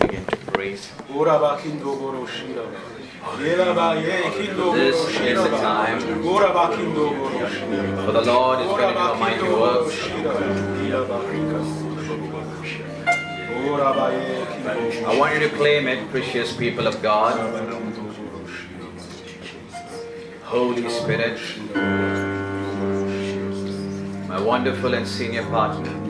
Begin 0.00 0.24
to 0.26 0.36
praise. 0.52 0.90
This 4.74 4.96
is 5.20 5.42
the 5.42 5.50
time. 5.50 5.98
For 8.06 8.12
the 8.12 8.22
Lord 8.22 8.58
is 8.60 8.66
going 8.66 8.92
to 8.92 8.98
do 9.00 9.06
a 9.06 9.16
mighty 9.16 9.48
work. 9.48 9.86
I 15.04 15.16
want 15.18 15.34
you 15.34 15.40
to 15.48 15.50
claim 15.56 15.86
it, 15.86 16.10
precious 16.10 16.52
people 16.56 16.86
of 16.88 17.00
God. 17.02 17.38
Holy 20.42 20.88
Spirit, 20.90 21.38
my 24.28 24.40
wonderful 24.40 24.94
and 24.94 25.06
senior 25.06 25.44
partner, 25.46 25.92
we 26.00 26.01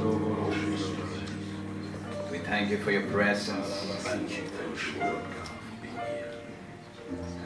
thank 2.63 2.71
you 2.71 2.85
for 2.85 2.93
your 2.93 3.03
presence. 3.11 4.07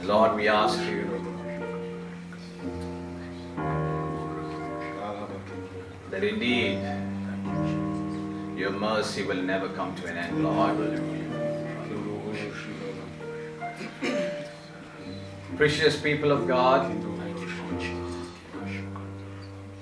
Lord, 0.02 0.36
we 0.36 0.46
ask 0.46 0.78
you 0.80 1.04
that 6.10 6.22
indeed 6.22 6.82
your 8.58 8.72
mercy 8.72 9.22
will 9.22 9.40
never 9.40 9.70
come 9.70 9.94
to 9.94 10.06
an 10.06 10.18
end, 10.18 10.44
Lord. 10.44 11.00
Precious 15.56 15.98
people 15.98 16.30
of 16.30 16.46
God, 16.46 16.92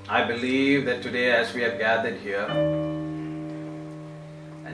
I 0.09 0.23
believe 0.23 0.85
that 0.85 1.03
today, 1.03 1.33
as 1.33 1.53
we 1.53 1.63
have 1.63 1.77
gathered 1.77 2.21
here, 2.21 2.94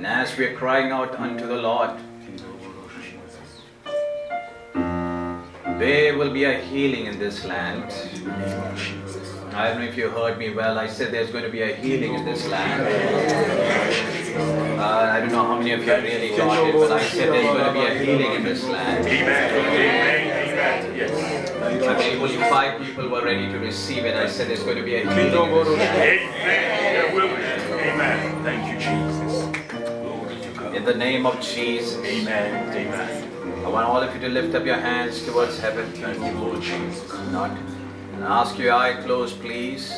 and 0.00 0.06
as 0.06 0.34
we 0.38 0.46
are 0.46 0.54
crying 0.54 0.90
out 0.92 1.14
unto 1.20 1.46
the 1.46 1.60
Lord, 1.60 1.90
there 5.78 6.16
will 6.16 6.32
be 6.32 6.44
a 6.44 6.58
healing 6.58 7.04
in 7.04 7.18
this 7.18 7.44
land. 7.44 7.92
I 9.52 9.68
don't 9.68 9.80
know 9.80 9.84
if 9.84 9.98
you 9.98 10.08
heard 10.08 10.38
me 10.38 10.54
well. 10.54 10.78
I 10.78 10.86
said 10.86 11.12
there's 11.12 11.30
going 11.30 11.44
to 11.44 11.50
be 11.50 11.60
a 11.60 11.76
healing 11.76 12.14
in 12.14 12.24
this 12.24 12.48
land. 12.48 12.80
Uh, 14.80 15.10
I 15.12 15.20
don't 15.20 15.32
know 15.32 15.44
how 15.44 15.58
many 15.58 15.72
of 15.72 15.84
you 15.84 15.92
really 15.92 16.34
got 16.34 16.66
it, 16.66 16.72
but 16.72 16.92
I 16.92 17.04
said 17.04 17.28
there's 17.28 17.44
going 17.44 17.66
to 17.66 17.72
be 17.78 17.84
a 17.84 17.98
healing 18.02 18.32
in 18.36 18.42
this 18.42 18.64
land. 18.64 19.06
Amen. 19.06 19.54
Amen. 19.54 20.48
Amen. 20.48 20.96
Yes. 20.96 21.12
I 21.60 21.94
believe 21.94 22.22
only 22.22 22.36
five 22.48 22.80
people 22.80 23.06
were 23.06 23.22
ready 23.22 23.52
to 23.52 23.58
receive 23.58 24.06
it. 24.06 24.16
I 24.16 24.30
said 24.30 24.48
there's 24.48 24.62
going 24.62 24.78
to 24.78 24.82
be 24.82 24.94
a 24.94 25.00
healing 25.00 25.44
in 25.44 25.58
this 25.58 25.68
land. 25.68 26.00
Amen. 26.00 26.70
Amen. 27.92 28.42
Thank 28.42 28.72
you, 28.72 28.78
Jesus. 28.78 29.19
In 30.80 30.86
the 30.86 30.94
name 30.94 31.26
of 31.26 31.38
Jesus. 31.42 32.02
Amen. 32.02 32.74
Amen. 32.74 33.66
I 33.66 33.68
want 33.68 33.86
all 33.86 34.02
of 34.02 34.14
you 34.14 34.20
to 34.22 34.30
lift 34.30 34.54
up 34.54 34.64
your 34.64 34.78
hands 34.78 35.22
towards 35.26 35.58
heaven. 35.58 35.92
Thank 35.92 36.16
you, 36.16 36.40
Lord 36.40 36.62
Jesus. 36.62 37.12
Not 37.30 37.50
and 38.14 38.24
ask 38.24 38.56
your 38.56 38.72
eye 38.72 38.94
closed, 39.02 39.38
please. 39.42 39.92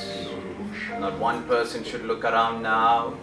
Not 0.99 1.17
one 1.21 1.45
person 1.45 1.85
should 1.85 2.05
look 2.05 2.25
around 2.25 2.65
now. 2.65 3.15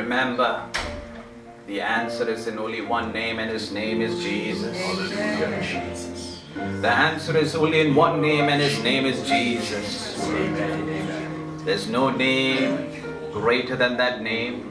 Remember, 0.00 0.66
the 1.66 1.82
answer 1.82 2.26
is 2.30 2.46
in 2.46 2.58
only 2.58 2.80
one 2.80 3.12
name, 3.12 3.38
and 3.38 3.50
his 3.50 3.70
name 3.70 4.00
is 4.00 4.22
Jesus. 4.22 4.74
Hallelujah, 4.78 5.60
Jesus. 5.60 6.42
The 6.80 6.90
answer 6.90 7.36
is 7.36 7.54
only 7.54 7.80
in 7.82 7.94
one 7.94 8.22
name, 8.22 8.48
and 8.48 8.62
his 8.62 8.82
name 8.82 9.04
is 9.04 9.22
Jesus. 9.28 10.26
Amen. 10.26 11.58
There's 11.66 11.86
no 11.86 12.08
name 12.08 13.30
greater 13.30 13.76
than 13.76 13.98
that 13.98 14.22
name. 14.22 14.70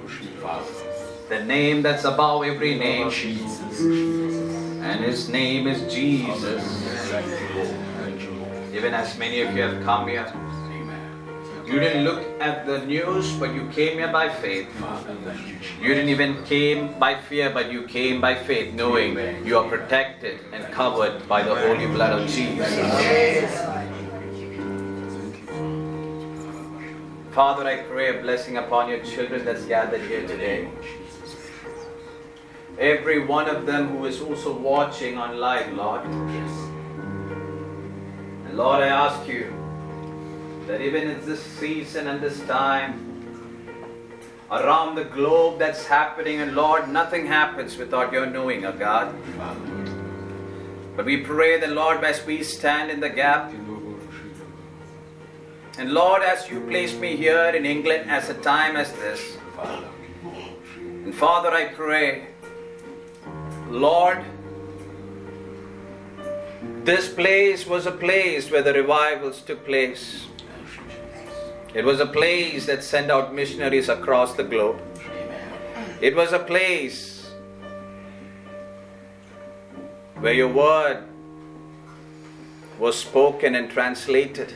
The 1.30 1.44
name 1.46 1.82
that's 1.82 2.04
above 2.04 2.44
every 2.44 2.76
name, 2.76 3.10
Jesus. 3.10 3.80
and 4.84 5.00
his 5.00 5.30
name 5.30 5.68
is 5.68 5.82
Jesus. 5.94 6.62
Even 8.74 8.94
as 8.94 9.18
many 9.18 9.42
of 9.42 9.56
you 9.56 9.62
have 9.62 9.82
come 9.84 10.10
here, 10.10 10.28
you 11.66 11.80
didn't 11.80 12.04
look 12.04 12.22
at 12.42 12.66
the 12.66 12.86
news, 12.86 13.32
but 13.40 13.54
you 13.56 13.68
came 13.70 13.98
here 13.98 14.12
by 14.12 14.28
faith. 14.28 14.68
You 15.82 15.94
didn't 15.96 16.10
even 16.10 16.44
came 16.44 17.00
by 17.00 17.16
fear, 17.16 17.50
but 17.50 17.72
you 17.72 17.84
came 17.88 18.20
by 18.20 18.36
faith, 18.36 18.74
knowing 18.74 19.18
you 19.46 19.58
are 19.58 19.68
protected 19.70 20.40
and 20.52 20.66
covered 20.74 21.26
by 21.30 21.42
the 21.44 21.56
holy 21.56 21.88
blood 21.88 22.20
of 22.20 22.28
Jesus. 22.28 23.83
Father, 27.34 27.66
I 27.66 27.82
pray 27.82 28.16
a 28.16 28.22
blessing 28.22 28.58
upon 28.58 28.90
your 28.90 29.00
children 29.00 29.44
that's 29.44 29.66
gathered 29.66 30.02
here 30.02 30.22
today. 30.28 30.70
Every 32.78 33.26
one 33.26 33.50
of 33.50 33.66
them 33.66 33.88
who 33.88 34.06
is 34.06 34.22
also 34.22 34.56
watching 34.56 35.18
on 35.18 35.40
live, 35.40 35.74
Lord. 35.74 36.06
And 38.46 38.56
Lord, 38.56 38.84
I 38.84 38.88
ask 38.90 39.28
you 39.28 39.52
that 40.68 40.80
even 40.82 41.10
in 41.10 41.26
this 41.26 41.42
season 41.42 42.08
and 42.08 42.22
this 42.22 42.40
time, 42.42 43.02
around 44.52 44.94
the 44.94 45.06
globe 45.06 45.58
that's 45.58 45.88
happening, 45.88 46.40
and 46.40 46.54
Lord, 46.54 46.88
nothing 46.88 47.26
happens 47.26 47.78
without 47.78 48.14
your 48.14 48.28
knowing, 48.28 48.64
oh 48.64 48.74
God. 48.74 49.12
But 50.96 51.06
we 51.06 51.18
pray 51.18 51.60
that, 51.60 51.72
Lord, 51.72 52.04
as 52.04 52.24
we 52.28 52.44
stand 52.44 52.92
in 52.92 53.00
the 53.00 53.10
gap, 53.10 53.52
and 55.78 55.92
Lord, 55.92 56.22
as 56.22 56.50
you 56.50 56.62
placed 56.62 57.00
me 57.00 57.16
here 57.16 57.52
in 57.56 57.66
England 57.66 58.10
as 58.10 58.30
a 58.30 58.36
time 58.36 58.76
as 58.76 58.92
this, 58.94 59.38
and 61.06 61.14
Father, 61.14 61.50
I 61.52 61.66
pray, 61.66 62.28
Lord, 63.70 64.24
this 66.84 67.12
place 67.12 67.66
was 67.66 67.86
a 67.86 67.92
place 67.92 68.52
where 68.52 68.62
the 68.62 68.74
revivals 68.74 69.42
took 69.42 69.66
place. 69.66 70.28
It 71.74 71.84
was 71.84 72.00
a 72.00 72.06
place 72.06 72.66
that 72.68 72.84
sent 72.84 73.10
out 73.10 73.34
missionaries 73.34 73.90
across 73.90 74.34
the 74.36 74.44
globe. 74.44 74.80
It 76.02 76.16
was 76.16 76.34
a 76.34 76.40
place 76.40 77.32
where 80.20 80.34
your 80.34 80.50
word 80.50 81.04
was 82.78 83.00
spoken 83.00 83.56
and 83.56 83.70
translated. 83.70 84.56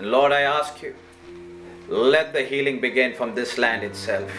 And 0.00 0.10
Lord, 0.10 0.32
I 0.32 0.40
ask 0.40 0.80
you, 0.80 0.94
let 1.86 2.32
the 2.32 2.40
healing 2.42 2.80
begin 2.80 3.12
from 3.12 3.34
this 3.34 3.58
land 3.58 3.82
itself. 3.82 4.30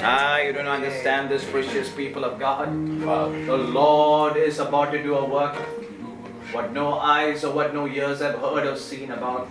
Ah, 0.00 0.38
you 0.38 0.54
don't 0.54 0.66
understand 0.66 1.28
this, 1.28 1.44
precious 1.44 1.92
people 1.92 2.24
of 2.24 2.38
God. 2.38 2.72
The 3.46 3.58
Lord 3.58 4.38
is 4.38 4.60
about 4.60 4.90
to 4.92 5.02
do 5.02 5.16
a 5.16 5.24
work 5.26 5.54
what 6.54 6.72
no 6.72 6.94
eyes 6.94 7.44
or 7.44 7.52
what 7.52 7.74
no 7.74 7.86
ears 7.86 8.20
have 8.20 8.38
heard 8.38 8.66
or 8.66 8.74
seen 8.74 9.10
about. 9.10 9.50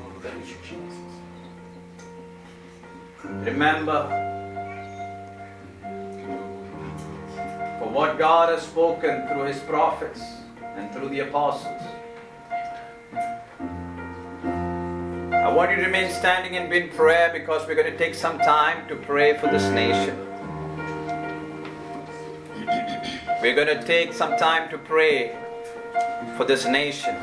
Remember, 3.24 4.01
for 7.78 7.88
what 7.88 8.18
God 8.18 8.50
has 8.50 8.63
spoken 8.63 9.28
through 9.28 9.44
His 9.44 9.59
prophets 9.59 10.24
and 10.75 10.91
through 10.91 11.09
the 11.09 11.19
apostles. 11.19 11.93
I 15.44 15.52
want 15.52 15.72
you 15.72 15.76
to 15.76 15.84
remain 15.84 16.09
standing 16.09 16.56
and 16.56 16.70
be 16.70 16.78
in 16.78 16.90
prayer 16.90 17.30
because 17.34 17.68
we're 17.68 17.76
going 17.76 17.92
to 17.92 17.98
take 17.98 18.16
some 18.16 18.40
time 18.40 18.88
to 18.88 18.96
pray 18.96 19.38
for 19.38 19.48
this 19.48 19.64
nation. 19.74 20.18
We're 23.42 23.54
going 23.54 23.68
to 23.68 23.84
take 23.84 24.14
some 24.14 24.38
time 24.38 24.70
to 24.70 24.78
pray 24.78 25.36
for 26.38 26.46
this 26.46 26.66
nation. 26.66 27.18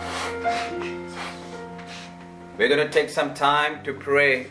We're 2.59 2.69
going 2.69 2.87
to 2.87 2.91
take 2.91 3.09
some 3.09 3.33
time 3.33 3.83
to 3.85 3.95
pray 3.95 4.51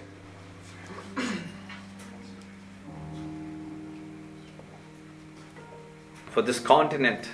for 6.32 6.42
this 6.42 6.60
continent. 6.60 7.30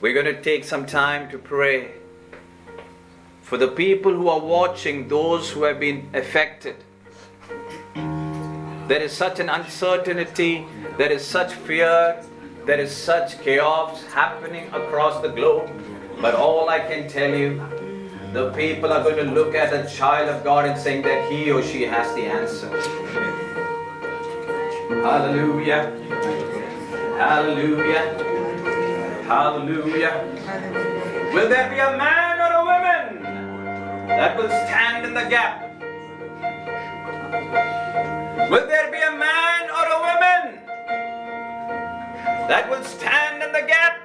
We're 0.00 0.14
going 0.14 0.34
to 0.34 0.40
take 0.40 0.64
some 0.64 0.86
time 0.86 1.30
to 1.32 1.36
pray 1.36 2.03
for 3.44 3.58
the 3.58 3.68
people 3.68 4.12
who 4.12 4.28
are 4.28 4.40
watching, 4.40 5.06
those 5.06 5.50
who 5.50 5.64
have 5.64 5.78
been 5.78 6.08
affected. 6.14 6.76
There 8.88 9.02
is 9.02 9.12
such 9.12 9.38
an 9.38 9.50
uncertainty, 9.50 10.66
there 10.96 11.12
is 11.12 11.22
such 11.26 11.52
fear, 11.52 12.24
there 12.64 12.80
is 12.80 12.90
such 12.90 13.38
chaos 13.42 14.02
happening 14.04 14.68
across 14.72 15.20
the 15.20 15.28
globe. 15.28 15.68
But 16.22 16.34
all 16.34 16.70
I 16.70 16.78
can 16.78 17.06
tell 17.06 17.34
you, 17.34 17.62
the 18.32 18.50
people 18.52 18.90
are 18.90 19.02
going 19.02 19.16
to 19.16 19.30
look 19.30 19.54
at 19.54 19.74
a 19.74 19.94
child 19.94 20.30
of 20.30 20.42
God 20.42 20.64
and 20.64 20.80
saying 20.80 21.02
that 21.02 21.30
he 21.30 21.50
or 21.50 21.62
she 21.62 21.82
has 21.82 22.14
the 22.14 22.22
answer. 22.22 22.70
Hallelujah. 25.04 25.92
Hallelujah. 27.18 28.04
Hallelujah. 29.26 30.14
Will 31.34 31.48
there 31.50 31.68
be 31.68 31.78
a 31.78 31.96
man 31.98 32.43
that 34.08 34.36
will 34.36 34.48
stand 34.48 35.06
in 35.06 35.14
the 35.14 35.24
gap? 35.24 35.62
Will 38.50 38.66
there 38.66 38.90
be 38.90 39.00
a 39.00 39.10
man 39.10 39.70
or 39.70 39.84
a 39.84 39.98
woman 40.08 40.60
that 42.48 42.68
will 42.68 42.84
stand 42.84 43.42
in 43.42 43.52
the 43.52 43.62
gap? 43.66 44.00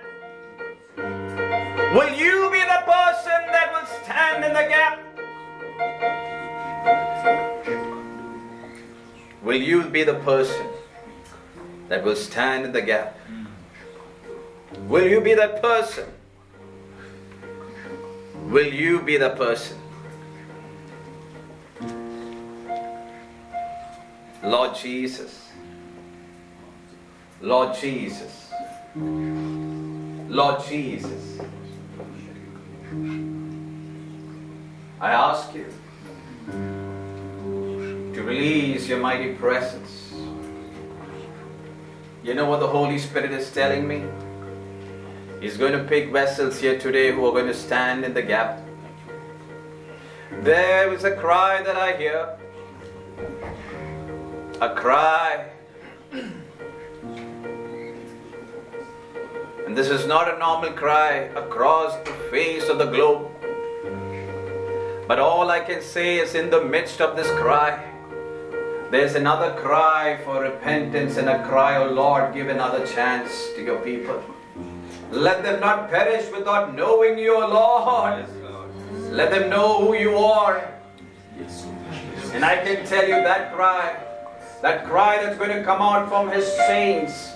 Will 1.95 2.13
you 2.13 2.49
be 2.51 2.61
the 2.61 2.81
person 2.85 3.41
that 3.51 3.71
will 3.73 3.87
stand 4.03 4.45
in 4.45 4.53
the 4.53 4.67
gap? 4.69 4.99
Will 9.43 9.61
you 9.61 9.83
be 9.83 10.03
the 10.03 10.13
person 10.15 10.67
that 11.89 12.03
will 12.03 12.15
stand 12.15 12.65
in 12.65 12.71
the 12.71 12.81
gap? 12.81 13.17
Will 14.87 15.07
you 15.07 15.19
be 15.21 15.33
that 15.33 15.61
person? 15.61 16.07
Will 18.45 18.71
you 18.73 19.01
be 19.01 19.17
the 19.17 19.31
person? 19.31 19.77
Lord 24.44 24.74
Jesus. 24.74 25.50
Lord 27.41 27.75
Jesus. 27.75 28.50
Lord 28.95 30.63
Jesus. 30.65 31.39
I 35.01 35.12
ask 35.12 35.53
you 35.53 35.65
to 38.13 38.24
release 38.24 38.88
your 38.88 39.00
mighty 39.00 39.33
presence. 39.33 40.13
You 42.24 42.33
know 42.33 42.45
what 42.45 42.62
the 42.62 42.68
Holy 42.68 42.97
Spirit 42.97 43.31
is 43.31 43.51
telling 43.51 43.88
me? 43.88 44.06
He's 45.42 45.57
going 45.57 45.74
to 45.74 45.83
pick 45.83 46.12
vessels 46.12 46.59
here 46.59 46.80
today 46.80 47.12
who 47.12 47.25
are 47.25 47.31
going 47.31 47.47
to 47.47 47.53
stand 47.53 48.06
in 48.06 48.13
the 48.13 48.21
gap. 48.21 48.62
There 50.44 50.94
is 50.94 51.03
a 51.03 51.15
cry 51.15 51.62
that 51.63 51.75
I 51.75 51.97
hear. 51.97 52.38
A 54.61 54.75
cry. 54.75 55.50
And 59.65 59.77
this 59.77 59.88
is 59.88 60.06
not 60.06 60.33
a 60.33 60.38
normal 60.38 60.71
cry 60.71 61.29
across 61.35 61.95
the 62.06 62.11
face 62.29 62.67
of 62.67 62.77
the 62.77 62.85
globe. 62.85 63.29
But 65.07 65.19
all 65.19 65.50
I 65.50 65.61
can 65.61 65.81
say 65.81 66.17
is 66.17 66.35
in 66.35 66.50
the 66.50 66.61
midst 66.63 67.00
of 67.00 67.15
this 67.15 67.27
cry, 67.39 67.85
there's 68.91 69.15
another 69.15 69.56
cry 69.61 70.19
for 70.25 70.41
repentance 70.41 71.15
and 71.17 71.29
a 71.29 71.41
cry, 71.45 71.77
oh 71.77 71.89
Lord, 71.91 72.33
give 72.33 72.50
another 72.50 72.85
chance 72.85 73.31
to 73.56 73.63
your 73.63 73.79
people. 73.79 74.21
Let 75.11 75.41
them 75.41 75.59
not 75.61 75.89
perish 75.89 76.29
without 76.31 76.75
knowing 76.75 77.17
you, 77.17 77.35
O 77.35 77.47
Lord. 77.47 78.25
Let 79.11 79.31
them 79.31 79.50
know 79.50 79.85
who 79.85 79.95
you 79.95 80.17
are. 80.17 80.69
And 82.33 82.44
I 82.44 82.57
can 82.63 82.85
tell 82.85 83.07
you 83.07 83.15
that 83.15 83.53
cry, 83.56 83.95
that 84.61 84.85
cry 84.85 85.23
that's 85.23 85.38
going 85.38 85.51
to 85.51 85.63
come 85.63 85.81
out 85.81 86.09
from 86.09 86.29
his 86.29 86.45
saints, 86.45 87.31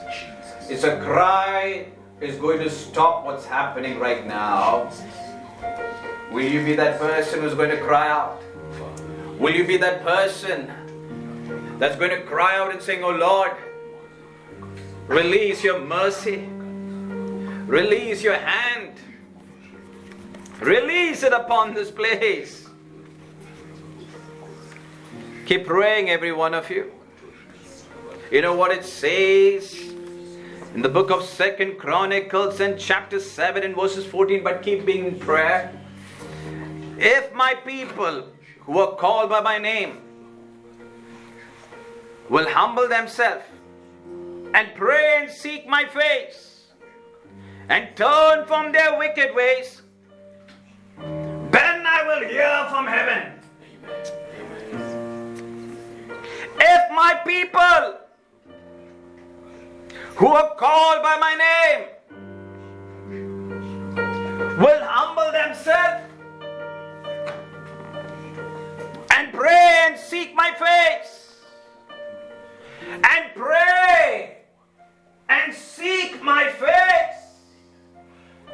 is 0.70 0.84
a 0.84 0.98
cry 1.02 1.88
is 2.20 2.38
going 2.38 2.60
to 2.60 2.70
stop 2.70 3.26
what's 3.26 3.46
happening 3.46 4.00
right 4.00 4.26
now. 4.26 4.90
Will 6.32 6.46
you 6.46 6.64
be 6.64 6.76
that 6.76 7.00
person 7.00 7.42
who's 7.42 7.54
going 7.54 7.70
to 7.70 7.82
cry 7.82 8.10
out? 8.10 8.42
Will 9.40 9.54
you 9.54 9.66
be 9.66 9.78
that 9.78 10.04
person 10.04 10.72
that's 11.80 11.96
going 11.96 12.12
to 12.12 12.22
cry 12.22 12.58
out 12.58 12.72
and 12.72 12.82
saying, 12.82 13.04
Oh 13.04 13.12
Lord, 13.12 13.52
release 15.08 15.64
your 15.64 15.80
mercy, 15.80 16.48
release 17.68 18.24
your 18.24 18.36
hand, 18.36 18.94
release 20.60 21.24
it 21.24 21.34
upon 21.34 21.74
this 21.74 21.92
place. 21.92 22.68
Keep 25.46 25.66
praying, 25.66 26.10
every 26.10 26.32
one 26.32 26.54
of 26.54 26.70
you. 26.70 26.92
You 28.34 28.42
know 28.42 28.56
what 28.56 28.72
it 28.72 28.84
says 28.84 29.80
in 30.74 30.82
the 30.82 30.90
book 30.90 31.12
of 31.12 31.24
Second 31.24 31.78
Chronicles 31.78 32.62
and 32.62 32.80
chapter 32.80 33.20
7 33.20 33.62
and 33.62 33.76
verses 33.76 34.08
14, 34.08 34.44
but 34.44 34.64
keep 34.64 34.88
being 34.88 35.06
in 35.06 35.20
prayer. 35.20 35.72
If 36.98 37.32
my 37.36 37.54
people 37.54 38.30
who 38.62 38.80
are 38.80 38.96
called 38.96 39.30
by 39.30 39.42
my 39.42 39.60
name 39.60 40.02
will 42.28 42.50
humble 42.50 42.88
themselves 42.88 43.46
and 44.56 44.74
pray 44.74 45.20
and 45.22 45.30
seek 45.30 45.68
my 45.68 45.86
face 45.86 46.64
and 47.70 47.96
turn 47.96 48.48
from 48.48 48.72
their 48.72 48.98
wicked 48.98 49.36
ways, 49.36 49.84
then 50.98 51.86
I 51.86 52.04
will 52.08 52.28
hear 52.28 52.66
from 52.72 52.88
heaven. 52.88 53.40
If 56.60 56.92
my 56.96 57.22
people 57.28 58.00
who 60.16 60.28
are 60.28 60.56
called 60.56 61.02
by 61.02 61.18
my 61.20 61.36
name 61.36 61.88
will 64.60 64.84
humble 64.84 65.32
themselves 65.32 66.04
and 69.16 69.34
pray 69.34 69.86
and 69.88 69.98
seek 69.98 70.36
my 70.36 70.52
face 70.54 71.36
and 73.04 73.34
pray 73.36 74.38
and 75.30 75.54
seek 75.54 76.22
my 76.22 76.50
face. 76.50 77.24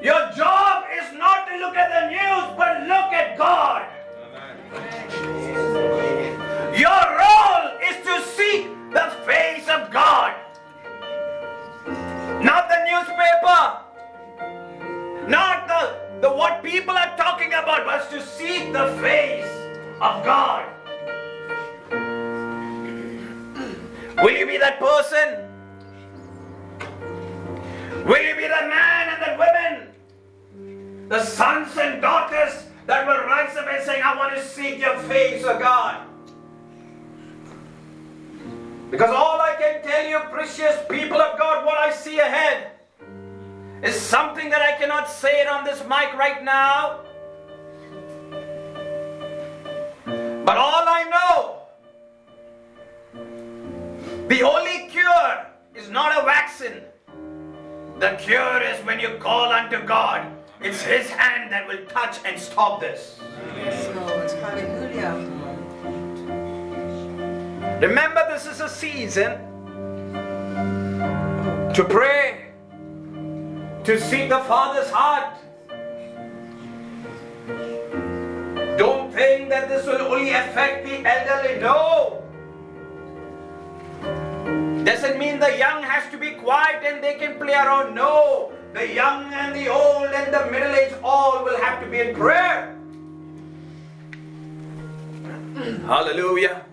Your 0.01 0.31
job 0.31 0.85
is 0.97 1.13
not 1.17 1.47
to 1.50 1.57
look 1.57 1.75
at 1.75 1.89
the 1.91 2.09
news, 2.09 2.56
but 2.57 2.83
look 2.88 3.11
at 3.11 3.38
God. 3.38 3.85
Your 6.77 7.03
role 7.19 7.77
is 7.83 7.97
to 8.06 8.21
seek 8.31 8.69
the 8.94 9.11
face 9.25 9.67
of 9.67 9.91
God, 9.91 10.33
not 12.41 12.69
the 12.69 12.80
newspaper, 12.86 13.80
not 15.30 15.68
the, 15.68 16.21
the 16.21 16.33
what 16.33 16.63
people 16.63 16.95
are 16.95 17.15
talking 17.18 17.50
about, 17.50 17.86
but 17.86 18.09
to 18.12 18.25
seek 18.25 18.71
the 18.71 18.95
face 19.01 19.45
of 20.01 20.24
God. 20.24 20.65
Will 24.24 24.36
you 24.36 24.45
be 24.45 24.57
that 24.57 24.80
person? 24.80 25.45
Will 28.06 28.21
you 28.21 28.36
be 28.36 28.44
the 28.44 28.68
man 28.68 29.09
and 29.13 29.21
the 29.24 29.38
women, 29.38 31.09
the 31.09 31.24
sons 31.24 31.77
and 31.77 32.01
daughters 32.01 32.65
that 32.85 33.06
will 33.06 33.25
rise 33.27 33.56
up 33.56 33.68
and 33.69 33.83
say, 33.83 34.01
I 34.01 34.18
want 34.18 34.35
to 34.35 34.42
seek 34.44 34.80
your 34.80 34.97
face, 35.00 35.44
O 35.44 35.59
God? 35.59 36.08
Because 38.89 39.12
all 39.12 39.39
I 39.39 39.56
can 39.56 39.83
tell 39.83 40.07
you, 40.07 40.19
precious 40.31 40.75
people 40.90 41.21
of 41.21 41.37
God, 41.37 41.66
what 41.66 41.78
I 41.78 41.92
see 41.92 42.19
ahead 42.19 42.71
is 43.83 43.95
something 43.95 44.49
that 44.49 44.61
I 44.61 44.78
cannot 44.78 45.09
say 45.09 45.42
it 45.42 45.47
on 45.47 45.64
this 45.64 45.81
mic 45.83 46.14
right 46.16 46.44
now. 46.44 47.02
But 50.06 50.57
all 50.57 50.85
I 50.87 51.04
know, 51.14 51.59
the 54.28 54.42
only 54.42 54.87
cure 54.90 55.45
is 55.75 55.90
not 55.90 56.19
a 56.19 56.25
vaccine. 56.25 56.81
The 57.99 58.16
cure 58.19 58.61
is 58.61 58.83
when 58.85 58.99
you 58.99 59.18
call 59.19 59.52
unto 59.52 59.85
God. 59.85 60.25
It's 60.61 60.81
His 60.81 61.09
hand 61.09 61.52
that 61.52 61.68
will 61.68 61.85
touch 61.85 62.18
and 62.25 62.40
stop 62.40 62.81
this. 62.81 63.19
Yes, 63.56 63.87
Lord. 63.95 64.31
Hallelujah. 64.31 65.29
Remember, 67.81 68.28
this 68.30 68.45
is 68.45 68.59
a 68.59 68.68
season 68.68 69.40
to 71.74 71.86
pray, 71.88 72.52
to 73.86 73.98
seek 73.98 74.28
the 74.28 74.40
Father's 74.40 74.90
heart. 74.90 75.38
Don't 78.78 79.14
think 79.14 79.48
that 79.48 79.69
this 79.69 79.86
will 79.86 80.02
only 80.02 80.31
affect 80.31 80.86
the 80.86 81.07
elderly. 81.07 81.62
No. 81.62 82.21
Doesn't 84.83 85.18
mean 85.18 85.40
the 85.40 85.57
young 85.57 85.81
has 85.81 86.12
to 86.12 86.18
be 86.18 86.31
quiet 86.31 86.83
and 86.83 87.02
they 87.02 87.16
can 87.16 87.40
play 87.40 87.54
around. 87.54 87.95
No. 87.95 88.52
The 88.74 88.94
young 88.94 89.33
and 89.33 89.56
the 89.56 89.69
old 89.69 90.07
and 90.07 90.33
the 90.33 90.52
middle 90.52 90.76
aged 90.76 90.98
all 91.02 91.45
will 91.45 91.57
have 91.62 91.81
to 91.81 91.90
be 91.90 92.02
in 92.02 92.14
prayer. 92.14 92.76
Hallelujah. 95.88 96.66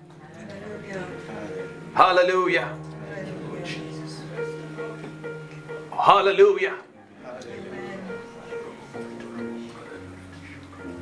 Hallelujah. 1.97 2.77
Hallelujah. 5.91 6.75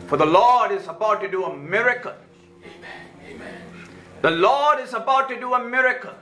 For 0.07 0.17
the 0.17 0.25
Lord 0.25 0.71
is 0.71 0.87
about 0.87 1.21
to 1.23 1.29
do 1.29 1.47
a 1.47 1.57
miracle. 1.57 2.13
The 4.23 4.31
Lord 4.31 4.79
is 4.79 4.95
about 4.95 5.29
to 5.31 5.41
do 5.41 5.55
a 5.55 5.65
miracle. 5.65 6.15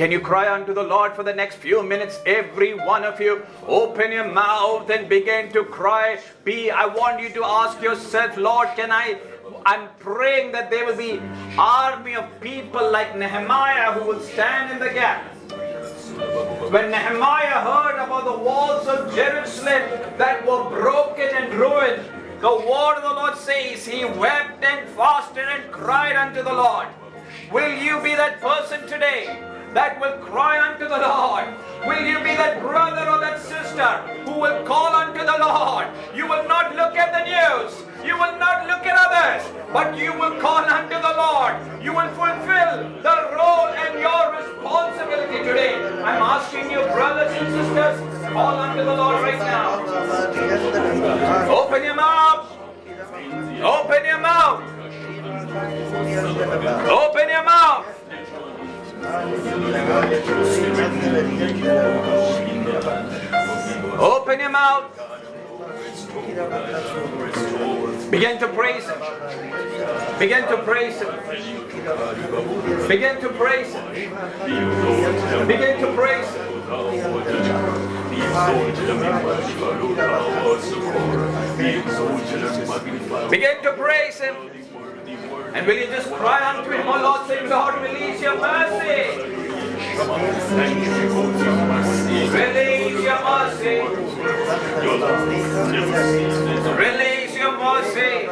Can 0.00 0.10
you 0.10 0.18
cry 0.18 0.50
unto 0.50 0.72
the 0.72 0.82
Lord 0.82 1.14
for 1.14 1.22
the 1.22 1.34
next 1.34 1.56
few 1.56 1.82
minutes? 1.82 2.20
Every 2.24 2.72
one 2.72 3.04
of 3.04 3.20
you, 3.20 3.42
open 3.66 4.10
your 4.12 4.32
mouth 4.32 4.88
and 4.88 5.10
begin 5.10 5.52
to 5.52 5.62
cry. 5.62 6.18
Be, 6.42 6.70
I 6.70 6.86
want 6.86 7.20
you 7.20 7.28
to 7.34 7.44
ask 7.44 7.82
yourself, 7.82 8.38
Lord, 8.38 8.68
can 8.76 8.90
I? 8.90 9.20
I'm 9.66 9.88
praying 9.98 10.52
that 10.52 10.70
there 10.70 10.86
will 10.86 10.96
be 10.96 11.20
army 11.58 12.14
of 12.14 12.40
people 12.40 12.90
like 12.90 13.16
Nehemiah 13.16 13.92
who 13.92 14.08
will 14.08 14.20
stand 14.20 14.72
in 14.72 14.78
the 14.78 14.92
gap. 14.92 15.22
When 16.70 16.90
Nehemiah 16.90 17.60
heard 17.64 17.96
about 18.04 18.24
the 18.24 18.38
walls 18.42 18.86
of 18.86 19.14
Jerusalem 19.14 19.82
that 20.18 20.46
were 20.46 20.68
broken 20.70 21.28
and 21.34 21.54
ruined, 21.54 22.02
the 22.40 22.48
word 22.48 22.96
of 22.96 23.02
the 23.02 23.14
Lord 23.14 23.36
says 23.36 23.86
he 23.86 24.04
wept 24.04 24.64
and 24.64 24.88
fasted 24.90 25.44
and 25.44 25.70
cried 25.72 26.16
unto 26.16 26.42
the 26.42 26.52
Lord. 26.52 26.88
Will 27.52 27.72
you 27.72 28.00
be 28.00 28.14
that 28.14 28.40
person 28.40 28.86
today? 28.86 29.46
that 29.74 30.00
will 30.00 30.18
cry 30.18 30.58
unto 30.58 30.88
the 30.88 30.98
Lord? 30.98 31.46
Will 31.86 32.04
you 32.04 32.18
be 32.18 32.34
that 32.34 32.60
brother 32.60 33.08
or 33.08 33.20
that 33.20 33.40
sister 33.40 34.02
who 34.24 34.40
will 34.40 34.64
call 34.64 34.94
unto 34.94 35.20
the 35.20 35.38
Lord? 35.38 35.86
You 36.14 36.26
will 36.26 36.46
not 36.48 36.74
look 36.74 36.96
at 36.96 37.12
the 37.14 37.24
news. 37.30 37.89
You 38.04 38.14
will 38.16 38.38
not 38.38 38.66
look 38.66 38.86
at 38.86 38.96
others, 38.96 39.44
but 39.72 39.96
you 39.98 40.12
will 40.12 40.40
call 40.40 40.64
unto 40.64 40.96
the 40.96 41.14
Lord. 41.16 41.82
You 41.82 41.92
will 41.92 42.08
fulfill 42.16 42.88
the 43.02 43.16
role 43.36 43.68
and 43.68 44.00
your 44.00 44.36
responsibility 44.40 45.44
today. 45.44 45.74
I'm 46.00 46.22
asking 46.22 46.70
you, 46.70 46.80
brothers 46.96 47.30
and 47.36 47.48
sisters, 47.48 48.00
call 48.32 48.58
unto 48.58 48.84
the 48.84 48.94
Lord 48.94 49.22
right 49.22 49.38
now. 49.38 49.80
Open 51.50 51.84
your 51.84 51.94
mouth. 51.94 52.50
Open 53.62 54.04
your 54.04 54.20
mouth. 54.20 54.62
Open 56.88 57.28
your 57.28 57.44
mouth. 57.44 57.86
Open 64.00 64.40
your 64.40 64.50
mouth. 64.50 65.00
Begin 68.10 68.40
to 68.40 68.48
praise 68.48 68.88
Him. 68.88 68.98
Begin 70.18 70.42
to 70.48 70.56
praise 70.64 71.00
Him. 71.00 71.14
Begin 72.88 73.20
to 73.20 73.28
praise 73.28 73.72
Him. 73.72 73.86
Begin 75.46 75.80
to 75.80 75.94
praise 75.94 76.26
Him. 76.34 76.50
Begin 83.30 83.62
to 83.62 83.72
praise 83.74 84.20
Him. 84.20 84.34
And 85.54 85.66
will 85.66 85.76
you 85.76 85.86
just 85.86 86.10
cry 86.10 86.56
unto 86.56 86.70
Him, 86.70 86.86
oh 86.86 87.00
Lord, 87.00 87.28
say, 87.28 87.46
Lord, 87.46 87.80
release 87.80 88.20
your 88.20 88.38
mercy. 88.40 89.20
Release 92.34 93.04
your 93.04 93.22
mercy. 93.22 93.82
Release 96.76 97.19
your 97.50 97.58
mercy. 97.58 98.28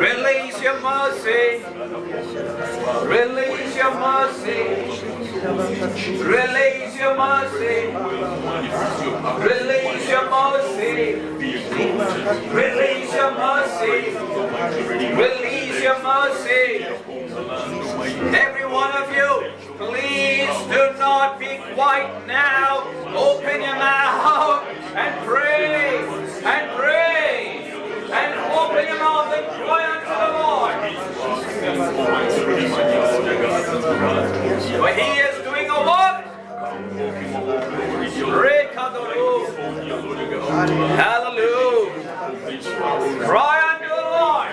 Release 0.00 0.62
your 0.62 0.80
mercy. 0.80 1.62
Release 3.06 3.76
your 3.76 3.94
mercy. 3.94 4.60
Release 6.24 6.96
your 6.98 7.16
mercy. 7.16 7.76
Release 9.48 10.08
your 10.08 10.30
mercy. 10.30 11.14
Release 12.50 13.14
your 13.14 13.32
mercy. 13.32 13.94
Release 15.14 15.82
your 15.82 16.02
mercy. 16.02 16.84
Every 18.36 18.66
one 18.66 18.92
of 19.02 19.14
you, 19.14 19.52
please 19.80 20.52
do 20.68 20.92
not 20.98 21.38
be 21.38 21.56
quiet 21.72 22.26
now. 22.26 22.84
Open 23.16 23.62
your 23.62 23.76
mouth 23.76 24.62
and 24.94 25.26
pray 25.26 26.04
and 26.44 26.70
pray 26.76 27.72
and 28.12 28.40
open 28.52 28.84
your 28.86 28.98
mouth 28.98 29.32
and 29.32 29.46
cry 29.56 29.82
unto 29.96 30.14
the 30.20 30.30
Lord. 30.36 30.76
For 34.76 34.90
He 35.00 35.08
is 35.18 35.36
doing 35.42 35.68
a 35.70 35.80
work. 35.88 36.16
Hallelujah. 41.00 41.90
Cry 43.24 43.56
unto 43.70 43.88
the 43.88 44.04
Lord. 44.18 44.52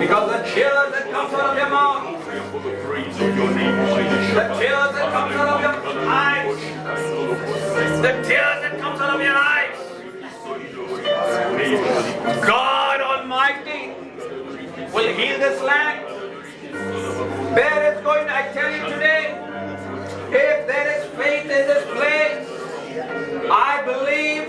Because 0.00 0.26
the 0.32 0.40
tears 0.54 0.90
that 0.92 1.04
comes 1.10 1.32
out 1.34 1.50
of 1.50 1.56
your 1.58 1.68
mouth, 1.68 2.04
the 3.16 3.24
tears 4.58 4.92
that 4.92 5.08
comes 5.12 5.34
out 5.36 5.48
of 5.48 5.60
your 5.62 5.72
eyes, 6.06 6.56
the 8.02 8.12
tears 8.28 8.58
that 8.60 8.78
comes 8.78 9.00
out 9.00 9.14
of 9.14 9.22
your 9.22 9.34
eyes, 9.34 9.78
God 12.46 13.00
Almighty 13.00 13.94
will 14.92 15.14
heal 15.14 15.38
this 15.38 15.62
land. 15.62 16.04
There 17.54 17.94
is 17.94 18.02
going, 18.04 18.28
I 18.28 18.52
tell 18.52 18.70
you 18.70 18.84
today, 18.92 19.32
if 20.28 20.66
there 20.66 20.98
is 20.98 21.06
faith 21.16 21.44
in 21.44 21.48
this 21.48 21.84
place, 21.96 22.46
I 23.50 23.82
believe 23.86 24.42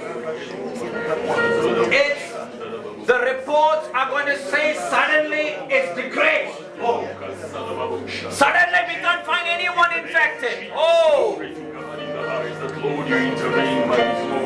it's 1.94 2.34
the 3.08 3.20
reports 3.20 3.88
are 3.94 4.10
going 4.10 4.26
to 4.26 4.38
say 4.38 4.76
suddenly 4.76 5.56
it's 5.74 5.96
decreased. 5.96 6.60
Oh. 6.60 6.67
Suddenly 8.30 8.80
we 8.88 8.96
can't 9.02 9.26
find 9.26 9.48
anyone 9.48 9.92
infected. 9.98 10.72
Oh. 10.74 11.38
Lord, 11.38 11.50
you 13.10 13.26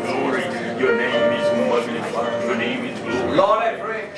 glory. 0.05 0.43
Your 0.79 0.95
name 0.95 1.33
is 1.33 1.47
magnified. 1.87 2.43
Your 2.45 2.55
name 2.55 2.85
is. 2.85 2.99
Lord, 3.37 3.63
I 3.63 3.79
pray. 3.79 4.09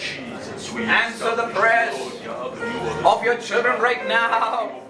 Answer 0.86 1.36
the 1.36 1.48
prayers 1.54 1.96
of 3.06 3.24
your 3.24 3.38
children 3.38 3.82
right 3.82 4.08
now. 4.08 4.82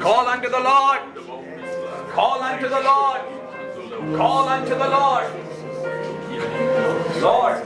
Call 0.00 0.26
unto 0.26 0.48
the 0.50 0.60
Lord. 0.60 1.00
Call 2.12 2.42
unto 2.42 2.68
the 2.68 2.80
Lord. 2.80 3.20
Call 4.16 4.48
unto 4.48 4.74
the 4.74 4.88
Lord. 4.88 5.32
Lord. 7.22 7.62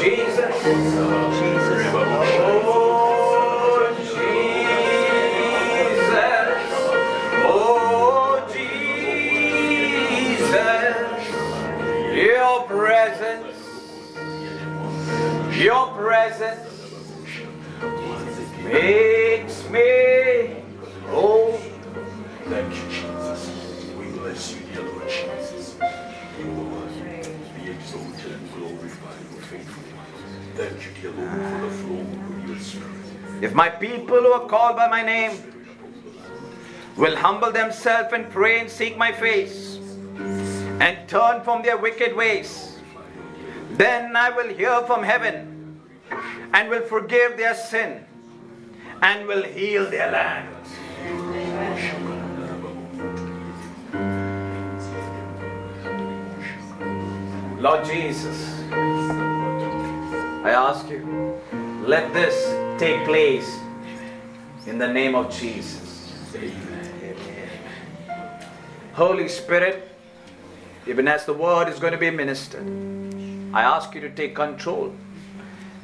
Oh, 0.00 0.04
oh, 1.00 1.96
Your. 6.10 6.62
Oh, 7.44 8.44
presence. 12.68 13.56
Your 15.58 15.86
presence 15.94 16.70
makes 18.62 19.68
me 19.68 20.62
whole. 21.08 21.58
Thank 22.44 22.74
you, 22.74 22.82
Jesus. 22.88 23.50
We 23.98 24.06
bless 24.12 24.54
you, 24.54 24.60
dear 24.72 24.82
Lord 24.82 25.08
Jesus. 25.08 25.47
If 33.40 33.54
my 33.54 33.68
people 33.68 34.18
who 34.18 34.32
are 34.32 34.48
called 34.48 34.74
by 34.74 34.88
my 34.88 35.02
name 35.02 35.32
will 36.96 37.14
humble 37.16 37.52
themselves 37.52 38.12
and 38.12 38.28
pray 38.28 38.58
and 38.58 38.68
seek 38.68 38.96
my 38.96 39.12
face 39.12 39.78
and 40.80 41.08
turn 41.08 41.42
from 41.42 41.62
their 41.62 41.76
wicked 41.76 42.16
ways, 42.16 42.76
then 43.72 44.16
I 44.16 44.30
will 44.30 44.52
hear 44.52 44.82
from 44.82 45.04
heaven 45.04 45.80
and 46.52 46.68
will 46.68 46.82
forgive 46.82 47.36
their 47.36 47.54
sin 47.54 48.04
and 49.00 49.28
will 49.28 49.44
heal 49.44 49.88
their 49.88 50.10
land. 50.10 50.56
Lord 57.60 57.84
Jesus, 57.84 58.57
I 60.48 60.52
ask 60.52 60.88
you, 60.88 61.38
let 61.84 62.14
this 62.14 62.34
take 62.80 63.04
place 63.04 63.58
in 64.66 64.78
the 64.78 64.88
name 64.88 65.14
of 65.14 65.30
Jesus. 65.30 66.14
Holy 68.94 69.28
Spirit, 69.28 69.90
even 70.86 71.06
as 71.06 71.26
the 71.26 71.34
word 71.34 71.68
is 71.68 71.78
going 71.78 71.92
to 71.92 71.98
be 71.98 72.10
ministered, 72.10 72.66
I 73.52 73.60
ask 73.62 73.94
you 73.94 74.00
to 74.00 74.08
take 74.08 74.34
control. 74.34 74.94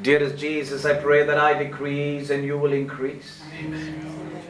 Dearest 0.01 0.39
Jesus, 0.39 0.87
I 0.87 0.95
pray 0.95 1.27
that 1.27 1.37
I 1.37 1.63
decrease 1.63 2.31
and 2.31 2.43
you 2.43 2.57
will 2.57 2.73
increase. 2.73 3.43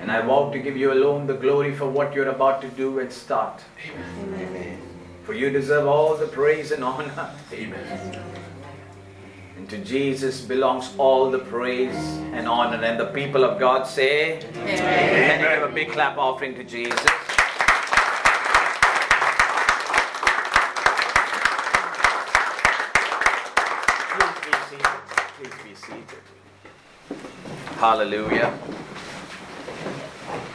And 0.01 0.13
I 0.13 0.21
vow 0.21 0.53
to 0.53 0.61
give 0.61 0.77
you 0.77 0.93
alone 0.93 1.27
the 1.27 1.35
glory 1.35 1.75
for 1.75 1.89
what 1.89 2.15
you're 2.15 2.29
about 2.29 2.63
to 2.63 2.69
do 2.69 3.01
and 3.01 3.13
start. 3.13 3.65
For 5.25 5.35
you 5.35 5.51
deserve 5.51 5.89
all 5.89 6.17
the 6.17 6.29
praise 6.29 6.71
and 6.71 6.85
honor. 6.85 7.31
Amen. 7.53 8.34
And 9.65 9.71
to 9.71 9.79
Jesus 9.79 10.43
belongs 10.43 10.93
all 10.99 11.31
the 11.31 11.39
praise 11.39 11.97
and 12.35 12.47
honor. 12.47 12.85
And 12.85 13.01
the 13.01 13.07
people 13.07 13.45
of 13.45 13.59
God 13.59 13.85
say, 13.85 14.37
Amen. 14.57 14.77
Can 14.77 15.41
you 15.41 15.49
give 15.49 15.71
a 15.71 15.73
big 15.75 15.89
clap 15.89 16.19
offering 16.19 16.55
to 16.57 16.65
Jesus? 16.65 17.01
Please 24.13 24.37
be 24.45 24.53
seated. 24.69 24.87
Please 25.39 25.57
be 25.65 25.75
seated. 25.75 26.23
Hallelujah. 27.79 28.59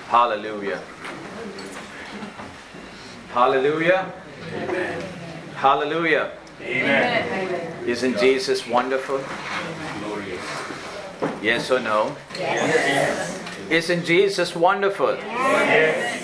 Hallelujah. 0.08 0.82
Hallelujah. 3.34 4.14
Hallelujah. 5.56 6.32
Amen. 6.62 7.69
Isn't 7.90 8.20
Jesus 8.20 8.68
wonderful? 8.68 9.20
Glorious. 10.00 10.46
Yes 11.42 11.72
or 11.72 11.80
no? 11.80 12.16
Yes. 12.38 13.42
Isn't 13.68 14.06
Jesus 14.06 14.56
wonderful? 14.56 15.16
Yes. 15.16 16.22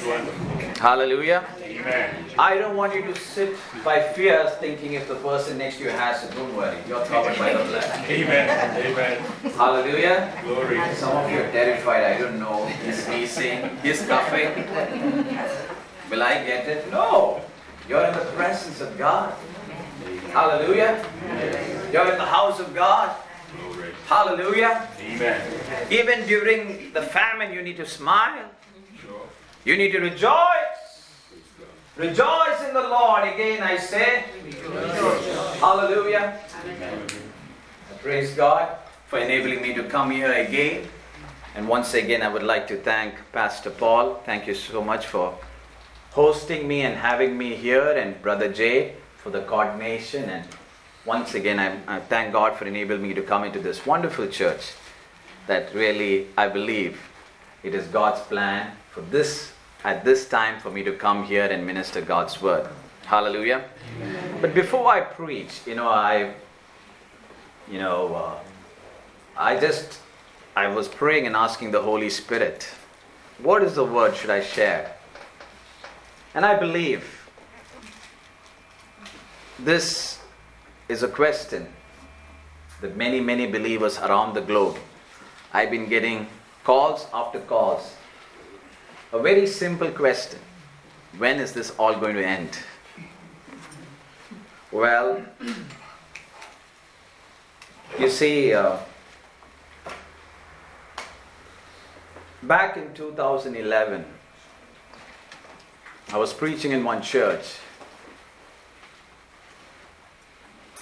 Hallelujah. 0.78 1.44
Amen. 1.64 2.24
I 2.38 2.60
don't 2.60 2.78
want 2.78 2.94
you 2.94 3.02
to 3.02 3.16
sit 3.16 3.58
by 3.84 4.00
fears 4.14 4.52
thinking 4.60 4.94
if 4.94 5.08
the 5.08 5.16
person 5.16 5.58
next 5.58 5.78
to 5.78 5.86
you 5.86 5.90
has 5.90 6.24
it. 6.24 6.36
Don't 6.36 6.56
worry. 6.56 6.78
You're 6.88 7.04
covered 7.06 7.36
by 7.40 7.54
the 7.54 7.64
blood. 7.64 7.90
Amen. 8.14 8.46
Amen. 8.86 9.18
Hallelujah. 9.58 10.40
Glory. 10.44 10.78
Some 10.94 11.18
of 11.18 11.32
you 11.32 11.40
are 11.40 11.52
terrified. 11.52 12.04
I 12.04 12.20
don't 12.20 12.40
know. 12.40 12.68
He's 12.86 13.04
sneezing. 13.06 13.76
He's 13.82 14.06
coughing. 14.06 14.54
Will 16.12 16.22
I 16.22 16.46
get 16.46 16.68
it? 16.68 16.92
No. 16.92 17.42
You're 17.90 18.06
in 18.06 18.14
the 18.14 18.26
presence 18.38 18.82
of 18.82 18.96
God. 19.00 19.34
Hallelujah. 20.36 21.00
You're 21.94 22.12
in 22.12 22.18
the 22.18 22.26
house 22.26 22.60
of 22.60 22.76
God. 22.76 23.16
Glory. 23.58 23.92
Hallelujah. 24.06 24.86
Amen. 25.00 25.42
Even 25.90 26.28
during 26.28 26.92
the 26.92 27.02
famine, 27.02 27.54
you 27.54 27.62
need 27.62 27.78
to 27.78 27.86
smile. 27.86 28.44
Sure. 29.02 29.22
You 29.64 29.78
need 29.78 29.94
to 29.94 30.00
rejoice. 30.00 31.08
Rejoice 31.96 32.60
in 32.68 32.74
the 32.74 32.82
Lord. 32.82 33.24
Again, 33.24 33.64
I 33.64 33.78
say, 33.78 34.26
Hallelujah. 35.62 36.38
I 36.66 37.98
praise 38.04 38.34
God 38.34 38.76
for 39.08 39.20
enabling 39.20 39.62
me 39.62 39.74
to 39.74 39.86
come 39.86 40.12
here 40.12 40.34
again. 40.34 40.86
And 41.56 41.70
once 41.70 41.94
again, 41.94 42.22
I 42.22 42.28
would 42.28 42.44
like 42.44 42.68
to 42.68 42.76
thank 42.76 43.14
Pastor 43.32 43.70
Paul. 43.70 44.16
Thank 44.26 44.48
you 44.48 44.54
so 44.54 44.84
much 44.84 45.08
for 45.08 45.34
hosting 46.12 46.68
me 46.68 46.82
and 46.82 46.94
having 46.98 47.38
me 47.38 47.56
here, 47.56 47.92
and 47.92 48.22
Brother 48.22 48.52
Jay 48.52 48.96
for 49.26 49.32
the 49.32 49.42
coordination. 49.42 50.30
And 50.30 50.48
once 51.04 51.34
again, 51.34 51.60
I, 51.60 51.96
I 51.96 52.00
thank 52.00 52.32
God 52.32 52.56
for 52.56 52.66
enabling 52.66 53.02
me 53.02 53.16
to 53.16 53.24
come 53.24 53.44
into 53.44 53.60
this 53.60 53.84
wonderful 53.84 54.28
church 54.28 54.74
that 55.48 55.74
really 55.74 56.28
I 56.38 56.48
believe 56.48 57.00
it 57.64 57.74
is 57.74 57.88
God's 57.88 58.22
plan 58.22 58.72
for 58.92 59.02
this 59.02 59.52
at 59.84 60.06
this 60.06 60.30
time 60.30 60.60
for 60.60 60.70
me 60.70 60.84
to 60.84 60.92
come 60.92 61.24
here 61.24 61.46
and 61.46 61.66
minister 61.66 62.02
God's 62.02 62.40
word. 62.40 62.70
Hallelujah. 63.06 63.64
But 64.42 64.54
before 64.54 64.88
I 64.88 65.02
preach, 65.02 65.62
you 65.66 65.74
know, 65.74 65.90
I, 65.90 66.34
you 67.68 67.80
know, 67.80 68.14
uh, 68.14 68.40
I 69.36 69.60
just, 69.60 70.02
I 70.56 70.68
was 70.68 70.88
praying 70.88 71.26
and 71.26 71.36
asking 71.36 71.72
the 71.72 71.82
Holy 71.82 72.12
Spirit, 72.12 72.70
what 73.40 73.64
is 73.64 73.74
the 73.74 73.86
word 73.86 74.16
should 74.16 74.30
I 74.30 74.42
share? 74.42 74.96
And 76.36 76.46
I 76.46 76.60
believe 76.60 77.15
this 79.60 80.20
is 80.90 81.04
a 81.04 81.08
question 81.08 81.68
that 82.82 82.96
many, 82.98 83.20
many 83.20 83.48
believers 83.48 83.98
around 84.00 84.34
the 84.34 84.42
globe, 84.42 84.78
I've 85.54 85.72
been 85.72 85.88
getting 85.88 86.28
calls 86.64 87.08
after 87.14 87.40
calls. 87.40 87.96
A 89.14 89.20
very 89.20 89.48
simple 89.48 89.92
question 89.92 90.40
When 91.18 91.40
is 91.40 91.54
this 91.54 91.72
all 91.80 91.96
going 91.96 92.16
to 92.16 92.26
end? 92.26 92.60
Well, 94.72 95.24
you 97.98 98.10
see, 98.10 98.54
uh, 98.54 98.78
back 102.44 102.76
in 102.76 102.94
2011, 102.94 104.04
I 106.12 106.18
was 106.18 106.34
preaching 106.34 106.72
in 106.72 106.84
one 106.84 107.02
church. 107.02 107.46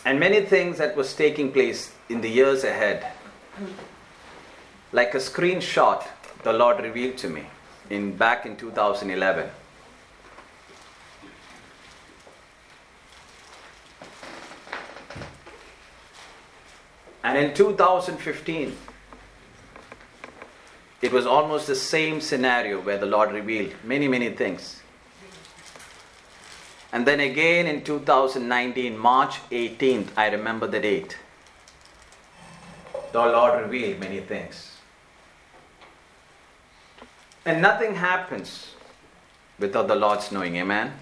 And 0.05 0.19
many 0.19 0.41
things 0.41 0.77
that 0.79 0.95
was 0.95 1.13
taking 1.15 1.51
place 1.51 1.93
in 2.09 2.21
the 2.21 2.29
years 2.29 2.63
ahead, 2.63 3.11
like 4.91 5.13
a 5.13 5.17
screenshot, 5.17 6.05
the 6.43 6.51
Lord 6.51 6.83
revealed 6.83 7.17
to 7.19 7.29
me 7.29 7.45
in 7.89 8.17
back 8.17 8.45
in 8.45 8.57
2011. 8.57 9.49
And 17.23 17.37
in 17.37 17.53
2015, 17.53 18.75
it 21.01 21.11
was 21.11 21.25
almost 21.25 21.67
the 21.67 21.75
same 21.75 22.19
scenario 22.19 22.81
where 22.81 22.97
the 22.97 23.05
Lord 23.05 23.31
revealed 23.31 23.73
many, 23.83 24.07
many 24.07 24.29
things. 24.29 24.81
And 26.93 27.08
then 27.08 27.19
again 27.21 27.65
in 27.65 27.84
2019, 27.84 28.95
March 28.95 29.38
18th, 29.49 30.10
I 30.15 30.29
remember 30.29 30.67
the 30.67 30.79
date. 30.79 31.17
The 33.12 33.17
Lord 33.17 33.63
revealed 33.63 33.99
many 33.99 34.19
things. 34.19 34.77
And 37.45 37.63
nothing 37.63 37.95
happens 37.95 38.75
without 39.58 39.88
the 39.88 39.95
Lord's 39.95 40.32
knowing. 40.32 40.56
Amen? 40.58 40.93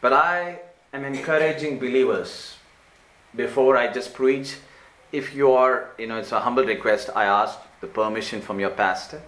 But 0.00 0.12
I 0.12 0.60
am 0.92 1.04
encouraging 1.04 1.80
believers 1.80 2.54
before 3.34 3.76
I 3.76 3.92
just 3.92 4.14
preach. 4.14 4.58
If 5.10 5.34
you 5.34 5.50
are, 5.50 5.90
you 5.98 6.06
know, 6.06 6.18
it's 6.18 6.30
a 6.30 6.38
humble 6.38 6.64
request, 6.64 7.10
I 7.16 7.24
ask 7.24 7.58
the 7.80 7.88
permission 7.88 8.40
from 8.40 8.60
your 8.60 8.70
pastor. 8.70 9.20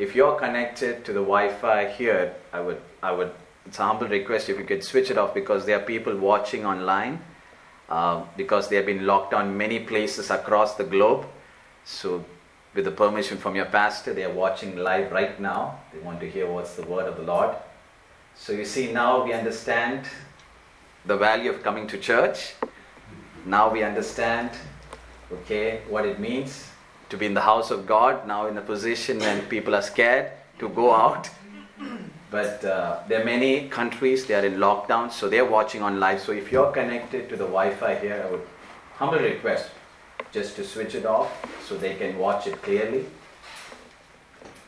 If 0.00 0.14
you're 0.14 0.34
connected 0.34 1.04
to 1.04 1.12
the 1.12 1.20
Wi 1.20 1.50
Fi 1.50 1.86
here, 1.86 2.34
I 2.54 2.60
would, 2.60 2.80
I 3.02 3.12
would, 3.12 3.32
it's 3.66 3.78
a 3.78 3.82
humble 3.82 4.08
request 4.08 4.48
if 4.48 4.58
you 4.58 4.64
could 4.64 4.82
switch 4.82 5.10
it 5.10 5.18
off 5.18 5.34
because 5.34 5.66
there 5.66 5.76
are 5.78 5.84
people 5.84 6.16
watching 6.16 6.64
online 6.64 7.20
uh, 7.90 8.24
because 8.34 8.70
they 8.70 8.76
have 8.76 8.86
been 8.86 9.04
locked 9.04 9.32
down 9.32 9.58
many 9.58 9.78
places 9.78 10.30
across 10.30 10.76
the 10.76 10.84
globe. 10.84 11.26
So, 11.84 12.24
with 12.72 12.86
the 12.86 12.90
permission 12.90 13.36
from 13.36 13.54
your 13.54 13.66
pastor, 13.66 14.14
they 14.14 14.24
are 14.24 14.32
watching 14.32 14.78
live 14.78 15.12
right 15.12 15.38
now. 15.38 15.80
They 15.92 15.98
want 15.98 16.18
to 16.20 16.30
hear 16.30 16.50
what's 16.50 16.76
the 16.76 16.86
word 16.86 17.06
of 17.06 17.18
the 17.18 17.24
Lord. 17.24 17.54
So, 18.34 18.54
you 18.54 18.64
see, 18.64 18.90
now 18.90 19.22
we 19.22 19.34
understand 19.34 20.06
the 21.04 21.18
value 21.18 21.50
of 21.50 21.62
coming 21.62 21.86
to 21.88 21.98
church. 21.98 22.54
Now 23.44 23.70
we 23.70 23.82
understand, 23.82 24.52
okay, 25.30 25.82
what 25.90 26.06
it 26.06 26.18
means 26.18 26.69
to 27.10 27.16
be 27.16 27.26
in 27.26 27.34
the 27.34 27.42
house 27.42 27.70
of 27.70 27.86
God. 27.86 28.26
Now 28.26 28.46
in 28.46 28.56
a 28.56 28.62
position 28.62 29.18
when 29.18 29.42
people 29.42 29.74
are 29.74 29.82
scared 29.82 30.32
to 30.58 30.68
go 30.68 30.94
out. 30.94 31.28
But 32.30 32.64
uh, 32.64 33.00
there 33.08 33.20
are 33.20 33.24
many 33.24 33.68
countries 33.68 34.26
they 34.26 34.34
are 34.34 34.44
in 34.44 34.54
lockdown, 34.54 35.10
so 35.10 35.28
they 35.28 35.40
are 35.40 35.50
watching 35.50 35.82
on 35.82 35.98
live. 35.98 36.20
So 36.20 36.32
if 36.32 36.52
you're 36.52 36.70
connected 36.70 37.28
to 37.28 37.36
the 37.36 37.44
Wi-Fi 37.44 37.96
here, 37.96 38.24
I 38.24 38.30
would 38.30 38.46
humbly 38.94 39.22
request 39.24 39.70
just 40.30 40.54
to 40.56 40.64
switch 40.64 40.94
it 40.94 41.04
off 41.04 41.28
so 41.66 41.76
they 41.76 41.96
can 41.96 42.16
watch 42.18 42.46
it 42.46 42.62
clearly. 42.62 43.06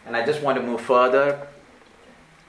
And 0.07 0.17
I 0.17 0.27
just 0.27 0.43
want 0.43 0.59
to 0.59 0.65
move 0.65 0.81
further. 0.81 1.47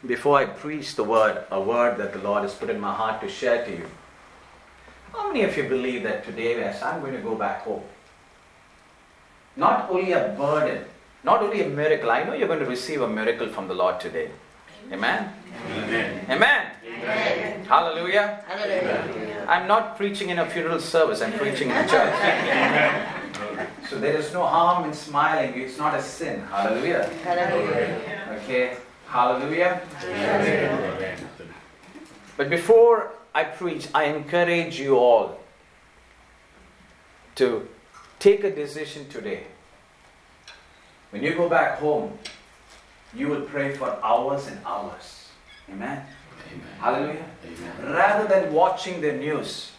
Before 0.05 0.37
I 0.39 0.45
preach 0.45 0.95
the 0.95 1.03
word, 1.03 1.43
a 1.51 1.61
word 1.61 1.97
that 1.97 2.11
the 2.11 2.19
Lord 2.19 2.41
has 2.41 2.53
put 2.55 2.69
in 2.69 2.79
my 2.79 2.93
heart 2.93 3.21
to 3.21 3.29
share 3.29 3.63
to 3.63 3.71
you. 3.71 3.85
How 5.13 5.27
many 5.27 5.43
of 5.43 5.55
you 5.55 5.69
believe 5.69 6.03
that 6.03 6.25
today, 6.25 6.61
as 6.63 6.81
I'm 6.81 7.01
going 7.01 7.13
to 7.13 7.21
go 7.21 7.35
back 7.35 7.61
home, 7.61 7.83
not 9.55 9.89
only 9.89 10.11
a 10.11 10.35
burden, 10.37 10.85
not 11.23 11.41
only 11.41 11.61
a 11.61 11.69
miracle, 11.69 12.11
I 12.11 12.23
know 12.23 12.33
you're 12.33 12.47
going 12.47 12.59
to 12.59 12.65
receive 12.65 13.01
a 13.01 13.07
miracle 13.07 13.47
from 13.49 13.67
the 13.67 13.73
Lord 13.73 13.99
today. 13.99 14.29
Amen? 14.91 15.33
Amen. 15.71 16.25
Amen. 16.29 16.71
Amen. 16.85 17.65
Hallelujah. 17.65 18.43
Hallelujah. 18.47 19.45
I'm 19.47 19.67
not 19.67 19.97
preaching 19.97 20.29
in 20.29 20.39
a 20.39 20.45
funeral 20.45 20.79
service, 20.79 21.21
I'm 21.21 21.33
preaching 21.33 21.69
in 21.69 21.77
a 21.77 21.87
church. 21.87 22.13
So 23.89 23.99
there 23.99 24.15
is 24.15 24.33
no 24.33 24.45
harm 24.45 24.85
in 24.85 24.93
smiling, 24.93 25.59
it's 25.59 25.77
not 25.77 25.95
a 25.95 26.01
sin. 26.01 26.41
Hallelujah. 26.47 27.09
Hallelujah. 27.23 28.39
Okay? 28.43 28.77
Hallelujah. 29.07 29.81
Amen. 30.03 31.17
But 32.35 32.49
before 32.49 33.11
I 33.35 33.43
preach, 33.43 33.87
I 33.93 34.05
encourage 34.05 34.79
you 34.79 34.97
all 34.97 35.39
to 37.35 37.67
take 38.23 38.45
a 38.45 38.55
decision 38.55 39.05
today. 39.09 39.43
When 41.09 41.21
you 41.21 41.35
go 41.35 41.49
back 41.49 41.79
home, 41.79 42.17
you 43.13 43.27
will 43.27 43.41
pray 43.41 43.75
for 43.75 43.89
hours 44.01 44.47
and 44.47 44.57
hours. 44.65 45.27
Amen. 45.69 46.05
Hallelujah. 46.79 47.25
Amen. 47.45 47.93
Rather 47.93 48.25
than 48.29 48.53
watching 48.53 49.01
the 49.01 49.11
news, 49.11 49.73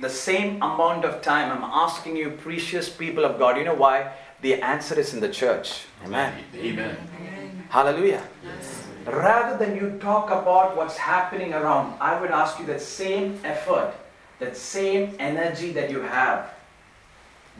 the 0.00 0.10
same 0.10 0.56
amount 0.56 1.04
of 1.04 1.22
time, 1.22 1.52
I'm 1.52 1.62
asking 1.62 2.16
you, 2.16 2.30
precious 2.30 2.88
people 2.88 3.24
of 3.24 3.38
God. 3.38 3.56
You 3.56 3.64
know 3.64 3.74
why? 3.74 4.12
The 4.40 4.54
answer 4.54 4.98
is 4.98 5.14
in 5.14 5.20
the 5.20 5.28
church. 5.28 5.84
Amen. 6.04 6.34
Amen. 6.56 6.96
Hallelujah. 7.68 8.24
Rather 9.06 9.56
than 9.56 9.76
you 9.76 10.00
talk 10.00 10.32
about 10.32 10.76
what's 10.76 10.96
happening 10.96 11.54
around, 11.54 11.94
I 12.00 12.20
would 12.20 12.32
ask 12.32 12.58
you 12.58 12.66
that 12.66 12.80
same 12.80 13.38
effort, 13.44 13.94
that 14.40 14.56
same 14.56 15.14
energy 15.20 15.70
that 15.72 15.90
you 15.90 16.00
have. 16.00 16.50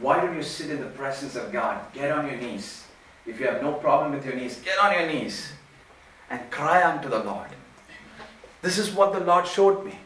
Why 0.03 0.19
don't 0.19 0.35
you 0.35 0.43
sit 0.43 0.69
in 0.69 0.81
the 0.81 0.87
presence 0.87 1.37
of 1.37 1.49
God? 1.53 1.79
Get 1.93 2.11
on 2.11 2.27
your 2.27 2.35
knees. 2.35 2.83
If 3.25 3.39
you 3.39 3.47
have 3.47 3.61
no 3.61 3.71
problem 3.71 4.11
with 4.11 4.25
your 4.25 4.35
knees, 4.35 4.59
get 4.59 4.77
on 4.77 4.91
your 4.91 5.07
knees 5.07 5.53
and 6.29 6.41
cry 6.51 6.83
unto 6.83 7.07
the 7.07 7.19
Lord. 7.19 7.47
This 8.61 8.77
is 8.77 8.91
what 8.91 9.13
the 9.13 9.21
Lord 9.21 9.47
showed 9.47 9.85
me. 9.85 9.97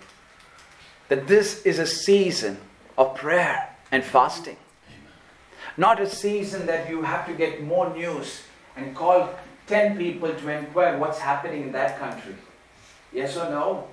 That 1.09 1.25
this 1.25 1.63
is 1.63 1.79
a 1.79 1.87
season 1.87 2.57
of 2.95 3.15
prayer 3.15 3.75
and 3.91 4.03
fasting. 4.03 4.57
Not 5.77 5.99
a 5.99 6.07
season 6.07 6.67
that 6.67 6.91
you 6.91 7.01
have 7.01 7.25
to 7.25 7.33
get 7.33 7.63
more 7.63 7.91
news 7.91 8.43
and 8.75 8.95
call 8.95 9.27
10 9.65 9.97
people 9.97 10.31
to 10.31 10.49
inquire 10.49 10.95
what's 10.99 11.17
happening 11.17 11.63
in 11.63 11.71
that 11.71 11.97
country. 11.97 12.35
Yes 13.11 13.35
or 13.35 13.49
no? 13.49 13.87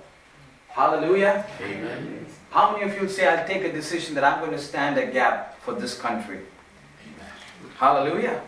Hallelujah. 0.75 1.45
Amen. 1.61 2.25
How 2.51 2.73
many 2.73 2.83
of 2.83 2.93
you 2.95 2.99
would 2.99 3.09
say, 3.09 3.25
I'll 3.25 3.47
take 3.47 3.63
a 3.63 3.71
decision 3.71 4.13
that 4.15 4.25
I'm 4.25 4.39
going 4.39 4.51
to 4.51 4.59
stand 4.61 4.97
a 4.97 5.05
gap 5.05 5.57
for 5.61 5.73
this 5.73 5.97
country? 5.97 6.39
Hallelujah. 7.77 8.41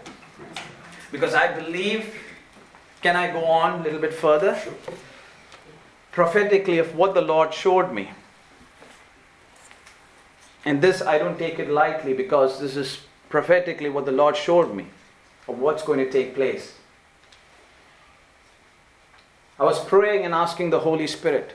Because 1.09 1.33
I 1.33 1.57
believe, 1.57 2.13
can 3.01 3.15
I 3.15 3.31
go 3.31 3.45
on 3.45 3.79
a 3.79 3.83
little 3.83 4.01
bit 4.01 4.13
further? 4.13 4.61
Prophetically, 6.11 6.79
of 6.79 6.95
what 6.95 7.13
the 7.13 7.21
Lord 7.21 7.53
showed 7.53 7.93
me. 7.93 8.09
And 10.65 10.81
this, 10.81 11.01
I 11.01 11.17
don't 11.17 11.39
take 11.39 11.59
it 11.59 11.69
lightly 11.69 12.13
because 12.13 12.59
this 12.59 12.75
is 12.75 12.99
prophetically 13.29 13.87
what 13.87 14.05
the 14.05 14.11
Lord 14.11 14.35
showed 14.35 14.75
me 14.75 14.87
of 15.47 15.59
what's 15.59 15.81
going 15.81 15.99
to 15.99 16.11
take 16.11 16.35
place. 16.35 16.73
I 19.57 19.63
was 19.63 19.79
praying 19.85 20.25
and 20.25 20.33
asking 20.33 20.71
the 20.71 20.79
Holy 20.79 21.07
Spirit. 21.07 21.53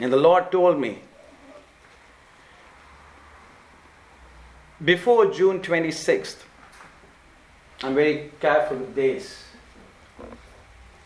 And 0.00 0.12
the 0.12 0.16
Lord 0.16 0.52
told 0.52 0.78
me 0.78 1.00
before 4.84 5.26
June 5.26 5.60
26th, 5.60 6.36
I'm 7.82 7.94
very 7.94 8.30
careful 8.40 8.76
with 8.76 8.94
days, 8.94 9.42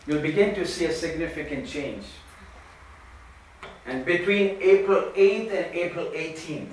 you'll 0.05 0.21
begin 0.21 0.53
to 0.55 0.65
see 0.65 0.85
a 0.85 0.93
significant 0.93 1.67
change. 1.67 2.03
And 3.85 4.05
between 4.05 4.61
April 4.61 5.11
8th 5.15 5.51
and 5.51 5.75
April 5.75 6.05
18th, 6.05 6.71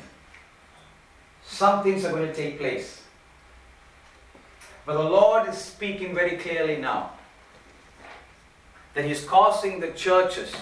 some 1.43 1.83
things 1.83 2.05
are 2.05 2.13
going 2.13 2.29
to 2.29 2.35
take 2.35 2.59
place. 2.59 3.03
But 4.87 4.95
the 4.95 5.03
Lord 5.03 5.49
is 5.49 5.59
speaking 5.59 6.15
very 6.15 6.37
clearly 6.37 6.77
now 6.77 7.13
that 8.95 9.05
He's 9.05 9.25
causing 9.25 9.81
the 9.81 9.93
churches, 9.93 10.55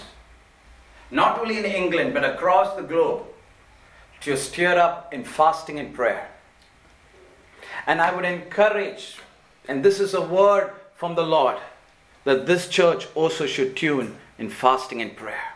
not 1.11 1.39
only 1.39 1.57
in 1.57 1.65
England 1.65 2.13
but 2.13 2.23
across 2.23 2.75
the 2.75 2.83
globe, 2.83 3.25
to 4.21 4.35
stir 4.35 4.77
up 4.77 5.13
in 5.13 5.23
fasting 5.23 5.79
and 5.79 5.93
prayer. 5.93 6.29
And 7.87 8.01
I 8.01 8.13
would 8.13 8.25
encourage, 8.25 9.17
and 9.67 9.83
this 9.83 9.99
is 9.99 10.13
a 10.13 10.21
word 10.21 10.71
from 10.95 11.15
the 11.15 11.23
Lord, 11.23 11.57
that 12.25 12.45
this 12.45 12.67
church 12.67 13.07
also 13.15 13.45
should 13.45 13.75
tune 13.75 14.17
in 14.37 14.49
fasting 14.49 15.01
and 15.01 15.15
prayer. 15.15 15.53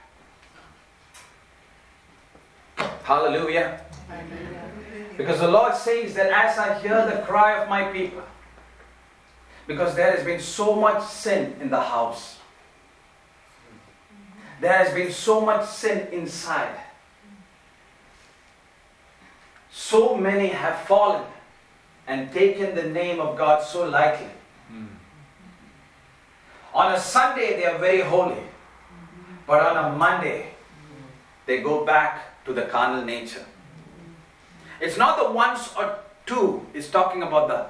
Hallelujah. 3.03 3.81
Because 5.17 5.39
the 5.39 5.47
Lord 5.47 5.75
says 5.75 6.15
that 6.15 6.31
as 6.31 6.57
I 6.57 6.79
hear 6.79 7.05
the 7.05 7.21
cry 7.23 7.61
of 7.61 7.69
my 7.69 7.83
people, 7.91 8.23
because 9.67 9.95
there 9.95 10.15
has 10.15 10.25
been 10.25 10.39
so 10.39 10.75
much 10.75 11.05
sin 11.05 11.55
in 11.61 11.69
the 11.69 11.79
house, 11.79 12.37
there 14.63 14.77
has 14.77 14.93
been 14.93 15.11
so 15.11 15.41
much 15.41 15.67
sin 15.67 16.07
inside. 16.13 16.79
So 19.69 20.15
many 20.15 20.47
have 20.47 20.79
fallen 20.87 21.25
and 22.07 22.31
taken 22.31 22.73
the 22.73 22.83
name 22.83 23.19
of 23.19 23.37
God 23.37 23.61
so 23.61 23.89
lightly. 23.89 24.31
Hmm. 24.69 24.85
On 26.73 26.93
a 26.93 26.99
Sunday, 26.99 27.57
they 27.57 27.65
are 27.65 27.77
very 27.77 27.99
holy, 27.99 28.41
but 29.45 29.59
on 29.59 29.75
a 29.83 29.97
Monday, 29.97 30.53
they 31.45 31.59
go 31.59 31.83
back 31.83 32.45
to 32.45 32.53
the 32.53 32.61
carnal 32.61 33.03
nature. 33.03 33.45
It's 34.79 34.97
not 34.97 35.17
the 35.17 35.29
ones 35.29 35.73
or 35.77 35.99
two, 36.25 36.65
it's 36.73 36.89
talking 36.89 37.21
about 37.21 37.49
the 37.49 37.65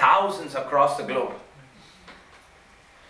thousands 0.00 0.54
across 0.54 0.96
the 0.96 1.02
globe. 1.02 1.34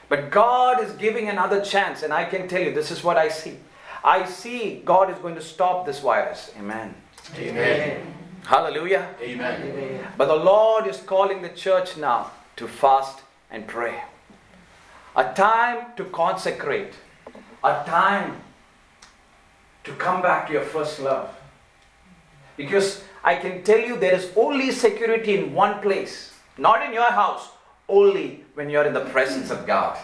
But 0.09 0.31
God 0.31 0.83
is 0.83 0.92
giving 0.92 1.29
another 1.29 1.62
chance, 1.62 2.03
and 2.03 2.12
I 2.12 2.25
can 2.25 2.49
tell 2.49 2.62
you 2.62 2.73
this 2.73 2.90
is 2.90 3.05
what 3.05 3.16
I 3.16 3.29
see. 3.29 3.57
I 4.03 4.25
see 4.25 4.83
God 4.85 5.11
is 5.11 5.18
going 5.18 5.35
to 5.35 5.42
stop 5.42 5.85
this 5.85 6.01
virus. 6.01 6.51
Amen. 6.59 6.94
Amen. 7.37 8.14
Hallelujah. 8.44 9.14
Amen. 9.21 10.07
But 10.16 10.27
the 10.27 10.37
Lord 10.37 10.87
is 10.87 10.99
calling 10.99 11.42
the 11.42 11.51
church 11.51 11.97
now 11.97 12.31
to 12.57 12.66
fast 12.66 13.21
and 13.51 13.66
pray. 13.66 14.03
A 15.16 15.35
time 15.35 15.87
to 15.97 16.05
consecrate. 16.05 16.94
A 17.62 17.83
time 17.85 18.40
to 19.85 19.92
come 19.94 20.23
back 20.23 20.47
to 20.47 20.53
your 20.53 20.62
first 20.62 21.01
love. 21.01 21.35
Because 22.57 23.03
I 23.23 23.37
can 23.37 23.62
tell 23.62 23.79
you 23.79 23.97
there 23.97 24.14
is 24.14 24.31
only 24.37 24.71
security 24.71 25.37
in 25.37 25.53
one 25.53 25.81
place, 25.81 26.33
not 26.57 26.83
in 26.83 26.92
your 26.92 27.11
house, 27.11 27.49
only 27.88 28.44
when 28.59 28.68
you're 28.68 28.85
in 28.85 28.92
the 28.92 29.07
presence 29.14 29.53
of 29.53 29.64
God. 29.68 29.97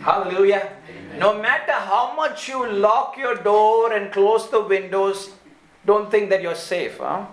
Hallelujah. 0.00 0.70
No 1.18 1.42
matter 1.42 1.72
how 1.72 2.14
much 2.14 2.48
you 2.48 2.64
lock 2.64 3.16
your 3.18 3.34
door 3.34 3.92
and 3.92 4.12
close 4.12 4.48
the 4.50 4.60
windows, 4.62 5.30
don't 5.84 6.08
think 6.08 6.30
that 6.30 6.42
you're 6.42 6.54
safe. 6.54 6.98
Huh? 6.98 7.26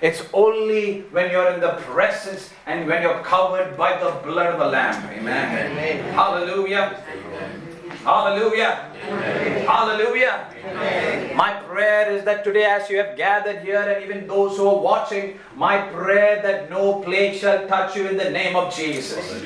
It's 0.00 0.22
only 0.32 1.00
when 1.10 1.32
you're 1.32 1.50
in 1.50 1.58
the 1.58 1.74
presence 1.90 2.50
and 2.66 2.86
when 2.86 3.02
you're 3.02 3.20
covered 3.24 3.76
by 3.76 3.98
the 3.98 4.12
blood 4.22 4.54
of 4.54 4.60
the 4.60 4.66
Lamb. 4.66 5.02
Amen. 5.10 6.14
Hallelujah. 6.14 7.02
Hallelujah. 8.04 8.74
Hallelujah. 9.66 11.34
My 11.34 11.54
prayer 11.68 12.10
is 12.10 12.24
that 12.24 12.44
today, 12.44 12.64
as 12.64 12.88
you 12.88 12.98
have 12.98 13.16
gathered 13.16 13.60
here, 13.60 13.80
and 13.80 14.04
even 14.04 14.26
those 14.26 14.56
who 14.56 14.66
are 14.68 14.80
watching, 14.80 15.38
my 15.56 15.82
prayer 15.82 16.40
that 16.42 16.70
no 16.70 17.00
plague 17.00 17.38
shall 17.38 17.66
touch 17.68 17.96
you 17.96 18.08
in 18.08 18.16
the 18.16 18.30
name 18.30 18.56
of 18.56 18.74
Jesus. 18.74 19.42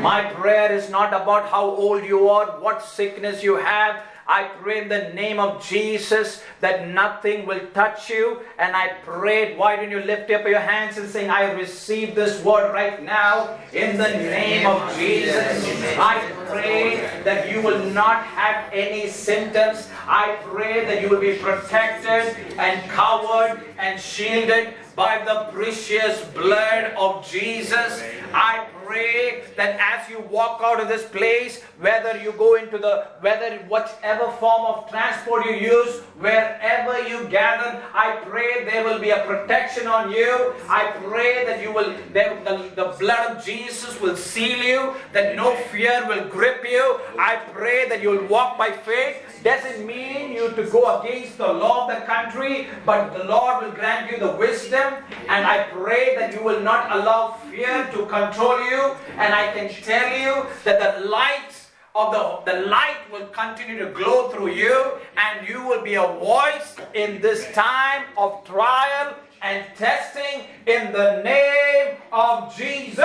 My 0.00 0.24
prayer 0.34 0.72
is 0.72 0.90
not 0.90 1.12
about 1.12 1.48
how 1.48 1.64
old 1.64 2.04
you 2.04 2.28
are, 2.28 2.46
what 2.60 2.82
sickness 2.82 3.42
you 3.42 3.56
have. 3.56 4.02
I 4.30 4.44
pray 4.62 4.82
in 4.82 4.88
the 4.88 5.12
name 5.12 5.40
of 5.40 5.60
Jesus 5.60 6.40
that 6.60 6.86
nothing 6.86 7.46
will 7.46 7.66
touch 7.74 8.08
you. 8.08 8.42
And 8.60 8.76
I 8.76 8.94
prayed, 9.02 9.58
why 9.58 9.74
don't 9.74 9.90
you 9.90 9.98
lift 9.98 10.30
up 10.30 10.46
your 10.46 10.60
hands 10.60 10.98
and 10.98 11.10
say, 11.10 11.28
I 11.28 11.50
receive 11.50 12.14
this 12.14 12.40
word 12.44 12.72
right 12.72 13.02
now 13.02 13.58
in 13.72 13.96
the 13.98 14.08
name 14.08 14.68
of 14.68 14.94
Jesus. 14.94 15.66
I 15.98 16.22
pray 16.46 17.10
that 17.24 17.50
you 17.50 17.60
will 17.60 17.84
not 17.90 18.22
have 18.22 18.72
any 18.72 19.08
symptoms. 19.08 19.88
I 20.06 20.38
pray 20.44 20.84
that 20.84 21.02
you 21.02 21.08
will 21.08 21.20
be 21.20 21.36
protected 21.38 22.36
and 22.56 22.88
covered 22.88 23.60
and 23.78 24.00
shielded 24.00 24.74
by 24.94 25.24
the 25.24 25.50
precious 25.52 26.24
blood 26.26 26.92
of 26.96 27.28
Jesus. 27.28 28.00
I 28.32 28.68
pray 28.90 29.44
that 29.56 29.78
as 29.78 30.10
you 30.10 30.18
walk 30.30 30.60
out 30.64 30.80
of 30.80 30.88
this 30.88 31.04
place, 31.04 31.62
whether 31.78 32.20
you 32.20 32.32
go 32.32 32.56
into 32.56 32.76
the, 32.76 33.06
whether 33.20 33.56
whatever 33.68 34.32
form 34.42 34.62
of 34.66 34.90
transport 34.90 35.46
you 35.46 35.52
use, 35.52 36.00
wherever 36.18 36.98
you 37.08 37.24
gather, 37.28 37.80
I 37.94 38.18
pray 38.26 38.64
there 38.64 38.82
will 38.84 38.98
be 38.98 39.10
a 39.10 39.24
protection 39.24 39.86
on 39.86 40.10
you. 40.10 40.54
I 40.68 40.90
pray 41.04 41.44
that 41.46 41.62
you 41.62 41.72
will, 41.72 41.94
that 42.14 42.44
the, 42.44 42.56
the 42.74 42.96
blood 42.98 43.36
of 43.36 43.44
Jesus 43.44 44.00
will 44.00 44.16
seal 44.16 44.58
you, 44.58 44.94
that 45.12 45.36
no 45.36 45.54
fear 45.70 46.04
will 46.08 46.28
grip 46.28 46.64
you. 46.68 46.98
I 47.16 47.36
pray 47.52 47.88
that 47.88 48.02
you 48.02 48.10
will 48.10 48.26
walk 48.26 48.58
by 48.58 48.72
faith. 48.72 49.18
Doesn't 49.42 49.86
mean 49.86 50.32
you 50.32 50.50
to 50.50 50.64
go 50.64 51.00
against 51.00 51.38
the 51.38 51.50
law 51.50 51.88
of 51.88 51.98
the 51.98 52.04
country, 52.04 52.68
but 52.84 53.16
the 53.16 53.24
Lord 53.24 53.64
will 53.64 53.72
grant 53.72 54.10
you 54.10 54.18
the 54.18 54.32
wisdom. 54.32 54.94
And 55.28 55.46
I 55.46 55.64
pray 55.72 56.14
that 56.16 56.34
you 56.34 56.42
will 56.42 56.60
not 56.60 56.92
allow 56.92 57.38
fear 57.50 57.88
to 57.92 58.06
control 58.06 58.60
you. 58.68 58.94
And 59.16 59.32
I 59.32 59.50
can 59.52 59.70
tell 59.82 60.10
you 60.18 60.46
that 60.64 60.78
the 60.78 61.08
light 61.08 61.52
of 61.94 62.12
the, 62.12 62.52
the 62.52 62.66
light 62.66 62.98
will 63.10 63.26
continue 63.28 63.78
to 63.78 63.90
glow 63.92 64.28
through 64.28 64.52
you, 64.52 64.92
and 65.16 65.48
you 65.48 65.66
will 65.66 65.82
be 65.82 65.94
a 65.94 66.06
voice 66.06 66.76
in 66.94 67.20
this 67.20 67.50
time 67.52 68.04
of 68.16 68.44
trial 68.44 69.14
and 69.42 69.64
testing 69.76 70.44
in 70.66 70.92
the 70.92 71.22
name 71.22 71.96
of 72.12 72.54
Jesus. 72.56 73.02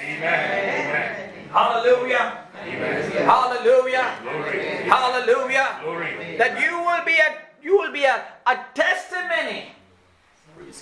Amen. 0.00 1.30
Hallelujah. 1.50 2.46
Amen. 2.62 3.10
Hallelujah. 3.26 4.18
Glory. 4.22 4.73
Hallelujah. 4.88 5.80
Glory. 5.82 6.36
That 6.36 6.60
you 6.60 6.78
will 6.78 7.04
be 7.04 7.14
a 7.14 7.44
you 7.62 7.78
will 7.78 7.92
be 7.92 8.04
a, 8.04 8.22
a 8.46 8.58
testimony. 8.74 9.72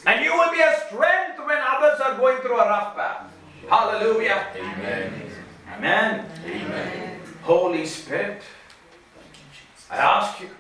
And 0.06 0.24
you 0.24 0.32
will 0.32 0.50
be 0.50 0.60
a 0.60 0.74
strength 0.86 1.38
when 1.38 1.58
others 1.60 2.00
are 2.00 2.16
going 2.16 2.38
through 2.38 2.58
a 2.58 2.66
rough 2.66 2.96
path. 2.96 3.30
Hallelujah. 3.68 4.46
Amen. 4.56 5.12
Amen. 5.76 6.26
Amen. 6.44 7.20
Holy 7.42 7.86
Spirit, 7.86 8.42
I 9.90 9.96
ask 9.96 10.40
you 10.40 10.50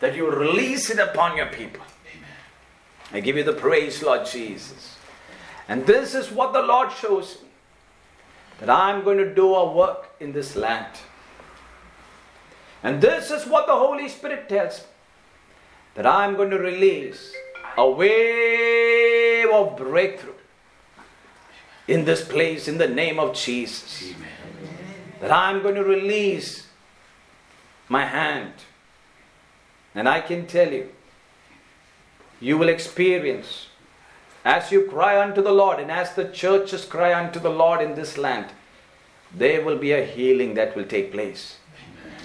that 0.00 0.14
you 0.14 0.30
release 0.30 0.90
it 0.90 0.98
upon 0.98 1.36
your 1.36 1.46
people. 1.46 1.82
I 3.12 3.20
give 3.20 3.36
you 3.36 3.44
the 3.44 3.52
praise, 3.52 4.02
Lord 4.02 4.26
Jesus. 4.26 4.96
And 5.68 5.86
this 5.86 6.14
is 6.14 6.30
what 6.30 6.52
the 6.52 6.62
Lord 6.62 6.92
shows 6.92 7.38
me 7.42 7.48
that 8.60 8.70
I'm 8.70 9.04
going 9.04 9.18
to 9.18 9.34
do 9.34 9.54
a 9.54 9.72
work 9.72 10.10
in 10.20 10.32
this 10.32 10.56
land. 10.56 10.86
And 12.82 13.00
this 13.00 13.30
is 13.30 13.46
what 13.46 13.66
the 13.66 13.76
Holy 13.76 14.08
Spirit 14.08 14.48
tells 14.48 14.80
me 14.80 14.86
that 15.94 16.06
I'm 16.06 16.36
going 16.36 16.50
to 16.50 16.58
release 16.58 17.34
a 17.76 17.90
wave 17.90 19.48
of 19.50 19.76
breakthrough 19.76 20.34
in 21.88 22.04
this 22.04 22.24
place 22.24 22.68
in 22.68 22.78
the 22.78 22.86
name 22.86 23.18
of 23.18 23.34
Jesus. 23.34 24.12
Amen. 24.12 24.28
That 25.20 25.32
I'm 25.32 25.62
going 25.62 25.74
to 25.74 25.82
release 25.82 26.68
my 27.88 28.04
hand. 28.04 28.52
And 29.94 30.08
I 30.08 30.20
can 30.20 30.46
tell 30.46 30.72
you, 30.72 30.90
you 32.40 32.56
will 32.58 32.68
experience 32.68 33.68
as 34.44 34.70
you 34.70 34.82
cry 34.82 35.20
unto 35.20 35.42
the 35.42 35.52
Lord 35.52 35.80
and 35.80 35.90
as 35.90 36.14
the 36.14 36.26
churches 36.28 36.84
cry 36.84 37.12
unto 37.12 37.40
the 37.40 37.50
Lord 37.50 37.82
in 37.82 37.94
this 37.94 38.16
land, 38.16 38.46
there 39.34 39.64
will 39.64 39.76
be 39.76 39.92
a 39.92 40.04
healing 40.04 40.54
that 40.54 40.76
will 40.76 40.84
take 40.84 41.10
place. 41.12 41.56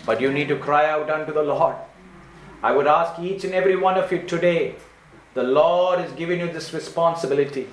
But 0.06 0.20
you 0.20 0.32
need 0.32 0.50
to 0.50 0.58
cry 0.58 0.90
out 0.90 1.10
unto 1.10 1.34
the 1.34 1.44
Lord. 1.44 1.76
I 2.62 2.72
would 2.72 2.88
ask 2.88 3.20
each 3.20 3.44
and 3.44 3.54
every 3.54 3.76
one 3.76 3.98
of 3.98 4.12
you 4.12 4.24
today, 4.24 4.76
the 5.34 5.44
Lord 5.44 6.00
is 6.00 6.12
giving 6.14 6.40
you 6.40 6.52
this 6.52 6.74
responsibility 6.74 7.68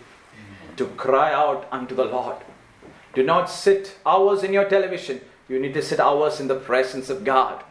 to 0.77 0.87
cry 0.87 1.33
out 1.33 1.67
unto 1.71 1.95
the 1.95 2.05
Lord. 2.05 2.37
Do 3.15 3.23
not 3.23 3.51
sit 3.51 3.97
hours 4.07 4.43
in 4.43 4.53
your 4.53 4.69
television. 4.69 5.21
You 5.49 5.59
need 5.59 5.75
to 5.75 5.83
sit 5.83 6.01
hours 6.01 6.41
in 6.41 6.49
the 6.49 6.55
presence 6.55 7.11
of 7.11 7.25
God. 7.25 7.63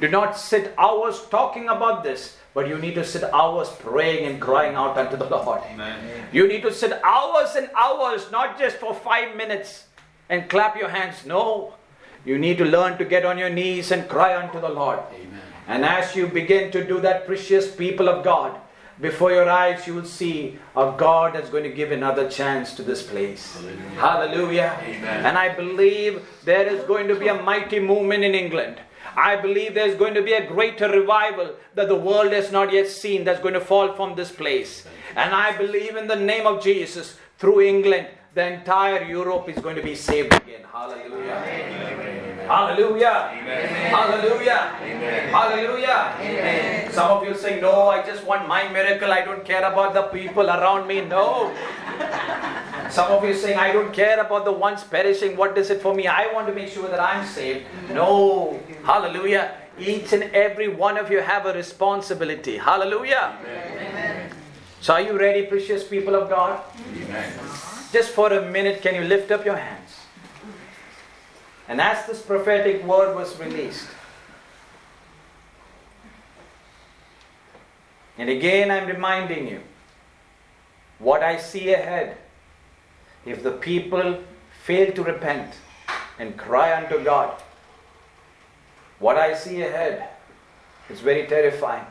Do 0.00 0.08
not 0.08 0.38
sit 0.38 0.74
hours 0.76 1.24
talking 1.30 1.68
about 1.68 2.04
this, 2.04 2.36
but 2.52 2.68
you 2.68 2.78
need 2.78 2.94
to 2.96 3.04
sit 3.04 3.24
hours 3.24 3.68
praying 3.78 4.26
and 4.26 4.40
crying 4.40 4.74
out 4.74 4.98
unto 4.98 5.16
the 5.16 5.24
Lord. 5.24 5.62
You 6.32 6.46
need 6.46 6.62
to 6.62 6.72
sit 6.72 6.92
hours 7.02 7.56
and 7.56 7.70
hours, 7.76 8.30
not 8.30 8.58
just 8.58 8.76
for 8.76 8.94
five 8.94 9.36
minutes 9.36 9.86
and 10.28 10.48
clap 10.48 10.76
your 10.76 10.88
hands. 10.88 11.24
No. 11.26 11.74
You 12.24 12.38
need 12.38 12.58
to 12.58 12.64
learn 12.64 12.98
to 12.98 13.04
get 13.04 13.24
on 13.24 13.38
your 13.38 13.50
knees 13.50 13.90
and 13.90 14.08
cry 14.08 14.36
unto 14.36 14.60
the 14.60 14.68
Lord. 14.68 15.00
Amen. 15.12 15.40
And 15.66 15.84
as 15.84 16.14
you 16.16 16.26
begin 16.26 16.70
to 16.72 16.86
do 16.86 17.00
that, 17.00 17.26
precious 17.26 17.74
people 17.74 18.08
of 18.08 18.24
God, 18.24 18.60
before 19.00 19.32
your 19.32 19.48
eyes 19.48 19.86
you 19.86 19.94
will 19.94 20.04
see 20.04 20.58
a 20.76 20.94
God 20.96 21.34
that's 21.34 21.50
going 21.50 21.64
to 21.64 21.70
give 21.70 21.90
another 21.90 22.30
chance 22.30 22.74
to 22.74 22.82
this 22.82 23.02
place. 23.02 23.58
Hallelujah. 23.96 24.78
Amen. 24.82 25.26
And 25.26 25.36
I 25.36 25.54
believe 25.54 26.22
there 26.44 26.66
is 26.66 26.84
going 26.84 27.08
to 27.08 27.14
be 27.14 27.28
a 27.28 27.42
mighty 27.42 27.80
movement 27.80 28.24
in 28.24 28.34
England. 28.34 28.80
I 29.16 29.36
believe 29.36 29.74
there's 29.74 29.96
going 29.96 30.14
to 30.14 30.22
be 30.22 30.32
a 30.32 30.46
greater 30.46 30.88
revival 30.88 31.54
that 31.74 31.88
the 31.88 31.94
world 31.94 32.32
has 32.32 32.50
not 32.50 32.72
yet 32.72 32.88
seen 32.88 33.24
that's 33.24 33.40
going 33.40 33.54
to 33.54 33.60
fall 33.60 33.94
from 33.94 34.14
this 34.14 34.32
place. 34.32 34.86
And 35.14 35.34
I 35.34 35.56
believe 35.56 35.96
in 35.96 36.06
the 36.06 36.16
name 36.16 36.46
of 36.46 36.62
Jesus, 36.62 37.16
through 37.38 37.60
England, 37.60 38.08
the 38.34 38.52
entire 38.52 39.04
Europe 39.04 39.48
is 39.48 39.58
going 39.62 39.76
to 39.76 39.82
be 39.82 39.94
saved 39.94 40.34
again. 40.34 40.62
Hallelujah. 40.72 41.38
Hallelujah. 42.48 43.28
Hallelujah. 43.94 44.60
Hallelujah. 45.30 46.90
Some 46.92 47.10
of 47.12 47.28
you 47.28 47.34
say, 47.36 47.60
No, 47.60 47.88
I 47.90 48.04
just 48.04 48.24
want 48.24 48.48
my 48.48 48.68
miracle. 48.68 49.12
I 49.12 49.24
don't 49.24 49.44
care 49.44 49.64
about 49.64 49.94
the 49.94 50.02
people 50.02 50.48
around 50.48 50.88
me. 50.88 51.00
No. 51.02 51.54
Some 52.90 53.12
of 53.12 53.24
you 53.24 53.34
saying, 53.34 53.56
I 53.56 53.72
don't 53.72 53.92
care 53.92 54.20
about 54.20 54.44
the 54.44 54.52
ones 54.52 54.82
perishing. 54.82 55.36
What 55.36 55.56
is 55.56 55.70
it 55.70 55.80
for 55.80 55.94
me? 55.94 56.08
I 56.08 56.32
want 56.32 56.48
to 56.48 56.54
make 56.54 56.68
sure 56.68 56.88
that 56.88 57.00
I'm 57.00 57.24
saved. 57.24 57.66
No. 57.90 58.60
Hallelujah. 58.84 59.54
Each 59.78 60.12
and 60.12 60.24
every 60.34 60.68
one 60.68 60.96
of 60.96 61.10
you 61.10 61.20
have 61.20 61.46
a 61.46 61.52
responsibility. 61.52 62.58
Hallelujah. 62.58 63.38
So, 64.80 64.92
are 64.94 65.00
you 65.00 65.18
ready, 65.18 65.46
precious 65.46 65.82
people 65.82 66.14
of 66.14 66.28
God? 66.28 66.60
Amen. 66.94 67.73
Just 67.94 68.10
for 68.10 68.32
a 68.32 68.50
minute, 68.50 68.82
can 68.82 68.96
you 68.96 69.02
lift 69.02 69.30
up 69.30 69.44
your 69.44 69.56
hands? 69.56 70.00
And 71.68 71.80
as 71.80 72.04
this 72.08 72.20
prophetic 72.20 72.82
word 72.82 73.14
was 73.14 73.38
released, 73.38 73.86
and 78.18 78.28
again 78.28 78.72
I'm 78.72 78.88
reminding 78.88 79.46
you 79.46 79.60
what 80.98 81.22
I 81.22 81.36
see 81.36 81.72
ahead. 81.72 82.16
If 83.24 83.44
the 83.44 83.52
people 83.52 84.18
fail 84.64 84.90
to 84.92 85.04
repent 85.04 85.54
and 86.18 86.36
cry 86.36 86.76
unto 86.76 86.98
God, 87.04 87.40
what 88.98 89.16
I 89.16 89.34
see 89.34 89.62
ahead 89.62 90.08
is 90.90 90.98
very 90.98 91.28
terrifying. 91.28 91.86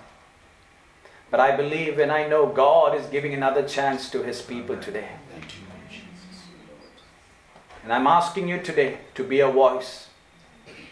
But 1.31 1.39
I 1.39 1.55
believe 1.55 1.97
and 1.97 2.11
I 2.11 2.27
know 2.27 2.45
God 2.45 2.93
is 2.93 3.07
giving 3.07 3.33
another 3.33 3.67
chance 3.67 4.09
to 4.11 4.21
His 4.21 4.41
people 4.41 4.77
today. 4.77 5.07
Thank 5.31 5.45
you, 5.55 5.61
Lord 5.67 5.89
Jesus. 5.89 6.03
And 7.83 7.91
I'm 7.91 8.07
asking 8.07 8.47
you 8.47 8.61
today 8.61 8.97
to 9.15 9.23
be 9.23 9.41
a 9.41 9.49
voice, 9.49 10.07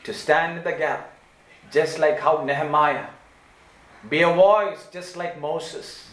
to 0.03 0.13
stand 0.13 0.57
in 0.57 0.63
the 0.63 0.73
gap, 0.73 1.13
just 1.71 1.99
like 1.99 2.19
how 2.19 2.43
Nehemiah. 2.43 3.07
Be 4.09 4.23
a 4.23 4.33
voice, 4.33 4.87
just 4.91 5.15
like 5.15 5.39
Moses. 5.39 6.09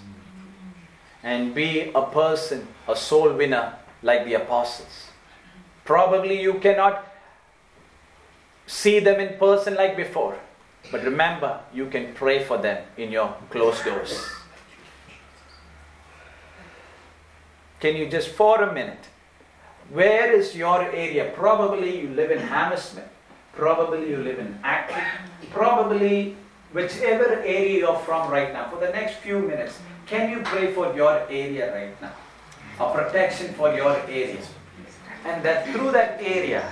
And 1.23 1.55
be 1.55 1.91
a 1.95 2.03
person, 2.03 2.69
a 2.87 2.95
soul 2.95 3.33
winner, 3.33 3.75
like 4.03 4.25
the 4.25 4.35
apostles. 4.35 5.09
Probably 5.85 6.41
you 6.41 6.55
cannot 6.55 7.05
see 8.67 9.01
them 9.01 9.19
in 9.19 9.37
person 9.38 9.75
like 9.75 9.97
before. 9.97 10.38
But 10.93 11.03
remember, 11.03 11.61
you 11.75 11.87
can 11.87 12.14
pray 12.14 12.45
for 12.45 12.57
them 12.59 12.85
in 12.97 13.11
your 13.11 13.35
closed 13.51 13.85
doors. 13.85 14.25
Can 17.81 17.97
you 17.97 18.09
just 18.09 18.29
for 18.29 18.62
a 18.62 18.73
minute? 18.73 19.09
Where 19.90 20.33
is 20.33 20.55
your 20.55 20.83
area? 20.83 21.33
Probably 21.35 22.01
you 22.01 22.09
live 22.09 22.31
in 22.31 22.38
Hammersmith. 22.38 23.09
Probably 23.55 24.11
you 24.11 24.18
live 24.18 24.38
in 24.38 24.59
Acton. 24.62 25.03
Probably 25.51 26.37
whichever 26.72 27.40
area 27.40 27.79
you're 27.79 27.98
from 28.01 28.31
right 28.31 28.53
now. 28.53 28.68
For 28.68 28.79
the 28.79 28.92
next 28.92 29.16
few 29.16 29.38
minutes, 29.38 29.79
can 30.07 30.31
you 30.31 30.40
pray 30.44 30.72
for 30.74 30.94
your 30.94 31.27
area 31.31 31.74
right 31.74 32.03
now? 32.03 32.12
A 32.81 32.92
protection 32.92 33.55
for 33.55 33.74
your 33.74 33.96
area. 34.09 34.37
And 35.24 35.42
that 35.42 35.66
through 35.68 35.92
that 35.92 36.20
area, 36.20 36.70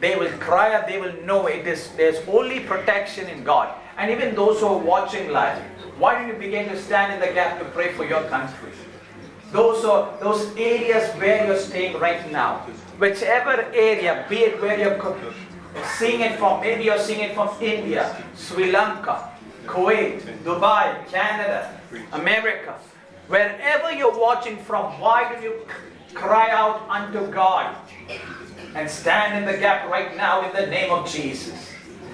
they 0.00 0.16
will 0.16 0.30
cry 0.38 0.74
out, 0.74 0.88
they 0.88 1.00
will 1.00 1.14
know 1.22 1.46
it 1.46 1.66
is 1.66 1.90
there's 1.96 2.18
only 2.26 2.60
protection 2.60 3.28
in 3.28 3.44
God. 3.44 3.74
And 3.96 4.10
even 4.10 4.34
those 4.34 4.60
who 4.60 4.66
are 4.66 4.78
watching 4.78 5.30
live, 5.30 5.62
why 5.98 6.18
don't 6.18 6.28
you 6.28 6.34
begin 6.34 6.68
to 6.68 6.80
stand 6.80 7.12
in 7.12 7.20
the 7.20 7.32
gap 7.32 7.58
to 7.60 7.64
pray 7.66 7.92
for 7.92 8.04
your 8.04 8.22
country? 8.24 8.72
Those 9.50 9.84
are 9.84 10.12
those 10.20 10.54
areas 10.56 11.08
where 11.16 11.46
you're 11.46 11.56
staying 11.56 11.98
right 11.98 12.30
now. 12.30 12.66
Whichever 12.98 13.64
area, 13.72 14.26
be 14.28 14.44
it 14.44 14.60
where 14.60 14.78
you're 14.78 14.98
it 16.20 16.38
from, 16.38 16.60
maybe 16.60 16.84
you're 16.84 16.98
seeing 16.98 17.20
it 17.20 17.34
from 17.34 17.48
India, 17.60 18.14
Sri 18.36 18.70
Lanka, 18.70 19.30
Kuwait, 19.64 20.20
Dubai, 20.44 21.06
Canada, 21.08 21.80
America. 22.12 22.74
Wherever 23.28 23.92
you're 23.92 24.18
watching 24.18 24.56
from, 24.58 25.00
why 25.00 25.32
don't 25.32 25.42
you 25.42 25.66
cry 26.14 26.50
out 26.50 26.88
unto 26.88 27.30
God 27.30 27.76
and 28.74 28.90
stand 28.90 29.38
in 29.38 29.44
the 29.44 29.58
gap 29.58 29.88
right 29.88 30.16
now 30.16 30.44
in 30.46 30.54
the 30.54 30.66
name 30.66 30.90
of 30.90 31.08
Jesus? 31.08 31.72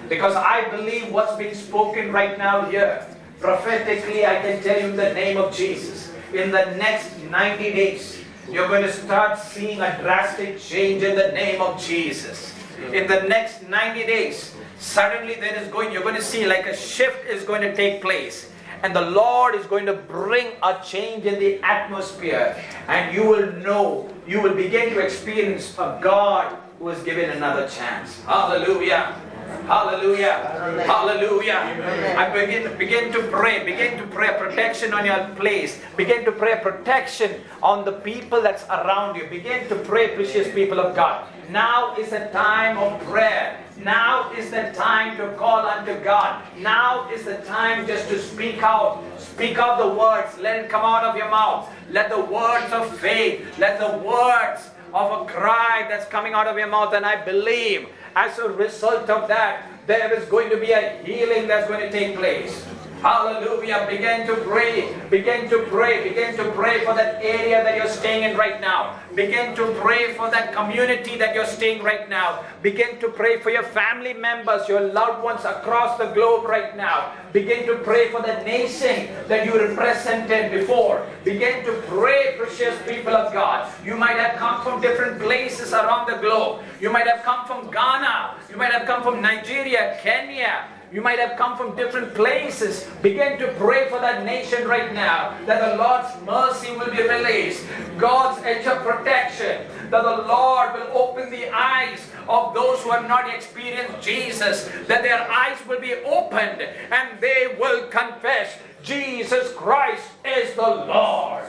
Because 0.08 0.36
I 0.36 0.68
believe 0.70 1.10
what's 1.10 1.36
being 1.36 1.54
spoken 1.54 2.12
right 2.12 2.36
now 2.38 2.66
here, 2.66 3.06
prophetically, 3.40 4.26
I 4.26 4.40
can 4.40 4.62
tell 4.62 4.80
you 4.80 4.92
the 4.94 5.14
name 5.14 5.36
of 5.36 5.54
Jesus, 5.54 6.12
in 6.34 6.50
the 6.50 6.66
next 6.76 7.16
90 7.30 7.72
days, 7.72 8.24
you're 8.50 8.68
going 8.68 8.82
to 8.82 8.92
start 8.92 9.38
seeing 9.38 9.80
a 9.80 9.96
drastic 10.00 10.58
change 10.58 11.02
in 11.02 11.16
the 11.16 11.28
name 11.32 11.60
of 11.60 11.80
Jesus. 11.82 12.52
In 12.92 13.06
the 13.06 13.22
next 13.22 13.66
90 13.68 14.04
days, 14.06 14.54
suddenly 14.78 15.34
there 15.34 15.54
is 15.54 15.68
going, 15.68 15.92
you're 15.92 16.02
going 16.02 16.16
to 16.16 16.22
see 16.22 16.46
like 16.46 16.66
a 16.66 16.76
shift 16.76 17.24
is 17.26 17.44
going 17.44 17.62
to 17.62 17.74
take 17.74 18.02
place. 18.02 18.50
And 18.82 18.94
the 18.94 19.00
Lord 19.00 19.54
is 19.54 19.64
going 19.64 19.86
to 19.86 19.94
bring 19.94 20.48
a 20.62 20.78
change 20.84 21.24
in 21.24 21.38
the 21.38 21.58
atmosphere. 21.62 22.54
And 22.88 23.14
you 23.14 23.26
will 23.26 23.50
know, 23.52 24.12
you 24.26 24.42
will 24.42 24.54
begin 24.54 24.90
to 24.90 24.98
experience 24.98 25.72
a 25.78 25.98
God 26.02 26.58
who 26.78 26.90
is 26.90 27.02
given 27.02 27.30
another 27.30 27.66
chance. 27.68 28.20
Hallelujah. 28.24 29.18
Hallelujah. 29.66 30.84
Hallelujah. 30.86 32.16
I 32.18 32.28
begin 32.30 32.76
begin 32.76 33.12
to 33.12 33.22
pray. 33.28 33.64
Begin 33.64 33.96
to 33.98 34.06
pray 34.08 34.36
protection 34.38 34.92
on 34.92 35.06
your 35.06 35.28
place. 35.36 35.80
Begin 35.96 36.24
to 36.24 36.32
pray 36.32 36.60
protection 36.60 37.40
on 37.62 37.84
the 37.84 37.92
people 37.92 38.42
that's 38.42 38.64
around 38.68 39.16
you. 39.16 39.26
Begin 39.28 39.68
to 39.68 39.76
pray, 39.76 40.14
precious 40.14 40.52
people 40.52 40.80
of 40.80 40.94
God. 40.94 41.26
Now 41.50 41.96
is 41.96 42.10
the 42.10 42.28
time 42.32 42.78
of 42.78 43.00
prayer. 43.04 43.60
Now 43.76 44.32
is 44.32 44.50
the 44.50 44.72
time 44.74 45.16
to 45.16 45.34
call 45.36 45.66
unto 45.66 45.98
God. 46.04 46.42
Now 46.58 47.10
is 47.10 47.24
the 47.24 47.38
time 47.38 47.86
just 47.86 48.08
to 48.08 48.18
speak 48.18 48.62
out. 48.62 49.02
Speak 49.18 49.58
out 49.58 49.78
the 49.78 49.88
words. 49.88 50.38
Let 50.38 50.64
it 50.64 50.70
come 50.70 50.84
out 50.84 51.04
of 51.04 51.16
your 51.16 51.28
mouth. 51.30 51.68
Let 51.90 52.08
the 52.08 52.20
words 52.20 52.72
of 52.72 52.96
faith, 52.98 53.46
let 53.58 53.80
the 53.80 53.98
words 53.98 54.70
of 54.94 55.22
a 55.22 55.24
cry 55.26 55.86
that's 55.88 56.06
coming 56.08 56.34
out 56.34 56.46
of 56.46 56.56
your 56.56 56.68
mouth. 56.68 56.94
And 56.94 57.04
I 57.04 57.22
believe 57.24 57.88
as 58.16 58.38
a 58.38 58.48
result 58.48 59.10
of 59.10 59.28
that, 59.28 59.66
there 59.86 60.12
is 60.14 60.24
going 60.28 60.50
to 60.50 60.56
be 60.56 60.72
a 60.72 61.02
healing 61.04 61.46
that's 61.46 61.68
going 61.68 61.80
to 61.80 61.90
take 61.90 62.16
place. 62.16 62.64
Hallelujah. 63.04 63.84
Begin 63.84 64.26
to 64.26 64.34
pray. 64.48 64.88
Begin 65.10 65.50
to 65.50 65.68
pray. 65.68 66.08
Begin 66.08 66.34
to 66.40 66.50
pray 66.52 66.86
for 66.86 66.94
that 66.94 67.20
area 67.22 67.62
that 67.62 67.76
you're 67.76 67.92
staying 67.92 68.24
in 68.24 68.34
right 68.34 68.62
now. 68.62 68.98
Begin 69.14 69.54
to 69.56 69.76
pray 69.76 70.14
for 70.14 70.30
that 70.30 70.54
community 70.54 71.18
that 71.18 71.34
you're 71.34 71.44
staying 71.44 71.82
right 71.82 72.08
now. 72.08 72.40
Begin 72.62 72.98
to 73.00 73.10
pray 73.10 73.40
for 73.40 73.50
your 73.50 73.62
family 73.62 74.14
members, 74.14 74.66
your 74.70 74.80
loved 74.80 75.22
ones 75.22 75.44
across 75.44 75.98
the 75.98 76.16
globe 76.16 76.48
right 76.48 76.78
now. 76.78 77.12
Begin 77.34 77.66
to 77.66 77.76
pray 77.84 78.08
for 78.08 78.22
the 78.22 78.40
nation 78.40 79.12
that 79.28 79.44
you 79.44 79.52
represented 79.52 80.50
before. 80.50 81.04
Begin 81.24 81.62
to 81.66 81.76
pray, 81.84 82.36
precious 82.38 82.72
people 82.88 83.12
of 83.12 83.34
God. 83.34 83.70
You 83.84 83.96
might 83.96 84.16
have 84.16 84.38
come 84.38 84.64
from 84.64 84.80
different 84.80 85.20
places 85.20 85.74
around 85.74 86.08
the 86.08 86.16
globe. 86.24 86.64
You 86.80 86.88
might 86.88 87.06
have 87.06 87.22
come 87.22 87.44
from 87.44 87.70
Ghana. 87.70 88.40
You 88.48 88.56
might 88.56 88.72
have 88.72 88.86
come 88.86 89.02
from 89.02 89.20
Nigeria, 89.20 90.00
Kenya, 90.00 90.72
you 90.94 91.02
might 91.02 91.18
have 91.18 91.36
come 91.36 91.56
from 91.56 91.74
different 91.74 92.14
places. 92.14 92.86
Begin 93.02 93.36
to 93.40 93.48
pray 93.58 93.88
for 93.88 93.98
that 93.98 94.24
nation 94.24 94.68
right 94.68 94.94
now 94.94 95.36
that 95.44 95.72
the 95.72 95.76
Lord's 95.76 96.14
mercy 96.24 96.70
will 96.70 96.88
be 96.88 97.02
released, 97.02 97.66
God's 97.98 98.40
edge 98.44 98.64
of 98.68 98.78
protection, 98.84 99.66
that 99.90 100.04
the 100.04 100.22
Lord 100.28 100.72
will 100.74 100.96
open 100.96 101.30
the 101.30 101.50
eyes 101.52 101.98
of 102.28 102.54
those 102.54 102.80
who 102.82 102.92
have 102.92 103.08
not 103.08 103.28
experienced 103.28 104.00
Jesus, 104.06 104.70
that 104.86 105.02
their 105.02 105.28
eyes 105.28 105.58
will 105.66 105.80
be 105.80 105.94
opened 105.94 106.62
and 106.62 107.20
they 107.20 107.56
will 107.58 107.88
confess 107.88 108.56
Jesus 108.84 109.52
Christ 109.54 110.06
is 110.24 110.54
the 110.54 110.62
Lord. 110.62 111.46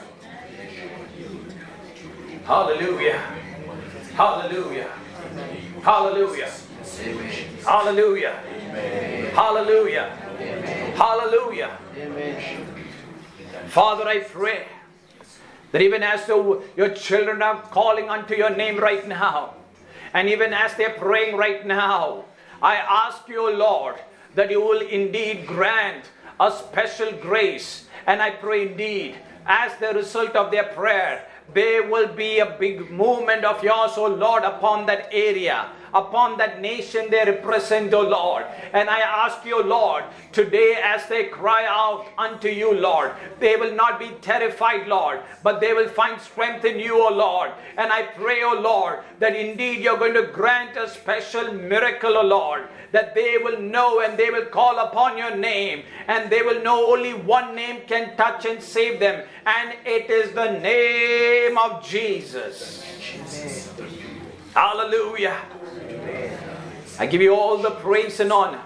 Hallelujah. 2.44 3.18
Hallelujah. 4.16 4.90
Hallelujah. 5.82 6.50
Hallelujah. 7.64 8.42
Hallelujah. 9.34 10.10
Hallelujah. 10.96 11.78
Father, 13.68 14.08
I 14.08 14.20
pray 14.20 14.66
that 15.72 15.82
even 15.82 16.02
as 16.02 16.26
the, 16.26 16.62
your 16.76 16.90
children 16.90 17.42
are 17.42 17.60
calling 17.62 18.08
unto 18.08 18.34
your 18.34 18.50
name 18.50 18.78
right 18.78 19.06
now, 19.06 19.54
and 20.14 20.28
even 20.28 20.52
as 20.52 20.74
they're 20.74 20.96
praying 20.96 21.36
right 21.36 21.66
now, 21.66 22.24
I 22.62 22.76
ask 22.76 23.28
you, 23.28 23.50
Lord, 23.54 23.96
that 24.34 24.50
you 24.50 24.60
will 24.60 24.80
indeed 24.80 25.46
grant 25.46 26.04
a 26.40 26.50
special 26.50 27.12
grace. 27.12 27.86
And 28.06 28.22
I 28.22 28.30
pray 28.30 28.68
indeed, 28.68 29.16
as 29.46 29.76
the 29.78 29.92
result 29.92 30.36
of 30.36 30.50
their 30.50 30.64
prayer, 30.64 31.26
there 31.52 31.88
will 31.88 32.08
be 32.08 32.38
a 32.38 32.56
big 32.58 32.90
movement 32.90 33.44
of 33.44 33.62
yours, 33.62 33.92
O 33.96 34.06
Lord, 34.06 34.44
upon 34.44 34.86
that 34.86 35.08
area 35.12 35.68
upon 35.94 36.38
that 36.38 36.60
nation 36.60 37.10
they 37.10 37.24
represent, 37.24 37.92
O 37.94 38.02
Lord. 38.02 38.44
And 38.72 38.88
I 38.90 39.00
ask 39.00 39.44
you, 39.44 39.62
Lord, 39.62 40.04
today 40.32 40.78
as 40.82 41.06
they 41.08 41.24
cry 41.24 41.66
out 41.66 42.06
unto 42.18 42.48
you, 42.48 42.72
Lord, 42.74 43.12
they 43.40 43.56
will 43.56 43.74
not 43.74 43.98
be 43.98 44.10
terrified, 44.20 44.86
Lord, 44.88 45.20
but 45.42 45.60
they 45.60 45.72
will 45.72 45.88
find 45.88 46.20
strength 46.20 46.64
in 46.64 46.78
you, 46.78 47.02
O 47.06 47.12
Lord. 47.12 47.50
And 47.76 47.92
I 47.92 48.02
pray, 48.02 48.42
O 48.42 48.54
Lord, 48.54 49.00
that 49.18 49.36
indeed 49.36 49.80
you're 49.80 49.98
going 49.98 50.14
to 50.14 50.26
grant 50.26 50.76
a 50.76 50.88
special 50.88 51.52
miracle, 51.52 52.16
O 52.16 52.22
Lord, 52.22 52.68
that 52.92 53.14
they 53.14 53.38
will 53.38 53.60
know 53.60 54.00
and 54.00 54.16
they 54.18 54.30
will 54.30 54.46
call 54.46 54.78
upon 54.78 55.18
your 55.18 55.36
name, 55.36 55.82
and 56.08 56.30
they 56.30 56.42
will 56.42 56.62
know 56.62 56.90
only 56.92 57.14
one 57.14 57.54
name 57.54 57.82
can 57.86 58.16
touch 58.16 58.46
and 58.46 58.62
save 58.62 59.00
them, 59.00 59.26
and 59.44 59.74
it 59.84 60.08
is 60.10 60.32
the 60.32 60.58
name 60.60 61.58
of 61.58 61.84
Jesus. 61.84 62.82
Hallelujah. 64.56 65.36
I 66.98 67.04
give 67.04 67.20
you 67.20 67.34
all 67.34 67.58
the 67.58 67.72
praise 67.72 68.20
and 68.20 68.32
honor 68.32 68.62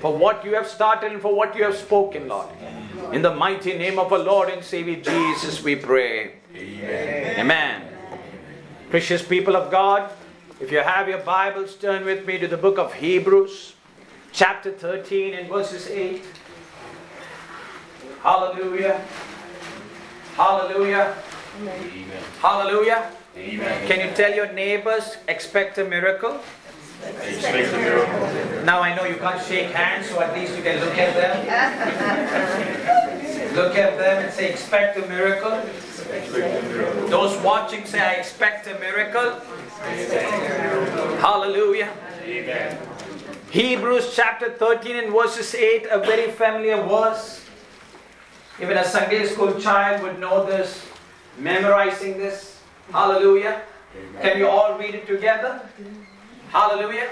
for 0.00 0.16
what 0.16 0.44
you 0.44 0.56
have 0.56 0.66
started 0.66 1.12
and 1.12 1.22
for 1.22 1.32
what 1.32 1.54
you 1.54 1.62
have 1.62 1.76
spoken, 1.76 2.26
Lord. 2.26 2.48
In 3.12 3.22
the 3.22 3.32
mighty 3.32 3.78
name 3.78 4.00
of 4.00 4.12
our 4.12 4.18
Lord 4.18 4.48
and 4.48 4.64
Savior 4.64 4.96
Jesus, 4.96 5.62
we 5.62 5.76
pray. 5.76 6.40
Amen. 6.52 7.38
Amen. 7.38 7.82
Precious 8.90 9.22
people 9.22 9.54
of 9.54 9.70
God, 9.70 10.10
if 10.58 10.72
you 10.72 10.78
have 10.80 11.08
your 11.08 11.18
Bibles, 11.18 11.76
turn 11.76 12.04
with 12.04 12.26
me 12.26 12.36
to 12.38 12.48
the 12.48 12.56
book 12.56 12.76
of 12.76 12.94
Hebrews, 12.94 13.74
chapter 14.32 14.72
13 14.72 15.34
and 15.34 15.48
verses 15.48 15.86
8. 15.86 16.24
Hallelujah. 18.20 19.00
Hallelujah. 20.34 21.16
Amen. 21.60 22.04
Hallelujah. 22.40 23.12
Amen. 23.36 23.86
Can 23.86 24.00
you 24.00 24.14
tell 24.14 24.34
your 24.34 24.52
neighbors, 24.52 25.16
expect 25.28 25.78
a 25.78 25.84
miracle? 25.84 26.40
Now 28.64 28.80
I 28.80 28.94
know 28.94 29.04
you 29.04 29.16
can't 29.16 29.42
shake 29.42 29.70
hands, 29.70 30.10
so 30.10 30.20
at 30.20 30.34
least 30.34 30.56
you 30.56 30.62
can 30.62 30.80
look 30.80 30.98
at 30.98 31.14
them. 31.14 31.36
look 33.56 33.76
at 33.76 33.96
them 33.96 34.24
and 34.24 34.32
say, 34.32 34.50
expect 34.50 34.98
a 34.98 35.06
miracle. 35.06 35.62
Those 37.08 37.40
watching 37.42 37.86
say, 37.86 38.00
I 38.00 38.12
expect 38.14 38.66
a 38.66 38.78
miracle. 38.78 39.40
Hallelujah. 41.20 41.90
Amen. 42.24 42.78
Hebrews 43.50 44.12
chapter 44.14 44.50
13 44.50 44.96
and 44.96 45.12
verses 45.12 45.54
8, 45.54 45.86
a 45.90 45.98
very 45.98 46.30
familiar 46.32 46.76
verse. 46.82 47.44
Even 48.60 48.76
a 48.76 48.84
Sunday 48.84 49.26
school 49.26 49.58
child 49.58 50.02
would 50.02 50.18
know 50.18 50.44
this, 50.44 50.84
memorizing 51.38 52.18
this. 52.18 52.49
Hallelujah. 52.92 53.62
Can 54.20 54.38
you 54.38 54.48
all 54.48 54.78
read 54.78 54.94
it 54.94 55.06
together? 55.06 55.60
Hallelujah. 56.50 57.08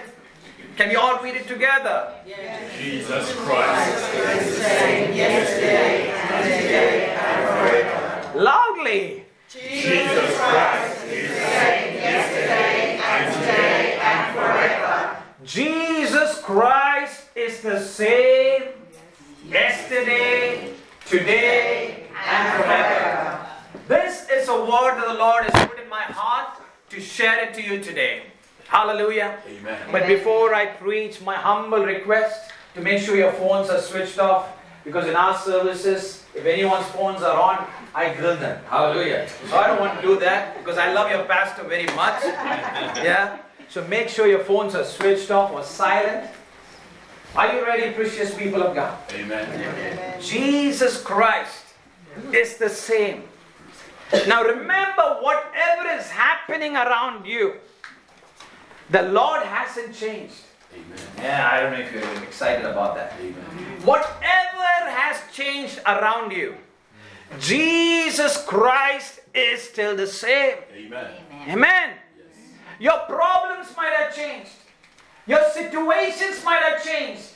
Can 0.77 0.91
you 0.91 0.99
all 0.99 1.23
read 1.23 1.35
it 1.37 1.47
together? 1.49 2.15
Yes. 2.27 2.77
Jesus 2.79 3.35
Christ 3.35 4.15
is 4.15 4.57
the 4.57 4.63
same 4.63 5.13
yesterday 5.13 6.11
and 6.11 6.45
today 6.45 7.17
and 7.17 7.49
forever. 7.49 8.39
Loudly. 8.39 9.25
Jesus 9.49 10.37
Christ 10.37 11.07
is 11.07 11.29
the 11.31 11.37
same 11.37 11.95
yesterday 11.95 13.01
and 13.03 13.35
today 13.35 13.99
and 14.01 14.35
forever. 14.37 15.17
Jesus 15.45 16.41
Christ 16.43 17.23
is 17.35 17.61
the 17.63 17.81
same 17.81 18.63
yesterday, 19.49 20.75
today, 21.07 22.05
and 22.27 22.63
forever. 22.63 23.48
This 23.89 24.29
is 24.29 24.49
a 24.49 24.55
word 24.55 24.97
that 24.99 25.07
the 25.09 25.15
Lord 25.15 25.45
has 25.45 25.67
put 25.67 25.81
in 25.81 25.89
my 25.89 26.03
heart 26.03 26.61
to 26.91 27.01
share 27.01 27.43
it 27.43 27.55
to 27.55 27.63
you 27.63 27.83
today. 27.83 28.25
Hallelujah. 28.67 29.39
Amen. 29.49 29.81
But 29.91 30.07
before 30.07 30.55
I 30.55 30.67
preach, 30.67 31.23
my 31.23 31.35
humble 31.35 31.83
request 31.87 32.53
to 32.75 32.83
make 32.83 33.01
sure 33.01 33.17
your 33.17 33.33
phones 33.33 33.71
are 33.71 33.81
switched 33.81 34.19
off 34.19 34.51
because 34.85 35.07
in 35.07 35.17
our 35.17 35.39
services, 35.39 36.27
if 36.35 36.45
anyone's 36.45 36.85
phones 36.89 37.23
are 37.23 37.41
on, 37.41 37.67
I 37.95 38.13
grill 38.13 38.37
them. 38.37 38.63
Hallelujah. 38.69 39.27
So 39.49 39.57
I 39.57 39.69
don't 39.69 39.81
want 39.81 39.99
to 39.99 40.07
do 40.07 40.21
that 40.21 40.59
because 40.59 40.77
I 40.77 40.93
love 40.93 41.11
your 41.11 41.25
pastor 41.25 41.65
very 41.65 41.87
much. 41.97 42.23
Yeah. 43.03 43.39
So 43.71 43.83
make 43.89 44.11
sure 44.11 44.27
your 44.27 44.45
phones 44.45 44.75
are 44.75 44.85
switched 44.85 45.31
off 45.31 45.51
or 45.53 45.65
silent. 45.65 46.29
Are 47.35 47.55
you 47.55 47.65
ready, 47.65 47.95
precious 47.95 48.35
people 48.35 48.63
of 48.63 48.75
God? 48.75 48.99
Amen. 49.13 49.49
Amen. 49.49 50.21
Jesus 50.21 51.03
Christ 51.03 51.65
is 52.33 52.59
the 52.59 52.69
same. 52.69 53.25
Now 54.27 54.43
remember, 54.43 55.19
whatever 55.21 55.89
is 55.91 56.11
happening 56.11 56.77
around 56.77 57.27
you, 57.27 57.55
the 58.91 59.03
Lord 59.03 59.43
hasn't 59.43 59.95
changed. 59.95 60.35
Amen. 60.73 60.99
Yeah, 61.19 61.51
I 61.53 61.61
don't 61.61 61.73
know 61.73 61.79
if 61.79 61.93
you're 61.93 62.25
excited 62.25 62.65
about 62.65 62.95
that. 62.97 63.13
Amen. 63.21 63.35
Whatever 63.85 64.91
has 64.91 65.21
changed 65.33 65.81
around 65.87 66.33
you, 66.33 66.55
mm. 66.55 67.41
Jesus 67.41 68.45
Christ 68.45 69.21
is 69.35 69.63
still 69.63 69.97
the 69.97 70.07
same. 70.07 70.57
Amen. 70.75 71.11
Amen. 71.49 71.91
Yes. 72.17 72.27
Your 72.79 72.99
problems 73.01 73.75
might 73.77 73.93
have 73.93 74.15
changed. 74.15 74.51
Your 75.27 75.45
situations 75.51 76.43
might 76.45 76.63
have 76.63 76.83
changed. 76.83 77.33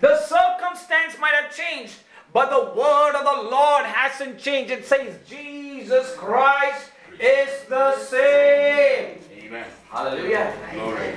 The 0.00 0.20
circumstance 0.22 1.18
might 1.20 1.34
have 1.34 1.54
changed. 1.54 1.94
But 2.36 2.50
the 2.50 2.78
word 2.78 3.14
of 3.14 3.24
the 3.24 3.50
Lord 3.50 3.86
hasn't 3.86 4.38
changed. 4.38 4.70
It 4.70 4.84
says 4.84 5.16
Jesus 5.26 6.14
Christ 6.16 6.90
is 7.18 7.64
the 7.66 7.96
same. 7.96 9.20
Amen. 9.38 9.64
Hallelujah. 9.88 10.52
Glory. 10.74 11.14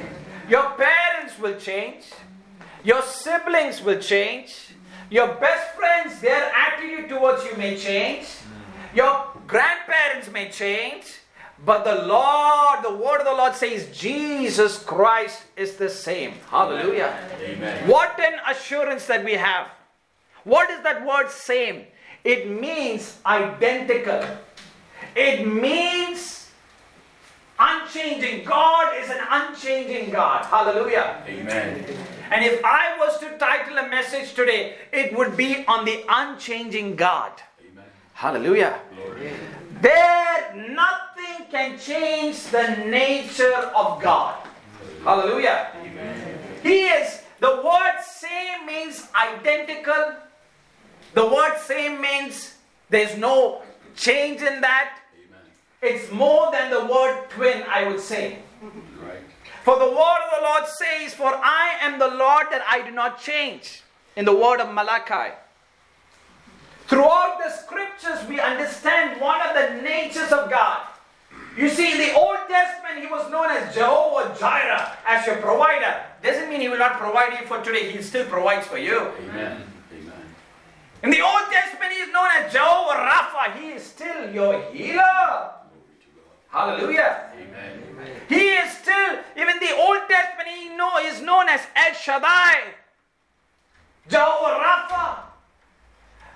Your 0.47 0.71
parents 0.77 1.37
will 1.37 1.57
change. 1.57 2.05
Your 2.85 3.01
siblings 3.01 3.81
will 3.81 3.99
change. 3.99 4.69
Your 5.09 5.27
best 5.35 5.75
friends, 5.75 6.21
their 6.21 6.53
attitude 6.55 7.09
towards 7.09 7.43
you 7.43 7.57
may 7.57 7.75
change. 7.75 8.25
Your 8.95 9.27
grandparents 9.45 10.31
may 10.31 10.49
change. 10.49 11.03
But 11.65 11.83
the 11.83 12.07
Lord, 12.07 12.81
the 12.81 12.95
word 12.95 13.19
of 13.19 13.25
the 13.25 13.33
Lord 13.33 13.55
says, 13.55 13.89
Jesus 13.91 14.81
Christ 14.81 15.43
is 15.57 15.75
the 15.75 15.89
same. 15.89 16.35
Hallelujah. 16.49 17.13
Amen. 17.41 17.89
What 17.89 18.17
an 18.21 18.39
assurance 18.47 19.05
that 19.07 19.25
we 19.25 19.33
have. 19.33 19.67
What 20.43 20.69
is 20.69 20.81
that 20.83 21.05
word 21.05 21.29
same? 21.29 21.85
It 22.23 22.49
means 22.49 23.19
identical. 23.25 24.23
It 25.15 25.47
means 25.47 26.49
unchanging. 27.59 28.45
God 28.45 28.97
is 29.01 29.09
an 29.09 29.19
unchanging 29.29 30.11
God. 30.11 30.45
Hallelujah. 30.45 31.23
Amen. 31.27 31.85
And 32.31 32.45
if 32.45 32.63
I 32.63 32.97
was 32.99 33.19
to 33.19 33.37
title 33.37 33.77
a 33.77 33.89
message 33.89 34.33
today, 34.33 34.75
it 34.93 35.15
would 35.17 35.35
be 35.35 35.65
on 35.65 35.85
the 35.85 36.03
unchanging 36.07 36.95
God. 36.95 37.31
Amen. 37.59 37.85
Hallelujah. 38.13 38.79
Glory. 38.95 39.31
There, 39.81 40.69
nothing 40.69 41.47
can 41.49 41.79
change 41.79 42.43
the 42.47 42.83
nature 42.85 43.71
of 43.75 44.01
God. 44.01 44.35
Hallelujah. 45.03 45.71
Amen. 45.81 46.39
He 46.61 46.85
is, 46.85 47.23
the 47.39 47.61
word 47.63 47.99
same 48.03 48.65
means 48.67 49.07
identical. 49.15 50.15
The 51.13 51.25
word 51.25 51.57
same 51.59 52.01
means 52.01 52.55
there's 52.89 53.17
no 53.17 53.61
change 53.95 54.41
in 54.41 54.61
that. 54.61 54.99
Amen. 55.15 55.41
It's 55.81 56.11
more 56.11 56.51
than 56.51 56.69
the 56.71 56.85
word 56.85 57.29
twin, 57.29 57.63
I 57.67 57.87
would 57.87 57.99
say. 57.99 58.39
Right. 58.61 59.19
For 59.63 59.77
the 59.77 59.85
word 59.85 60.19
of 60.25 60.39
the 60.39 60.43
Lord 60.43 60.65
says, 60.67 61.13
For 61.13 61.33
I 61.33 61.77
am 61.81 61.99
the 61.99 62.07
Lord 62.07 62.47
that 62.51 62.63
I 62.67 62.81
do 62.81 62.91
not 62.91 63.21
change. 63.21 63.83
In 64.15 64.25
the 64.25 64.35
word 64.35 64.59
of 64.59 64.73
Malachi. 64.73 65.33
Throughout 66.87 67.37
the 67.37 67.51
scriptures, 67.51 68.27
we 68.27 68.39
understand 68.39 69.21
one 69.21 69.39
of 69.41 69.55
the 69.55 69.81
natures 69.81 70.31
of 70.31 70.49
God. 70.49 70.87
You 71.55 71.69
see, 71.69 71.91
in 71.91 71.97
the 71.99 72.13
Old 72.15 72.39
Testament, 72.47 72.99
he 72.99 73.07
was 73.07 73.29
known 73.31 73.51
as 73.51 73.73
Jehovah 73.75 74.35
Jireh, 74.39 74.97
as 75.05 75.25
your 75.27 75.37
provider. 75.37 76.01
Doesn't 76.23 76.49
mean 76.49 76.61
he 76.61 76.69
will 76.69 76.79
not 76.79 76.93
provide 76.99 77.39
you 77.39 77.45
for 77.45 77.61
today, 77.61 77.91
he 77.91 78.01
still 78.01 78.25
provides 78.25 78.65
for 78.65 78.77
you. 78.77 78.97
Amen. 78.99 79.29
Amen. 79.29 79.68
In 81.01 81.11
the 81.11 81.21
Old 81.21 81.43
Testament, 81.49 81.93
he 81.93 81.99
is 81.99 82.11
known 82.11 82.27
as 82.37 82.51
Jehovah 82.51 82.99
Rapha, 82.99 83.55
he 83.57 83.69
is 83.69 83.83
still 83.83 84.33
your 84.33 84.61
healer. 84.71 84.99
Glory 84.99 85.95
to 86.01 86.07
God. 86.15 86.77
Hallelujah. 86.77 87.31
Amen. 87.35 87.89
He 88.27 88.53
is 88.55 88.71
still, 88.77 89.19
even 89.37 89.59
the 89.59 89.75
Old 89.75 90.01
Testament, 90.09 90.49
he 90.49 90.69
know, 90.69 90.97
is 91.01 91.21
known 91.21 91.47
as 91.49 91.61
El 91.75 91.93
Shaddai, 91.93 92.73
Jehovah 94.09 94.59
Rapha. 94.63 95.19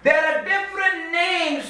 There 0.03 0.15
are 0.15 0.43
different 0.43 1.11
names 1.11 1.65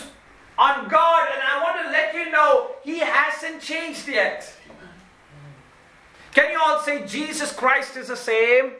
on 0.57 0.87
God, 0.87 1.27
and 1.33 1.41
I 1.43 1.63
want 1.63 1.85
to 1.85 1.91
let 1.91 2.13
you 2.13 2.31
know 2.31 2.71
he 2.83 2.99
hasn't 2.99 3.61
changed 3.61 4.07
yet. 4.07 4.51
Can 6.33 6.51
you 6.51 6.59
all 6.63 6.79
say 6.79 7.05
Jesus 7.05 7.53
Christ 7.53 7.95
is 7.97 8.07
the 8.07 8.17
same? 8.17 8.71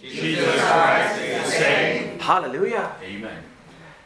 Jesus 0.00 0.60
Christ 0.60 1.20
is 1.20 1.44
the 1.44 1.50
same. 1.50 2.18
Hallelujah. 2.18 2.96
Amen. 3.02 3.44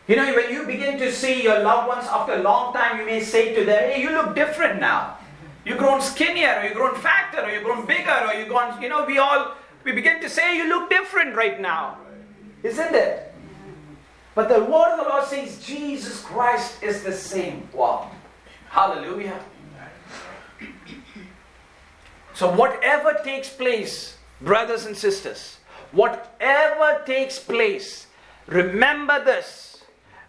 You 0.07 0.15
know, 0.15 0.35
when 0.35 0.53
you 0.53 0.65
begin 0.65 0.99
to 0.99 1.11
see 1.11 1.43
your 1.43 1.59
loved 1.61 1.89
ones 1.89 2.07
after 2.07 2.35
a 2.35 2.43
long 2.43 2.73
time, 2.73 3.01
you 3.01 3.07
may 3.07 3.21
say 3.21 3.55
to 3.55 3.65
them, 3.65 3.91
hey, 3.91 4.01
you 4.01 4.11
look 4.11 4.37
different 4.37 4.81
now. 4.81 5.19
You've 5.65 5.79
grown 5.79 6.01
skinnier, 6.01 6.61
or 6.61 6.65
you've 6.65 6.75
grown 6.75 6.95
fatter, 6.95 7.43
or 7.43 7.51
you've 7.51 7.65
grown 7.65 7.87
bigger, 7.87 8.29
or 8.29 8.35
you've 8.35 8.49
gone, 8.49 8.81
you 8.81 8.89
know, 8.89 9.05
we 9.05 9.19
all, 9.19 9.55
we 9.83 9.91
begin 9.91 10.21
to 10.21 10.31
say, 10.31 10.57
you 10.57 10.69
look 10.69 10.89
different 10.89 11.35
right 11.35 11.61
now. 11.61 11.99
Isn't 12.63 12.95
it? 12.95 13.35
But 14.37 14.49
the 14.49 14.61
word 14.61 14.93
of 14.93 15.05
the 15.05 15.11
Lord 15.11 15.25
says, 15.25 15.59
Jesus 15.65 16.21
Christ 16.21 16.83
is 16.85 17.03
the 17.03 17.13
same. 17.13 17.69
Wow. 17.73 18.11
Hallelujah. 18.69 19.41
So, 22.35 22.53
whatever 22.53 23.19
takes 23.25 23.49
place, 23.49 24.19
brothers 24.41 24.85
and 24.85 24.97
sisters, 24.97 25.57
whatever 25.91 27.03
takes 27.07 27.39
place, 27.39 28.07
remember 28.47 29.25
this 29.25 29.76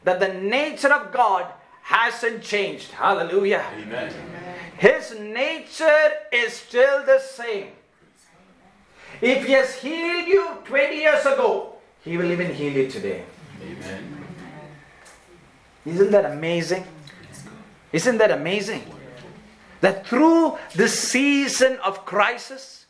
that 0.07 0.21
the 0.21 0.33
nature 0.39 0.93
of 0.93 1.11
God 1.11 1.45
hasn't 1.83 2.41
changed. 2.41 2.91
Hallelujah. 2.91 3.65
Amen. 3.77 4.13
His 4.77 5.19
nature 5.19 6.11
is 6.31 6.53
still 6.53 7.05
the 7.05 7.19
same. 7.19 7.73
If 9.19 9.45
He 9.45 9.51
has 9.51 9.75
healed 9.75 10.27
you 10.27 10.47
20 10.63 10.95
years 10.95 11.25
ago, 11.25 11.75
He 12.05 12.15
will 12.15 12.31
even 12.31 12.53
heal 12.53 12.71
you 12.71 12.87
today. 12.89 13.23
Amen. 13.61 14.25
Isn't 15.85 16.11
that 16.11 16.23
amazing? 16.23 16.85
Isn't 17.91 18.17
that 18.17 18.31
amazing? 18.31 18.83
That 19.81 20.07
through 20.07 20.57
the 20.75 20.87
season 20.87 21.79
of 21.83 22.05
crisis, 22.05 22.85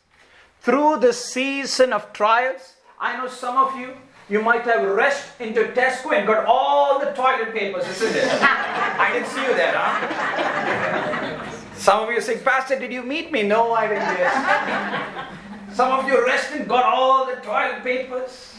through 0.60 1.00
the 1.00 1.12
season 1.12 1.92
of 1.92 2.12
trials, 2.12 2.76
I 3.00 3.16
know 3.16 3.26
some 3.26 3.56
of 3.56 3.76
you, 3.76 3.96
you 4.28 4.42
might 4.42 4.62
have 4.62 4.84
rushed 4.84 5.24
into 5.40 5.64
Tesco 5.72 6.12
and 6.16 6.26
got 6.26 6.44
all 6.44 6.98
the 6.98 7.12
toilet 7.12 7.54
papers, 7.54 7.88
isn't 7.88 8.14
it? 8.14 8.28
I 8.42 9.12
didn't 9.12 9.28
see 9.28 9.42
you 9.42 9.54
there, 9.54 9.72
huh? 9.74 11.44
Some 11.74 12.04
of 12.04 12.10
you 12.10 12.20
say, 12.20 12.38
Pastor, 12.38 12.78
did 12.78 12.92
you 12.92 13.02
meet 13.02 13.32
me? 13.32 13.42
No, 13.42 13.72
I 13.72 13.88
didn't. 13.88 14.02
Yes. 14.02 15.34
Some 15.74 15.92
of 15.92 16.06
you 16.06 16.22
rushed 16.24 16.52
and 16.52 16.68
got 16.68 16.84
all 16.84 17.24
the 17.24 17.36
toilet 17.36 17.82
papers, 17.82 18.54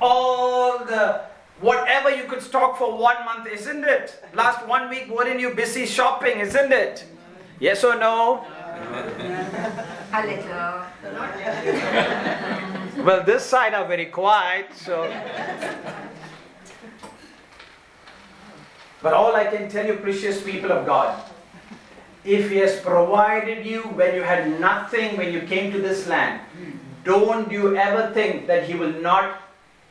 all 0.00 0.78
the 0.84 1.22
whatever 1.60 2.10
you 2.14 2.24
could 2.24 2.40
stock 2.40 2.78
for 2.78 2.96
one 2.96 3.24
month, 3.24 3.46
isn't 3.48 3.84
it? 3.84 4.22
Last 4.32 4.66
one 4.66 4.88
week, 4.88 5.10
weren't 5.10 5.40
you 5.40 5.50
busy 5.50 5.84
shopping, 5.84 6.38
isn't 6.38 6.72
it? 6.72 7.04
Yes 7.58 7.82
or 7.82 7.96
no? 7.96 8.46
A 10.12 10.22
little. 10.24 10.84
Well, 13.04 13.22
this 13.22 13.44
side 13.44 13.74
are 13.74 13.86
very 13.86 14.06
quiet, 14.06 14.66
so. 14.74 15.04
But 19.00 19.12
all 19.14 19.36
I 19.36 19.44
can 19.44 19.68
tell 19.70 19.86
you, 19.86 19.94
precious 19.94 20.42
people 20.42 20.72
of 20.72 20.84
God, 20.84 21.22
if 22.24 22.50
He 22.50 22.56
has 22.56 22.80
provided 22.80 23.64
you 23.64 23.82
when 23.82 24.14
you 24.14 24.22
had 24.22 24.60
nothing 24.60 25.16
when 25.16 25.32
you 25.32 25.42
came 25.42 25.72
to 25.72 25.80
this 25.80 26.08
land, 26.08 26.40
don't 27.04 27.50
you 27.52 27.76
ever 27.76 28.12
think 28.12 28.48
that 28.48 28.64
He 28.64 28.74
will 28.74 29.00
not, 29.00 29.42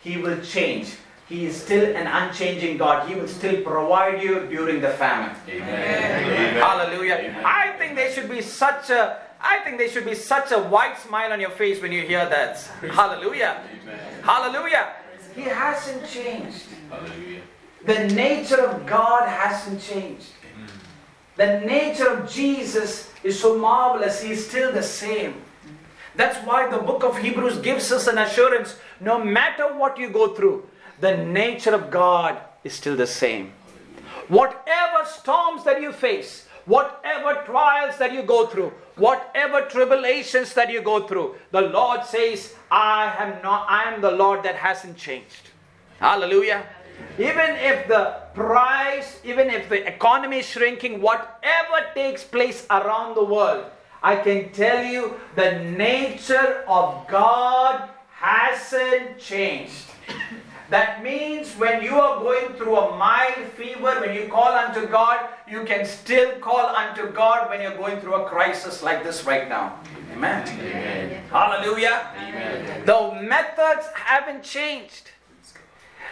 He 0.02 0.18
will 0.18 0.42
change. 0.42 0.98
He 1.30 1.46
is 1.46 1.62
still 1.62 1.96
an 1.96 2.08
unchanging 2.08 2.78
God. 2.78 3.08
He 3.08 3.16
will 3.16 3.28
still 3.28 3.62
provide 3.62 4.22
you 4.22 4.48
during 4.48 4.80
the 4.80 4.92
famine. 4.92 5.36
Amen. 5.48 6.54
Hallelujah. 6.56 7.16
Amen. 7.16 7.46
I 7.46 7.72
think 7.78 7.96
there 7.96 8.12
should 8.12 8.30
be 8.30 8.42
such 8.42 8.90
a 8.90 9.27
I 9.42 9.60
think 9.60 9.78
there 9.78 9.90
should 9.90 10.06
be 10.06 10.16
such 10.16 10.52
a 10.52 10.60
wide 10.60 10.98
smile 10.98 11.32
on 11.32 11.40
your 11.40 11.52
face 11.52 11.82
when 11.82 11.92
you 11.92 12.02
hear 12.02 12.28
that. 12.28 12.58
Hallelujah. 12.92 13.64
Amen. 13.84 14.00
Hallelujah. 14.24 14.94
He 15.36 15.42
hasn't 15.44 16.08
changed. 16.08 16.64
Hallelujah. 16.90 17.42
The 17.86 18.08
nature 18.14 18.62
of 18.62 18.86
God 18.86 19.28
hasn't 19.30 19.82
changed. 19.82 20.32
The 21.36 21.60
nature 21.62 22.10
of 22.10 22.30
Jesus 22.30 23.12
is 23.24 23.40
so 23.40 23.58
marvelous. 23.58 24.22
He 24.22 24.32
is 24.32 24.48
still 24.48 24.72
the 24.72 24.82
same. 24.82 25.36
That's 26.16 26.38
why 26.48 26.68
the 26.68 26.80
book 26.80 27.04
of 27.04 27.20
Hebrews 27.20 27.60
gives 27.60 27.92
us 27.92 28.08
an 28.08 28.18
assurance 28.18 28.76
no 29.00 29.24
matter 29.24 29.72
what 29.78 30.00
you 30.00 30.10
go 30.10 30.34
through, 30.34 30.68
the 31.00 31.16
nature 31.16 31.76
of 31.76 31.92
God 31.92 32.42
is 32.64 32.74
still 32.74 32.96
the 32.96 33.06
same. 33.06 33.54
Whatever 34.28 35.06
storms 35.06 35.64
that 35.64 35.80
you 35.80 35.92
face, 35.92 36.48
whatever 36.66 37.44
trials 37.46 37.98
that 37.98 38.14
you 38.14 38.24
go 38.24 38.48
through, 38.48 38.74
whatever 38.98 39.62
tribulations 39.62 40.54
that 40.54 40.72
you 40.72 40.82
go 40.82 41.08
through, 41.08 41.36
the 41.52 41.62
Lord 41.62 42.04
says, 42.04 42.56
I 42.70 43.16
am 43.18 43.42
not 43.42 43.68
I 43.70 43.94
am 43.94 44.02
the 44.02 44.12
Lord 44.12 44.44
that 44.44 44.56
hasn't 44.56 44.98
changed. 44.98 45.50
Hallelujah. 46.00 46.66
Even 47.18 47.56
if 47.58 47.88
the 47.88 48.22
price, 48.34 49.20
even 49.24 49.50
if 49.50 49.70
the 49.70 49.88
economy 49.88 50.40
is 50.40 50.48
shrinking, 50.48 51.02
whatever 51.02 51.86
takes 51.94 52.24
place 52.24 52.66
around 52.70 53.16
the 53.16 53.24
world, 53.24 53.66
I 54.02 54.16
can 54.16 54.52
tell 54.52 54.84
you 54.84 55.16
the 55.36 55.60
nature 55.60 56.64
of 56.68 57.08
God 57.08 57.90
hasn't 58.12 59.20
changed. 59.20 59.86
That 60.70 61.02
means 61.02 61.54
when 61.54 61.82
you 61.82 61.96
are 61.96 62.22
going 62.22 62.54
through 62.56 62.76
a 62.76 62.98
mild 62.98 63.48
fever, 63.56 64.02
when 64.02 64.14
you 64.14 64.28
call 64.28 64.52
unto 64.52 64.86
God, 64.86 65.30
you 65.50 65.64
can 65.64 65.86
still 65.86 66.32
call 66.40 66.76
unto 66.76 67.10
God 67.12 67.50
when 67.50 67.62
you're 67.62 67.78
going 67.78 68.02
through 68.02 68.16
a 68.16 68.26
crisis 68.28 68.84
like 68.84 69.04
this 69.04 69.24
right 69.24 69.48
now. 69.48 69.80
Amen. 70.14 70.46
Amen. 70.60 71.24
Hallelujah. 71.32 72.12
Amen. 72.18 72.86
The 72.86 73.22
methods 73.22 73.88
haven't 73.96 74.44
changed. 74.44 75.12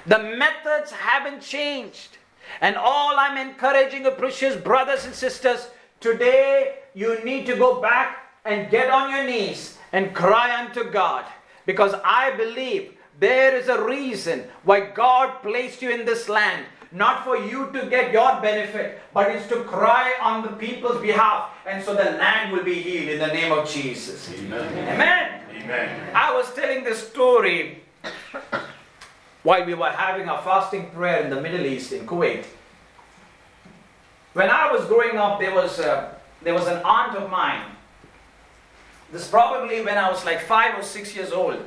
The 0.05 0.19
methods 0.19 0.91
haven't 0.91 1.41
changed. 1.41 2.17
And 2.61 2.77
all 2.77 3.15
I'm 3.17 3.37
encouraging 3.37 4.05
you, 4.05 4.11
precious 4.11 4.55
brothers 4.55 5.05
and 5.05 5.13
sisters, 5.13 5.67
today 5.99 6.75
you 6.93 7.21
need 7.25 7.45
to 7.47 7.57
go 7.57 7.81
back 7.81 8.19
and 8.45 8.69
get 8.71 8.89
on 8.89 9.09
your 9.09 9.25
knees 9.25 9.77
and 9.91 10.13
cry 10.13 10.63
unto 10.63 10.89
God. 10.89 11.25
Because 11.65 11.95
I 12.05 12.31
believe 12.37 12.94
there 13.19 13.55
is 13.55 13.67
a 13.69 13.83
reason 13.83 14.43
why 14.63 14.81
God 14.81 15.41
placed 15.41 15.81
you 15.81 15.89
in 15.89 16.05
this 16.05 16.27
land. 16.27 16.65
Not 16.91 17.25
for 17.25 17.37
you 17.37 17.71
to 17.73 17.89
get 17.89 18.13
your 18.13 18.39
benefit, 18.41 19.01
but 19.13 19.29
it's 19.31 19.47
to 19.47 19.63
cry 19.63 20.13
on 20.21 20.43
the 20.43 20.49
people's 20.49 21.01
behalf. 21.01 21.49
And 21.65 21.83
so 21.83 21.93
the 21.93 22.03
land 22.03 22.53
will 22.53 22.63
be 22.63 22.75
healed 22.75 23.09
in 23.09 23.19
the 23.19 23.27
name 23.27 23.51
of 23.51 23.69
Jesus. 23.69 24.31
Amen. 24.33 24.87
Amen. 24.87 25.41
Amen. 25.51 26.11
I 26.15 26.33
was 26.33 26.53
telling 26.53 26.83
this 26.83 27.05
story 27.07 27.83
while 29.43 29.65
we 29.65 29.73
were 29.73 29.89
having 29.89 30.27
a 30.27 30.41
fasting 30.41 30.89
prayer 30.91 31.23
in 31.23 31.29
the 31.29 31.41
Middle 31.41 31.65
East 31.65 31.91
in 31.91 32.07
Kuwait. 32.07 32.45
When 34.33 34.49
I 34.49 34.71
was 34.71 34.85
growing 34.85 35.17
up, 35.17 35.39
there 35.39 35.53
was 35.53 35.79
a, 35.79 36.15
there 36.43 36.53
was 36.53 36.67
an 36.67 36.81
aunt 36.83 37.17
of 37.17 37.29
mine. 37.29 37.65
This 39.11 39.27
probably 39.27 39.83
when 39.83 39.97
I 39.97 40.09
was 40.09 40.25
like 40.25 40.41
five 40.41 40.77
or 40.77 40.83
six 40.83 41.15
years 41.15 41.31
old. 41.31 41.63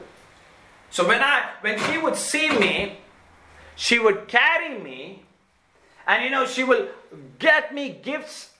So 0.91 1.07
when 1.07 1.23
I 1.23 1.51
when 1.61 1.79
she 1.79 1.99
would 1.99 2.17
see 2.17 2.51
me, 2.51 2.99
she 3.77 3.99
would 3.99 4.29
carry 4.29 4.79
me, 4.79 5.23
and 6.07 6.25
you 6.25 6.31
know 6.31 6.47
she 6.47 6.65
will 6.65 6.89
get 7.39 7.75
me 7.75 7.91
gifts. 7.91 8.51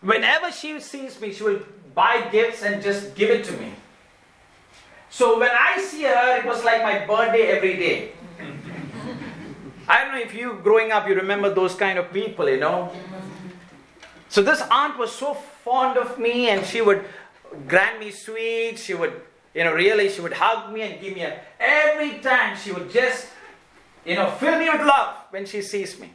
Whenever 0.00 0.52
she 0.52 0.80
sees 0.80 1.20
me, 1.20 1.32
she 1.32 1.42
will 1.42 1.60
buy 1.94 2.28
gifts 2.30 2.62
and 2.62 2.82
just 2.82 3.14
give 3.14 3.30
it 3.30 3.44
to 3.44 3.52
me. 3.52 3.72
So 5.08 5.38
when 5.38 5.50
I 5.52 5.80
see 5.80 6.02
her, 6.02 6.38
it 6.38 6.44
was 6.44 6.64
like 6.64 6.82
my 6.82 7.06
birthday 7.06 7.46
every 7.46 7.76
day. 7.76 8.12
I 9.88 10.02
don't 10.02 10.12
know 10.12 10.20
if 10.20 10.34
you, 10.34 10.58
growing 10.62 10.90
up, 10.90 11.06
you 11.08 11.14
remember 11.14 11.54
those 11.54 11.74
kind 11.76 11.98
of 11.98 12.12
people, 12.12 12.48
you 12.48 12.58
know. 12.58 12.90
So 14.28 14.42
this 14.42 14.60
aunt 14.72 14.98
was 14.98 15.12
so 15.12 15.34
fond 15.34 15.96
of 15.96 16.18
me, 16.18 16.48
and 16.48 16.66
she 16.66 16.82
would 16.82 17.04
grant 17.68 18.00
me 18.00 18.10
sweets. 18.10 18.82
She 18.82 18.94
would, 18.94 19.22
you 19.54 19.62
know, 19.62 19.72
really, 19.72 20.08
she 20.08 20.20
would 20.20 20.32
hug 20.32 20.72
me 20.72 20.82
and 20.82 21.00
give 21.00 21.14
me 21.14 21.22
a. 21.22 21.40
Every 21.60 22.18
time 22.18 22.56
she 22.56 22.72
would 22.72 22.90
just, 22.90 23.28
you 24.04 24.16
know, 24.16 24.30
fill 24.32 24.58
me 24.58 24.68
with 24.68 24.80
love 24.80 25.14
when 25.30 25.46
she 25.46 25.62
sees 25.62 25.98
me. 25.98 26.10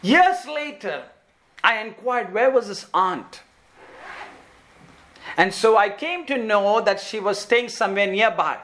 Years 0.00 0.46
later, 0.46 1.04
I 1.62 1.78
inquired 1.78 2.32
where 2.32 2.50
was 2.50 2.68
this 2.68 2.86
aunt. 2.94 3.42
And 5.36 5.52
so 5.52 5.76
I 5.76 5.88
came 5.88 6.26
to 6.26 6.36
know 6.36 6.80
that 6.80 7.00
she 7.00 7.20
was 7.20 7.38
staying 7.38 7.68
somewhere 7.68 8.06
nearby. 8.06 8.58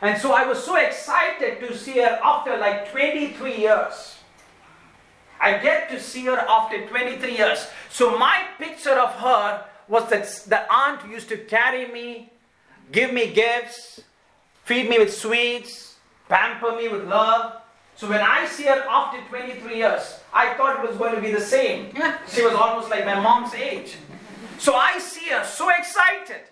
And 0.00 0.20
so 0.20 0.32
I 0.32 0.46
was 0.46 0.62
so 0.62 0.76
excited 0.76 1.60
to 1.60 1.76
see 1.76 1.98
her 1.98 2.20
after 2.22 2.56
like 2.56 2.90
23 2.90 3.56
years. 3.56 4.16
I 5.40 5.58
get 5.58 5.90
to 5.90 6.00
see 6.00 6.24
her 6.26 6.38
after 6.38 6.86
23 6.86 7.36
years. 7.36 7.66
So 7.90 8.18
my 8.18 8.44
picture 8.58 8.98
of 8.98 9.14
her 9.14 9.64
was 9.88 10.08
that 10.10 10.26
the 10.48 10.72
aunt 10.72 11.08
used 11.08 11.28
to 11.28 11.36
carry 11.36 11.86
me, 11.86 12.30
give 12.92 13.12
me 13.12 13.32
gifts, 13.32 14.00
feed 14.64 14.88
me 14.88 14.98
with 14.98 15.12
sweets, 15.12 15.96
pamper 16.28 16.76
me 16.76 16.88
with 16.88 17.04
love. 17.04 17.60
So 17.96 18.08
when 18.08 18.20
I 18.20 18.46
see 18.46 18.64
her 18.64 18.84
after 18.88 19.20
23 19.28 19.76
years, 19.76 20.20
I 20.32 20.54
thought 20.54 20.82
it 20.82 20.88
was 20.88 20.96
going 20.98 21.14
to 21.14 21.20
be 21.20 21.30
the 21.30 21.40
same. 21.40 21.92
She 22.28 22.42
was 22.42 22.54
almost 22.54 22.90
like 22.90 23.04
my 23.04 23.20
mom's 23.20 23.54
age. 23.54 23.96
So 24.58 24.74
I 24.74 24.98
see 24.98 25.30
her 25.30 25.44
so 25.44 25.68
excited 25.70 26.42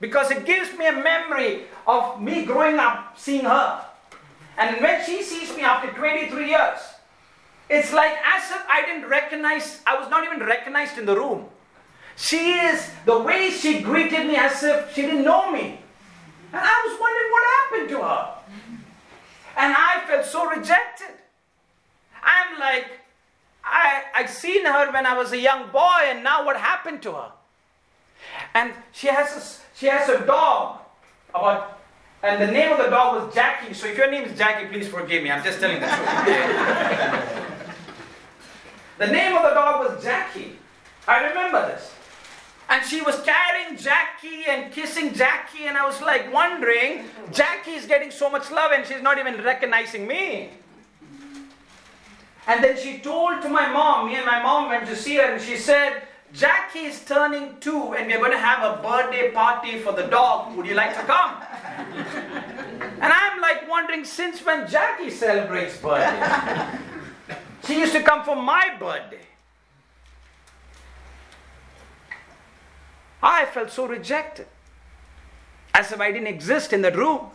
because 0.00 0.30
it 0.30 0.44
gives 0.44 0.76
me 0.76 0.86
a 0.86 0.92
memory 0.92 1.64
of 1.86 2.20
me 2.20 2.44
growing 2.44 2.78
up 2.78 3.18
seeing 3.18 3.44
her. 3.44 3.84
And 4.58 4.80
when 4.82 5.04
she 5.06 5.22
sees 5.22 5.56
me 5.56 5.62
after 5.62 5.90
23 5.92 6.48
years, 6.48 6.80
it's 7.70 7.92
like 7.92 8.12
as 8.12 8.50
if 8.50 8.62
I 8.68 8.82
didn't 8.84 9.08
recognize, 9.08 9.80
I 9.86 9.98
was 9.98 10.10
not 10.10 10.24
even 10.24 10.40
recognized 10.46 10.98
in 10.98 11.06
the 11.06 11.16
room. 11.16 11.46
She 12.22 12.52
is 12.52 12.88
the 13.04 13.18
way 13.18 13.50
she 13.50 13.80
greeted 13.80 14.28
me 14.28 14.36
as 14.36 14.62
if 14.62 14.94
she 14.94 15.02
didn't 15.02 15.24
know 15.24 15.50
me. 15.50 15.80
And 16.52 16.62
I 16.62 16.82
was 16.86 16.96
wondering 17.00 17.32
what 17.32 17.42
happened 17.58 17.88
to 17.88 17.98
her. 18.06 18.28
And 19.56 19.74
I 19.76 20.04
felt 20.06 20.24
so 20.24 20.48
rejected. 20.48 21.16
I'm 22.22 22.60
like, 22.60 22.86
I, 23.64 24.04
I 24.14 24.26
seen 24.26 24.64
her 24.64 24.92
when 24.92 25.04
I 25.04 25.18
was 25.18 25.32
a 25.32 25.38
young 25.38 25.72
boy, 25.72 25.98
and 26.04 26.22
now 26.22 26.46
what 26.46 26.56
happened 26.56 27.02
to 27.02 27.10
her? 27.12 27.32
And 28.54 28.72
she 28.92 29.08
has 29.08 29.36
a, 29.36 29.42
she 29.76 29.86
has 29.86 30.08
a 30.08 30.24
dog 30.24 30.78
about 31.30 31.80
and 32.22 32.40
the 32.40 32.46
name 32.52 32.70
of 32.70 32.78
the 32.78 32.88
dog 32.88 33.20
was 33.20 33.34
Jackie. 33.34 33.74
So 33.74 33.88
if 33.88 33.98
your 33.98 34.08
name 34.08 34.22
is 34.22 34.38
Jackie, 34.38 34.68
please 34.68 34.86
forgive 34.86 35.24
me. 35.24 35.32
I'm 35.32 35.42
just 35.42 35.58
telling 35.58 35.80
the 35.80 35.88
truth. 35.88 35.98
the 38.98 39.08
name 39.08 39.34
of 39.34 39.42
the 39.42 39.50
dog 39.50 39.90
was 39.90 40.00
Jackie. 40.04 40.56
I 41.08 41.26
remember 41.26 41.66
this. 41.66 41.92
And 42.68 42.84
she 42.86 43.02
was 43.02 43.20
carrying 43.22 43.76
Jackie 43.76 44.44
and 44.48 44.72
kissing 44.72 45.12
Jackie, 45.14 45.66
and 45.66 45.76
I 45.76 45.86
was 45.86 46.00
like 46.00 46.32
wondering, 46.32 47.04
Jackie 47.30 47.72
is 47.72 47.86
getting 47.86 48.10
so 48.10 48.30
much 48.30 48.50
love 48.50 48.72
and 48.72 48.86
she's 48.86 49.02
not 49.02 49.18
even 49.18 49.42
recognizing 49.42 50.06
me. 50.06 50.50
And 52.46 52.62
then 52.62 52.76
she 52.76 52.98
told 52.98 53.42
to 53.42 53.48
my 53.48 53.70
mom, 53.70 54.08
me 54.08 54.16
and 54.16 54.26
my 54.26 54.42
mom 54.42 54.68
went 54.68 54.86
to 54.86 54.96
see 54.96 55.16
her, 55.16 55.22
and 55.22 55.40
she 55.40 55.56
said, 55.56 56.02
Jackie 56.32 56.86
is 56.86 57.04
turning 57.04 57.56
two, 57.60 57.94
and 57.94 58.06
we're 58.08 58.18
going 58.18 58.32
to 58.32 58.38
have 58.38 58.78
a 58.78 58.82
birthday 58.82 59.30
party 59.30 59.78
for 59.78 59.92
the 59.92 60.04
dog. 60.04 60.56
Would 60.56 60.66
you 60.66 60.74
like 60.74 60.94
to 60.96 61.02
come? 61.02 61.40
and 63.00 63.12
I'm 63.12 63.40
like 63.40 63.68
wondering, 63.68 64.04
since 64.04 64.44
when 64.44 64.68
Jackie 64.68 65.10
celebrates 65.10 65.76
birthday? 65.76 66.78
she 67.66 67.78
used 67.78 67.92
to 67.92 68.02
come 68.02 68.24
for 68.24 68.34
my 68.34 68.76
birthday. 68.78 69.20
I 73.22 73.46
felt 73.46 73.70
so 73.70 73.86
rejected, 73.86 74.46
as 75.74 75.92
if 75.92 76.00
I 76.00 76.10
didn't 76.10 76.28
exist 76.28 76.72
in 76.72 76.82
that 76.82 76.96
room. 76.96 77.30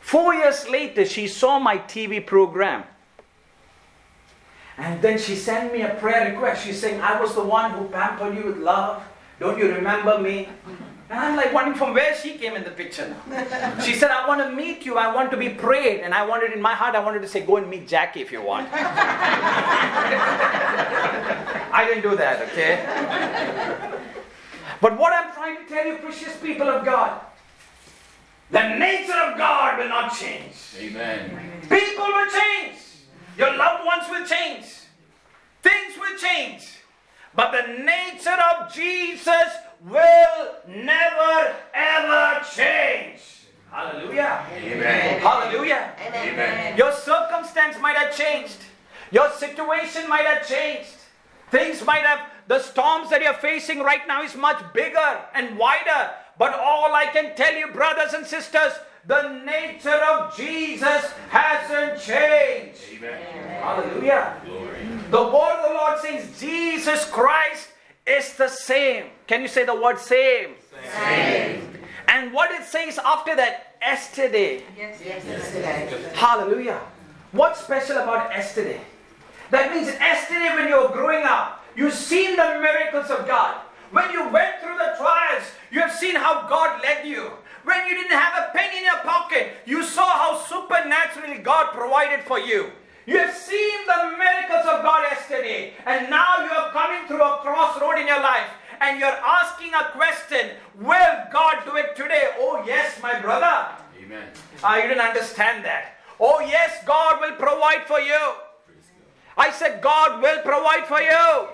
Four 0.00 0.34
years 0.34 0.68
later, 0.68 1.04
she 1.04 1.28
saw 1.28 1.58
my 1.58 1.78
TV 1.78 2.24
program. 2.24 2.84
And 4.76 5.00
then 5.00 5.18
she 5.18 5.36
sent 5.36 5.72
me 5.72 5.82
a 5.82 5.94
prayer 5.94 6.32
request. 6.32 6.64
She's 6.64 6.80
saying, 6.80 7.00
I 7.00 7.20
was 7.20 7.34
the 7.34 7.44
one 7.44 7.70
who 7.70 7.84
pampered 7.86 8.34
you 8.36 8.44
with 8.44 8.58
love. 8.58 9.02
Don't 9.38 9.56
you 9.58 9.72
remember 9.72 10.18
me? 10.18 10.48
And 11.14 11.22
I'm 11.22 11.36
like 11.36 11.52
wondering 11.52 11.78
from 11.78 11.94
where 11.94 12.12
she 12.16 12.36
came 12.38 12.56
in 12.56 12.64
the 12.64 12.72
picture 12.72 13.14
now. 13.30 13.78
She 13.78 13.94
said, 13.94 14.10
I 14.10 14.26
want 14.26 14.40
to 14.40 14.50
meet 14.50 14.84
you. 14.84 14.98
I 14.98 15.14
want 15.14 15.30
to 15.30 15.36
be 15.36 15.48
prayed. 15.48 16.00
And 16.00 16.12
I 16.12 16.26
wanted, 16.26 16.50
in 16.52 16.60
my 16.60 16.74
heart, 16.74 16.96
I 16.96 16.98
wanted 16.98 17.22
to 17.22 17.28
say, 17.28 17.40
go 17.40 17.56
and 17.56 17.70
meet 17.70 17.86
Jackie 17.86 18.20
if 18.20 18.32
you 18.32 18.42
want. 18.42 18.68
I 21.72 21.84
didn't 21.86 22.02
do 22.02 22.16
that, 22.16 22.42
okay? 22.48 22.82
But 24.80 24.98
what 24.98 25.12
I'm 25.12 25.32
trying 25.32 25.58
to 25.58 25.72
tell 25.72 25.86
you, 25.86 25.98
precious 25.98 26.36
people 26.38 26.68
of 26.68 26.84
God, 26.84 27.20
the 28.50 28.76
nature 28.76 29.14
of 29.14 29.38
God 29.38 29.78
will 29.78 29.88
not 29.88 30.12
change. 30.18 30.56
Amen. 30.80 31.60
People 31.62 32.06
will 32.06 32.28
change. 32.28 32.80
Your 33.38 33.56
loved 33.56 33.86
ones 33.86 34.06
will 34.10 34.26
change. 34.26 34.64
Things 35.62 35.96
will 35.96 36.18
change. 36.18 36.80
But 37.36 37.52
the 37.52 37.84
nature 37.84 38.36
of 38.50 38.74
Jesus 38.74 39.63
will 39.84 40.54
never 40.66 41.54
ever 41.74 42.44
change. 42.54 43.20
Hallelujah. 43.70 44.46
Amen. 44.54 45.20
Hallelujah. 45.20 45.92
Amen. 46.00 46.76
Your 46.78 46.92
circumstance 46.92 47.76
might 47.80 47.96
have 47.96 48.16
changed. 48.16 48.58
Your 49.10 49.30
situation 49.32 50.08
might 50.08 50.24
have 50.24 50.46
changed. 50.46 50.94
Things 51.50 51.84
might 51.84 52.02
have, 52.02 52.20
the 52.48 52.60
storms 52.60 53.10
that 53.10 53.22
you're 53.22 53.34
facing 53.34 53.80
right 53.80 54.06
now 54.08 54.22
is 54.22 54.34
much 54.34 54.62
bigger 54.72 55.20
and 55.34 55.58
wider. 55.58 56.10
But 56.38 56.54
all 56.54 56.94
I 56.94 57.06
can 57.06 57.36
tell 57.36 57.54
you, 57.54 57.68
brothers 57.68 58.12
and 58.14 58.26
sisters, 58.26 58.72
the 59.06 59.40
nature 59.44 59.90
of 59.90 60.36
Jesus 60.36 61.12
hasn't 61.28 62.00
changed. 62.00 62.80
Amen. 62.96 63.62
Hallelujah. 63.62 64.40
Glory. 64.44 64.88
The 65.10 65.22
word 65.22 65.60
of 65.60 65.68
the 65.68 65.74
Lord 65.74 66.00
says 66.00 66.40
Jesus 66.40 67.04
Christ 67.10 67.68
is 68.06 68.34
the 68.34 68.48
same. 68.48 69.06
Can 69.26 69.42
you 69.42 69.48
say 69.48 69.64
the 69.64 69.74
word 69.74 69.98
same? 69.98 70.54
Same. 70.92 71.78
And 72.08 72.32
what 72.32 72.50
it 72.50 72.64
says 72.64 72.98
after 72.98 73.34
that, 73.36 73.76
yesterday. 73.80 74.62
Yes, 74.76 75.02
yesterday. 75.02 76.12
Hallelujah. 76.14 76.80
What's 77.32 77.60
special 77.60 77.96
about 77.96 78.30
yesterday? 78.30 78.80
That 79.50 79.72
means 79.72 79.88
yesterday 79.88 80.54
when 80.54 80.68
you 80.68 80.80
were 80.80 80.92
growing 80.92 81.24
up, 81.24 81.64
you've 81.76 81.94
seen 81.94 82.36
the 82.36 82.60
miracles 82.60 83.10
of 83.10 83.26
God. 83.26 83.56
When 83.90 84.10
you 84.10 84.28
went 84.28 84.60
through 84.60 84.76
the 84.76 84.94
trials, 84.98 85.44
you 85.70 85.80
have 85.80 85.92
seen 85.92 86.16
how 86.16 86.48
God 86.48 86.82
led 86.82 87.06
you. 87.06 87.30
When 87.64 87.86
you 87.86 87.94
didn't 87.94 88.18
have 88.18 88.44
a 88.44 88.56
penny 88.56 88.78
in 88.78 88.84
your 88.84 88.98
pocket, 88.98 89.52
you 89.64 89.82
saw 89.82 90.06
how 90.06 90.42
supernaturally 90.44 91.38
God 91.38 91.72
provided 91.72 92.24
for 92.24 92.38
you. 92.38 92.70
You 93.06 93.18
have 93.18 93.36
seen 93.36 93.86
the 93.86 94.16
miracles 94.16 94.64
of 94.64 94.82
God 94.82 95.02
yesterday, 95.02 95.74
and 95.84 96.08
now 96.08 96.42
you 96.42 96.50
are 96.50 96.70
coming 96.72 97.06
through 97.06 97.22
a 97.22 97.38
crossroad 97.42 97.98
in 97.98 98.06
your 98.06 98.20
life, 98.20 98.48
and 98.80 98.98
you're 98.98 99.08
asking 99.08 99.74
a 99.74 99.90
question 99.92 100.56
Will 100.80 101.16
God 101.30 101.64
do 101.66 101.76
it 101.76 101.94
today? 101.96 102.30
Oh, 102.38 102.62
yes, 102.66 103.00
my 103.02 103.20
brother. 103.20 103.76
Amen. 104.02 104.24
Ah, 104.62 104.76
you 104.76 104.88
didn't 104.88 105.04
understand 105.04 105.64
that. 105.66 105.98
Oh, 106.18 106.40
yes, 106.40 106.82
God 106.86 107.20
will 107.20 107.36
provide 107.36 107.86
for 107.86 108.00
you. 108.00 108.34
I 109.36 109.50
said, 109.50 109.82
God 109.82 110.22
will 110.22 110.40
provide 110.42 110.86
for 110.86 111.02
you. 111.02 111.48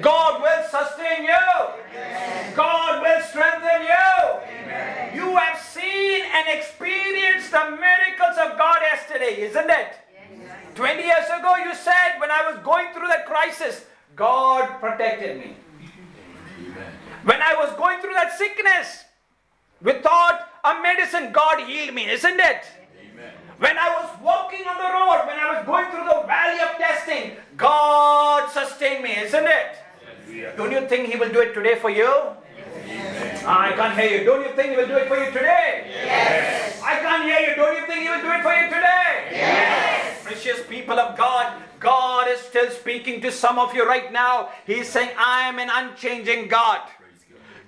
God 0.00 0.42
will 0.42 0.64
sustain 0.70 1.22
you. 1.22 2.54
God 2.56 3.02
will 3.02 3.22
strengthen 3.22 3.82
you. 3.82 5.22
You 5.22 5.36
have 5.36 5.60
seen 5.60 6.22
and 6.34 6.58
experienced 6.58 7.52
the 7.52 7.78
miracles 7.78 8.38
of 8.42 8.58
God 8.58 8.80
yesterday, 8.82 9.42
isn't 9.42 9.70
it? 9.70 10.03
20 10.74 11.02
years 11.02 11.26
ago, 11.26 11.56
you 11.56 11.74
said, 11.74 12.18
when 12.18 12.30
I 12.30 12.50
was 12.50 12.62
going 12.64 12.92
through 12.92 13.08
that 13.08 13.26
crisis, 13.26 13.84
God 14.16 14.80
protected 14.80 15.38
me. 15.38 15.56
When 17.24 17.40
I 17.40 17.54
was 17.54 17.74
going 17.76 18.00
through 18.00 18.14
that 18.14 18.36
sickness, 18.36 19.04
without 19.80 20.40
a 20.64 20.82
medicine, 20.82 21.32
God 21.32 21.66
healed 21.68 21.94
me, 21.94 22.08
isn't 22.10 22.40
it? 22.40 22.64
When 23.58 23.78
I 23.78 23.88
was 23.88 24.10
walking 24.22 24.66
on 24.66 24.76
the 24.76 24.90
road, 24.92 25.26
when 25.26 25.38
I 25.38 25.56
was 25.56 25.64
going 25.64 25.90
through 25.90 26.04
the 26.04 26.26
valley 26.26 26.60
of 26.60 26.76
testing, 26.76 27.36
God 27.56 28.50
sustained 28.50 29.04
me, 29.04 29.16
isn't 29.16 29.46
it? 29.46 30.56
Don't 30.56 30.72
you 30.72 30.86
think 30.88 31.08
He 31.08 31.16
will 31.16 31.30
do 31.30 31.40
it 31.40 31.54
today 31.54 31.76
for 31.76 31.90
you? 31.90 32.12
I 33.46 33.72
can't 33.72 33.98
hear 33.98 34.20
you. 34.20 34.24
Don't 34.24 34.42
you 34.42 34.52
think 34.56 34.70
He 34.70 34.76
will 34.76 34.86
do 34.86 34.96
it 34.96 35.08
for 35.08 35.18
you 35.18 35.30
today? 35.30 35.90
Yes. 35.90 36.80
I 36.82 36.98
can't 37.00 37.24
hear 37.24 37.50
you. 37.50 37.56
Don't 37.56 37.76
you 37.76 37.86
think 37.86 38.02
He 38.02 38.08
will 38.08 38.22
do 38.22 38.32
it 38.32 38.42
for 38.42 38.54
you 38.54 38.66
today? 38.68 39.28
Yes. 39.32 40.22
Precious 40.24 40.64
people 40.66 40.98
of 40.98 41.16
God, 41.16 41.62
God 41.78 42.28
is 42.28 42.40
still 42.40 42.70
speaking 42.70 43.20
to 43.20 43.30
some 43.30 43.58
of 43.58 43.74
you 43.74 43.86
right 43.86 44.10
now. 44.12 44.48
He's 44.66 44.88
saying, 44.88 45.10
I 45.18 45.48
am 45.48 45.58
an 45.58 45.68
unchanging 45.70 46.48
God. 46.48 46.80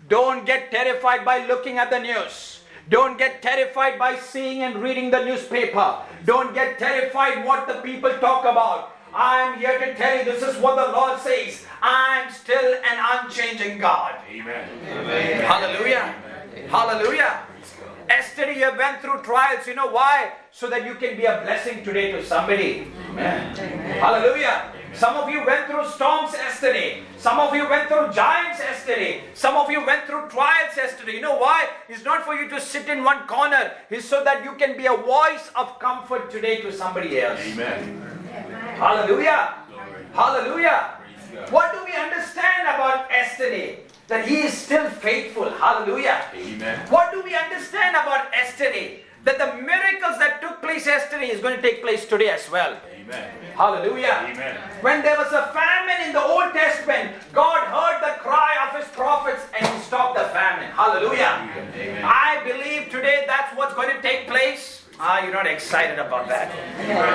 Don't 0.08 0.46
get 0.46 0.70
terrified 0.70 1.24
by 1.24 1.46
looking 1.46 1.78
at 1.78 1.90
the 1.90 1.98
news. 1.98 2.60
Don't 2.88 3.18
get 3.18 3.42
terrified 3.42 3.98
by 3.98 4.16
seeing 4.16 4.62
and 4.62 4.76
reading 4.76 5.10
the 5.10 5.24
newspaper. 5.24 5.98
Don't 6.24 6.54
get 6.54 6.78
terrified 6.78 7.44
what 7.44 7.66
the 7.66 7.74
people 7.82 8.12
talk 8.18 8.44
about. 8.44 8.95
I'm 9.16 9.58
here 9.58 9.78
to 9.78 9.94
tell 9.94 10.18
you 10.18 10.24
this 10.24 10.42
is 10.42 10.60
what 10.60 10.76
the 10.76 10.92
Lord 10.92 11.18
says. 11.20 11.64
I'm 11.80 12.30
still 12.30 12.74
an 12.74 13.24
unchanging 13.24 13.78
God. 13.78 14.14
Amen. 14.30 14.68
Hallelujah. 15.40 16.14
Hallelujah. 16.68 17.40
Yesterday 18.10 18.60
you 18.60 18.76
went 18.76 19.00
through 19.00 19.22
trials. 19.22 19.66
You 19.66 19.74
know 19.74 19.86
why? 19.86 20.32
So 20.52 20.68
that 20.68 20.84
you 20.84 20.96
can 20.96 21.16
be 21.16 21.24
a 21.24 21.40
blessing 21.42 21.82
today 21.82 22.12
to 22.12 22.22
somebody. 22.22 22.88
Amen. 23.08 23.56
Hallelujah. 23.56 24.70
Some 24.92 25.16
of 25.16 25.30
you 25.30 25.44
went 25.46 25.66
through 25.66 25.88
storms 25.88 26.34
yesterday. 26.34 27.02
Some 27.16 27.40
of 27.40 27.54
you 27.54 27.68
went 27.68 27.88
through 27.88 28.12
giants 28.12 28.58
yesterday. 28.60 29.24
Some 29.32 29.56
of 29.56 29.70
you 29.70 29.84
went 29.84 30.04
through 30.04 30.28
trials 30.28 30.76
yesterday. 30.76 31.14
You 31.14 31.20
know 31.22 31.38
why? 31.38 31.68
It's 31.88 32.04
not 32.04 32.24
for 32.24 32.34
you 32.34 32.50
to 32.50 32.60
sit 32.60 32.86
in 32.88 33.02
one 33.02 33.26
corner. 33.26 33.72
It's 33.88 34.06
so 34.06 34.22
that 34.24 34.44
you 34.44 34.52
can 34.56 34.76
be 34.76 34.86
a 34.86 34.96
voice 34.96 35.50
of 35.54 35.78
comfort 35.78 36.30
today 36.30 36.60
to 36.60 36.72
somebody 36.72 37.18
else. 37.20 37.40
Amen. 37.40 38.25
Hallelujah. 38.76 39.54
Hallelujah. 40.12 41.00
What 41.50 41.72
do 41.72 41.84
we 41.84 41.92
understand 41.96 42.68
about 42.68 43.10
yesterday? 43.10 43.80
That 44.08 44.28
he 44.28 44.42
is 44.42 44.52
still 44.52 44.88
faithful. 44.90 45.50
Hallelujah. 45.50 46.26
Amen. 46.34 46.86
What 46.90 47.10
do 47.10 47.22
we 47.22 47.34
understand 47.34 47.96
about 47.96 48.30
yesterday? 48.32 49.00
That 49.24 49.38
the 49.38 49.60
miracles 49.60 50.18
that 50.18 50.40
took 50.40 50.62
place 50.62 50.86
yesterday 50.86 51.30
is 51.30 51.40
going 51.40 51.56
to 51.56 51.62
take 51.62 51.82
place 51.82 52.06
today 52.06 52.28
as 52.28 52.48
well. 52.50 52.78
Amen. 52.94 53.30
Hallelujah. 53.56 54.28
Amen. 54.30 54.56
When 54.82 55.02
there 55.02 55.16
was 55.16 55.32
a 55.32 55.50
famine 55.52 56.06
in 56.06 56.12
the 56.12 56.22
Old 56.22 56.52
Testament, 56.52 57.16
God 57.32 57.66
heard 57.66 57.98
the 58.04 58.20
cry 58.20 58.68
of 58.68 58.78
his 58.78 58.88
prophets 58.94 59.42
and 59.58 59.66
he 59.66 59.80
stopped 59.80 60.16
the 60.16 60.24
famine. 60.30 60.70
Hallelujah. 60.70 61.48
Amen. 61.74 62.04
I 62.04 62.42
believe 62.44 62.90
today 62.90 63.24
that's 63.26 63.56
what's 63.56 63.74
going 63.74 63.90
to 63.90 64.02
take 64.02 64.28
place. 64.28 64.85
Are 64.98 65.22
you're 65.24 65.32
not 65.32 65.46
excited 65.46 65.98
about 65.98 66.26
that? 66.28 66.50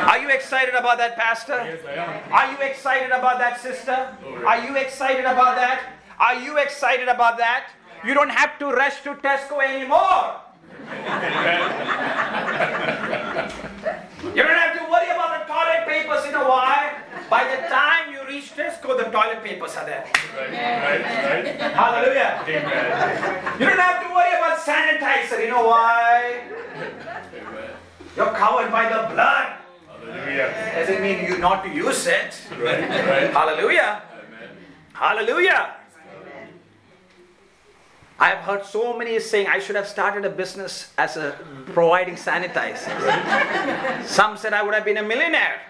Are 0.08 0.20
you 0.20 0.30
excited 0.30 0.76
about 0.76 0.98
that, 1.00 1.18
Pastor? 1.18 1.56
Yes, 1.66 1.80
I 1.88 1.94
am. 1.94 2.32
Are 2.32 2.52
you 2.52 2.58
excited 2.70 3.10
about 3.10 3.40
that, 3.40 3.60
sister? 3.60 4.16
Are 4.46 4.60
you 4.64 4.76
excited 4.78 5.26
about 5.26 5.56
that? 5.56 5.82
Are 6.20 6.36
you 6.36 6.58
excited 6.58 7.08
about 7.08 7.38
that? 7.38 7.70
You 8.06 8.14
don't 8.14 8.30
have 8.30 8.60
to 8.60 8.68
rush 8.72 9.02
to 9.04 9.16
Tesco 9.16 9.62
anymore. 9.62 10.42
You 14.22 14.44
don't 14.44 14.56
have 14.56 14.78
to 14.78 14.84
worry 14.90 15.10
about 15.10 15.42
the 15.42 15.46
toilet 15.52 15.88
papers. 15.88 16.26
You 16.26 16.32
know 16.32 16.48
why? 16.48 17.01
By 17.32 17.48
the 17.48 17.66
time 17.70 18.12
you 18.12 18.28
reach 18.28 18.52
Tesco, 18.58 18.98
the 18.98 19.06
toilet 19.06 19.42
papers 19.42 19.78
are 19.78 19.86
there. 19.86 20.06
Right, 20.36 20.52
right, 20.52 21.02
right. 21.32 21.72
Hallelujah. 21.72 22.44
Amen. 22.44 23.54
You 23.58 23.66
don't 23.68 23.80
have 23.80 24.04
to 24.06 24.14
worry 24.14 24.36
about 24.36 24.60
sanitizer. 24.60 25.40
You 25.42 25.52
know 25.52 25.66
why? 25.66 26.42
You're 28.18 28.34
covered 28.34 28.70
by 28.70 28.84
the 28.90 29.14
blood. 29.14 29.48
Hallelujah. 29.88 30.74
Doesn't 30.76 31.02
mean 31.02 31.24
you 31.26 31.38
not 31.38 31.64
to 31.64 31.70
use 31.72 32.06
it. 32.06 32.36
Right, 32.60 32.82
right. 32.90 33.32
Hallelujah. 33.32 34.02
Amen. 34.12 34.50
Hallelujah. 34.92 35.76
I 38.20 38.28
have 38.32 38.40
heard 38.40 38.66
so 38.66 38.98
many 38.98 39.18
saying 39.22 39.48
I 39.48 39.60
should 39.60 39.78
have 39.78 39.88
started 39.88 40.26
a 40.26 40.30
business 40.30 40.92
as 40.98 41.16
a 41.16 41.38
providing 41.68 42.16
sanitizer. 42.16 42.92
Some 44.06 44.36
said 44.36 44.52
I 44.52 44.64
would 44.64 44.74
have 44.74 44.84
been 44.84 44.98
a 44.98 45.04
millionaire. 45.04 45.62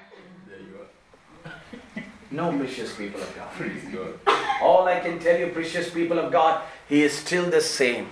There 2.32 2.42
you 2.42 2.48
are. 2.48 2.52
No, 2.52 2.58
precious 2.58 2.96
people 2.96 3.22
of 3.22 3.36
God. 3.36 3.52
Praise 3.54 3.84
God. 3.94 4.36
All 4.62 4.88
I 4.88 5.00
can 5.00 5.20
tell 5.20 5.40
you, 5.40 5.48
precious 5.48 5.90
people 5.90 6.20
of 6.20 6.32
God, 6.32 6.64
He 6.88 7.04
is 7.04 7.14
still 7.14 7.50
the 7.50 7.62
same. 7.62 8.10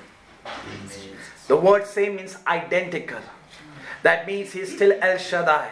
The 1.47 1.55
word 1.55 1.85
same 1.85 2.15
means 2.15 2.37
identical. 2.47 3.19
That 4.03 4.27
means 4.27 4.51
He's 4.51 4.73
still 4.73 4.93
El 5.01 5.17
Shaddai. 5.17 5.69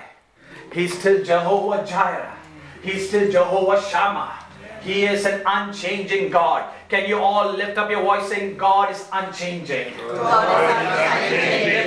He's 0.73 0.97
still 0.97 1.23
Jehovah 1.23 1.85
Jireh. 1.85 2.35
He's 2.83 3.07
still 3.07 3.31
Jehovah 3.31 3.81
Shammah. 3.81 4.33
He 4.81 5.05
is 5.05 5.25
an 5.25 5.41
unchanging 5.45 6.29
God. 6.29 6.73
Can 6.89 7.09
you 7.09 7.17
all 7.19 7.51
lift 7.51 7.77
up 7.77 7.89
your 7.91 8.01
voice 8.01 8.29
saying, 8.29 8.55
God 8.57 8.91
is 8.91 9.05
unchanging? 9.11 9.91
Lift 9.97 10.23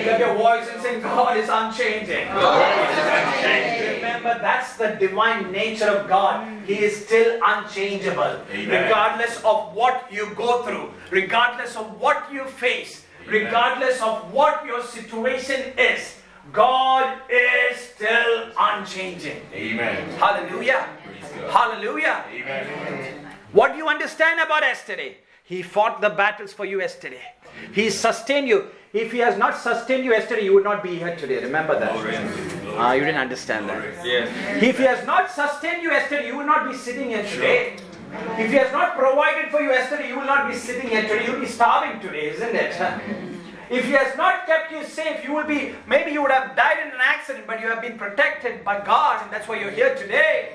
up 0.08 0.18
your 0.20 0.34
voice 0.34 0.68
and 0.70 0.82
say, 0.82 1.00
God 1.00 1.38
is 1.38 1.48
unchanging. 1.48 2.28
Remember, 3.96 4.38
that's 4.42 4.76
the 4.76 4.96
divine 5.00 5.50
nature 5.52 5.88
of 5.88 6.06
God. 6.06 6.46
He 6.66 6.80
is 6.80 7.06
still 7.06 7.40
unchangeable. 7.42 8.42
Amen. 8.52 8.84
Regardless 8.84 9.42
of 9.42 9.72
what 9.74 10.06
you 10.12 10.34
go 10.36 10.62
through, 10.64 10.92
regardless 11.10 11.76
of 11.76 11.98
what 11.98 12.30
you 12.30 12.44
face, 12.44 13.06
regardless 13.26 14.02
of 14.02 14.30
what 14.34 14.66
your 14.66 14.82
situation 14.82 15.72
is, 15.78 16.16
God 16.52 17.20
is 17.30 17.78
still 17.78 18.50
unchanging. 18.58 19.40
Amen. 19.54 20.10
Hallelujah. 20.18 20.86
God. 21.40 21.50
Hallelujah. 21.50 22.24
Amen. 22.30 23.19
What 23.52 23.72
do 23.72 23.78
you 23.78 23.88
understand 23.88 24.40
about 24.40 24.62
yesterday? 24.62 25.16
He 25.42 25.62
fought 25.62 26.00
the 26.00 26.10
battles 26.10 26.52
for 26.52 26.64
you 26.64 26.80
yesterday. 26.80 27.22
He 27.72 27.90
sustained 27.90 28.46
you. 28.46 28.66
If 28.92 29.10
he 29.10 29.18
has 29.18 29.36
not 29.36 29.56
sustained 29.56 30.04
you 30.04 30.12
yesterday, 30.12 30.44
you 30.44 30.54
would 30.54 30.64
not 30.64 30.82
be 30.82 30.96
here 30.96 31.16
today. 31.16 31.42
Remember 31.42 31.78
that. 31.78 31.92
Ah, 32.78 32.92
you 32.92 33.00
didn't 33.00 33.20
understand 33.20 33.68
that. 33.68 33.82
If 34.62 34.78
he 34.78 34.84
has 34.84 35.04
not 35.04 35.30
sustained 35.30 35.82
you 35.82 35.90
yesterday, 35.90 36.28
you 36.28 36.36
will 36.36 36.46
not 36.46 36.70
be 36.70 36.76
sitting 36.76 37.08
here 37.08 37.24
today. 37.24 37.76
If 38.38 38.50
he 38.50 38.56
has 38.56 38.70
not 38.72 38.96
provided 38.96 39.50
for 39.50 39.60
you 39.60 39.70
yesterday, 39.70 40.08
you 40.08 40.16
will 40.16 40.26
not 40.26 40.48
be 40.48 40.54
sitting 40.54 40.88
here 40.88 41.02
today. 41.02 41.26
You 41.26 41.32
will 41.32 41.40
be 41.40 41.46
starving 41.46 42.00
today, 42.00 42.30
isn't 42.30 42.54
it? 42.54 42.74
If 43.70 43.84
he 43.84 43.92
has 43.92 44.16
not 44.16 44.46
kept 44.46 44.72
you 44.72 44.84
safe, 44.84 45.22
you 45.24 45.32
will 45.32 45.46
be, 45.46 45.74
maybe 45.86 46.10
you 46.10 46.22
would 46.22 46.32
have 46.32 46.56
died 46.56 46.78
in 46.84 46.92
an 46.92 47.00
accident, 47.00 47.46
but 47.46 47.60
you 47.60 47.68
have 47.68 47.80
been 47.80 47.96
protected 47.96 48.64
by 48.64 48.84
God, 48.84 49.22
and 49.22 49.32
that's 49.32 49.46
why 49.46 49.60
you're 49.60 49.70
here 49.70 49.94
today. 49.94 50.54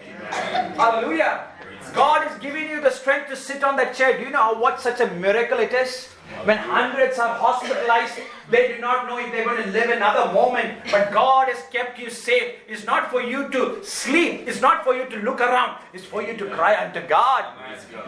Hallelujah. 0.76 1.48
God 1.94 2.30
is 2.30 2.38
giving 2.40 2.70
you 2.70 2.82
the 2.82 2.92
strength 2.92 3.30
to 3.30 3.36
sit 3.36 3.64
on 3.64 3.76
that 3.78 3.96
chair. 3.96 4.18
Do 4.18 4.24
you 4.24 4.32
know 4.32 4.54
what 4.54 4.82
such 4.82 5.00
a 5.00 5.08
miracle 5.08 5.60
it 5.60 5.74
is? 5.74 6.08
When 6.44 6.58
hundreds 6.58 7.20
are 7.20 7.38
hospitalized, 7.38 8.20
they 8.50 8.68
do 8.74 8.80
not 8.80 9.08
know 9.08 9.18
if 9.20 9.32
they're 9.32 9.46
going 9.46 9.64
to 9.64 9.70
live 9.70 9.90
another 9.90 10.34
moment. 10.34 10.80
But 10.92 11.12
God 11.12 11.48
has 11.50 11.64
kept 11.72 12.00
you 12.00 12.10
safe. 12.10 12.56
It's 12.68 12.86
not 12.86 13.12
for 13.12 13.22
you 13.22 13.50
to 13.50 13.84
sleep, 13.84 14.48
it's 14.48 14.62
not 14.62 14.84
for 14.84 14.96
you 14.96 15.06
to 15.06 15.18
look 15.18 15.40
around, 15.40 15.80
it's 15.94 16.04
for 16.04 16.22
you 16.22 16.36
to 16.38 16.50
cry 16.50 16.84
unto 16.84 17.06
God. 17.08 17.46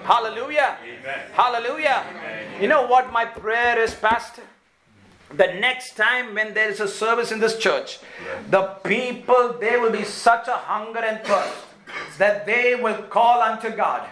Hallelujah. 0.04 0.78
Amen. 0.84 1.20
Hallelujah. 1.34 2.04
You 2.60 2.68
know 2.68 2.88
what 2.88 3.12
my 3.12 3.26
prayer 3.26 3.80
is, 3.80 3.94
Pastor? 3.94 4.44
The 5.36 5.48
next 5.60 5.96
time 5.96 6.34
when 6.34 6.54
there 6.54 6.70
is 6.70 6.80
a 6.80 6.88
service 6.88 7.32
in 7.32 7.40
this 7.40 7.58
church, 7.58 8.00
the 8.50 8.64
people, 8.84 9.58
there 9.60 9.80
will 9.82 9.92
be 9.92 10.06
such 10.06 10.48
a 10.48 10.56
hunger 10.56 11.00
and 11.00 11.24
thirst 11.26 11.67
that 12.18 12.46
they 12.46 12.76
will 12.76 13.04
call 13.04 13.42
unto 13.42 13.70
God. 13.70 14.08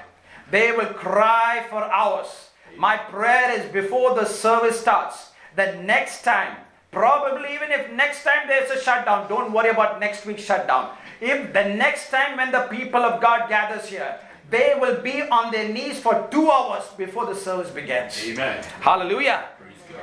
They 0.52 0.72
will 0.72 0.94
cry 0.94 1.66
for 1.70 1.84
hours. 1.84 2.50
My 2.78 2.98
prayer 2.98 3.60
is 3.60 3.72
before 3.72 4.16
the 4.16 4.26
service 4.26 4.80
starts, 4.80 5.32
that 5.56 5.84
next 5.84 6.24
time, 6.24 6.58
probably 6.92 7.54
even 7.54 7.72
if 7.72 7.92
next 7.94 8.24
time 8.24 8.48
there's 8.48 8.70
a 8.70 8.82
shutdown, 8.82 9.28
don't 9.30 9.52
worry 9.52 9.70
about 9.70 10.00
next 10.00 10.26
week's 10.26 10.44
shutdown. 10.44 10.92
If 11.22 11.54
the 11.54 11.64
next 11.64 12.10
time 12.10 12.38
when 12.38 12.52
the 12.52 12.68
people 12.70 13.02
of 13.02 13.22
God 13.22 13.50
gathers 13.50 13.88
here, 13.88 14.20
they 14.50 14.76
will 14.80 15.02
be 15.02 15.22
on 15.24 15.52
their 15.52 15.70
knees 15.70 16.00
for 16.00 16.28
two 16.30 16.52
hours 16.52 16.84
before 16.98 17.26
the 17.26 17.36
service 17.36 17.72
begins. 17.72 18.22
Amen. 18.26 18.64
Hallelujah. 18.82 19.46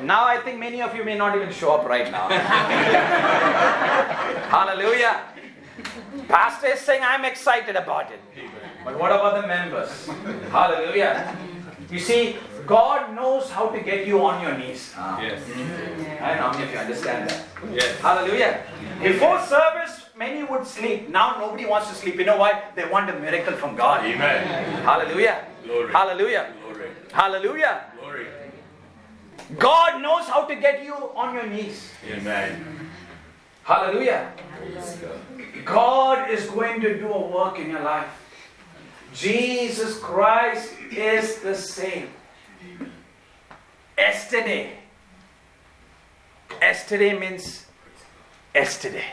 Now 0.01 0.24
I 0.24 0.39
think 0.39 0.59
many 0.59 0.83
of 0.83 0.97
you 0.97 1.05
may 1.05 1.16
not 1.16 1.37
even 1.37 1.53
show 1.53 1.72
up 1.72 1.87
right 1.87 2.11
now. 2.11 2.28
Hallelujah. 4.49 5.20
Pastor 6.29 6.68
is 6.68 6.81
saying, 6.81 7.03
I'm 7.05 7.25
excited 7.25 7.77
about 7.77 8.11
it. 8.11 8.20
But 8.85 8.99
what 8.99 9.12
about 9.12 9.41
the 9.41 9.47
members? 9.47 10.09
Hallelujah. 10.51 11.37
You 11.91 11.99
see, 11.99 12.37
God 12.66 13.14
knows 13.14 13.51
how 13.51 13.68
to 13.68 13.81
get 13.81 14.07
you 14.07 14.25
on 14.25 14.41
your 14.43 14.57
knees. 14.57 14.95
Ah. 14.97 15.20
Yes. 15.20 15.43
I 16.20 16.29
don't 16.29 16.37
know 16.37 16.43
how 16.43 16.53
many 16.53 16.64
of 16.64 16.73
you 16.73 16.79
understand 16.79 17.29
that. 17.29 17.45
Yes. 17.73 17.99
Hallelujah. 17.99 18.64
Before 19.03 19.39
service, 19.41 20.07
many 20.16 20.43
would 20.45 20.66
sleep. 20.66 21.09
Now 21.09 21.39
nobody 21.39 21.66
wants 21.66 21.89
to 21.91 21.95
sleep. 21.95 22.16
You 22.16 22.25
know 22.25 22.39
why? 22.39 22.62
They 22.75 22.87
want 22.89 23.11
a 23.11 23.18
miracle 23.18 23.55
from 23.55 23.77
God. 23.77 24.05
Amen. 24.07 24.47
Hallelujah. 24.85 25.45
Glory. 25.64 25.93
Hallelujah. 25.93 26.53
Glory. 26.62 26.91
Hallelujah. 27.12 27.85
Glory. 27.99 28.27
God 29.59 30.01
knows 30.01 30.27
how 30.29 30.45
to 30.45 30.55
get 30.55 30.85
you 30.85 30.95
on 30.95 31.35
your 31.35 31.47
knees. 31.47 31.91
Amen. 32.09 32.91
Hallelujah. 33.64 34.33
God 34.35 35.32
is 35.66 36.46
going 36.50 36.80
to 36.80 36.98
do 36.98 37.12
a 37.12 37.26
work 37.28 37.58
in 37.58 37.70
your 37.70 37.82
life. 37.82 38.08
Jesus 39.14 39.98
Christ 39.98 40.72
is 40.90 41.40
the 41.40 41.54
same. 41.54 42.08
Yesterday. 43.96 44.78
Yesterday 46.60 47.18
means 47.18 47.66
yesterday. 48.54 49.04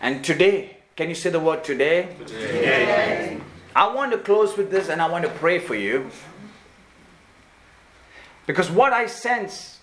And 0.00 0.24
today, 0.24 0.76
can 0.96 1.08
you 1.08 1.14
say 1.14 1.30
the 1.30 1.40
word 1.40 1.64
today? 1.64 2.14
Today. 2.26 3.38
I 3.74 3.94
want 3.94 4.12
to 4.12 4.18
close 4.18 4.56
with 4.56 4.70
this 4.70 4.88
and 4.88 5.00
I 5.00 5.08
want 5.08 5.24
to 5.24 5.30
pray 5.30 5.58
for 5.58 5.74
you. 5.74 6.10
Because 8.46 8.70
what 8.70 8.92
I 8.92 9.06
sense, 9.06 9.78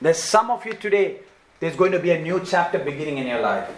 there's 0.00 0.18
some 0.18 0.50
of 0.50 0.64
you 0.64 0.72
today, 0.72 1.20
there's 1.60 1.76
going 1.76 1.92
to 1.92 1.98
be 1.98 2.10
a 2.10 2.20
new 2.20 2.40
chapter 2.44 2.78
beginning 2.78 3.18
in 3.18 3.26
your 3.26 3.40
life. 3.40 3.68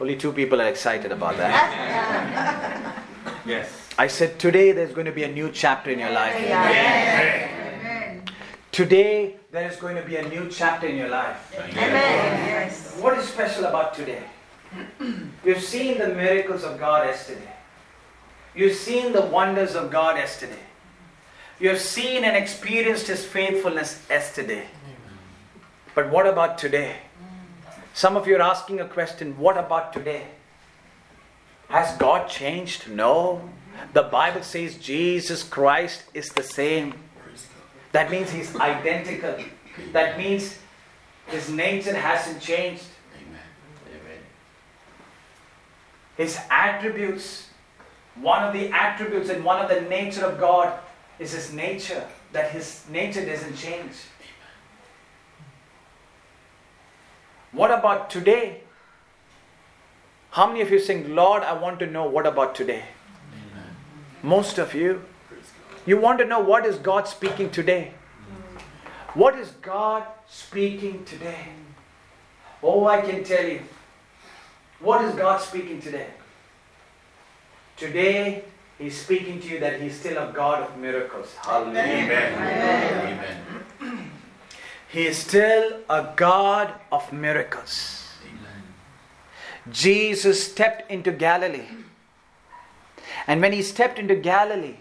Only 0.00 0.16
two 0.16 0.32
people 0.32 0.60
are 0.60 0.68
excited 0.68 1.12
about 1.12 1.36
that. 1.36 3.04
Yes. 3.46 3.70
I 3.98 4.08
said, 4.08 4.38
today 4.38 4.72
there's 4.72 4.92
going 4.92 5.06
to 5.06 5.12
be 5.12 5.24
a 5.24 5.32
new 5.32 5.50
chapter 5.50 5.90
in 5.90 5.98
your 5.98 6.10
life. 6.10 6.34
Amen. 6.34 8.22
Today 8.72 9.36
there 9.50 9.70
is 9.70 9.76
going 9.76 9.96
to 9.96 10.02
be 10.02 10.16
a 10.16 10.28
new 10.28 10.48
chapter 10.50 10.86
in 10.86 10.96
your 10.96 11.08
life. 11.08 11.54
Amen. 11.58 12.70
What 13.00 13.16
is 13.18 13.26
special 13.26 13.64
about 13.64 13.94
today? 13.94 14.22
You've 15.44 15.62
seen 15.62 15.98
the 15.98 16.08
miracles 16.08 16.64
of 16.64 16.78
God 16.78 17.06
yesterday. 17.06 17.48
You've 18.54 18.76
seen 18.76 19.12
the 19.12 19.22
wonders 19.22 19.74
of 19.74 19.90
God 19.90 20.16
yesterday. 20.16 20.58
You 21.58 21.70
have 21.70 21.80
seen 21.80 22.24
and 22.24 22.36
experienced 22.36 23.06
His 23.06 23.24
faithfulness 23.24 24.04
yesterday. 24.10 24.66
But 25.96 26.10
what 26.10 26.26
about 26.26 26.58
today? 26.58 26.96
Some 27.94 28.18
of 28.18 28.28
you 28.28 28.36
are 28.36 28.42
asking 28.42 28.80
a 28.80 28.84
question 28.84 29.38
what 29.38 29.56
about 29.56 29.94
today? 29.94 30.24
Has 31.70 31.96
God 31.96 32.28
changed? 32.28 32.86
No. 32.86 33.48
The 33.94 34.02
Bible 34.02 34.42
says 34.42 34.76
Jesus 34.76 35.42
Christ 35.42 36.04
is 36.12 36.28
the 36.28 36.42
same. 36.42 36.92
That 37.92 38.10
means 38.10 38.30
He's 38.30 38.54
identical. 38.56 39.36
That 39.92 40.18
means 40.18 40.58
His 41.28 41.48
nature 41.48 41.96
hasn't 41.96 42.42
changed. 42.42 42.84
His 46.18 46.38
attributes, 46.50 47.48
one 48.16 48.42
of 48.42 48.52
the 48.52 48.68
attributes 48.68 49.30
and 49.30 49.42
one 49.42 49.62
of 49.62 49.70
the 49.70 49.80
nature 49.88 50.26
of 50.26 50.38
God 50.38 50.78
is 51.18 51.32
His 51.32 51.54
nature, 51.54 52.06
that 52.32 52.50
His 52.50 52.84
nature 52.90 53.24
doesn't 53.24 53.56
change. 53.56 53.94
What 57.56 57.70
about 57.70 58.10
today? 58.10 58.60
How 60.32 60.46
many 60.46 60.60
of 60.60 60.70
you 60.70 60.78
saying, 60.78 61.14
Lord, 61.14 61.42
I 61.42 61.54
want 61.54 61.78
to 61.78 61.86
know 61.86 62.04
what 62.04 62.26
about 62.26 62.54
today? 62.54 62.84
Most 64.22 64.58
of 64.58 64.74
you. 64.74 65.02
You 65.86 65.98
want 65.98 66.18
to 66.18 66.26
know 66.26 66.40
what 66.40 66.66
is 66.66 66.76
God 66.76 67.08
speaking 67.08 67.48
today? 67.48 67.94
What 69.14 69.38
is 69.38 69.52
God 69.62 70.02
speaking 70.28 71.02
today? 71.06 71.48
Oh, 72.62 72.86
I 72.86 73.00
can 73.00 73.24
tell 73.24 73.48
you. 73.48 73.62
What 74.80 75.02
is 75.06 75.14
God 75.14 75.40
speaking 75.40 75.80
today? 75.80 76.08
Today, 77.78 78.44
He's 78.78 79.00
speaking 79.00 79.40
to 79.40 79.48
you 79.48 79.60
that 79.60 79.80
He's 79.80 79.98
still 79.98 80.18
a 80.28 80.30
God 80.30 80.62
of 80.62 80.76
miracles. 80.76 81.34
Hallelujah. 81.36 81.80
Amen. 81.80 82.34
Amen. 82.34 83.65
He 84.88 85.06
is 85.06 85.18
still 85.18 85.80
a 85.90 86.12
God 86.16 86.72
of 86.92 87.12
miracles. 87.12 88.04
Jesus 89.70 90.50
stepped 90.50 90.90
into 90.90 91.10
Galilee. 91.10 91.66
And 93.26 93.40
when 93.40 93.52
he 93.52 93.62
stepped 93.62 93.98
into 93.98 94.14
Galilee, 94.14 94.76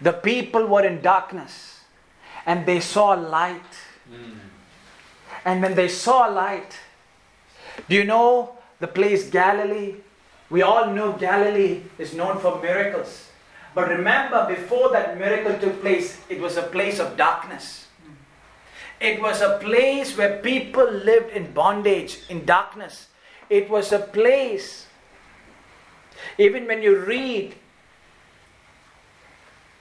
the 0.00 0.12
people 0.12 0.66
were 0.66 0.84
in 0.84 1.00
darkness 1.00 1.80
and 2.46 2.66
they 2.66 2.80
saw 2.80 3.10
light. 3.10 3.72
And 5.44 5.62
when 5.62 5.74
they 5.74 5.88
saw 5.88 6.26
light, 6.26 6.78
do 7.88 7.96
you 7.96 8.04
know 8.04 8.58
the 8.80 8.86
place 8.86 9.30
Galilee? 9.30 9.94
We 10.50 10.62
all 10.62 10.92
know 10.92 11.12
Galilee 11.12 11.82
is 11.98 12.12
known 12.12 12.38
for 12.40 12.60
miracles. 12.60 13.28
But 13.74 13.88
remember, 13.88 14.46
before 14.48 14.90
that 14.90 15.16
miracle 15.18 15.58
took 15.58 15.80
place, 15.80 16.20
it 16.28 16.40
was 16.40 16.56
a 16.56 16.62
place 16.62 16.98
of 16.98 17.16
darkness. 17.16 17.79
It 19.00 19.20
was 19.20 19.40
a 19.40 19.58
place 19.58 20.16
where 20.16 20.38
people 20.38 20.90
lived 20.90 21.30
in 21.32 21.52
bondage, 21.52 22.18
in 22.28 22.44
darkness. 22.44 23.08
It 23.48 23.70
was 23.70 23.92
a 23.92 23.98
place, 23.98 24.86
even 26.38 26.66
when 26.66 26.82
you 26.82 26.98
read, 26.98 27.54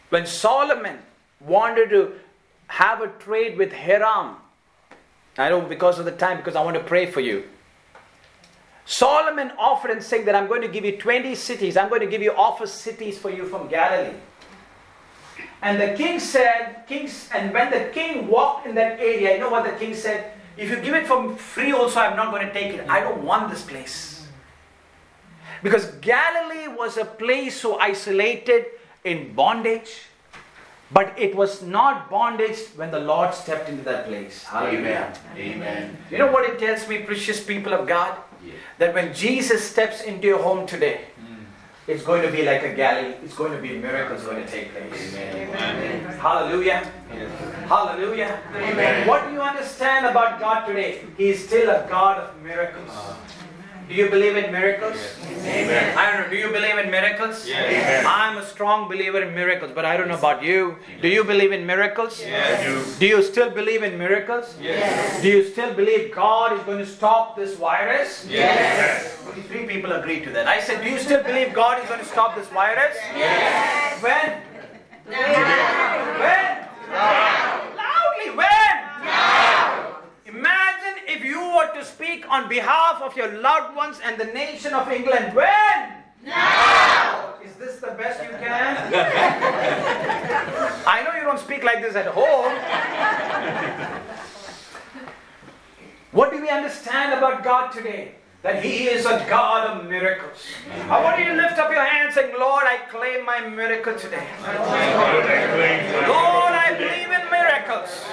when 0.10 0.26
Solomon 0.26 1.00
wanted 1.40 1.90
to 1.90 2.14
have 2.68 3.02
a 3.02 3.08
trade 3.08 3.58
with 3.58 3.74
Hiram, 3.74 4.38
I 5.38 5.50
know 5.50 5.62
because 5.62 6.00
of 6.00 6.06
the 6.06 6.12
time, 6.12 6.38
because 6.38 6.56
I 6.56 6.64
want 6.64 6.78
to 6.78 6.84
pray 6.84 7.06
for 7.06 7.20
you. 7.20 7.44
Solomon 8.86 9.52
offered 9.58 9.92
and 9.92 10.02
saying 10.02 10.26
that 10.26 10.34
I'm 10.34 10.48
going 10.48 10.62
to 10.62 10.68
give 10.68 10.84
you 10.84 10.98
20 10.98 11.36
cities, 11.36 11.78
I'm 11.78 11.90
going 11.90 12.02
to 12.02 12.08
give 12.08 12.22
you 12.22 12.34
offer 12.34 12.66
cities 12.66 13.18
for 13.18 13.30
you 13.30 13.46
from 13.46 13.68
Galilee. 13.68 14.16
And 15.62 15.80
the 15.80 15.94
king 15.96 16.20
said, 16.20 16.84
kings, 16.88 17.30
and 17.34 17.54
when 17.54 17.70
the 17.70 17.92
king 17.94 18.28
walked 18.28 18.66
in 18.66 18.76
that 18.76 19.00
area, 19.00 19.34
you 19.34 19.40
know 19.40 19.50
what 19.50 19.66
the 19.66 19.78
king 19.78 19.94
said? 19.94 20.32
If 20.56 20.70
you 20.70 20.78
give 20.78 20.96
it 20.96 21.08
for 21.08 21.36
free, 21.36 21.72
also, 21.72 22.00
I'm 22.00 22.16
not 22.16 22.32
going 22.32 22.48
to 22.48 22.54
take 22.54 22.74
it. 22.74 22.90
I 22.90 23.02
don't 23.02 23.24
want 23.24 23.50
this 23.50 23.64
place. 23.64 24.28
Because 25.62 25.88
Galilee 26.02 26.68
was 26.68 26.98
a 26.98 27.06
place 27.06 27.60
so 27.60 27.78
isolated 27.78 28.66
in 29.04 29.34
bondage, 29.34 30.04
but 30.92 31.14
it 31.20 31.36
was 31.36 31.62
not 31.62 32.10
bondage 32.10 32.60
when 32.76 32.92
the 32.92 33.00
Lord 33.00 33.34
stepped 33.34 33.70
into 33.70 33.84
that 33.84 34.08
place. 34.08 34.44
Hallelujah. 34.44 35.14
Amen. 35.36 35.98
You 36.10 36.18
know 36.18 36.32
what 36.32 36.50
it 36.50 36.58
tells 36.58 36.88
me, 36.88 37.00
precious 37.00 37.44
people 37.44 37.74
of 37.74 37.88
God? 37.88 38.18
That 38.78 38.94
when 38.94 39.14
Jesus 39.14 39.64
steps 39.70 40.02
into 40.02 40.28
your 40.28 40.42
home 40.42 40.66
today, 40.66 41.02
it's 41.90 42.04
going 42.04 42.22
to 42.22 42.32
be 42.32 42.44
like 42.44 42.62
a 42.64 42.74
Galilee. 42.76 43.16
It's 43.24 43.34
going 43.34 43.52
to 43.52 43.62
be 43.62 43.80
miracles 43.80 44.24
going 44.24 44.46
to 44.46 44.50
take 44.50 44.72
place. 44.72 45.16
Hallelujah. 46.18 46.86
Hallelujah. 47.68 48.40
Amen. 48.56 49.08
What 49.08 49.26
do 49.26 49.34
you 49.34 49.42
understand 49.42 50.06
about 50.06 50.40
God 50.40 50.68
today? 50.68 51.02
He 51.18 51.30
is 51.30 51.44
still 51.44 51.68
a 51.72 51.88
God 51.90 52.20
of 52.20 52.44
miracles. 52.44 52.92
Uh, 52.92 53.16
Do 53.90 53.96
you 53.96 54.08
believe 54.08 54.36
in 54.38 54.52
miracles? 54.52 54.98
Amen. 55.42 55.98
I 55.98 56.12
don't 56.12 56.22
know. 56.22 56.30
Do 56.30 56.36
you 56.38 56.50
believe 56.50 56.78
in 56.78 56.92
miracles? 56.92 57.48
Yes. 57.48 58.06
I'm 58.08 58.38
a 58.38 58.46
strong 58.46 58.88
believer 58.88 59.20
in 59.24 59.34
miracles, 59.34 59.72
but 59.74 59.84
I 59.84 59.98
don't 59.98 60.08
know 60.08 60.18
about 60.18 60.44
you. 60.44 60.76
Do 61.02 61.08
you 61.08 61.24
believe 61.24 61.52
in 61.52 61.66
miracles? 61.66 62.22
Yes. 62.22 63.00
Do 63.00 63.08
you 63.08 63.24
still 63.24 63.50
believe 63.50 63.82
in 63.82 63.98
miracles? 63.98 64.56
Yes. 64.62 65.24
Do 65.24 65.28
you 65.28 65.44
still 65.44 65.74
believe 65.74 66.14
God 66.14 66.54
is 66.54 66.64
going 66.66 66.78
to 66.78 66.86
stop 66.86 67.36
this 67.36 67.56
virus? 67.56 68.28
Yes. 68.30 69.18
Only 69.28 69.42
three 69.42 69.66
people 69.66 69.92
agree 69.94 70.20
to 70.20 70.30
that. 70.34 70.48
I 70.48 70.62
said, 70.62 70.84
Do 70.84 70.90
you 70.92 71.00
still 71.00 71.24
believe 71.24 71.52
God 71.54 71.82
is 71.82 71.90
going 71.90 72.02
to 72.02 72.06
stop 72.06 72.36
this 72.36 72.48
virus? 72.50 72.96
Yes. 73.16 74.04
When? 74.04 74.44
When? 75.08 76.68
Loudly, 76.94 78.38
when? 78.38 79.49
Imagine 80.30 81.02
if 81.08 81.24
you 81.24 81.40
were 81.56 81.74
to 81.74 81.84
speak 81.84 82.30
on 82.30 82.48
behalf 82.48 83.02
of 83.02 83.18
your 83.18 83.40
loved 83.42 83.76
ones 83.76 84.00
and 84.04 84.20
the 84.20 84.26
nation 84.26 84.74
of 84.74 84.88
England. 84.92 85.34
When? 85.34 86.04
Now! 86.24 87.34
Is 87.44 87.56
this 87.56 87.78
the 87.78 87.92
best 87.98 88.22
you 88.22 88.30
can? 88.30 88.94
I 90.86 91.02
know 91.04 91.16
you 91.16 91.24
don't 91.24 91.40
speak 91.40 91.64
like 91.64 91.82
this 91.82 91.96
at 91.96 92.06
home. 92.08 92.54
What 96.12 96.32
do 96.32 96.40
we 96.42 96.50
understand 96.50 97.18
about 97.18 97.44
God 97.44 97.72
today? 97.72 98.16
That 98.44 98.64
He 98.64 98.88
is 98.88 99.06
a 99.06 99.26
God 99.28 99.68
of 99.68 99.90
miracles. 99.90 100.38
I 100.90 101.04
want 101.04 101.18
you 101.20 101.26
to 101.26 101.34
lift 101.34 101.58
up 101.58 101.72
your 101.72 101.84
hands 101.84 102.14
saying, 102.14 102.36
Lord, 102.40 102.66
I 102.66 102.78
claim 102.90 103.26
my 103.26 103.42
miracle 103.50 103.98
today. 103.98 104.28
Lord, 106.08 106.54
I 106.54 106.76
believe 106.78 107.12
in 107.18 107.30
miracles. 107.32 108.06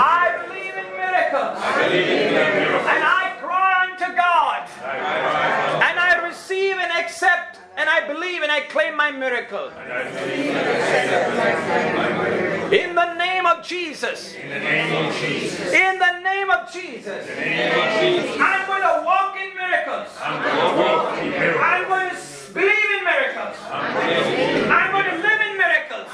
I 0.00 0.44
believe 0.46 0.57
miracles. 1.18 1.58
I 1.58 1.88
miracles. 1.88 2.86
And 2.94 3.02
I 3.04 3.36
cry 3.40 3.90
unto 3.90 4.08
God. 4.14 4.68
I 4.82 5.90
and 5.90 5.98
I 5.98 6.26
receive 6.26 6.76
and 6.76 6.92
accept 6.92 7.58
and 7.76 7.88
I 7.88 8.06
believe 8.06 8.42
and 8.42 8.50
I 8.50 8.60
claim 8.62 8.96
my 8.96 9.10
miracle. 9.10 9.70
In 12.72 12.94
the 12.94 13.14
name 13.14 13.46
of 13.46 13.64
Jesus. 13.64 14.34
In 14.34 14.50
the 14.50 14.58
name 14.58 15.06
of 15.06 15.14
Jesus. 15.16 15.72
In 15.72 15.98
the 15.98 16.20
name 16.22 16.50
of 16.50 16.72
Jesus. 16.72 17.26
I'm 18.40 18.66
going 18.66 18.82
to 18.82 19.02
walk 19.04 19.36
in 19.36 19.54
miracles. 19.56 20.08
I'm 20.20 20.42
going 21.88 22.10
to 22.10 22.18
believe 22.52 22.90
in 22.98 23.04
miracles. 23.04 23.56
I'm 23.70 23.94
going 23.94 25.04
to 25.04 25.16
live 25.16 25.40
in 25.40 25.56
miracles. 25.56 26.08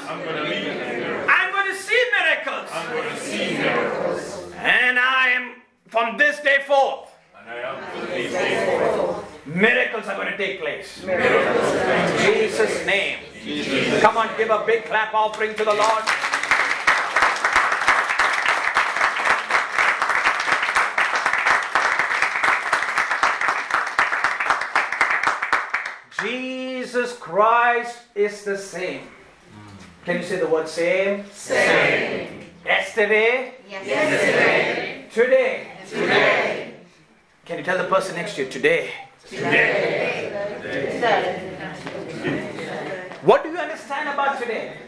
I'm 2.75 2.93
going 2.93 3.09
to 3.09 3.21
see 3.21 3.59
miracles. 3.59 4.14
And 4.65 4.99
I 4.99 5.29
am 5.29 5.57
from 5.89 6.17
this 6.17 6.41
day 6.41 6.65
forth. 6.67 7.11
Miracles 9.45 10.07
are 10.09 10.17
going 10.17 10.29
to 10.29 10.37
take 10.39 10.59
place. 10.59 11.05
In 11.05 12.35
Jesus' 12.35 12.87
name. 12.87 13.19
Come 14.01 14.17
on, 14.17 14.31
give 14.39 14.49
a 14.49 14.65
big 14.65 14.87
clap 14.87 15.13
offering 15.13 15.55
to 15.57 15.65
the 15.65 15.75
Lord. 15.75 16.03
Jesus 26.23 27.19
Christ 27.19 27.99
is 28.15 28.45
the 28.45 28.57
same. 28.57 29.09
Can 30.07 30.17
you 30.17 30.23
say 30.23 30.37
the 30.37 30.47
word 30.47 30.69
same? 30.69 31.31
Same. 31.33 32.44
Yesterday, 32.65 33.55
Yesterday. 33.69 35.05
today. 35.13 35.67
Today. 35.87 36.75
Can 37.45 37.59
you 37.59 37.65
tell 37.65 37.77
the 37.77 37.85
person 37.85 38.17
next 38.17 38.37
to 38.37 38.45
you 38.45 38.51
today? 38.51 38.91
Today. 39.29 40.31
What 43.23 43.43
do 43.43 43.51
you 43.51 43.59
understand 43.59 44.09
about 44.09 44.41
today? 44.41 44.79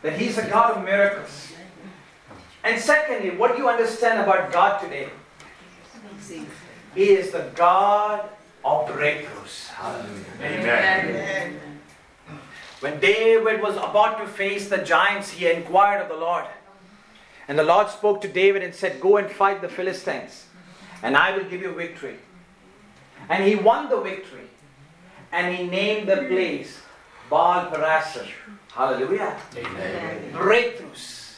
That 0.00 0.18
He's 0.18 0.38
a 0.38 0.48
God 0.48 0.78
of 0.78 0.84
miracles. 0.84 1.52
And 2.64 2.80
secondly, 2.80 3.36
what 3.36 3.52
do 3.52 3.58
you 3.58 3.68
understand 3.68 4.20
about 4.20 4.50
God 4.50 4.80
today? 4.80 5.10
He 6.94 7.10
is 7.10 7.30
the 7.30 7.50
God 7.54 8.26
of 8.64 8.88
breakthroughs. 8.88 9.70
Amen. 10.40 11.60
When 12.80 12.98
David 13.00 13.60
was 13.60 13.76
about 13.76 14.18
to 14.18 14.26
face 14.26 14.68
the 14.68 14.78
giants, 14.78 15.30
he 15.30 15.50
inquired 15.50 16.00
of 16.02 16.08
the 16.08 16.16
Lord. 16.16 16.46
And 17.48 17.58
the 17.58 17.62
Lord 17.62 17.88
spoke 17.90 18.20
to 18.22 18.28
David 18.28 18.62
and 18.62 18.74
said, 18.74 19.00
Go 19.00 19.18
and 19.18 19.30
fight 19.30 19.60
the 19.60 19.68
Philistines, 19.68 20.46
and 21.02 21.16
I 21.16 21.36
will 21.36 21.44
give 21.44 21.62
you 21.62 21.72
victory. 21.72 22.16
And 23.28 23.44
he 23.44 23.54
won 23.56 23.88
the 23.88 24.00
victory. 24.00 24.42
And 25.32 25.54
he 25.54 25.66
named 25.66 26.08
the 26.08 26.16
place 26.28 26.80
Baal 27.28 27.70
Perazim. 27.70 28.28
Hallelujah. 28.72 29.36
Breakthroughs. 30.32 31.34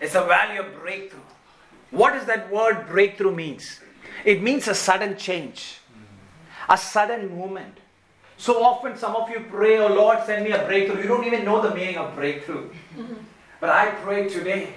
It's 0.00 0.14
a 0.14 0.24
valley 0.24 0.58
of 0.58 0.74
breakthrough. 0.80 1.20
What 1.90 2.12
does 2.12 2.26
that 2.26 2.50
word 2.50 2.86
breakthrough 2.88 3.34
means? 3.34 3.80
It 4.24 4.42
means 4.42 4.68
a 4.68 4.74
sudden 4.74 5.16
change, 5.16 5.78
a 6.68 6.76
sudden 6.76 7.36
movement. 7.36 7.78
So 8.36 8.62
often, 8.62 8.96
some 8.96 9.14
of 9.14 9.30
you 9.30 9.44
pray, 9.48 9.78
Oh 9.78 9.88
Lord, 9.88 10.18
send 10.26 10.44
me 10.44 10.50
a 10.50 10.64
breakthrough. 10.66 11.02
You 11.02 11.08
don't 11.08 11.24
even 11.24 11.44
know 11.44 11.62
the 11.62 11.74
meaning 11.74 11.96
of 11.96 12.14
breakthrough. 12.14 12.68
But 13.60 13.70
I 13.70 13.90
pray 13.90 14.28
today 14.28 14.74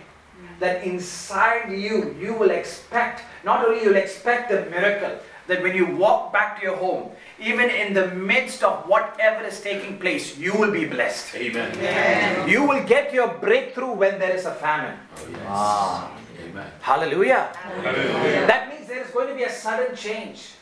that 0.60 0.84
inside 0.84 1.72
you, 1.72 2.16
you 2.20 2.34
will 2.34 2.52
expect, 2.52 3.22
not 3.44 3.66
only 3.66 3.84
you'll 3.84 3.96
expect 3.96 4.50
the 4.50 4.66
miracle, 4.70 5.18
that 5.48 5.62
when 5.64 5.76
you 5.76 5.86
walk 5.96 6.34
back 6.34 6.60
to 6.60 6.66
your 6.66 6.76
home, 6.76 7.12
even 7.40 7.70
in 7.70 7.94
the 7.94 8.08
midst 8.16 8.64
of 8.64 8.88
whatever 8.88 9.46
is 9.46 9.62
taking 9.62 9.98
place, 9.98 10.38
you 10.38 10.54
will 10.54 10.72
be 10.72 10.86
blessed. 10.86 11.36
Amen. 11.36 12.50
You 12.50 12.64
will 12.64 12.84
get 12.84 13.14
your 13.14 13.30
breakthrough 13.30 13.94
when 13.94 14.20
there 14.20 14.36
is 14.36 14.46
a 14.46 14.54
famine. 14.56 14.98
Ah. 15.46 16.12
Amen. 16.44 16.72
Hallelujah. 16.82 17.52
Hallelujah. 17.56 18.48
That 18.48 18.70
means 18.70 18.88
there 18.88 19.02
is 19.02 19.12
going 19.12 19.28
to 19.30 19.36
be 19.36 19.44
a 19.44 19.52
sudden 19.52 19.96
change. 19.96 20.56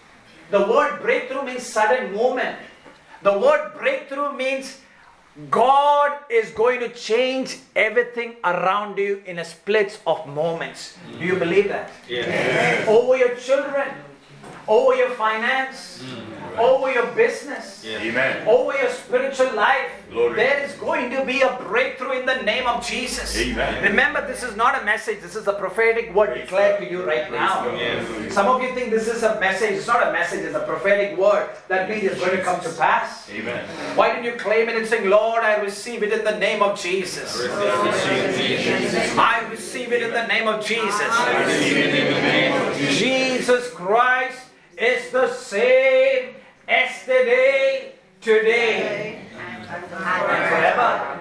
The 0.51 0.59
word 0.59 1.01
breakthrough 1.01 1.43
means 1.43 1.65
sudden 1.65 2.13
movement. 2.13 2.57
The 3.23 3.37
word 3.37 3.73
breakthrough 3.77 4.33
means 4.33 4.81
God 5.51 6.13
is 6.29 6.51
going 6.51 6.79
to 6.79 6.89
change 6.89 7.57
everything 7.75 8.35
around 8.45 8.97
you 8.97 9.21
in 9.25 9.39
a 9.39 9.45
split 9.45 9.99
of 10.07 10.25
moments. 10.27 10.97
Do 11.19 11.25
you 11.25 11.35
believe 11.35 11.67
that? 11.67 11.91
Yes. 12.07 12.87
Over 12.87 13.17
your 13.17 13.35
children, 13.35 13.89
over 14.65 14.95
your 14.95 15.09
finance, 15.09 16.03
over 16.59 16.91
your 16.91 17.07
business, 17.13 17.85
Amen. 17.85 18.47
over 18.47 18.77
your 18.77 18.89
spiritual 18.89 19.53
life. 19.55 19.91
Glory. 20.11 20.35
There 20.35 20.63
is 20.63 20.73
going 20.73 21.11
to 21.11 21.25
be 21.25 21.41
a 21.41 21.57
breakthrough 21.67 22.19
in 22.19 22.25
the 22.25 22.41
name 22.43 22.67
of 22.67 22.85
Jesus. 22.85 23.35
Amen. 23.37 23.83
Remember, 23.83 24.25
this 24.25 24.43
is 24.43 24.55
not 24.55 24.81
a 24.81 24.85
message, 24.85 25.21
this 25.21 25.35
is 25.35 25.47
a 25.47 25.53
prophetic 25.53 26.13
word 26.13 26.35
declared 26.35 26.79
to 26.79 26.89
you 26.89 27.03
right 27.03 27.31
now. 27.31 27.65
Yes. 27.75 28.33
Some 28.33 28.47
of 28.47 28.61
you 28.61 28.73
think 28.73 28.91
this 28.91 29.07
is 29.07 29.23
a 29.23 29.39
message. 29.39 29.71
It's 29.71 29.87
not 29.87 30.07
a 30.07 30.11
message, 30.11 30.45
it's 30.45 30.55
a 30.55 30.65
prophetic 30.65 31.17
word. 31.17 31.49
That 31.67 31.89
means 31.89 32.03
it's 32.03 32.19
going 32.19 32.37
to 32.37 32.43
come 32.43 32.61
to 32.61 32.69
pass. 32.69 33.29
Amen. 33.29 33.65
Why 33.95 34.13
didn't 34.13 34.25
you 34.25 34.35
claim 34.39 34.69
it 34.69 34.75
and 34.75 34.87
say, 34.87 35.07
Lord, 35.07 35.43
I 35.43 35.55
receive 35.61 36.03
it 36.03 36.13
in 36.13 36.23
the 36.23 36.37
name 36.37 36.61
of 36.61 36.79
Jesus? 36.79 37.35
I 39.17 39.47
receive 39.51 39.91
it 39.91 40.01
in 40.03 40.11
the 40.13 40.27
name 40.27 40.47
of 40.47 40.61
Jesus. 40.61 41.05
Jesus 42.99 43.69
Christ 43.71 44.39
is 44.77 45.09
the 45.11 45.31
same 45.33 46.35
yesterday, 46.67 47.93
today, 48.21 49.21
and 49.37 49.65
forever. 49.65 51.19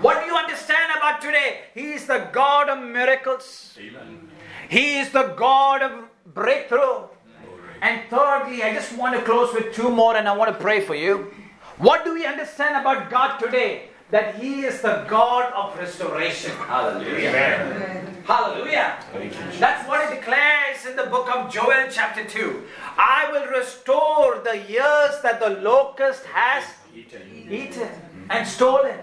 What 0.00 0.20
do 0.20 0.26
you 0.26 0.36
understand 0.36 0.92
about 0.96 1.20
today? 1.20 1.60
He 1.74 1.92
is 1.92 2.06
the 2.06 2.28
God 2.32 2.68
of 2.68 2.82
miracles. 2.82 3.76
Amen. 3.78 4.28
He 4.68 4.98
is 4.98 5.10
the 5.10 5.34
God 5.36 5.82
of 5.82 6.04
breakthrough. 6.34 7.08
And 7.80 8.02
thirdly, 8.10 8.62
I 8.62 8.74
just 8.74 8.96
want 8.96 9.16
to 9.16 9.22
close 9.22 9.54
with 9.54 9.74
two 9.74 9.90
more 9.90 10.16
and 10.16 10.28
I 10.28 10.36
want 10.36 10.52
to 10.52 10.58
pray 10.58 10.80
for 10.80 10.94
you. 10.94 11.32
What 11.78 12.04
do 12.04 12.14
we 12.14 12.24
understand 12.24 12.76
about 12.76 13.10
God 13.10 13.38
today? 13.38 13.90
That 14.10 14.36
He 14.36 14.62
is 14.64 14.80
the 14.82 15.04
God 15.08 15.52
of 15.52 15.76
restoration. 15.78 16.52
Hallelujah. 16.52 17.28
Amen. 17.30 18.16
Hallelujah. 18.24 18.98
That's 19.58 19.88
what 19.88 20.10
it 20.12 20.16
declares 20.16 20.86
in 20.88 20.96
the 20.96 21.06
book 21.06 21.28
of 21.34 21.52
Joel, 21.52 21.88
chapter 21.90 22.24
2. 22.24 22.62
I 22.96 23.28
will 23.32 23.46
restore 23.46 24.40
the 24.44 24.58
years 24.68 25.20
that 25.22 25.40
the 25.40 25.50
locust 25.60 26.24
has 26.26 26.64
Eaten. 26.94 27.46
eaten 27.50 27.88
and 28.30 28.46
stolen. 28.46 28.98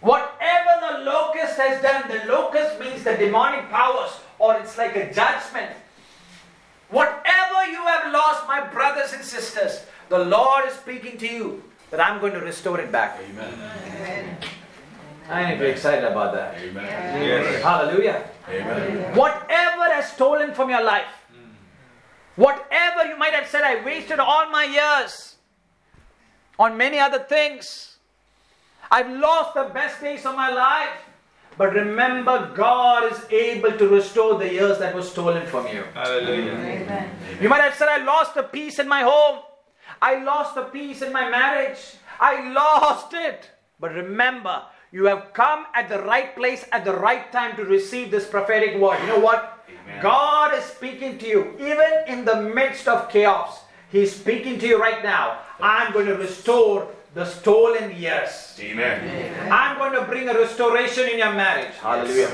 Whatever 0.00 0.72
the 0.88 1.04
locust 1.04 1.58
has 1.58 1.82
done, 1.82 2.08
the 2.08 2.30
locust 2.30 2.78
means 2.78 3.04
the 3.04 3.14
demonic 3.16 3.68
powers, 3.70 4.12
or 4.38 4.54
it's 4.56 4.76
like 4.78 4.94
a 4.96 5.12
judgment. 5.12 5.72
Whatever 6.90 7.66
you 7.70 7.82
have 7.84 8.12
lost, 8.12 8.46
my 8.46 8.60
brothers 8.68 9.12
and 9.12 9.24
sisters, 9.24 9.84
the 10.08 10.18
Lord 10.18 10.66
is 10.66 10.74
speaking 10.74 11.18
to 11.18 11.26
you 11.26 11.62
that 11.90 12.00
I'm 12.00 12.20
going 12.20 12.32
to 12.32 12.40
restore 12.40 12.80
it 12.80 12.90
back. 12.90 13.20
Amen. 13.30 14.36
I 15.28 15.52
am 15.52 15.58
very 15.58 15.72
excited 15.72 16.04
about 16.04 16.34
that. 16.34 16.58
Amen. 16.60 17.62
Hallelujah. 17.62 18.28
Amen. 18.48 19.16
Whatever 19.16 19.84
has 19.92 20.12
stolen 20.12 20.54
from 20.54 20.70
your 20.70 20.84
life, 20.84 21.06
mm. 21.32 21.50
whatever 22.36 23.06
you 23.06 23.16
might 23.16 23.34
have 23.34 23.48
said, 23.48 23.64
I 23.64 23.84
wasted 23.84 24.20
all 24.20 24.48
my 24.50 24.64
years 24.64 25.36
on 26.58 26.76
many 26.76 26.98
other 26.98 27.18
things. 27.18 27.96
I've 28.90 29.10
lost 29.10 29.54
the 29.54 29.64
best 29.74 30.00
days 30.00 30.24
of 30.26 30.36
my 30.36 30.50
life. 30.50 30.96
But 31.58 31.72
remember, 31.72 32.52
God 32.54 33.10
is 33.10 33.24
able 33.30 33.72
to 33.72 33.88
restore 33.88 34.38
the 34.38 34.52
years 34.52 34.78
that 34.78 34.94
were 34.94 35.02
stolen 35.02 35.46
from 35.46 35.66
you. 35.68 35.84
Hallelujah. 35.94 36.52
Amen. 36.52 37.10
You 37.40 37.48
might 37.48 37.62
have 37.62 37.74
said, 37.74 37.88
I 37.88 38.04
lost 38.04 38.34
the 38.34 38.42
peace 38.42 38.78
in 38.78 38.86
my 38.86 39.02
home. 39.02 39.40
I 40.00 40.22
lost 40.22 40.54
the 40.54 40.62
peace 40.62 41.02
in 41.02 41.12
my 41.12 41.28
marriage. 41.28 41.78
I 42.20 42.52
lost 42.52 43.14
it. 43.14 43.50
But 43.78 43.94
remember, 43.94 44.62
you 44.92 45.04
have 45.04 45.32
come 45.32 45.66
at 45.74 45.88
the 45.88 46.02
right 46.02 46.34
place 46.34 46.64
at 46.72 46.84
the 46.84 46.94
right 46.94 47.30
time 47.32 47.56
to 47.56 47.64
receive 47.64 48.10
this 48.10 48.26
prophetic 48.26 48.80
word. 48.80 49.00
You 49.02 49.08
know 49.08 49.18
what? 49.20 49.64
Amen. 49.68 50.02
God 50.02 50.54
is 50.54 50.64
speaking 50.64 51.18
to 51.18 51.26
you, 51.26 51.54
even 51.58 51.92
in 52.08 52.24
the 52.24 52.40
midst 52.42 52.88
of 52.88 53.08
chaos. 53.08 53.60
He's 53.90 54.14
speaking 54.14 54.58
to 54.58 54.66
you 54.66 54.80
right 54.80 55.02
now. 55.02 55.38
I'm 55.60 55.92
going 55.92 56.06
to 56.06 56.16
restore 56.16 56.88
the 57.14 57.24
stolen 57.24 57.96
years. 57.96 58.58
Amen. 58.60 59.50
I'm 59.50 59.78
going 59.78 59.92
to 59.92 60.02
bring 60.06 60.28
a 60.28 60.34
restoration 60.34 61.08
in 61.08 61.18
your 61.18 61.32
marriage. 61.32 61.74
Hallelujah. 61.80 62.30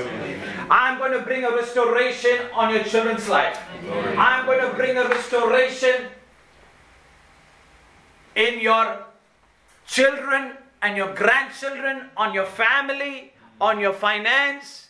I'm 0.69 0.97
going 0.97 1.13
to 1.13 1.21
bring 1.21 1.45
a 1.45 1.51
restoration 1.51 2.47
on 2.53 2.73
your 2.73 2.83
children's 2.83 3.29
life. 3.29 3.57
Glory. 3.81 4.17
I'm 4.17 4.45
going 4.45 4.59
to 4.59 4.75
bring 4.75 4.97
a 4.97 5.07
restoration 5.07 6.07
in 8.35 8.59
your 8.59 9.05
children 9.85 10.53
and 10.81 10.97
your 10.97 11.13
grandchildren, 11.13 12.09
on 12.17 12.33
your 12.33 12.45
family, 12.45 13.33
on 13.61 13.79
your 13.79 13.93
finance, 13.93 14.89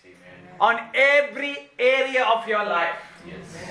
on 0.59 0.79
every 0.93 1.69
area 1.77 2.23
of 2.23 2.47
your 2.47 2.63
life. 2.65 2.95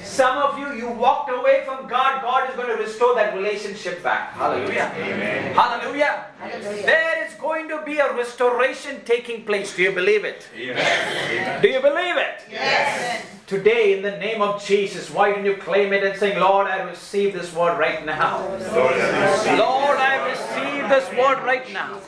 Some 0.03 0.39
of 0.39 0.59
you, 0.59 0.75
you 0.75 0.89
walked 0.89 1.31
away 1.31 1.65
from 1.65 1.89
God. 1.89 2.23
God 2.23 2.51
is 2.51 2.57
going 2.57 2.69
to 2.69 2.83
restore 2.83 3.15
that 3.15 3.35
relationship 3.35 4.03
back. 4.03 4.33
Hallelujah. 4.33 4.93
Amen. 4.97 5.55
Hallelujah. 5.55 6.27
Hallelujah. 6.39 6.87
There 6.87 7.27
is 7.27 7.35
going 7.35 7.69
to 7.69 7.83
be 7.83 7.99
a 7.99 8.13
restoration 8.15 9.01
taking 9.05 9.45
place. 9.45 9.75
Do 9.75 9.83
you 9.83 9.93
believe 9.93 10.25
it? 10.25 10.47
Amen. 10.55 11.63
Do 11.63 11.69
you 11.69 11.81
believe 11.81 12.17
it? 12.17 12.43
Yes. 12.51 13.27
Today, 13.47 13.97
in 13.97 14.03
the 14.03 14.17
name 14.19 14.41
of 14.41 14.65
Jesus, 14.65 15.11
why 15.11 15.31
don't 15.31 15.45
you 15.45 15.57
claim 15.57 15.93
it 15.93 16.05
and 16.05 16.19
say, 16.19 16.39
Lord, 16.39 16.67
I 16.67 16.83
receive 16.83 17.35
this 17.35 17.53
word 17.55 17.79
right 17.79 18.05
now. 18.07 18.41
Lord, 18.49 18.95
I 18.95 19.31
receive. 19.31 19.59
Lord, 19.59 19.99
I 19.99 20.31
receive 20.31 20.89
this 20.89 21.09
word 21.19 21.43
right 21.45 21.71
now. 21.73 22.01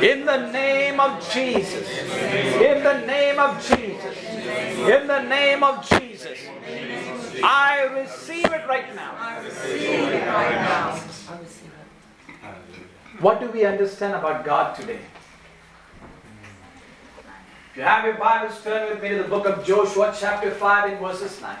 In 0.00 0.26
the 0.26 0.50
name 0.52 1.00
of 1.00 1.28
Jesus. 1.32 1.88
In 2.60 2.82
the 2.82 3.04
name 3.06 3.38
of 3.38 3.56
Jesus. 3.66 4.33
In 4.44 5.06
the 5.06 5.22
name 5.22 5.62
of 5.62 5.88
Jesus. 5.88 6.38
I 7.42 7.84
receive 7.84 8.44
it 8.44 8.68
right 8.68 8.94
now. 8.94 9.12
What 13.20 13.40
do 13.40 13.48
we 13.48 13.64
understand 13.64 14.14
about 14.14 14.44
God 14.44 14.74
today? 14.76 15.00
If 17.70 17.76
you 17.78 17.82
have 17.82 18.04
your 18.04 18.14
Bibles, 18.14 18.62
turn 18.62 18.90
with 18.90 19.02
me 19.02 19.08
to 19.10 19.22
the 19.22 19.28
book 19.28 19.46
of 19.46 19.64
Joshua, 19.64 20.14
chapter 20.16 20.50
5, 20.50 20.92
in 20.92 20.98
verses 20.98 21.40
9. 21.40 21.56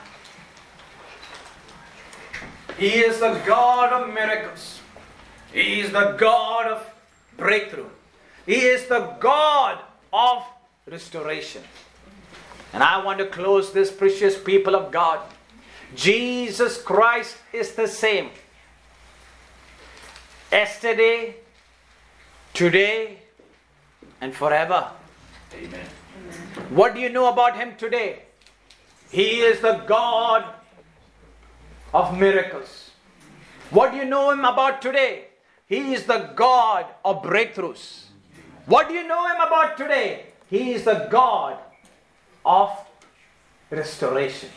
He 2.78 2.88
is 2.88 3.20
the 3.20 3.40
God 3.46 3.92
of 3.92 4.12
miracles. 4.12 4.80
He 5.52 5.80
is 5.80 5.90
the 5.90 6.12
God 6.18 6.66
of 6.66 6.86
breakthrough. 7.38 7.88
He 8.44 8.56
is 8.56 8.86
the 8.88 9.16
God 9.20 9.78
of 10.12 10.44
restoration. 10.86 11.62
And 12.74 12.82
I 12.82 13.04
want 13.04 13.20
to 13.20 13.26
close 13.26 13.72
this, 13.72 13.92
precious 13.92 14.36
people 14.36 14.74
of 14.74 14.90
God. 14.90 15.20
Jesus 15.94 16.82
Christ 16.82 17.36
is 17.52 17.72
the 17.76 17.86
same. 17.86 18.30
Yesterday, 20.50 21.36
today, 22.52 23.20
and 24.20 24.34
forever. 24.34 24.90
Amen. 25.54 25.86
What 26.70 26.96
do 26.96 27.00
you 27.00 27.10
know 27.10 27.28
about 27.28 27.56
him 27.56 27.76
today? 27.76 28.22
He 29.08 29.42
is 29.42 29.60
the 29.60 29.84
God 29.86 30.44
of 31.92 32.18
miracles. 32.18 32.90
What 33.70 33.92
do 33.92 33.98
you 33.98 34.04
know 34.04 34.32
him 34.32 34.44
about 34.44 34.82
today? 34.82 35.26
He 35.68 35.94
is 35.94 36.06
the 36.06 36.32
God 36.34 36.86
of 37.04 37.22
breakthroughs. 37.22 38.06
What 38.66 38.88
do 38.88 38.94
you 38.94 39.06
know 39.06 39.28
him 39.28 39.40
about 39.46 39.76
today? 39.76 40.26
He 40.50 40.72
is 40.72 40.84
the 40.84 41.06
God 41.08 41.58
of 42.44 42.70
restoration. 43.70 44.50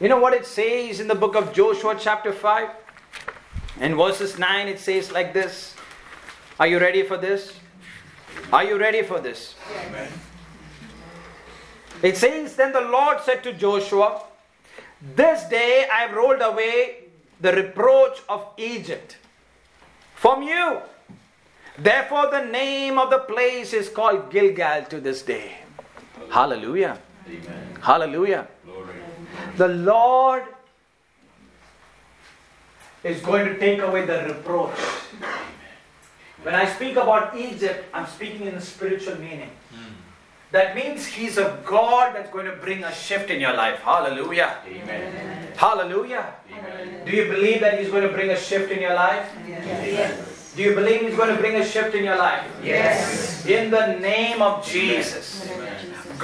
You 0.00 0.08
know 0.08 0.18
what 0.18 0.34
it 0.34 0.44
says 0.44 1.00
in 1.00 1.08
the 1.08 1.14
book 1.14 1.36
of 1.36 1.52
Joshua, 1.52 1.96
chapter 1.98 2.32
5? 2.32 2.68
In 3.80 3.96
verses 3.96 4.38
9, 4.38 4.68
it 4.68 4.78
says 4.78 5.12
like 5.12 5.32
this. 5.32 5.74
Are 6.58 6.66
you 6.66 6.78
ready 6.78 7.02
for 7.02 7.16
this? 7.16 7.58
Are 8.52 8.64
you 8.64 8.78
ready 8.78 9.02
for 9.02 9.20
this? 9.20 9.54
Amen. 9.86 10.10
It 12.02 12.16
says, 12.16 12.56
Then 12.56 12.72
the 12.72 12.80
Lord 12.80 13.20
said 13.22 13.42
to 13.44 13.52
Joshua, 13.52 14.22
This 15.00 15.44
day 15.44 15.86
I 15.90 16.02
have 16.02 16.16
rolled 16.16 16.42
away 16.42 17.04
the 17.40 17.52
reproach 17.52 18.20
of 18.28 18.46
Egypt 18.56 19.16
from 20.14 20.42
you. 20.42 20.80
Therefore, 21.78 22.30
the 22.30 22.44
name 22.44 22.98
of 22.98 23.10
the 23.10 23.18
place 23.18 23.72
is 23.72 23.88
called 23.88 24.30
Gilgal 24.30 24.84
to 24.86 25.00
this 25.00 25.22
day. 25.22 25.63
Hallelujah. 26.30 26.98
Amen. 27.26 27.78
Hallelujah. 27.80 28.48
Glory. 28.64 28.94
The 29.56 29.68
Lord 29.68 30.44
is 33.02 33.20
going 33.20 33.46
to 33.46 33.58
take 33.58 33.80
away 33.80 34.04
the 34.06 34.24
reproach. 34.24 34.78
When 36.42 36.54
I 36.54 36.66
speak 36.66 36.96
about 36.96 37.36
Egypt, 37.36 37.86
I'm 37.94 38.06
speaking 38.06 38.46
in 38.46 38.54
the 38.54 38.60
spiritual 38.60 39.16
meaning. 39.18 39.50
Hmm. 39.70 39.92
That 40.52 40.76
means 40.76 41.06
He's 41.06 41.38
a 41.38 41.58
God 41.64 42.14
that's 42.14 42.30
going 42.30 42.46
to 42.46 42.56
bring 42.56 42.84
a 42.84 42.92
shift 42.94 43.30
in 43.30 43.40
your 43.40 43.54
life. 43.54 43.80
Hallelujah. 43.80 44.58
Amen. 44.66 45.48
Hallelujah. 45.56 46.34
Amen. 46.50 47.06
Do 47.06 47.16
you 47.16 47.28
believe 47.30 47.60
that 47.60 47.78
He's 47.78 47.88
going 47.88 48.02
to 48.02 48.12
bring 48.12 48.30
a 48.30 48.36
shift 48.36 48.70
in 48.70 48.80
your 48.80 48.94
life? 48.94 49.26
Yes. 49.48 50.52
Do 50.54 50.62
you 50.62 50.74
believe 50.74 51.00
He's 51.00 51.16
going 51.16 51.34
to 51.34 51.40
bring 51.40 51.56
a 51.56 51.64
shift 51.64 51.94
in 51.94 52.04
your 52.04 52.16
life? 52.16 52.44
Yes. 52.62 53.44
In 53.46 53.70
the 53.70 53.98
name 53.98 54.42
of 54.42 54.64
Jesus. 54.64 55.48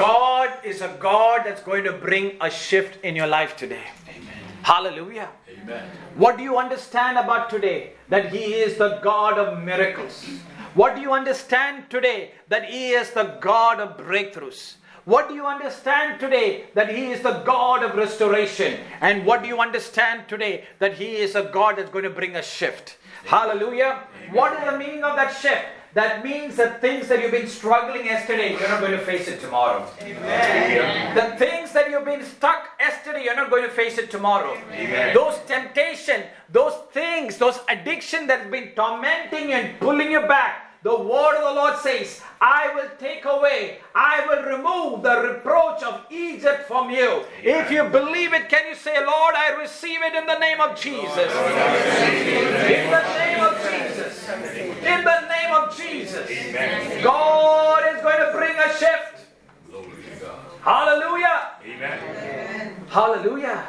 God 0.01 0.65
is 0.65 0.81
a 0.81 0.97
God 0.99 1.43
that's 1.45 1.63
going 1.63 1.85
to 1.85 1.93
bring 1.93 2.39
a 2.41 2.51
shift 2.51 3.05
in 3.05 3.15
your 3.15 3.27
life 3.27 3.55
today. 3.55 3.85
Amen. 4.09 4.33
Hallelujah. 4.63 5.29
Amen. 5.47 5.91
What 6.15 6.39
do 6.39 6.43
you 6.43 6.57
understand 6.57 7.19
about 7.19 7.51
today? 7.51 7.93
That 8.09 8.33
He 8.33 8.55
is 8.55 8.79
the 8.79 8.99
God 9.03 9.39
of 9.39 9.63
miracles. 9.63 10.25
What 10.73 10.97
do 10.97 11.03
you 11.03 11.13
understand 11.13 11.91
today? 11.91 12.31
That 12.49 12.65
He 12.65 12.93
is 12.93 13.11
the 13.11 13.37
God 13.43 13.79
of 13.79 13.99
breakthroughs. 13.99 14.77
What 15.05 15.29
do 15.29 15.35
you 15.35 15.45
understand 15.47 16.19
today? 16.19 16.65
That 16.73 16.95
He 16.95 17.11
is 17.11 17.21
the 17.21 17.43
God 17.45 17.83
of 17.83 17.95
restoration. 17.95 18.81
And 19.03 19.27
what 19.27 19.43
do 19.43 19.49
you 19.49 19.61
understand 19.61 20.29
today? 20.29 20.65
That 20.79 20.95
He 20.95 21.17
is 21.17 21.35
a 21.35 21.43
God 21.43 21.77
that's 21.77 21.91
going 21.91 22.05
to 22.05 22.11
bring 22.11 22.37
a 22.37 22.43
shift. 22.43 22.97
Hallelujah. 23.27 24.05
What 24.33 24.55
is 24.59 24.65
the 24.65 24.79
meaning 24.79 25.05
of 25.05 25.17
that 25.17 25.37
shift? 25.37 25.67
That 25.93 26.25
means 26.25 26.55
that 26.57 26.81
things 26.81 27.09
that 27.09 27.21
you've 27.21 27.33
been 27.33 27.49
struggling 27.49 28.05
yesterday, 28.05 28.53
you're 28.53 28.69
not 28.69 28.81
going 28.81 28.93
to 28.93 29.05
face 29.05 29.27
it 29.27 29.41
tomorrow. 29.41 29.85
The 29.99 31.35
things 31.37 31.73
that 31.73 31.91
you've 31.91 32.05
been 32.05 32.25
stuck 32.25 32.69
yesterday, 32.79 33.25
you're 33.25 33.35
not 33.35 33.51
going 33.51 33.65
to 33.65 33.71
face 33.71 33.99
it 33.99 34.09
tomorrow. 34.09 34.57
Amen. 34.71 35.15
Those 35.15 35.39
temptation, 35.49 36.23
those 36.49 36.75
things, 36.93 37.39
those 37.39 37.59
addiction 37.69 38.29
that's 38.29 38.49
been 38.49 38.69
tormenting 38.77 39.49
you 39.49 39.55
and 39.57 39.81
pulling 39.81 40.13
you 40.13 40.21
back. 40.21 40.70
The 40.83 40.97
word 40.97 41.37
of 41.37 41.43
the 41.43 41.61
Lord 41.61 41.77
says, 41.77 42.23
I 42.41 42.75
will 42.75 42.89
take 42.99 43.27
away, 43.27 43.81
I 43.95 44.25
will 44.27 44.57
remove 44.57 45.03
the 45.03 45.21
reproach 45.21 45.83
of 45.83 46.07
Egypt 46.11 46.67
from 46.67 46.89
you. 46.89 47.25
If 47.43 47.71
you 47.71 47.85
believe 47.85 48.33
it, 48.33 48.49
can 48.49 48.67
you 48.67 48.75
say, 48.75 48.97
Lord, 48.97 49.35
I 49.35 49.51
receive 49.61 50.01
it 50.03 50.15
in 50.15 50.25
the 50.25 50.39
name 50.39 50.59
of 50.59 50.81
Jesus? 50.81 51.17
In 51.19 52.91
the 52.91 53.03
name 53.19 53.41
of 53.45 53.61
Jesus. 53.61 54.29
In 54.31 55.05
the 55.05 55.21
name 55.29 55.53
of 55.53 55.77
Jesus. 55.77 56.31
Amen. 56.31 57.05
God 57.05 57.95
is 57.95 58.01
going 58.01 58.19
to 58.19 58.33
bring 58.33 58.57
a 58.57 58.73
shift. 58.79 59.27
Glory 59.71 59.87
to 59.87 60.25
God. 60.25 60.39
Hallelujah. 60.63 61.51
Amen. 61.63 62.75
Hallelujah. 62.89 63.67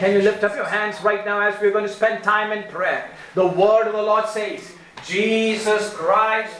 Can 0.00 0.12
you 0.12 0.22
lift 0.22 0.42
up 0.42 0.56
your 0.56 0.64
hands 0.64 1.00
right 1.04 1.24
now 1.24 1.40
as 1.40 1.60
we're 1.60 1.70
going 1.70 1.86
to 1.86 1.92
spend 1.92 2.24
time 2.24 2.50
in 2.50 2.68
prayer? 2.68 3.12
The 3.36 3.46
word 3.46 3.86
of 3.86 3.92
the 3.92 4.02
Lord 4.02 4.26
says, 4.26 4.72
Jesus 5.06 5.92
Christ 5.94 6.54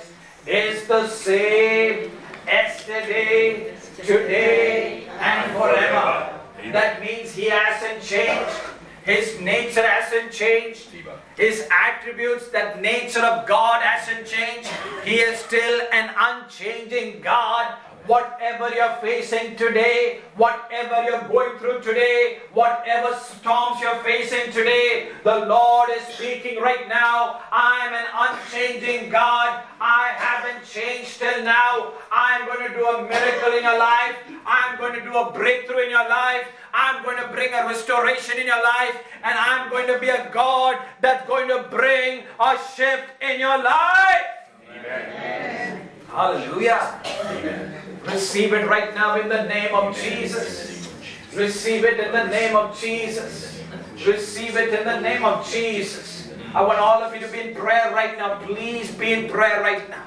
is 0.46 0.86
the 0.88 1.06
same 1.08 2.10
yesterday, 2.44 3.74
today, 3.96 5.06
and 5.20 5.52
forever. 5.52 6.40
That 6.72 7.00
means 7.00 7.32
He 7.34 7.46
hasn't 7.46 8.02
changed. 8.02 8.56
His 9.04 9.40
nature 9.40 9.86
hasn't 9.86 10.32
changed. 10.32 10.88
His 11.36 11.68
attributes, 11.70 12.48
that 12.48 12.80
nature 12.80 13.20
of 13.20 13.46
God 13.46 13.82
hasn't 13.82 14.26
changed. 14.26 14.68
He 15.04 15.16
is 15.16 15.38
still 15.40 15.80
an 15.92 16.10
unchanging 16.18 17.20
God. 17.20 17.74
Whatever 18.06 18.74
you're 18.74 18.96
facing 19.00 19.54
today, 19.54 20.22
whatever 20.36 21.04
you're 21.04 21.22
going 21.28 21.56
through 21.58 21.80
today, 21.82 22.40
whatever 22.52 23.14
storms 23.14 23.80
you're 23.80 24.02
facing 24.02 24.52
today, 24.52 25.12
the 25.22 25.46
Lord 25.46 25.88
is 25.90 26.02
speaking 26.14 26.60
right 26.60 26.88
now. 26.88 27.40
I'm 27.52 27.94
an 27.94 28.06
unchanging 28.12 29.10
God. 29.10 29.62
I 29.80 30.14
haven't 30.16 30.66
changed 30.66 31.20
till 31.20 31.44
now. 31.44 31.92
I'm 32.10 32.44
going 32.46 32.68
to 32.68 32.74
do 32.76 32.84
a 32.84 33.02
miracle 33.02 33.52
in 33.52 33.62
your 33.62 33.78
life. 33.78 34.16
I'm 34.44 34.78
going 34.78 34.94
to 34.94 35.00
do 35.00 35.16
a 35.16 35.30
breakthrough 35.30 35.84
in 35.84 35.90
your 35.90 36.08
life. 36.08 36.46
I'm 36.74 37.04
going 37.04 37.18
to 37.18 37.28
bring 37.28 37.52
a 37.54 37.66
restoration 37.68 38.38
in 38.38 38.46
your 38.46 38.62
life. 38.64 38.96
And 39.22 39.38
I'm 39.38 39.70
going 39.70 39.86
to 39.86 40.00
be 40.00 40.08
a 40.08 40.28
God 40.32 40.76
that's 41.00 41.26
going 41.28 41.46
to 41.48 41.68
bring 41.70 42.24
a 42.40 42.58
shift 42.74 43.04
in 43.20 43.38
your 43.38 43.62
life. 43.62 44.26
Amen. 44.68 45.88
Hallelujah. 46.08 47.00
Amen. 47.04 47.81
Receive 48.04 48.52
it 48.52 48.68
right 48.68 48.94
now 48.94 49.20
in 49.20 49.28
the 49.28 49.44
name 49.44 49.74
of 49.74 49.96
Jesus. 49.96 50.92
Receive 51.34 51.84
it 51.84 52.00
in 52.00 52.12
the 52.12 52.26
name 52.26 52.56
of 52.56 52.78
Jesus. 52.78 53.62
Receive 54.04 54.56
it 54.56 54.74
in 54.74 54.84
the 54.84 55.00
name 55.00 55.24
of 55.24 55.48
Jesus. 55.48 56.30
I 56.54 56.62
want 56.62 56.78
all 56.78 57.02
of 57.02 57.14
you 57.14 57.20
to 57.20 57.32
be 57.32 57.40
in 57.40 57.54
prayer 57.54 57.92
right 57.94 58.18
now. 58.18 58.38
Please 58.40 58.90
be 58.90 59.12
in 59.12 59.30
prayer 59.30 59.62
right 59.62 59.88
now. 59.88 60.04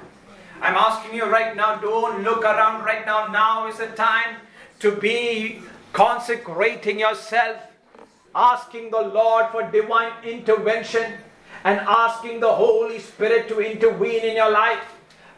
I'm 0.62 0.76
asking 0.76 1.16
you 1.16 1.26
right 1.26 1.56
now, 1.56 1.78
don't 1.78 2.24
look 2.24 2.44
around 2.44 2.84
right 2.84 3.06
now. 3.06 3.28
Now 3.28 3.68
is 3.68 3.78
the 3.78 3.88
time 3.88 4.38
to 4.80 4.92
be 4.92 5.62
consecrating 5.94 7.00
yourself, 7.00 7.58
asking 8.36 8.92
the 8.92 9.02
Lord 9.02 9.48
for 9.52 9.64
divine 9.64 10.12
intervention, 10.24 11.14
and 11.64 11.80
asking 11.80 12.42
the 12.42 12.52
Holy 12.52 13.00
Spirit 13.00 13.48
to 13.48 13.60
intervene 13.60 14.24
in 14.24 14.36
your 14.36 14.52
life. 14.52 14.84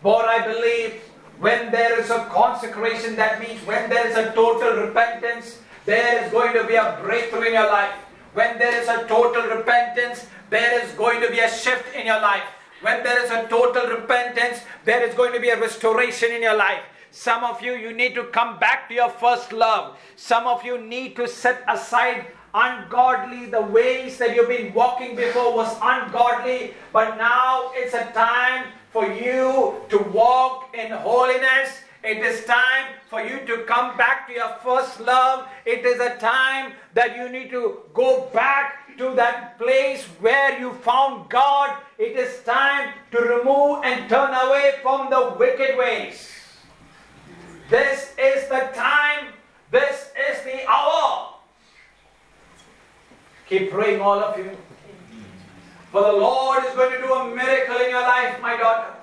For 0.02 0.26
I 0.26 0.46
believe 0.46 1.02
when 1.40 1.72
there 1.72 2.00
is 2.00 2.10
a 2.10 2.26
consecration, 2.26 3.16
that 3.16 3.40
means 3.40 3.60
when 3.66 3.90
there 3.90 4.08
is 4.08 4.16
a 4.18 4.34
total 4.34 4.88
repentance, 4.88 5.60
there 5.86 6.24
is 6.24 6.32
going 6.32 6.54
to 6.54 6.66
be 6.66 6.76
a 6.76 6.98
breakthrough 7.02 7.48
in 7.48 7.54
your 7.54 7.68
life. 7.68 7.94
When 8.34 8.58
there 8.58 8.82
is 8.82 8.88
a 8.88 9.08
total 9.08 9.44
repentance, 9.56 10.26
there 10.50 10.84
is 10.84 10.92
going 10.94 11.22
to 11.22 11.30
be 11.30 11.40
a 11.40 11.50
shift 11.50 11.96
in 11.96 12.08
your 12.08 12.22
life. 12.22 12.44
When 12.82 13.04
there 13.04 13.24
is 13.24 13.32
a 13.32 13.48
total 13.48 13.88
repentance, 13.88 14.62
there 14.86 15.04
is 15.04 15.16
going 15.16 15.34
to 15.34 15.40
be 15.40 15.50
a 15.50 15.60
restoration 15.60 16.32
in 16.32 16.42
your 16.42 16.56
life. 16.56 16.82
Some 17.12 17.44
of 17.44 17.62
you, 17.62 17.74
you 17.74 17.94
need 17.94 18.16
to 18.16 18.26
come 18.26 18.60
back 18.60 18.90
to 18.90 18.94
your 18.94 19.10
first 19.10 19.54
love. 19.54 19.98
Some 20.16 20.46
of 20.46 20.64
you 20.64 20.78
need 20.78 21.16
to 21.16 21.28
set 21.28 21.64
aside 21.68 22.28
ungodly. 22.54 23.46
The 23.46 23.62
ways 23.62 24.18
that 24.18 24.36
you've 24.36 24.50
been 24.50 24.74
walking 24.74 25.16
before 25.16 25.56
was 25.56 25.74
ungodly, 25.82 26.74
but 26.94 27.18
now 27.18 27.72
it's 27.74 27.94
a 27.94 28.12
time 28.12 28.66
for 28.92 29.06
you 29.06 29.76
to 29.90 29.98
walk 30.12 30.76
in 30.76 30.92
holiness. 30.92 31.82
It 32.04 32.20
is 32.20 32.46
time 32.46 32.94
for 33.10 33.22
you 33.22 33.46
to 33.46 33.64
come 33.64 33.98
back 33.98 34.28
to 34.28 34.34
your 34.34 34.56
first 34.64 35.00
love. 35.00 35.48
It 35.66 35.86
is 35.86 36.00
a 36.00 36.16
time 36.18 36.74
that 36.94 37.16
you 37.16 37.30
need 37.30 37.50
to 37.52 37.82
go 37.94 38.30
back 38.34 38.98
to 38.98 39.14
that 39.16 39.58
place 39.58 40.04
where 40.20 40.60
you 40.60 40.74
found 40.74 41.30
God. 41.30 41.78
It 41.98 42.18
is 42.18 42.44
time 42.44 42.94
to 43.12 43.20
remove 43.20 43.84
and 43.84 44.10
turn 44.10 44.34
away 44.34 44.76
from 44.82 45.10
the 45.10 45.36
wicked 45.38 45.78
ways. 45.78 46.32
This 47.70 48.14
is 48.18 48.48
the 48.48 48.70
time. 48.74 49.34
This 49.72 50.12
is 50.30 50.44
the 50.44 50.66
hour. 50.70 51.34
Keep 53.48 53.72
praying, 53.72 54.02
all 54.02 54.20
of 54.20 54.38
you. 54.38 54.58
For 55.98 56.04
the 56.04 56.18
Lord 56.20 56.64
is 56.64 56.76
going 56.76 56.92
to 56.92 57.00
do 57.00 57.12
a 57.12 57.36
miracle 57.36 57.78
in 57.78 57.90
your 57.90 58.02
life, 58.02 58.40
my 58.40 58.56
daughter. 58.56 58.94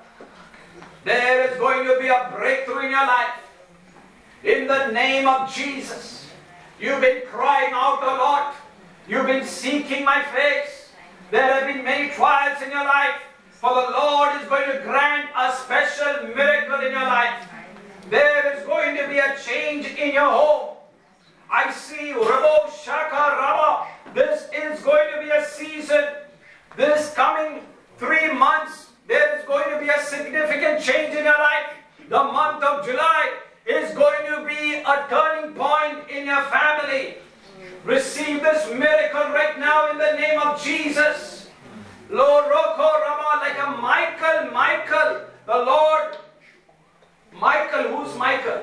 There 1.03 1.51
is 1.51 1.57
going 1.57 1.85
to 1.85 1.99
be 1.99 2.07
a 2.07 2.31
breakthrough 2.33 2.85
in 2.85 2.91
your 2.91 3.05
life. 3.05 3.35
In 4.45 4.65
the 4.65 4.91
name 4.91 5.27
of 5.27 5.53
Jesus. 5.53 6.25
You've 6.79 7.01
been 7.01 7.23
crying 7.27 7.73
out 7.73 8.01
a 8.01 8.15
lot. 8.15 8.55
You've 9.09 9.25
been 9.25 9.43
seeking 9.43 10.05
my 10.05 10.23
face. 10.23 10.91
There 11.31 11.43
have 11.43 11.67
been 11.67 11.83
many 11.83 12.11
trials 12.11 12.61
in 12.61 12.71
your 12.71 12.85
life. 12.85 13.15
For 13.49 13.71
the 13.71 13.91
Lord 13.91 14.41
is 14.41 14.47
going 14.47 14.71
to 14.71 14.79
grant 14.83 15.27
a 15.35 15.51
special 15.51 16.33
miracle 16.33 16.79
in 16.79 16.93
your 16.93 17.07
life. 17.07 17.45
There 18.09 18.55
is 18.55 18.65
going 18.65 18.95
to 18.95 19.05
be 19.09 19.17
a 19.17 19.35
change 19.45 19.85
in 19.97 20.13
your 20.13 20.29
home. 20.31 20.77
I 21.51 21.73
see 21.73 22.13
Rabo 22.13 22.71
Shaka 22.85 23.35
Raba. 23.35 23.85
This 24.13 24.47
is 24.53 24.81
going 24.81 25.11
to 25.13 25.19
be 25.21 25.29
a 25.31 25.45
season. 25.45 26.05
This 26.75 27.13
coming 27.13 27.61
three 27.97 28.33
months, 28.33 28.89
there 29.07 29.39
is 29.39 29.45
going 29.45 29.69
to 29.69 29.79
be 29.79 29.87
a 29.87 29.99
significant 30.01 30.83
change 30.83 31.15
in 31.15 31.23
your 31.23 31.39
life. 31.39 31.71
The 32.09 32.23
month 32.23 32.63
of 32.63 32.85
July 32.85 33.33
is 33.65 33.95
going 33.95 34.25
to 34.29 34.45
be 34.45 34.75
a 34.75 35.05
turning 35.09 35.53
point 35.55 36.09
in 36.09 36.25
your 36.25 36.41
family. 36.43 37.15
Receive 37.85 38.41
this 38.41 38.67
miracle 38.71 39.31
right 39.31 39.57
now 39.57 39.89
in 39.91 39.97
the 39.97 40.13
name 40.19 40.39
of 40.39 40.61
Jesus. 40.61 41.49
Lord 42.09 42.45
Roko 42.45 43.01
Rama, 43.01 43.39
like 43.39 43.57
a 43.57 43.81
Michael, 43.81 44.51
Michael, 44.51 45.21
the 45.45 45.57
Lord. 45.57 46.17
Michael, 47.39 47.95
who's 47.95 48.15
Michael? 48.17 48.61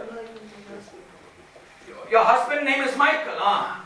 Your 2.10 2.24
husband 2.24 2.66
name 2.66 2.82
is 2.82 2.96
Michael. 2.96 3.36
Ah. 3.38 3.84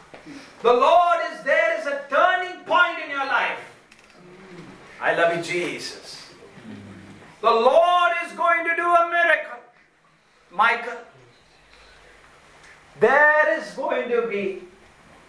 The 0.63 0.73
Lord 0.73 1.21
is 1.33 1.45
there 1.45 1.79
is 1.79 1.87
a 1.87 2.03
turning 2.11 2.65
point 2.65 2.99
in 3.05 3.11
your 3.11 3.25
life. 3.25 3.66
I 5.01 5.15
love 5.15 5.37
you, 5.37 5.43
Jesus. 5.43 6.31
The 7.41 7.51
Lord 7.51 8.13
is 8.25 8.33
going 8.33 8.65
to 8.65 8.75
do 8.75 8.87
a 8.87 9.09
miracle. 9.11 9.59
Michael, 10.51 10.99
there 12.99 13.59
is 13.59 13.71
going 13.75 14.09
to 14.09 14.27
be. 14.27 14.63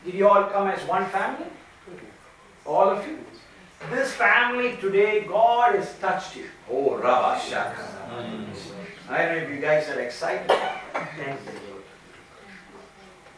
Did 0.06 0.14
you 0.14 0.28
all 0.28 0.46
come 0.46 0.68
as 0.68 0.82
one 0.88 1.06
family? 1.08 1.48
All 2.66 2.90
of 2.90 3.06
you? 3.06 3.20
This 3.92 4.14
family 4.14 4.78
today, 4.78 5.26
God 5.28 5.76
has 5.76 5.94
touched 6.00 6.36
you. 6.38 6.46
Oh, 6.72 6.98
Rabba 6.98 7.40
Shaka. 7.40 7.86
I 9.10 9.18
don't 9.26 9.38
know 9.38 9.44
if 9.44 9.50
you 9.50 9.60
guys 9.60 9.88
are 9.90 10.00
excited. 10.00 10.52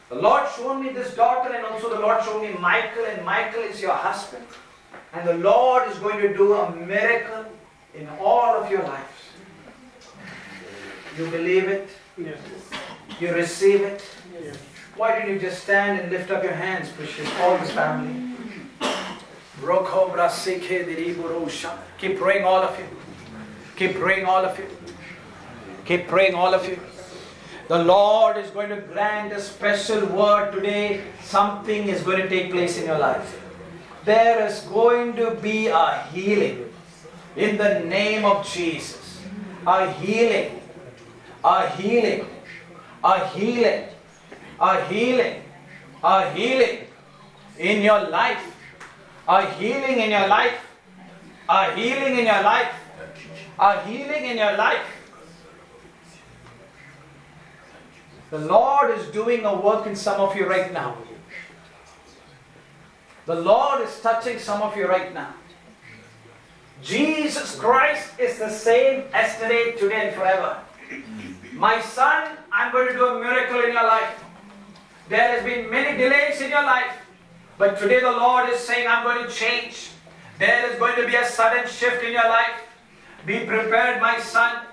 The 0.09 0.15
Lord 0.15 0.47
showed 0.55 0.80
me 0.80 0.89
this 0.89 1.13
daughter, 1.15 1.53
and 1.53 1.65
also 1.65 1.89
the 1.93 1.99
Lord 1.99 2.23
showed 2.23 2.41
me 2.41 2.53
Michael, 2.59 3.05
and 3.05 3.23
Michael 3.25 3.61
is 3.61 3.82
your 3.82 3.93
husband. 3.93 4.45
And 5.14 5.28
the 5.28 5.36
Lord 5.36 5.89
is 5.89 5.97
going 5.97 6.20
to 6.22 6.34
do 6.36 6.53
a 6.53 6.76
miracle 6.76 7.45
in 7.95 8.07
all 8.20 8.55
of 8.55 8.70
your 8.70 8.84
lives. 8.84 9.07
You 11.18 11.28
believe 11.28 11.68
it? 11.68 11.89
Yes. 12.18 12.38
You 13.20 13.34
receive 13.34 13.82
it? 13.82 14.03
Yes. 14.41 14.57
Why 14.95 15.18
don't 15.18 15.30
you 15.30 15.39
just 15.39 15.64
stand 15.64 15.99
and 15.99 16.12
lift 16.12 16.30
up 16.30 16.43
your 16.43 16.53
hands, 16.53 16.89
precious, 16.89 17.28
all 17.39 17.57
this 17.57 17.72
family? 17.72 18.36
Keep 21.97 22.20
praying, 22.20 22.45
all 22.45 22.62
of 22.62 22.78
you. 22.80 22.86
Keep 23.76 23.95
praying, 23.95 24.26
all 24.26 24.45
of 24.45 24.57
you. 24.60 24.66
Keep 25.86 26.07
praying, 26.07 26.36
all 26.36 26.53
of 26.53 26.68
you. 26.68 26.80
The 27.68 27.84
Lord 27.84 28.38
is 28.38 28.49
going 28.51 28.70
to 28.70 28.78
grant 28.78 29.34
a 29.34 29.41
special 29.41 30.05
word 30.05 30.51
today. 30.51 31.01
Something 31.22 31.88
is 31.88 32.01
going 32.03 32.20
to 32.20 32.30
take 32.30 32.51
place 32.51 32.78
in 32.78 32.86
your 32.86 32.99
life. 32.99 33.39
There 34.10 34.47
is 34.47 34.62
going 34.62 35.16
to 35.18 35.36
be 35.39 35.68
a 35.68 36.01
healing 36.12 36.74
in 37.36 37.57
the 37.57 37.82
name 37.82 38.26
of 38.26 38.43
Jesus. 38.43 39.22
A 39.68 39.91
healing. 39.91 40.62
A 41.43 41.70
healing. 41.70 42.26
A 43.03 43.28
healing. 43.28 43.84
A 44.60 44.84
healing. 44.86 45.43
A 46.03 46.32
healing 46.34 46.80
in 47.60 47.84
your 47.84 48.10
life. 48.10 48.41
A 49.28 49.45
healing 49.60 49.99
in 49.99 50.10
your 50.10 50.28
life. 50.28 50.57
A 51.47 51.72
healing 51.76 52.18
in 52.18 52.26
your 52.26 52.41
life. 52.41 52.74
A 53.60 53.86
healing 53.86 54.26
in 54.26 54.38
your 54.38 54.57
life. 54.57 54.88
The 58.32 58.39
Lord 58.39 58.97
is 58.97 59.05
doing 59.10 59.45
a 59.45 59.55
work 59.55 59.86
in 59.86 59.95
some 59.95 60.20
of 60.20 60.36
you 60.36 60.47
right 60.47 60.74
now. 60.74 60.97
The 63.30 63.36
Lord 63.36 63.86
is 63.86 63.99
touching 64.01 64.39
some 64.39 64.63
of 64.63 64.75
you 64.75 64.88
right 64.88 65.13
now. 65.13 65.36
Jesus 66.82 67.59
Christ 67.59 68.09
is 68.17 68.39
the 68.39 68.49
same 68.49 69.03
yesterday, 69.11 69.73
today, 69.77 70.07
and 70.07 70.15
forever. 70.15 70.57
My 71.53 71.80
son, 71.80 72.39
I'm 72.51 72.71
going 72.71 72.88
to 72.88 72.93
do 72.93 73.05
a 73.05 73.19
miracle 73.21 73.61
in 73.61 73.73
your 73.73 73.86
life. 73.86 74.17
There 75.09 75.27
has 75.27 75.43
been 75.43 75.69
many 75.69 75.95
delays 75.95 76.41
in 76.41 76.49
your 76.49 76.63
life, 76.63 76.91
but 77.59 77.77
today 77.77 77.99
the 77.99 78.09
Lord 78.09 78.49
is 78.49 78.61
saying, 78.61 78.88
I'm 78.88 79.03
going 79.03 79.23
to 79.23 79.32
change. 79.32 79.91
There 80.39 80.67
is 80.71 80.80
going 80.80 80.95
to 80.95 81.05
be 81.05 81.13
a 81.13 81.25
sudden 81.27 81.69
shift 81.69 82.03
in 82.03 82.13
your 82.13 82.27
life. 82.27 82.65
Be 83.27 83.45
prepared, 83.45 84.01
my 84.01 84.19
son. 84.19 84.65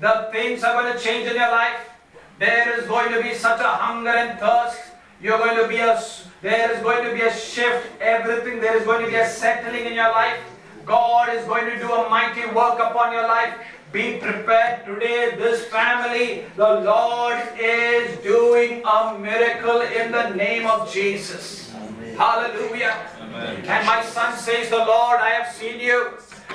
The 0.00 0.28
things 0.30 0.62
are 0.62 0.80
going 0.80 0.96
to 0.96 1.02
change 1.02 1.26
in 1.28 1.34
your 1.34 1.50
life. 1.50 1.90
There 2.38 2.78
is 2.78 2.86
going 2.86 3.12
to 3.12 3.20
be 3.20 3.34
such 3.34 3.58
a 3.58 3.66
hunger 3.68 4.10
and 4.10 4.38
thirst. 4.38 4.87
You're 5.20 5.38
going 5.38 5.60
to 5.60 5.68
be 5.68 5.78
a 5.78 6.00
there 6.40 6.70
is 6.70 6.80
going 6.82 7.04
to 7.04 7.12
be 7.12 7.22
a 7.22 7.32
shift. 7.34 8.00
Everything 8.00 8.60
there 8.60 8.76
is 8.76 8.84
going 8.84 9.04
to 9.04 9.10
be 9.10 9.16
a 9.16 9.28
settling 9.28 9.86
in 9.86 9.94
your 9.94 10.10
life. 10.10 10.38
God 10.86 11.34
is 11.34 11.44
going 11.46 11.68
to 11.68 11.78
do 11.78 11.92
a 11.92 12.08
mighty 12.08 12.46
work 12.54 12.78
upon 12.78 13.12
your 13.12 13.26
life. 13.26 13.54
Be 13.90 14.18
prepared 14.18 14.86
today, 14.86 15.34
this 15.36 15.64
family. 15.64 16.44
The 16.56 16.80
Lord 16.80 17.42
is 17.58 18.16
doing 18.18 18.82
a 18.84 19.18
miracle 19.18 19.80
in 19.80 20.12
the 20.12 20.30
name 20.30 20.66
of 20.66 20.92
Jesus. 20.92 21.74
Hallelujah. 22.16 22.94
And 23.34 23.86
my 23.86 24.04
son 24.04 24.36
says, 24.38 24.70
The 24.70 24.76
Lord, 24.76 25.20
I 25.20 25.30
have 25.30 25.52
seen 25.52 25.80
you. 25.80 26.12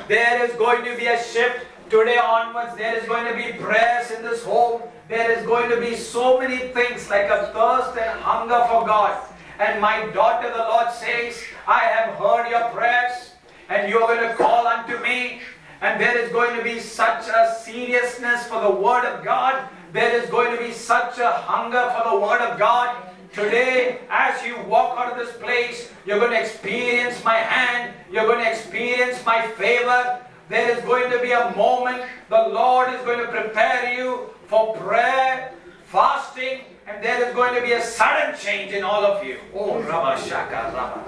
There 0.07 0.45
is 0.45 0.55
going 0.55 0.85
to 0.85 0.95
be 0.95 1.07
a 1.07 1.21
shift 1.21 1.65
today 1.89 2.17
onwards. 2.17 2.77
There 2.77 2.97
is 2.97 3.05
going 3.07 3.25
to 3.27 3.35
be 3.35 3.57
prayers 3.61 4.11
in 4.11 4.23
this 4.23 4.43
home. 4.43 4.83
There 5.09 5.31
is 5.37 5.45
going 5.45 5.69
to 5.69 5.79
be 5.81 5.95
so 5.95 6.39
many 6.39 6.57
things 6.69 7.09
like 7.09 7.29
a 7.29 7.51
thirst 7.53 7.97
and 7.97 8.19
hunger 8.21 8.63
for 8.69 8.85
God. 8.85 9.21
And 9.59 9.81
my 9.81 10.07
daughter, 10.07 10.49
the 10.49 10.57
Lord 10.57 10.91
says, 10.91 11.43
I 11.67 11.79
have 11.79 12.15
heard 12.15 12.49
your 12.49 12.69
prayers, 12.69 13.33
and 13.69 13.89
you 13.89 13.99
are 13.99 14.15
going 14.15 14.27
to 14.29 14.35
call 14.35 14.65
unto 14.65 14.97
me. 14.99 15.41
And 15.81 15.99
there 15.99 16.17
is 16.17 16.31
going 16.31 16.57
to 16.57 16.63
be 16.63 16.79
such 16.79 17.27
a 17.27 17.53
seriousness 17.61 18.47
for 18.47 18.61
the 18.61 18.71
Word 18.71 19.05
of 19.05 19.25
God. 19.25 19.67
There 19.91 20.21
is 20.21 20.29
going 20.29 20.55
to 20.55 20.63
be 20.63 20.71
such 20.71 21.19
a 21.19 21.31
hunger 21.31 21.93
for 21.97 22.09
the 22.09 22.19
Word 22.19 22.39
of 22.39 22.57
God. 22.57 22.95
Today, 23.33 23.99
as 24.09 24.45
you 24.45 24.57
walk 24.63 24.97
out 24.97 25.11
of 25.11 25.17
this 25.17 25.35
place, 25.37 25.91
you're 26.05 26.19
going 26.19 26.31
to 26.31 26.39
experience 26.39 27.21
my 27.25 27.35
hand. 27.35 27.93
You're 28.09 28.25
going 28.25 28.43
to 28.43 28.49
experience 28.49 29.23
my 29.25 29.47
favor. 29.47 30.21
There 30.47 30.77
is 30.77 30.83
going 30.85 31.11
to 31.11 31.19
be 31.19 31.31
a 31.31 31.53
moment 31.57 32.03
the 32.29 32.47
Lord 32.49 32.93
is 32.93 33.01
going 33.01 33.19
to 33.19 33.27
prepare 33.27 33.93
you 33.93 34.32
for 34.47 34.75
prayer, 34.75 35.53
fasting, 35.85 36.61
and 36.87 37.03
there 37.03 37.27
is 37.27 37.33
going 37.33 37.55
to 37.55 37.61
be 37.61 37.73
a 37.73 37.81
sudden 37.81 38.37
change 38.37 38.73
in 38.73 38.83
all 38.83 39.05
of 39.05 39.25
you. 39.25 39.37
Oh, 39.53 39.81
Rama 39.81 40.21
Shaka 40.21 40.71
Rama. 40.75 41.05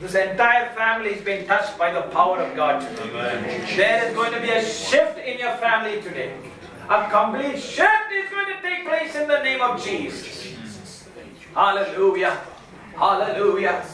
This 0.00 0.14
entire 0.14 0.68
family 0.74 1.10
is 1.10 1.24
being 1.24 1.46
touched 1.46 1.78
by 1.78 1.90
the 1.90 2.02
power 2.02 2.38
of 2.38 2.54
God 2.54 2.80
today. 2.80 3.64
There 3.76 4.08
is 4.08 4.14
going 4.14 4.32
to 4.32 4.40
be 4.40 4.50
a 4.50 4.62
shift 4.62 5.18
in 5.18 5.38
your 5.38 5.56
family 5.56 6.02
today. 6.02 6.36
A 6.90 7.08
complete 7.08 7.58
shift 7.58 8.12
is 8.12 8.30
going 8.30 8.46
to 8.46 8.60
take 8.62 8.86
place 8.86 9.14
in 9.16 9.26
the 9.26 9.42
name 9.42 9.60
of 9.62 9.82
Jesus. 9.82 10.54
Hallelujah. 11.54 12.38
Hallelujah. 12.94 13.84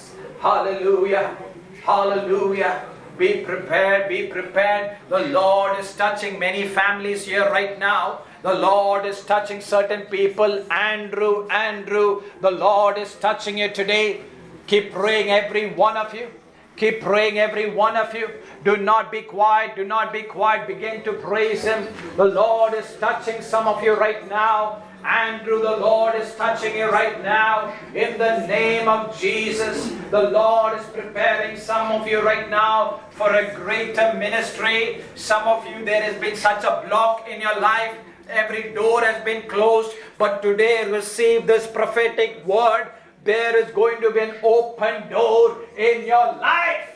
Hallelujah. 0.41 1.37
Hallelujah. 1.85 2.85
Be 3.17 3.45
prepared, 3.45 4.09
be 4.09 4.27
prepared. 4.27 4.97
The 5.09 5.21
Lord 5.29 5.79
is 5.79 5.95
touching 5.95 6.39
many 6.39 6.67
families 6.67 7.25
here 7.25 7.49
right 7.51 7.79
now. 7.79 8.23
The 8.43 8.55
Lord 8.55 9.07
is 9.07 9.25
touching 9.25 9.61
certain 9.61 10.03
people. 10.03 10.65
Andrew, 10.71 11.47
Andrew, 11.49 12.23
the 12.41 12.51
Lord 12.51 12.99
is 12.99 13.15
touching 13.15 13.59
you 13.59 13.69
today. 13.69 14.23
Keep 14.67 14.93
praying, 14.93 15.31
every 15.31 15.71
one 15.71 15.97
of 15.97 16.13
you. 16.13 16.29
Keep 16.77 17.03
praying, 17.03 17.39
every 17.39 17.71
one 17.71 17.97
of 17.97 18.13
you. 18.15 18.29
Do 18.65 18.77
not 18.77 19.13
be 19.13 19.23
quiet. 19.23 19.77
Do 19.77 19.85
not 19.85 20.13
be 20.13 20.23
quiet. 20.23 20.67
Begin 20.67 21.05
to 21.05 21.13
praise 21.13 21.63
Him. 21.63 21.87
The 22.17 22.25
Lord 22.25 22.75
is 22.75 22.97
touching 22.99 23.43
some 23.43 23.69
of 23.69 23.83
you 23.83 23.95
right 23.95 24.29
now. 24.29 24.83
Andrew, 25.05 25.61
the 25.61 25.77
Lord 25.77 26.15
is 26.15 26.35
touching 26.35 26.77
you 26.77 26.89
right 26.89 27.23
now. 27.23 27.73
In 27.95 28.19
the 28.19 28.47
name 28.47 28.89
of 28.89 29.19
Jesus, 29.21 29.93
the 30.11 30.31
Lord 30.31 30.79
is 30.79 30.87
preparing 30.87 31.57
some 31.57 31.93
of 31.93 32.09
you 32.09 32.21
right 32.21 32.49
now 32.49 33.01
for 33.11 33.33
a 33.35 33.55
greater 33.55 34.15
ministry. 34.15 35.03
Some 35.15 35.47
of 35.47 35.67
you, 35.67 35.85
there 35.85 36.03
has 36.03 36.21
been 36.21 36.37
such 36.37 36.65
a 36.65 36.85
block 36.89 37.29
in 37.29 37.41
your 37.41 37.61
life. 37.61 37.97
Every 38.29 38.73
door 38.73 39.03
has 39.03 39.25
been 39.25 39.49
closed. 39.49 39.93
But 40.19 40.43
today, 40.43 40.89
receive 40.91 41.47
this 41.47 41.67
prophetic 41.67 42.45
word. 42.47 42.91
There 43.25 43.57
is 43.57 43.71
going 43.73 44.01
to 44.01 44.11
be 44.11 44.21
an 44.21 44.35
open 44.43 45.09
door 45.11 45.59
in 45.77 46.07
your 46.07 46.37
life. 46.37 46.89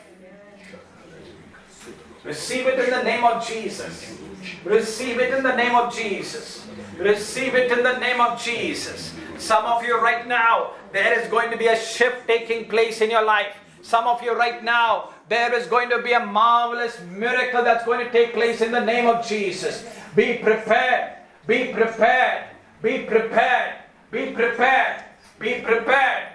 Receive 2.23 2.67
it 2.67 2.79
in 2.79 2.89
the 2.89 3.03
name 3.03 3.23
of 3.23 3.47
Jesus. 3.47 4.17
Receive 4.65 5.19
it 5.19 5.33
in 5.33 5.43
the 5.43 5.55
name 5.55 5.75
of 5.75 5.95
Jesus. 5.95 6.67
Receive 6.97 7.55
it 7.55 7.71
in 7.71 7.83
the 7.83 7.97
name 7.99 8.19
of 8.19 8.41
Jesus. 8.41 9.13
Some 9.37 9.65
of 9.65 9.83
you 9.83 9.99
right 9.99 10.27
now, 10.27 10.71
there 10.91 11.19
is 11.19 11.29
going 11.29 11.51
to 11.51 11.57
be 11.57 11.67
a 11.67 11.79
shift 11.79 12.27
taking 12.27 12.67
place 12.67 13.01
in 13.01 13.09
your 13.09 13.23
life. 13.23 13.55
Some 13.81 14.07
of 14.07 14.21
you 14.21 14.33
right 14.35 14.63
now, 14.63 15.13
there 15.29 15.53
is 15.53 15.67
going 15.67 15.89
to 15.89 16.01
be 16.01 16.13
a 16.13 16.25
marvelous 16.25 16.99
miracle 17.11 17.63
that's 17.63 17.85
going 17.85 18.05
to 18.05 18.11
take 18.11 18.33
place 18.33 18.61
in 18.61 18.71
the 18.71 18.83
name 18.83 19.07
of 19.07 19.25
Jesus. 19.25 19.85
Be 20.15 20.37
prepared. 20.37 21.16
Be 21.47 21.71
prepared. 21.71 22.43
Be 22.81 23.03
prepared. 23.03 23.75
Be 24.11 24.31
prepared. 24.31 25.03
Be 25.39 25.61
prepared. 25.61 26.27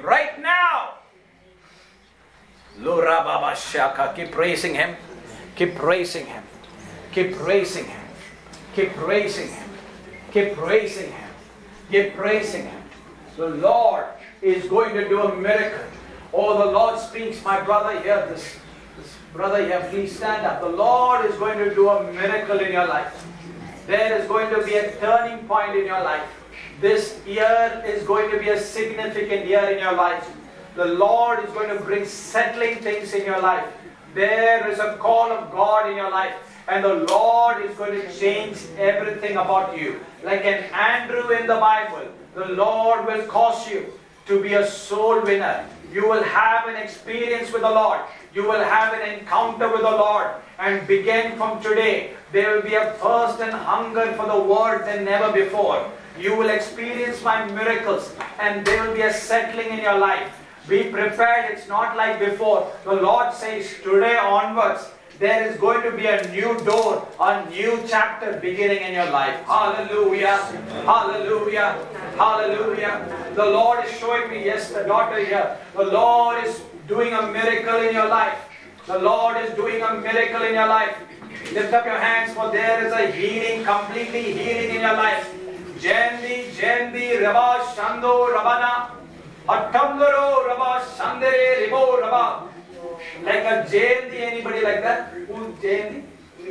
Right 0.00 0.40
now. 0.40 0.94
Lura 2.78 3.22
Baba 3.24 3.56
Shaka. 3.56 4.12
Keep 4.14 4.30
praising 4.30 4.74
him. 4.74 4.96
Keep 5.56 5.74
praising 5.74 6.26
him. 6.26 6.44
Keep 7.10 7.34
praising 7.34 7.86
him. 7.86 8.00
Keep 8.74 8.92
praising 8.94 9.48
him. 9.48 9.70
Keep 10.32 10.54
praising 10.54 11.10
him. 11.10 11.30
Keep 11.90 12.14
praising 12.14 12.66
him. 12.66 12.82
The 13.36 13.48
Lord 13.48 14.06
is 14.42 14.68
going 14.68 14.94
to 14.94 15.08
do 15.08 15.22
a 15.22 15.34
miracle. 15.36 15.84
Oh, 16.32 16.58
the 16.58 16.70
Lord 16.70 17.00
speaks, 17.00 17.42
my 17.42 17.60
brother 17.62 18.00
here, 18.00 18.26
this, 18.28 18.56
this 18.98 19.16
brother 19.32 19.64
here, 19.64 19.86
please 19.90 20.14
stand 20.14 20.46
up. 20.46 20.60
The 20.60 20.68
Lord 20.68 21.24
is 21.24 21.36
going 21.36 21.58
to 21.58 21.74
do 21.74 21.88
a 21.88 22.12
miracle 22.12 22.58
in 22.60 22.72
your 22.72 22.86
life. 22.86 23.26
There 23.86 24.18
is 24.18 24.26
going 24.26 24.52
to 24.52 24.64
be 24.64 24.74
a 24.74 24.96
turning 24.96 25.46
point 25.46 25.76
in 25.76 25.86
your 25.86 26.02
life. 26.02 26.28
This 26.80 27.20
year 27.26 27.82
is 27.86 28.02
going 28.02 28.30
to 28.32 28.38
be 28.38 28.48
a 28.48 28.60
significant 28.60 29.46
year 29.46 29.70
in 29.70 29.78
your 29.78 29.94
life. 29.94 30.28
The 30.74 30.86
Lord 30.86 31.44
is 31.44 31.50
going 31.52 31.68
to 31.68 31.82
bring 31.82 32.04
settling 32.04 32.76
things 32.76 33.14
in 33.14 33.24
your 33.24 33.40
life. 33.40 33.64
There 34.14 34.68
is 34.68 34.78
a 34.78 34.96
call 34.96 35.30
of 35.30 35.52
God 35.52 35.88
in 35.88 35.96
your 35.96 36.10
life. 36.10 36.34
And 36.68 36.84
the 36.84 37.06
Lord 37.08 37.64
is 37.64 37.76
going 37.76 38.00
to 38.00 38.18
change 38.18 38.58
everything 38.76 39.36
about 39.36 39.78
you. 39.78 40.00
Like 40.24 40.44
an 40.44 40.64
Andrew 40.74 41.30
in 41.30 41.46
the 41.46 41.54
Bible, 41.54 42.08
the 42.34 42.46
Lord 42.46 43.06
will 43.06 43.24
cause 43.26 43.70
you 43.70 43.86
to 44.26 44.42
be 44.42 44.54
a 44.54 44.66
soul 44.66 45.22
winner. 45.22 45.64
You 45.92 46.08
will 46.08 46.24
have 46.24 46.66
an 46.66 46.74
experience 46.74 47.52
with 47.52 47.62
the 47.62 47.70
Lord. 47.70 48.00
You 48.36 48.42
will 48.42 48.62
have 48.62 48.92
an 48.92 49.18
encounter 49.18 49.72
with 49.72 49.80
the 49.80 49.90
Lord. 49.90 50.26
And 50.58 50.86
begin 50.86 51.38
from 51.38 51.62
today, 51.62 52.10
there 52.32 52.54
will 52.54 52.62
be 52.62 52.74
a 52.74 52.92
thirst 53.00 53.40
and 53.40 53.52
hunger 53.52 54.12
for 54.12 54.26
the 54.26 54.38
word 54.38 54.84
than 54.84 55.06
never 55.06 55.32
before. 55.32 55.90
You 56.20 56.36
will 56.36 56.50
experience 56.50 57.22
my 57.22 57.46
miracles, 57.46 58.14
and 58.38 58.66
there 58.66 58.86
will 58.86 58.94
be 58.94 59.00
a 59.00 59.12
settling 59.12 59.68
in 59.68 59.80
your 59.80 59.98
life. 59.98 60.30
Be 60.68 60.84
prepared, 60.84 61.50
it's 61.50 61.66
not 61.66 61.96
like 61.96 62.18
before. 62.18 62.70
The 62.84 62.92
Lord 62.92 63.32
says, 63.32 63.74
today 63.82 64.18
onwards, 64.18 64.86
there 65.18 65.50
is 65.50 65.58
going 65.58 65.82
to 65.90 65.96
be 65.96 66.04
a 66.04 66.30
new 66.30 66.58
door, 66.62 67.08
a 67.18 67.48
new 67.48 67.82
chapter 67.88 68.38
beginning 68.38 68.82
in 68.82 68.92
your 68.92 69.10
life. 69.10 69.40
Hallelujah. 69.46 70.36
Hallelujah. 70.84 71.78
Hallelujah. 72.18 73.32
The 73.34 73.46
Lord 73.46 73.86
is 73.86 73.96
showing 73.96 74.28
me, 74.30 74.44
yes, 74.44 74.72
the 74.72 74.82
daughter 74.82 75.24
here. 75.24 75.56
The 75.74 75.84
Lord 75.84 76.44
is 76.44 76.60
doing 76.86 77.12
a 77.12 77.26
miracle 77.32 77.80
in 77.82 77.94
your 77.94 78.08
life. 78.08 78.38
The 78.86 78.98
Lord 78.98 79.36
is 79.44 79.54
doing 79.54 79.82
a 79.82 79.94
miracle 79.94 80.42
in 80.42 80.54
your 80.54 80.68
life. 80.68 80.96
Lift 81.52 81.72
up 81.72 81.84
your 81.84 81.98
hands, 81.98 82.32
for 82.34 82.50
there 82.50 82.86
is 82.86 82.92
a 82.92 83.10
healing, 83.10 83.64
completely 83.64 84.32
healing 84.32 84.76
in 84.76 84.80
your 84.80 84.94
life. 84.94 85.32
Jendi, 85.78 86.50
Jendi, 86.52 87.20
Rabba, 87.20 87.64
Shando, 87.74 88.32
Rabana, 88.32 88.90
Attamgaro, 89.48 90.46
Rabba, 90.46 90.84
Shandere, 90.96 91.68
Ribo, 91.68 92.00
Rabba. 92.00 92.48
Like 93.22 93.44
a 93.44 93.64
Jayanti, 93.68 94.20
anybody 94.20 94.60
like 94.62 94.82
that? 94.82 95.12
Who's 95.28 95.54
Jayanti? 95.56 96.02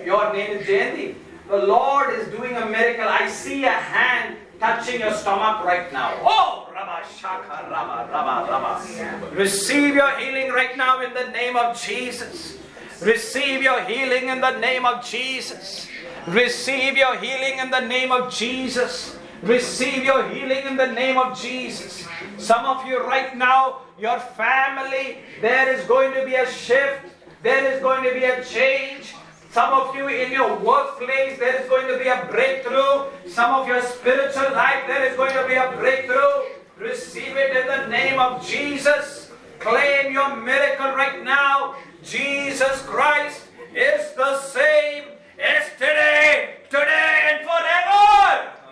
Your 0.06 0.34
name 0.34 0.58
is 0.58 0.68
Jayanti. 0.68 1.16
The 1.50 1.58
Lord 1.58 2.14
is 2.14 2.28
doing 2.30 2.56
a 2.56 2.66
miracle. 2.66 3.08
I 3.08 3.30
see 3.30 3.66
a 3.66 3.72
hand 3.72 4.38
touching 4.60 5.00
your 5.00 5.14
stomach 5.14 5.64
right 5.64 5.92
now. 5.92 6.14
Oh, 6.22 6.70
Rabba 6.74 7.08
Shaka, 7.08 7.68
Rabba, 7.70 8.12
Rabba, 8.12 8.52
Rabba. 8.52 9.36
Receive 9.36 9.96
your 9.96 10.12
healing 10.20 10.52
right 10.52 10.78
now 10.78 11.02
in 11.02 11.14
the 11.14 11.30
name 11.32 11.56
of 11.56 11.80
Jesus. 11.80 12.58
Receive 13.02 13.62
your 13.62 13.82
healing 13.84 14.30
in 14.30 14.42
the 14.42 14.58
name 14.60 14.86
of 14.86 15.06
Jesus. 15.06 15.88
Receive 16.28 16.98
your 16.98 17.18
healing 17.18 17.60
in 17.60 17.70
the 17.70 17.82
name 17.82 18.12
of 18.12 18.34
Jesus. 18.34 19.18
Receive 19.44 20.04
your 20.04 20.28
healing 20.30 20.66
in 20.66 20.78
the 20.78 20.88
name 20.88 21.18
of 21.18 21.40
Jesus. 21.40 22.08
Some 22.38 22.66
of 22.66 22.86
you 22.88 23.06
right 23.06 23.36
now, 23.38 23.82
your 24.00 24.20
family, 24.20 25.20
there 25.42 25.72
is 25.72 25.86
going 25.86 26.14
to 26.14 26.26
be 26.26 26.36
a 26.36 26.50
shift. 26.50 27.06
There 27.44 27.72
is 27.74 27.82
going 27.82 28.04
to 28.04 28.14
be 28.14 28.24
a 28.24 28.44
change. 28.44 29.14
Some 29.56 29.72
of 29.72 29.96
you 29.96 30.10
in 30.10 30.34
your 30.34 30.60
workplace, 30.60 31.40
there 31.40 31.64
is 31.64 31.70
going 31.70 31.88
to 31.88 31.98
be 31.98 32.10
a 32.10 32.28
breakthrough. 32.30 33.06
Some 33.26 33.56
of 33.56 33.66
your 33.70 33.82
spiritual 33.82 34.52
life, 34.52 34.84
there 34.86 35.06
is 35.06 35.16
going 35.16 35.32
to 35.32 35.48
be 35.48 35.54
a 35.54 35.72
breakthrough. 35.78 36.52
Receive 36.78 37.38
it 37.38 37.56
in 37.56 37.68
the 37.68 37.88
name 37.88 38.20
of 38.20 38.46
Jesus. 38.46 39.32
Claim 39.60 40.12
your 40.12 40.36
miracle 40.36 40.92
right 40.92 41.24
now. 41.24 41.76
Jesus 42.04 42.82
Christ 42.82 43.48
is 43.74 44.14
the 44.18 44.42
same 44.42 45.06
yesterday, 45.38 46.58
today, 46.70 47.32
and 47.32 47.48
forever. 47.48 48.65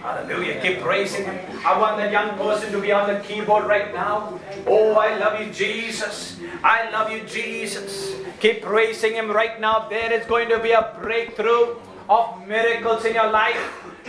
Hallelujah. 0.00 0.60
Keep 0.60 0.80
praising 0.80 1.24
Him. 1.24 1.38
I 1.66 1.78
want 1.78 1.96
that 1.98 2.12
young 2.12 2.38
person 2.38 2.70
to 2.72 2.80
be 2.80 2.92
on 2.92 3.12
the 3.12 3.20
keyboard 3.20 3.66
right 3.66 3.92
now. 3.92 4.38
Oh, 4.66 4.94
I 4.94 5.16
love 5.18 5.40
you, 5.40 5.52
Jesus. 5.52 6.38
I 6.62 6.90
love 6.90 7.10
you, 7.10 7.20
Jesus. 7.26 8.14
Keep 8.40 8.62
praising 8.62 9.14
Him 9.14 9.30
right 9.30 9.60
now. 9.60 9.88
There 9.88 10.12
is 10.12 10.24
going 10.26 10.48
to 10.50 10.58
be 10.60 10.70
a 10.70 10.96
breakthrough 11.02 11.76
of 12.08 12.46
miracles 12.46 13.04
in 13.04 13.14
your 13.14 13.30
life. 13.30 13.58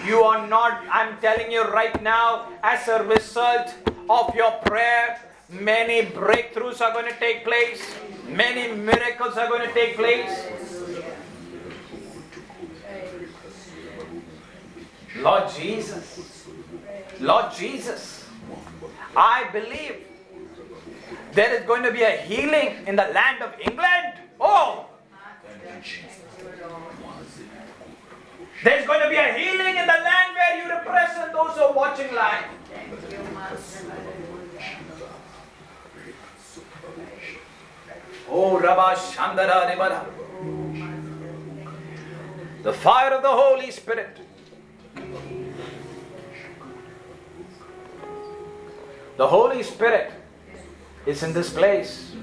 You 0.05 0.23
are 0.23 0.47
not, 0.47 0.83
I'm 0.91 1.17
telling 1.19 1.51
you 1.51 1.63
right 1.63 2.01
now, 2.01 2.47
as 2.63 2.87
a 2.87 3.03
result 3.03 3.73
of 4.09 4.33
your 4.35 4.51
prayer, 4.63 5.19
many 5.49 6.03
breakthroughs 6.03 6.81
are 6.81 6.93
going 6.93 7.11
to 7.11 7.19
take 7.19 7.43
place, 7.43 7.83
many 8.27 8.71
miracles 8.73 9.35
are 9.37 9.49
going 9.49 9.67
to 9.67 9.73
take 9.73 9.95
place. 9.95 10.47
Lord 15.21 15.49
Jesus, 15.53 16.47
Lord 17.19 17.53
Jesus, 17.53 18.25
I 19.15 19.49
believe 19.51 20.05
there 21.33 21.53
is 21.53 21.65
going 21.65 21.83
to 21.83 21.91
be 21.91 22.03
a 22.03 22.11
healing 22.11 22.87
in 22.87 22.95
the 22.95 23.07
land 23.13 23.41
of 23.43 23.53
England. 23.59 24.13
Oh, 24.39 24.85
there's 28.63 28.85
going 28.87 29.01
to 29.01 29.09
be 29.09 29.15
a 29.15 29.33
healing 29.33 29.77
in 29.77 29.87
the 29.87 29.99
land 30.07 30.35
where 30.35 30.63
you 30.63 30.69
represent 30.69 31.33
those 31.33 31.55
who 31.55 31.63
are 31.63 31.73
watching 31.73 32.13
live. 32.13 32.45
Oh, 38.31 38.59
Rabba 38.59 38.95
Shandara 38.95 39.69
Ribara. 39.69 40.05
The 42.63 42.73
fire 42.73 43.13
of 43.13 43.21
the 43.21 43.29
Holy 43.29 43.71
Spirit. 43.71 44.17
The 49.17 49.27
Holy 49.27 49.63
Spirit 49.63 50.11
is 51.05 51.23
in 51.23 51.33
this 51.33 51.51
place. 51.51 52.15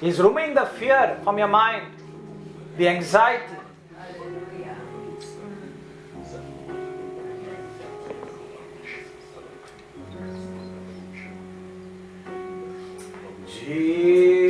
He's 0.00 0.18
removing 0.18 0.54
the 0.54 0.66
fear 0.66 1.18
from 1.24 1.38
your 1.38 1.48
mind, 1.48 1.86
the 2.76 2.88
anxiety. 2.88 3.56
Jesus. 13.46 14.41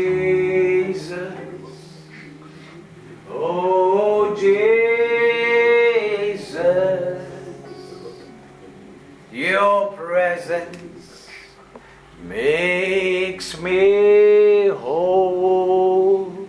Presence 10.47 11.29
makes 12.25 13.59
me 13.59 14.69
whole. 14.69 16.49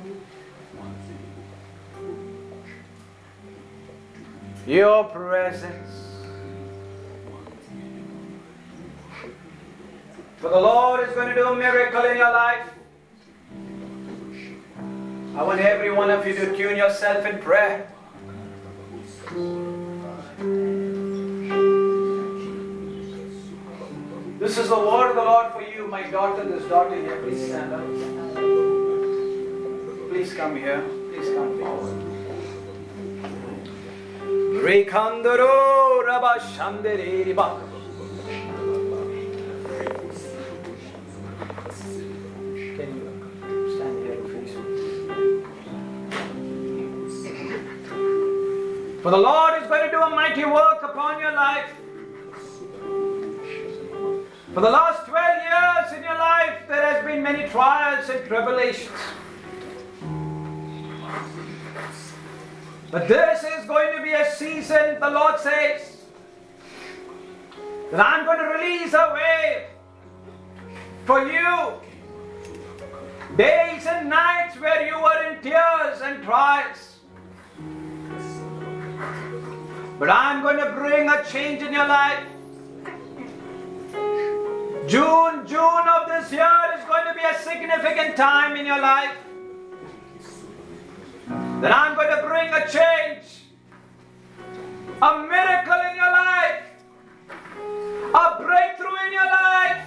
Your 4.65 5.03
presence. 5.03 5.91
For 10.37 10.49
the 10.49 10.59
Lord 10.59 11.07
is 11.07 11.13
going 11.13 11.29
to 11.29 11.35
do 11.35 11.47
a 11.47 11.55
miracle 11.55 12.03
in 12.05 12.17
your 12.17 12.31
life. 12.31 12.69
I 15.35 15.43
want 15.43 15.59
every 15.59 15.91
one 15.91 16.09
of 16.09 16.25
you 16.25 16.33
to 16.35 16.57
tune 16.57 16.77
yourself 16.77 17.25
in 17.25 17.39
prayer. 17.39 17.92
This 24.43 24.57
is 24.57 24.67
the 24.67 24.77
word 24.77 25.11
of 25.11 25.15
the 25.15 25.23
Lord 25.23 25.53
for 25.53 25.61
you, 25.61 25.87
my 25.87 26.03
daughter, 26.11 26.43
this 26.43 26.65
daughter 26.67 26.95
here. 26.95 27.15
Please 27.21 27.47
stand 27.47 27.71
up. 27.71 27.79
Please 30.09 30.33
come 30.33 30.57
here. 30.57 30.83
Please 31.13 31.29
come 31.33 31.57
forward. 31.59 31.95
Rekandaro 34.65 36.05
Rabba 36.05 36.41
Shandere 36.41 37.23
Riba. 37.25 37.47
Can 42.75 42.89
you 42.99 43.07
stand 43.77 43.95
here 44.03 44.15
and 44.19 44.25
face 44.27 44.55
me? 44.57 44.63
For 49.03 49.09
the 49.09 49.17
Lord 49.17 49.61
is 49.61 49.67
going 49.69 49.85
to 49.85 49.89
do 49.89 50.01
a 50.01 50.09
mighty 50.09 50.43
work 50.43 50.83
upon 50.83 51.21
your 51.21 51.31
life. 51.31 51.82
For 54.53 54.61
the 54.61 54.69
last 54.69 55.07
12 55.07 55.43
years 55.43 55.97
in 55.97 56.03
your 56.03 56.15
life, 56.15 56.67
there 56.67 56.93
has 56.93 57.03
been 57.03 57.23
many 57.23 57.49
trials 57.49 58.07
and 58.07 58.23
tribulations. 58.27 58.91
But 62.91 63.07
this 63.07 63.43
is 63.43 63.65
going 63.65 63.97
to 63.97 64.03
be 64.03 64.11
a 64.11 64.31
season, 64.31 64.99
the 64.99 65.09
Lord 65.09 65.39
says, 65.39 65.97
that 67.89 67.99
I'm 67.99 68.25
going 68.25 68.37
to 68.37 68.45
release 68.45 68.93
a 68.93 69.11
wave 69.15 69.63
for 71.05 71.27
you. 71.27 71.73
Days 73.35 73.87
and 73.87 74.07
nights 74.07 74.59
where 74.59 74.85
you 74.85 75.01
were 75.01 75.31
in 75.31 75.41
tears 75.41 76.01
and 76.03 76.23
trials. 76.23 76.99
But 79.97 80.11
I'm 80.11 80.43
going 80.43 80.57
to 80.57 80.71
bring 80.73 81.09
a 81.09 81.23
change 81.23 81.63
in 81.63 81.73
your 81.73 81.87
life. 81.87 82.27
June, 84.87 85.47
June 85.47 85.87
of 85.87 86.07
this 86.07 86.31
year 86.31 86.73
is 86.77 86.83
going 86.85 87.05
to 87.07 87.13
be 87.13 87.23
a 87.23 87.39
significant 87.41 88.17
time 88.17 88.57
in 88.57 88.65
your 88.65 88.79
life. 88.79 89.15
That 91.61 91.71
I'm 91.73 91.95
going 91.95 92.09
to 92.09 92.21
bring 92.27 92.53
a 92.53 92.67
change, 92.67 93.45
a 95.01 95.19
miracle 95.19 95.81
in 95.89 95.95
your 95.95 96.11
life, 96.11 96.63
a 98.13 98.43
breakthrough 98.43 99.05
in 99.07 99.13
your 99.13 99.25
life. 99.25 99.85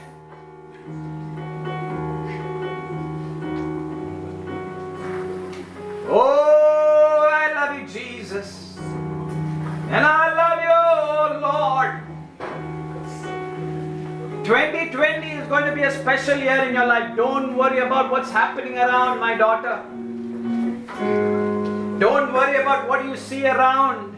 Oh, 6.09 7.29
I 7.31 7.53
love 7.53 7.79
you, 7.79 7.87
Jesus. 7.87 8.79
And 9.91 10.07
I 10.07 10.33
love 10.35 10.61
you, 10.63 11.47
Lord. 11.47 12.06
2020 14.47 15.29
is 15.33 15.49
going 15.49 15.65
to 15.65 15.73
be 15.73 15.83
a 15.83 15.91
special 15.91 16.39
year 16.39 16.63
in 16.69 16.73
your 16.73 16.87
life. 16.87 17.17
Don't 17.17 17.57
worry 17.57 17.81
about 17.81 18.13
what's 18.13 18.31
happening 18.31 18.79
around, 18.79 19.19
my 19.19 19.37
daughter. 19.37 19.83
Don't 21.99 22.33
worry 22.33 22.63
about 22.63 22.89
what 22.89 23.05
you 23.05 23.17
see 23.17 23.45
around. 23.45 24.15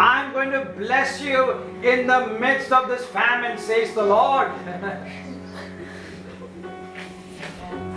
I'm 0.00 0.32
going 0.32 0.50
to 0.52 0.64
bless 0.78 1.20
you 1.20 1.52
in 1.82 2.06
the 2.06 2.38
midst 2.40 2.72
of 2.72 2.88
this 2.88 3.04
famine, 3.04 3.58
says 3.58 3.92
the 3.92 4.02
Lord. 4.02 4.48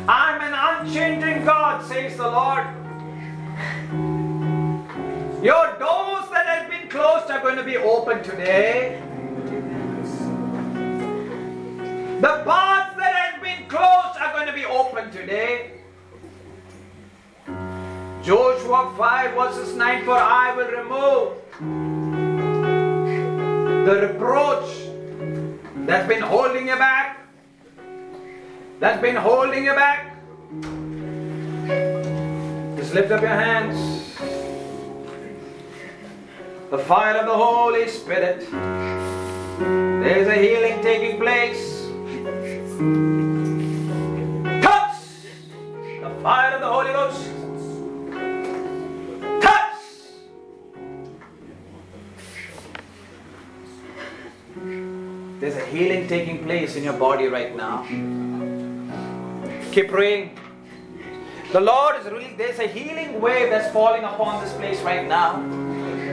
I'm 0.09 0.41
an 0.41 0.53
unchanging 0.53 1.45
God, 1.45 1.85
says 1.85 2.17
the 2.17 2.27
Lord. 2.27 2.67
Your 5.41 5.77
doors 5.79 6.29
that 6.29 6.45
have 6.45 6.69
been 6.69 6.89
closed 6.89 7.31
are 7.31 7.39
going 7.39 7.55
to 7.55 7.63
be 7.63 7.77
open 7.77 8.21
today. 8.21 9.01
The 12.23 12.41
paths 12.45 12.95
that 12.95 13.13
have 13.13 13.41
been 13.43 13.67
closed 13.67 14.17
are 14.17 14.31
going 14.31 14.47
to 14.47 14.53
be 14.53 14.63
open 14.63 15.11
today. 15.11 15.71
Joshua 18.23 18.93
5 18.97 19.33
verses 19.33 19.75
9 19.75 20.05
For 20.05 20.15
I 20.15 20.55
will 20.55 20.71
remove 20.71 21.33
the 23.85 24.07
reproach 24.07 24.69
that's 25.85 26.07
been 26.07 26.21
holding 26.21 26.69
you 26.69 26.77
back. 26.77 27.27
That's 28.79 29.01
been 29.01 29.17
holding 29.17 29.65
you 29.65 29.73
back. 29.73 30.15
Just 32.77 32.93
lift 32.93 33.11
up 33.11 33.19
your 33.19 33.31
hands. 33.31 34.15
The 36.71 36.77
fire 36.77 37.17
of 37.17 37.25
the 37.25 37.35
Holy 37.35 37.89
Spirit. 37.89 38.49
There's 39.59 40.29
a 40.29 40.35
healing 40.35 40.81
taking 40.81 41.19
place. 41.19 41.72
Touch 44.61 44.97
the 46.01 46.09
fire 46.21 46.55
of 46.55 46.61
the 46.61 46.67
Holy 46.67 46.91
Ghost. 46.91 47.21
Touch. 49.41 49.81
There's 55.39 55.55
a 55.55 55.65
healing 55.65 56.07
taking 56.07 56.43
place 56.43 56.75
in 56.75 56.83
your 56.83 56.93
body 56.93 57.27
right 57.27 57.55
now. 57.55 57.85
Keep 59.71 59.89
praying. 59.89 60.37
The 61.51 61.61
Lord 61.61 61.97
is 61.99 62.05
really, 62.11 62.33
there's 62.37 62.59
a 62.59 62.67
healing 62.67 63.21
wave 63.21 63.49
that's 63.49 63.71
falling 63.71 64.03
upon 64.03 64.43
this 64.43 64.53
place 64.53 64.81
right 64.81 65.07
now. 65.07 65.41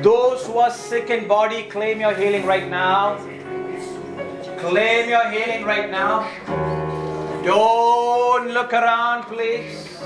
Those 0.03 0.47
who 0.47 0.59
are 0.59 0.71
sick 0.71 1.11
in 1.11 1.27
body, 1.27 1.63
claim 1.65 2.01
your 2.01 2.15
healing 2.15 2.45
right 2.47 2.69
now. 2.69 3.19
Claim 4.61 5.09
your 5.09 5.31
healing 5.31 5.65
right 5.65 5.91
now. 5.91 6.31
Don't 7.43 8.49
look 8.49 8.75
around, 8.75 9.23
please. 9.23 9.99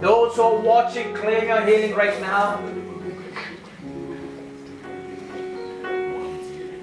Those 0.00 0.36
who 0.36 0.42
are 0.42 0.60
watching, 0.60 1.12
claim 1.14 1.48
your 1.48 1.60
healing 1.60 1.94
right 1.94 2.18
now. 2.22 2.58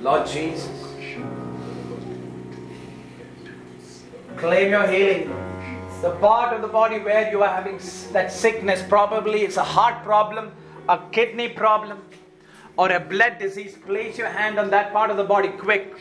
Lord 0.01 0.27
Jesus, 0.27 0.69
claim 4.37 4.69
your 4.69 4.85
healing. 4.85 5.29
The 6.03 6.11
part 6.21 6.53
of 6.53 6.61
the 6.61 6.67
body 6.67 6.99
where 6.99 7.31
you 7.31 7.41
are 7.41 7.49
having 7.49 7.79
that 8.11 8.31
sickness, 8.31 8.83
probably 8.87 9.41
it's 9.41 9.57
a 9.57 9.63
heart 9.63 10.03
problem, 10.03 10.51
a 10.87 10.99
kidney 11.11 11.49
problem, 11.49 12.03
or 12.77 12.91
a 12.91 12.99
blood 12.99 13.39
disease, 13.39 13.75
place 13.83 14.15
your 14.19 14.27
hand 14.27 14.59
on 14.59 14.69
that 14.69 14.93
part 14.93 15.09
of 15.09 15.17
the 15.17 15.23
body 15.23 15.49
quick. 15.49 15.95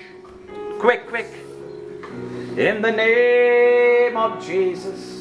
Quick, 0.85 1.09
quick. 1.09 1.33
In 2.59 2.83
the 2.83 2.93
name 2.93 4.19
of 4.19 4.45
Jesus. 4.45 5.19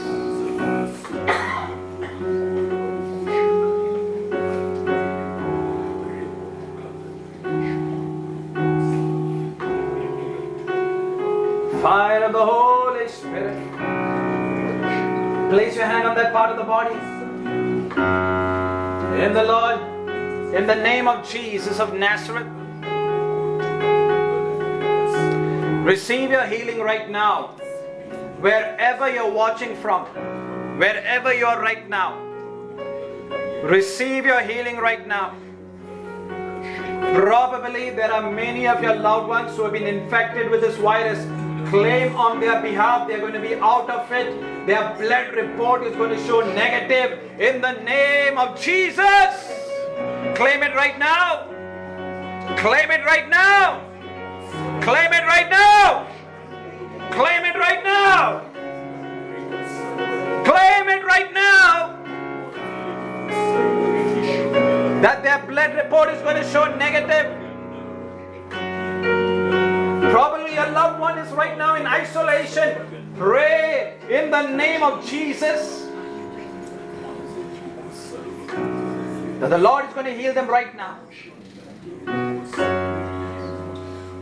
Fire 11.82 12.26
of 12.26 12.34
the 12.34 12.46
Holy 12.46 13.08
Spirit. 13.08 13.56
Place 15.50 15.78
your 15.78 15.86
hand 15.86 16.10
on 16.10 16.16
that 16.18 16.34
part 16.34 16.50
of 16.50 16.58
the 16.58 16.66
body. 16.66 16.96
In 19.24 19.32
the 19.32 19.44
Lord, 19.46 19.80
in 20.54 20.68
the 20.68 20.76
name 20.76 21.08
of 21.08 21.26
Jesus 21.26 21.80
of 21.80 21.94
Nazareth. 21.94 22.63
Mm. 25.84 25.88
Receive 25.88 26.32
your 26.32 26.46
healing 26.46 26.80
right 26.80 27.10
now. 27.10 27.48
Wherever 28.40 29.10
you're 29.10 29.32
watching 29.32 29.76
from, 29.76 30.06
wherever 30.80 31.34
you 31.34 31.46
are 31.46 31.62
right 31.62 31.90
now, 31.90 32.20
receive 33.64 34.26
your 34.26 34.42
healing 34.42 34.78
right 34.78 35.06
now. 35.06 35.36
Probably 37.14 37.90
there 37.90 38.12
are 38.12 38.32
many 38.32 38.66
of 38.66 38.82
your 38.82 38.96
loved 38.96 39.28
ones 39.28 39.56
who 39.56 39.64
have 39.64 39.74
been 39.74 39.88
infected 39.88 40.50
with 40.50 40.62
this 40.62 40.76
virus. 40.78 41.20
Claim 41.70 42.16
on 42.16 42.40
their 42.40 42.62
behalf 42.62 43.08
they're 43.08 43.20
going 43.20 43.34
to 43.34 43.42
be 43.42 43.56
out 43.56 43.90
of 43.90 44.10
it. 44.12 44.68
Their 44.68 44.96
blood 44.98 45.34
report 45.34 45.84
is 45.84 45.96
going 45.96 46.12
to 46.12 46.28
show 46.28 46.42
negative 46.54 47.20
in 47.40 47.62
the 47.62 47.74
name 47.84 48.38
of 48.38 48.60
Jesus. 48.60 49.34
Claim 50.36 50.64
it 50.64 50.76
right 50.76 50.98
now. 50.98 51.48
Claim 52.58 52.92
it 52.92 53.04
right 53.06 53.28
now. 53.28 53.93
Claim 54.84 55.14
it 55.14 55.24
right 55.24 55.50
now. 55.50 56.08
Claim 57.12 57.46
it 57.46 57.56
right 57.56 57.82
now. 57.86 58.42
Claim 60.44 60.90
it 60.90 61.06
right 61.06 61.34
now. 61.34 62.04
That 65.02 65.24
their 65.24 65.40
blood 65.48 65.76
report 65.76 66.10
is 66.10 66.22
going 66.22 66.36
to 66.36 66.44
show 66.52 66.66
negative. 66.76 67.32
Probably 70.12 70.58
a 70.58 70.70
loved 70.72 71.00
one 71.00 71.18
is 71.18 71.32
right 71.32 71.58
now 71.58 71.76
in 71.76 71.88
isolation. 71.88 73.14
Pray 73.18 73.98
in 74.10 74.32
the 74.32 74.48
name 74.48 74.84
of 74.84 75.06
Jesus 75.06 75.88
that 79.40 79.50
the 79.50 79.58
Lord 79.58 79.86
is 79.86 79.94
going 79.94 80.06
to 80.06 80.14
heal 80.14 80.34
them 80.34 80.48
right 80.48 80.76
now. 80.76 81.00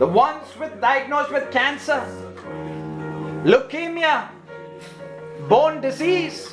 The 0.02 0.08
ones 0.08 0.48
with 0.58 0.80
diagnosed 0.80 1.30
with 1.30 1.52
cancer, 1.52 2.04
leukemia, 3.44 4.30
bone 5.48 5.80
disease, 5.80 6.52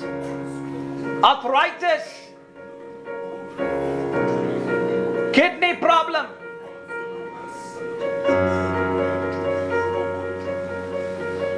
arthritis, 1.23 2.05
kidney 5.34 5.77
problem. 5.77 6.27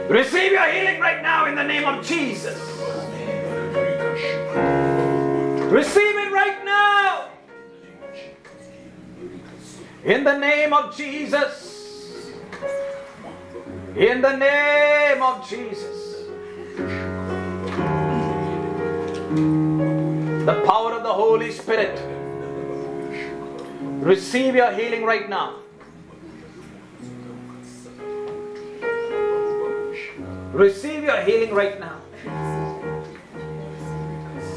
Receive 0.07 0.53
your 0.53 0.71
healing 0.71 1.01
right 1.01 1.21
now 1.21 1.47
in 1.47 1.55
the 1.55 1.63
name 1.65 1.83
of 1.83 2.05
Jesus. 2.05 2.57
Receive 5.69 6.15
it 6.15 6.31
right 6.31 6.63
now. 6.63 7.31
In 10.05 10.23
the 10.23 10.37
name 10.37 10.71
of 10.71 10.95
Jesus. 10.95 11.70
In 13.95 14.21
the 14.21 14.35
name 14.35 15.21
of 15.21 15.47
Jesus. 15.49 16.25
The 20.45 20.63
power 20.65 20.93
of 20.93 21.03
the 21.03 21.13
Holy 21.13 21.51
Spirit. 21.51 21.99
Receive 24.01 24.55
your 24.55 24.71
healing 24.71 25.03
right 25.03 25.29
now. 25.29 25.57
Receive 30.53 31.03
your 31.03 31.21
healing 31.21 31.53
right 31.53 31.79
now. 31.79 31.97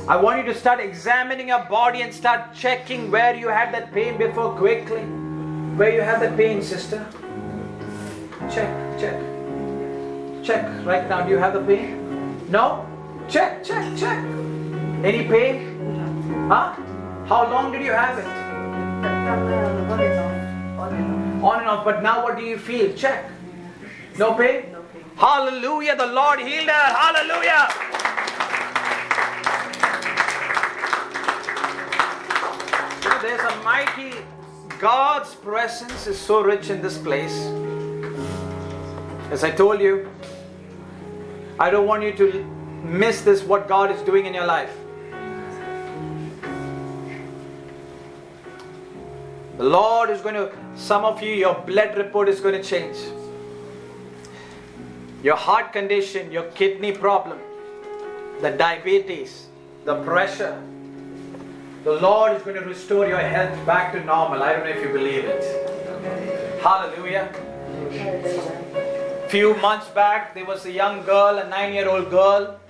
I 0.09 0.17
want 0.17 0.39
you 0.39 0.53
to 0.53 0.59
start 0.59 0.81
examining 0.81 1.49
your 1.49 1.65
body 1.65 2.03
and 2.03 2.13
start 2.13 2.55
checking 2.55 3.11
where 3.11 3.35
you 3.35 3.49
had 3.49 3.73
that 3.75 3.93
pain 3.93 4.19
before 4.19 4.55
quickly. 4.57 5.03
Where 5.77 5.93
you 5.95 6.03
have 6.03 6.21
that 6.21 6.37
pain, 6.37 6.63
sister. 6.63 7.07
Check, 8.51 9.01
check. 9.01 9.21
Check 10.45 10.87
right 10.87 11.09
now. 11.09 11.23
Do 11.23 11.31
you 11.31 11.39
have 11.39 11.55
the 11.55 11.61
pain? 11.61 12.51
No? 12.51 12.87
Check, 13.29 13.65
check, 13.65 13.97
check. 13.97 14.19
Any 15.03 15.25
pain? 15.27 16.47
Huh? 16.49 16.75
How 17.27 17.51
long 17.51 17.73
did 17.73 17.83
you 17.83 17.93
have 17.93 18.19
it? 18.19 18.27
On 18.27 20.01
and 20.01 20.19
off. 20.19 20.81
On 20.81 20.95
and 20.95 21.43
off. 21.43 21.53
On 21.53 21.61
and 21.61 21.69
off, 21.69 21.85
but 21.85 22.03
now 22.03 22.23
what 22.23 22.37
do 22.37 22.45
you 22.45 22.59
feel? 22.59 22.95
Check. 22.95 23.31
No 24.19 24.35
pain? 24.35 24.73
No 24.73 24.83
pain. 24.93 25.05
Hallelujah. 25.17 25.97
The 25.97 26.07
Lord 26.07 26.41
healed 26.41 26.69
her. 26.69 26.87
Hallelujah. 27.01 27.69
There's 33.23 33.41
a 33.41 33.57
mighty 33.65 34.13
God's 34.79 35.35
presence 35.35 36.07
is 36.07 36.19
so 36.19 36.43
rich 36.43 36.69
in 36.69 36.83
this 36.83 36.99
place. 36.99 37.64
As 39.35 39.43
I 39.43 39.51
told 39.51 39.81
you, 39.81 40.09
I 41.59 41.69
don't 41.69 41.89
want 41.89 42.05
you 42.05 42.13
to 42.13 42.45
miss 42.85 43.23
this 43.23 43.43
what 43.43 43.67
God 43.67 43.91
is 43.91 44.01
doing 44.03 44.27
in 44.27 44.33
your 44.33 44.47
life. 44.47 44.71
The 49.57 49.65
Lord 49.65 50.11
is 50.11 50.21
going 50.21 50.37
to, 50.37 50.53
some 50.77 51.05
of 51.05 51.21
you, 51.21 51.33
your 51.33 51.57
blood 51.67 51.97
report 51.97 52.29
is 52.29 52.39
going 52.39 52.55
to 52.55 52.63
change. 52.63 52.97
Your 55.25 55.35
heart 55.35 55.73
condition, 55.73 56.31
your 56.31 56.45
kidney 56.53 56.93
problem, 56.93 57.41
the 58.41 58.53
diabetes, 58.53 59.49
the 59.85 60.01
pressure. 60.05 60.63
The 61.83 61.95
Lord 61.95 62.37
is 62.37 62.43
going 62.43 62.61
to 62.63 62.65
restore 62.65 63.09
your 63.09 63.19
health 63.19 63.67
back 63.67 63.95
to 63.95 64.05
normal. 64.05 64.45
I 64.45 64.53
don't 64.53 64.63
know 64.63 64.71
if 64.71 64.81
you 64.81 64.93
believe 64.93 65.25
it. 65.25 66.63
Hallelujah. 66.63 67.33
Few 69.29 69.55
months 69.57 69.89
back, 69.89 70.35
there 70.35 70.45
was 70.45 70.65
a 70.67 70.71
young 70.71 71.05
girl, 71.05 71.39
a 71.39 71.49
nine 71.49 71.73
year 71.73 71.89
old 71.89 72.11
girl, 72.11 72.61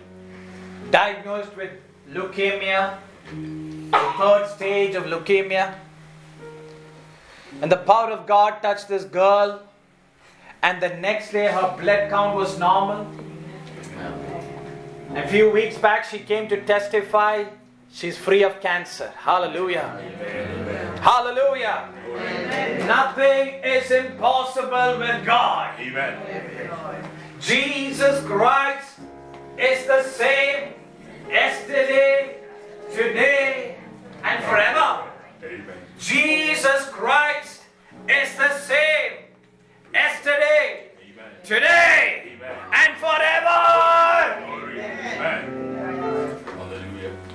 diagnosed 0.91 1.55
with 1.57 1.71
leukemia, 2.11 2.97
the 3.31 4.13
third 4.19 4.49
stage 4.49 4.95
of 4.95 5.05
leukemia. 5.05 5.75
And 7.61 7.71
the 7.71 7.77
power 7.77 8.11
of 8.11 8.27
God 8.27 8.63
touched 8.63 8.89
this 8.89 9.05
girl, 9.05 9.63
and 10.63 10.83
the 10.83 10.89
next 10.89 11.33
day 11.33 11.47
her 11.47 11.77
blood 11.79 12.09
count 12.11 12.35
was 12.35 12.59
normal. 12.59 13.07
A 15.15 15.29
few 15.29 15.51
weeks 15.51 15.77
back, 15.77 16.05
she 16.05 16.19
came 16.19 16.49
to 16.49 16.65
testify 16.65 17.45
she's 17.95 18.19
free 18.19 18.43
of 18.43 18.61
cancer. 18.61 19.13
Hallelujah. 19.17 19.89
Hallelujah. 21.01 21.89
Nothing 22.87 23.63
is 23.65 23.91
impossible 23.91 24.99
with 24.99 25.25
God. 25.25 25.79
Amen. 25.81 26.19
Jesus 27.41 28.23
Christ 28.25 28.99
is 29.57 29.87
the 29.87 30.03
same 30.03 30.75
yesterday, 31.29 32.39
today, 32.93 33.77
and 34.23 34.45
forever. 34.45 35.05
Amen. 35.43 35.77
Jesus 35.99 36.89
Christ 36.89 37.63
is 38.09 38.35
the 38.37 38.59
same 38.59 39.13
yesterday, 39.93 40.91
Amen. 41.01 41.31
today, 41.45 42.33
Amen. 42.35 42.57
and 42.73 42.97
forever. 42.99 43.75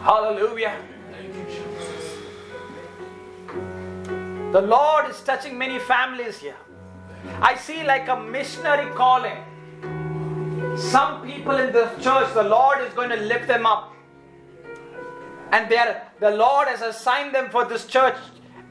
Hallelujah. 0.01 0.77
The 4.51 4.61
Lord 4.61 5.09
is 5.09 5.19
touching 5.21 5.57
many 5.57 5.77
families 5.77 6.39
here. 6.39 6.55
I 7.41 7.55
see 7.55 7.83
like 7.83 8.07
a 8.07 8.19
missionary 8.19 8.91
calling. 8.95 9.37
Some 10.77 11.25
people 11.25 11.57
in 11.57 11.73
the 11.73 11.87
church, 12.01 12.33
the 12.33 12.43
Lord 12.43 12.79
is 12.81 12.93
going 12.93 13.09
to 13.09 13.17
lift 13.17 13.47
them 13.47 13.65
up. 13.65 13.93
And 15.51 15.69
they 15.69 15.77
are, 15.77 16.01
the 16.19 16.31
Lord 16.31 16.67
has 16.67 16.81
assigned 16.81 17.35
them 17.35 17.49
for 17.49 17.65
this 17.65 17.85
church, 17.85 18.15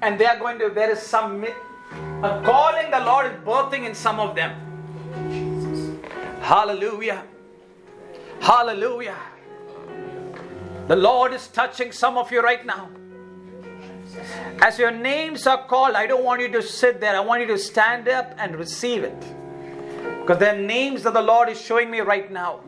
and 0.00 0.18
they 0.18 0.26
are 0.26 0.38
going 0.38 0.59
to, 0.60 0.70
there 0.70 0.90
is 0.90 1.00
some, 1.00 1.44
a 1.44 2.42
calling 2.44 2.90
the 2.90 3.00
Lord 3.00 3.26
is 3.26 3.32
birthing 3.44 3.86
in 3.86 3.94
some 3.94 4.18
of 4.18 4.34
them. 4.34 4.52
Hallelujah. 6.40 7.22
Hallelujah. 8.40 9.16
The 10.89 10.97
Lord 10.97 11.35
is 11.35 11.48
touching 11.48 11.93
some 11.93 12.16
of 12.16 12.32
you 12.32 12.40
right 12.40 12.65
now. 12.65 12.89
As 14.62 14.78
your 14.78 14.90
names 14.90 15.47
are 15.47 15.66
called, 15.66 15.94
I 15.94 16.06
don't 16.06 16.24
want 16.24 16.40
you 16.40 16.48
to 16.52 16.62
sit 16.62 16.98
there. 16.98 17.15
I 17.15 17.20
want 17.20 17.43
you 17.43 17.47
to 17.48 17.59
stand 17.59 18.09
up 18.09 18.35
and 18.39 18.56
receive 18.56 19.05
it. 19.05 19.20
Because 20.20 20.39
they're 20.39 20.59
names 20.59 21.02
that 21.02 21.12
the 21.12 21.20
Lord 21.20 21.51
is 21.51 21.60
showing 21.60 21.90
me 21.90 22.01
right 22.01 22.31
now. 22.32 22.60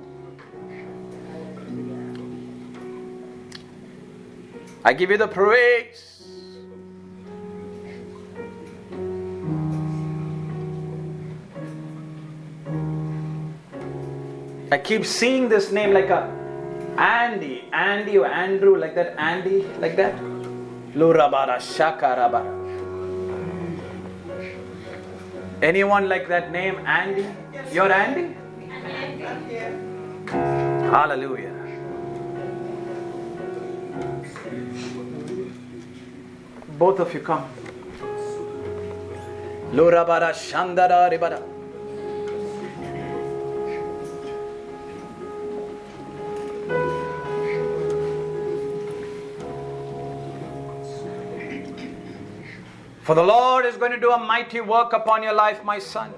I 4.84 4.92
give 4.92 5.10
you 5.10 5.16
the 5.16 5.26
praise. 5.26 6.06
I 14.70 14.76
keep 14.76 15.06
seeing 15.06 15.48
this 15.48 15.72
name 15.72 15.94
like 15.94 16.10
a 16.10 16.39
Andy, 17.00 17.64
Andy 17.72 18.18
or 18.18 18.26
Andrew, 18.26 18.76
like 18.76 18.94
that, 18.94 19.18
Andy, 19.18 19.64
like 19.80 19.96
that. 19.96 20.14
Lurabara 20.94 21.56
Shakarabara. 21.56 22.58
Anyone 25.62 26.10
like 26.10 26.28
that 26.28 26.52
name, 26.52 26.76
Andy? 26.86 27.26
You're 27.72 27.90
Andy? 27.90 28.36
Hallelujah. 30.90 31.54
Both 36.78 37.00
of 37.00 37.14
you 37.14 37.20
come. 37.20 37.44
Lurabara 39.72 40.32
Shandara 40.34 41.10
Ribara. 41.10 41.59
For 53.10 53.16
the 53.16 53.24
Lord 53.24 53.66
is 53.66 53.76
going 53.76 53.90
to 53.90 53.98
do 53.98 54.12
a 54.12 54.18
mighty 54.20 54.60
work 54.60 54.92
upon 54.92 55.24
your 55.24 55.32
life, 55.32 55.64
my 55.64 55.80
son. 55.80 56.14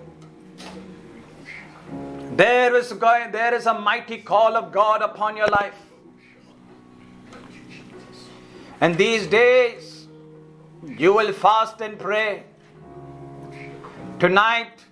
There 2.36 2.76
is, 2.76 2.92
going, 2.92 3.32
there 3.32 3.54
is 3.54 3.64
a 3.64 3.72
mighty 3.72 4.18
call 4.18 4.58
of 4.58 4.72
God 4.72 5.00
upon 5.00 5.34
your 5.34 5.46
life. 5.46 5.74
And 8.82 8.98
these 8.98 9.26
days, 9.26 10.06
you 10.86 11.14
will 11.14 11.32
fast 11.32 11.80
and 11.80 11.98
pray. 11.98 12.42
Tonight, 14.18 14.84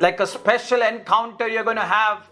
like 0.00 0.20
a 0.20 0.26
special 0.26 0.82
encounter 0.82 1.48
you're 1.48 1.64
going 1.64 1.76
to 1.76 1.92
have 1.96 2.28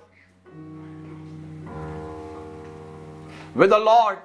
with 3.54 3.70
the 3.70 3.78
Lord. 3.78 4.18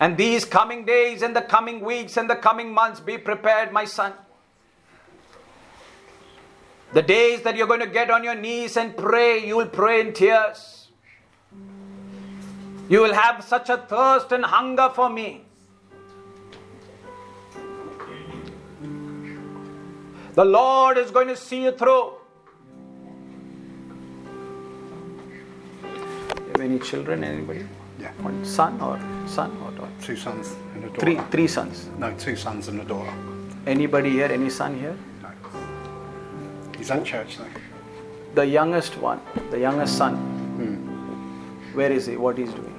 And 0.00 0.16
these 0.16 0.46
coming 0.46 0.86
days 0.86 1.20
and 1.20 1.36
the 1.36 1.42
coming 1.42 1.80
weeks 1.80 2.16
and 2.16 2.28
the 2.28 2.34
coming 2.34 2.72
months, 2.72 3.00
be 3.00 3.18
prepared, 3.18 3.70
my 3.70 3.84
son. 3.84 4.14
The 6.94 7.02
days 7.02 7.42
that 7.42 7.54
you're 7.54 7.66
going 7.66 7.80
to 7.80 7.86
get 7.86 8.10
on 8.10 8.24
your 8.24 8.34
knees 8.34 8.78
and 8.78 8.96
pray, 8.96 9.46
you 9.46 9.56
will 9.58 9.68
pray 9.68 10.00
in 10.00 10.14
tears. 10.14 10.88
You 12.88 13.02
will 13.02 13.12
have 13.14 13.44
such 13.44 13.68
a 13.68 13.76
thirst 13.76 14.32
and 14.32 14.44
hunger 14.44 14.90
for 14.92 15.10
me. 15.10 15.44
The 20.34 20.44
Lord 20.44 20.96
is 20.96 21.10
going 21.10 21.28
to 21.28 21.36
see 21.36 21.62
you 21.64 21.72
through. 21.72 22.14
You 25.84 26.52
have 26.52 26.60
any 26.60 26.78
children? 26.78 27.22
Anybody? 27.22 27.66
Yeah. 28.00 28.12
One 28.22 28.44
son 28.44 28.80
or 28.80 28.98
son 29.28 29.50
or 29.62 29.70
daughter? 29.72 29.92
Two 30.00 30.16
sons 30.16 30.54
and 30.74 30.84
a 30.84 30.86
daughter. 30.88 31.00
Three, 31.00 31.20
three 31.30 31.46
sons. 31.46 31.90
No, 31.98 32.14
two 32.14 32.34
sons 32.34 32.68
and 32.68 32.80
a 32.80 32.84
daughter. 32.84 33.12
Anybody 33.66 34.10
here? 34.10 34.26
Any 34.26 34.48
son 34.48 34.78
here? 34.78 34.96
No. 35.22 35.30
He's 36.78 36.90
at 36.90 37.04
church 37.04 37.36
though. 37.36 37.60
The 38.34 38.46
youngest 38.46 38.96
one, 38.96 39.20
the 39.50 39.58
youngest 39.58 39.98
son. 39.98 40.16
Hmm. 40.16 41.76
Where 41.76 41.92
is 41.92 42.06
he? 42.06 42.16
What 42.16 42.38
he's 42.38 42.52
doing? 42.52 42.76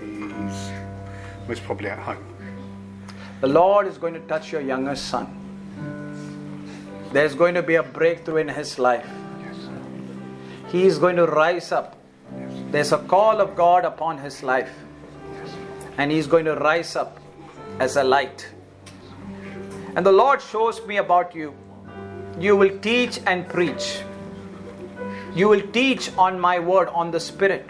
He's 0.00 0.70
most 1.48 1.64
probably 1.64 1.88
at 1.88 1.98
home. 1.98 2.24
The 3.40 3.48
Lord 3.48 3.86
is 3.86 3.98
going 3.98 4.14
to 4.14 4.20
touch 4.20 4.52
your 4.52 4.60
youngest 4.60 5.08
son. 5.08 5.36
There's 7.12 7.34
going 7.34 7.54
to 7.54 7.62
be 7.62 7.74
a 7.74 7.82
breakthrough 7.82 8.36
in 8.36 8.48
his 8.48 8.78
life. 8.78 9.08
Yes. 9.40 9.68
He 10.70 10.86
is 10.86 10.98
going 10.98 11.16
to 11.16 11.26
rise 11.26 11.72
up. 11.72 11.99
There's 12.70 12.92
a 12.92 12.98
call 12.98 13.40
of 13.40 13.56
God 13.56 13.84
upon 13.84 14.18
his 14.18 14.42
life. 14.42 14.70
And 15.98 16.10
he's 16.10 16.26
going 16.26 16.44
to 16.44 16.54
rise 16.54 16.94
up 16.94 17.18
as 17.80 17.96
a 17.96 18.04
light. 18.04 18.48
And 19.96 20.06
the 20.06 20.12
Lord 20.12 20.40
shows 20.40 20.84
me 20.86 20.98
about 20.98 21.34
you. 21.34 21.52
You 22.38 22.56
will 22.56 22.78
teach 22.78 23.20
and 23.26 23.48
preach. 23.48 24.00
You 25.34 25.48
will 25.48 25.62
teach 25.72 26.10
on 26.16 26.38
my 26.38 26.58
word, 26.60 26.88
on 26.88 27.10
the 27.10 27.20
Spirit. 27.20 27.68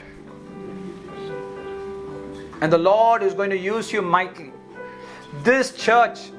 And 2.60 2.70
the 2.70 2.78
Lord 2.78 3.22
is 3.22 3.32
going 3.32 3.51
to 3.51 3.59
use 3.59 3.90
you 3.93 4.02
mightily. 4.02 4.52
This 5.43 5.74
church, 5.74 6.31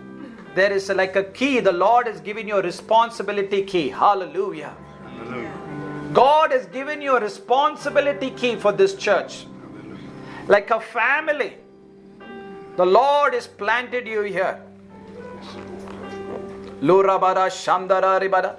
there 0.53 0.71
is 0.71 0.89
like 0.89 1.15
a 1.15 1.23
key. 1.23 1.59
The 1.61 1.71
Lord 1.71 2.05
has 2.05 2.21
given 2.21 2.47
you 2.47 2.57
a 2.57 2.61
responsibility 2.61 3.63
key. 3.63 3.89
Hallelujah. 3.89 4.75
Hallelujah. 5.03 5.60
God 6.13 6.51
has 6.51 6.65
given 6.67 7.01
you 7.01 7.15
a 7.15 7.21
responsibility 7.21 8.31
key 8.31 8.55
for 8.55 8.71
this 8.71 8.95
church. 8.95 9.45
Like 10.47 10.69
a 10.71 10.79
family. 10.79 11.57
The 12.75 12.85
Lord 12.85 13.33
has 13.33 13.47
planted 13.47 14.07
you 14.07 14.21
here. 14.21 14.61
Lurabara 16.81 17.47
Shandara 17.49 18.19
Ribara. 18.19 18.57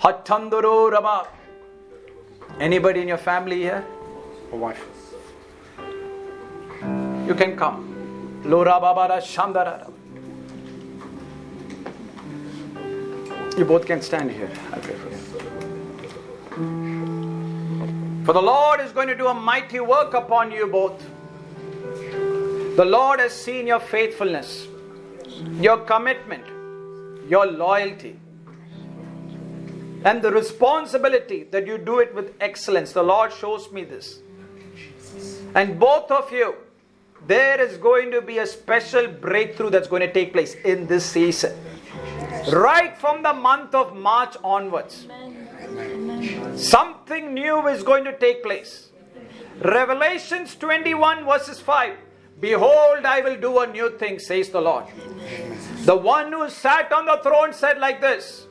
Hatanduru 0.00 0.92
Raba. 0.92 1.26
Anybody 2.60 3.02
in 3.02 3.08
your 3.08 3.18
family 3.18 3.60
here? 3.60 3.84
A 4.52 4.56
wife. 4.56 4.86
You 7.26 7.34
can 7.34 7.56
come. 7.56 8.42
Lurabara 8.44 9.20
Shandara. 9.20 9.90
You 13.58 13.64
both 13.66 13.84
can 13.86 14.00
stand 14.00 14.30
here. 14.30 14.50
I'll 14.72 14.80
pray 14.80 14.94
for 14.94 15.11
For 18.24 18.32
the 18.32 18.42
Lord 18.42 18.80
is 18.80 18.92
going 18.92 19.08
to 19.08 19.16
do 19.16 19.26
a 19.26 19.34
mighty 19.34 19.80
work 19.80 20.14
upon 20.14 20.52
you 20.52 20.68
both. 20.68 21.02
The 22.76 22.84
Lord 22.84 23.18
has 23.18 23.32
seen 23.32 23.66
your 23.66 23.80
faithfulness, 23.80 24.68
your 25.60 25.78
commitment, 25.78 26.44
your 27.28 27.46
loyalty, 27.46 28.18
and 30.04 30.22
the 30.22 30.30
responsibility 30.30 31.44
that 31.50 31.66
you 31.66 31.78
do 31.78 31.98
it 31.98 32.14
with 32.14 32.34
excellence. 32.40 32.92
The 32.92 33.02
Lord 33.02 33.32
shows 33.32 33.72
me 33.72 33.82
this. 33.84 34.20
And 35.54 35.78
both 35.80 36.10
of 36.10 36.30
you, 36.30 36.54
there 37.26 37.60
is 37.60 37.76
going 37.76 38.12
to 38.12 38.22
be 38.22 38.38
a 38.38 38.46
special 38.46 39.08
breakthrough 39.08 39.70
that's 39.70 39.88
going 39.88 40.02
to 40.02 40.12
take 40.12 40.32
place 40.32 40.54
in 40.64 40.86
this 40.86 41.04
season. 41.04 41.56
Right 42.52 42.96
from 42.96 43.22
the 43.22 43.32
month 43.32 43.74
of 43.74 43.94
March 43.96 44.36
onwards. 44.42 45.06
Something 46.56 47.34
new 47.34 47.66
is 47.68 47.82
going 47.82 48.04
to 48.04 48.16
take 48.18 48.42
place. 48.42 48.90
Revelations 49.60 50.54
21, 50.56 51.24
verses 51.24 51.60
5. 51.60 51.96
Behold, 52.40 53.04
I 53.04 53.20
will 53.20 53.36
do 53.40 53.60
a 53.60 53.66
new 53.66 53.96
thing, 53.98 54.18
says 54.18 54.48
the 54.48 54.60
Lord. 54.60 54.86
The 55.84 55.96
one 55.96 56.32
who 56.32 56.48
sat 56.50 56.92
on 56.92 57.06
the 57.06 57.20
throne 57.22 57.52
said 57.52 57.78
like 57.78 58.00
this 58.00 58.46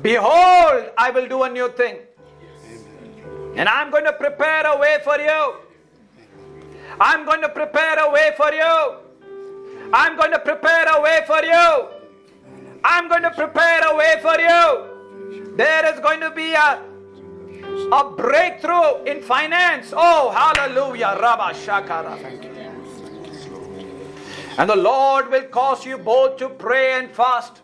Behold, 0.00 0.90
I 0.96 1.10
will 1.10 1.28
do 1.28 1.42
a 1.42 1.50
new 1.50 1.70
thing. 1.72 1.98
And 3.56 3.68
I'm 3.68 3.90
going 3.90 4.04
to 4.04 4.12
prepare 4.12 4.66
a 4.66 4.78
way 4.78 4.98
for 5.04 5.18
you. 5.18 5.54
I'm 7.00 7.24
going 7.26 7.42
to 7.42 7.48
prepare 7.48 7.98
a 7.98 8.10
way 8.10 8.32
for 8.36 8.52
you. 8.52 8.96
I'm 9.92 10.16
going 10.16 10.32
to 10.32 10.38
prepare 10.38 10.88
a 10.88 11.00
way 11.00 11.20
for 11.26 11.42
you. 11.44 11.88
I'm 12.84 13.08
going 13.08 13.22
to 13.22 13.30
prepare 13.30 13.80
a 13.86 13.96
way 13.96 14.18
for 14.22 14.38
you. 14.40 14.95
There 15.56 15.92
is 15.92 16.00
going 16.00 16.20
to 16.20 16.30
be 16.30 16.52
a, 16.52 16.82
a 17.92 18.10
breakthrough 18.10 19.04
in 19.04 19.22
finance. 19.22 19.92
Oh, 19.96 20.30
hallelujah. 20.30 21.18
Rabba 21.20 21.54
Shakara. 21.54 22.20
Thank 22.20 22.44
you. 22.44 22.50
And 24.58 24.70
the 24.70 24.76
Lord 24.76 25.30
will 25.30 25.44
cause 25.44 25.84
you 25.84 25.98
both 25.98 26.36
to 26.38 26.48
pray 26.48 26.92
and 26.92 27.10
fast. 27.10 27.60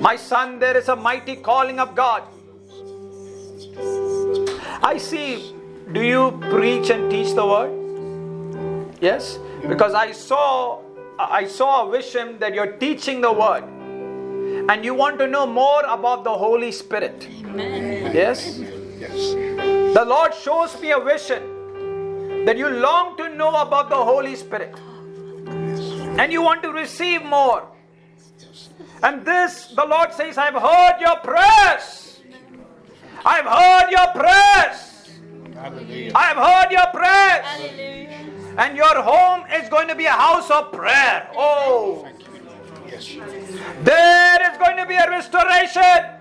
My 0.00 0.16
son, 0.16 0.58
there 0.58 0.76
is 0.76 0.88
a 0.88 0.96
mighty 0.96 1.36
calling 1.36 1.78
of 1.78 1.94
God. 1.94 2.22
I 4.82 4.96
see. 4.98 5.54
Do 5.92 6.02
you 6.02 6.38
preach 6.50 6.90
and 6.90 7.10
teach 7.10 7.34
the 7.34 7.44
word? 7.44 7.72
Yes? 9.00 9.38
Because 9.66 9.92
I 9.92 10.12
saw 10.12 10.80
I 11.18 11.46
saw 11.46 11.86
a 11.86 11.90
vision 11.90 12.38
that 12.38 12.54
you're 12.54 12.78
teaching 12.78 13.20
the 13.20 13.32
word 13.32 13.64
and 14.70 14.84
you 14.84 14.94
want 14.94 15.18
to 15.18 15.26
know 15.26 15.46
more 15.46 15.82
about 15.82 16.22
the 16.22 16.30
Holy 16.32 16.70
Spirit. 16.70 17.26
Amen. 17.28 18.14
Yes? 18.14 18.58
Yes. 19.00 19.32
The 19.94 20.04
Lord 20.06 20.32
shows 20.32 20.80
me 20.80 20.92
a 20.92 21.00
vision 21.00 22.44
that 22.44 22.56
you 22.56 22.68
long 22.68 23.16
to 23.16 23.28
know 23.34 23.50
about 23.60 23.90
the 23.90 23.96
Holy 23.96 24.36
Spirit 24.36 24.76
and 26.20 26.32
you 26.32 26.40
want 26.42 26.62
to 26.62 26.72
receive 26.72 27.24
more. 27.24 27.66
And 29.02 29.24
this, 29.24 29.72
the 29.74 29.84
Lord 29.84 30.12
says, 30.12 30.38
I've 30.38 30.54
heard 30.54 31.00
your 31.00 31.16
prayers. 31.16 32.20
I've 33.24 33.46
heard 33.46 33.90
your 33.90 34.06
prayers. 34.12 35.18
Hallelujah. 35.54 36.12
I've 36.14 36.36
heard 36.36 36.70
your 36.70 36.86
prayers. 36.92 37.44
Hallelujah. 37.44 38.56
And 38.58 38.76
your 38.76 39.02
home 39.02 39.44
is 39.52 39.68
going 39.68 39.88
to 39.88 39.94
be 39.96 40.04
a 40.04 40.12
house 40.12 40.50
of 40.50 40.70
prayer. 40.72 41.28
Oh, 41.34 42.02
Yes. 42.04 42.09
There 43.82 44.50
is 44.50 44.58
going 44.58 44.76
to 44.76 44.86
be 44.86 44.94
a 44.94 45.08
restoration. 45.08 46.20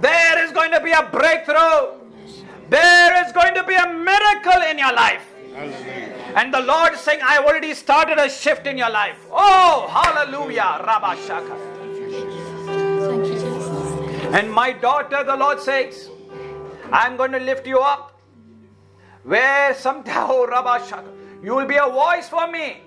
There 0.00 0.44
is 0.44 0.52
going 0.52 0.72
to 0.72 0.80
be 0.80 0.92
a 0.92 1.08
breakthrough. 1.10 2.00
There 2.70 3.26
is 3.26 3.32
going 3.32 3.54
to 3.54 3.64
be 3.64 3.74
a 3.74 3.92
miracle 3.92 4.62
in 4.70 4.78
your 4.78 4.92
life. 4.92 5.26
And 6.36 6.54
the 6.54 6.60
Lord 6.60 6.94
is 6.94 7.00
saying, 7.00 7.20
I 7.22 7.38
already 7.38 7.74
started 7.74 8.18
a 8.18 8.30
shift 8.30 8.66
in 8.66 8.78
your 8.78 8.90
life. 8.90 9.18
Oh, 9.30 9.88
hallelujah. 9.90 10.82
Rabba 10.86 11.16
Shaka. 11.26 11.56
Thank 13.00 13.26
you, 13.26 13.34
Jesus. 13.34 13.66
And 14.32 14.50
my 14.50 14.72
daughter, 14.72 15.24
the 15.24 15.36
Lord 15.36 15.60
says, 15.60 16.08
I'm 16.92 17.16
going 17.16 17.32
to 17.32 17.40
lift 17.40 17.66
you 17.66 17.80
up. 17.80 18.20
Where 19.24 19.74
somehow, 19.74 20.28
oh, 20.30 20.46
Rabba 20.46 20.86
Shaka, 20.86 21.10
you 21.42 21.54
will 21.54 21.66
be 21.66 21.76
a 21.76 21.88
voice 21.88 22.28
for 22.28 22.50
me. 22.50 22.82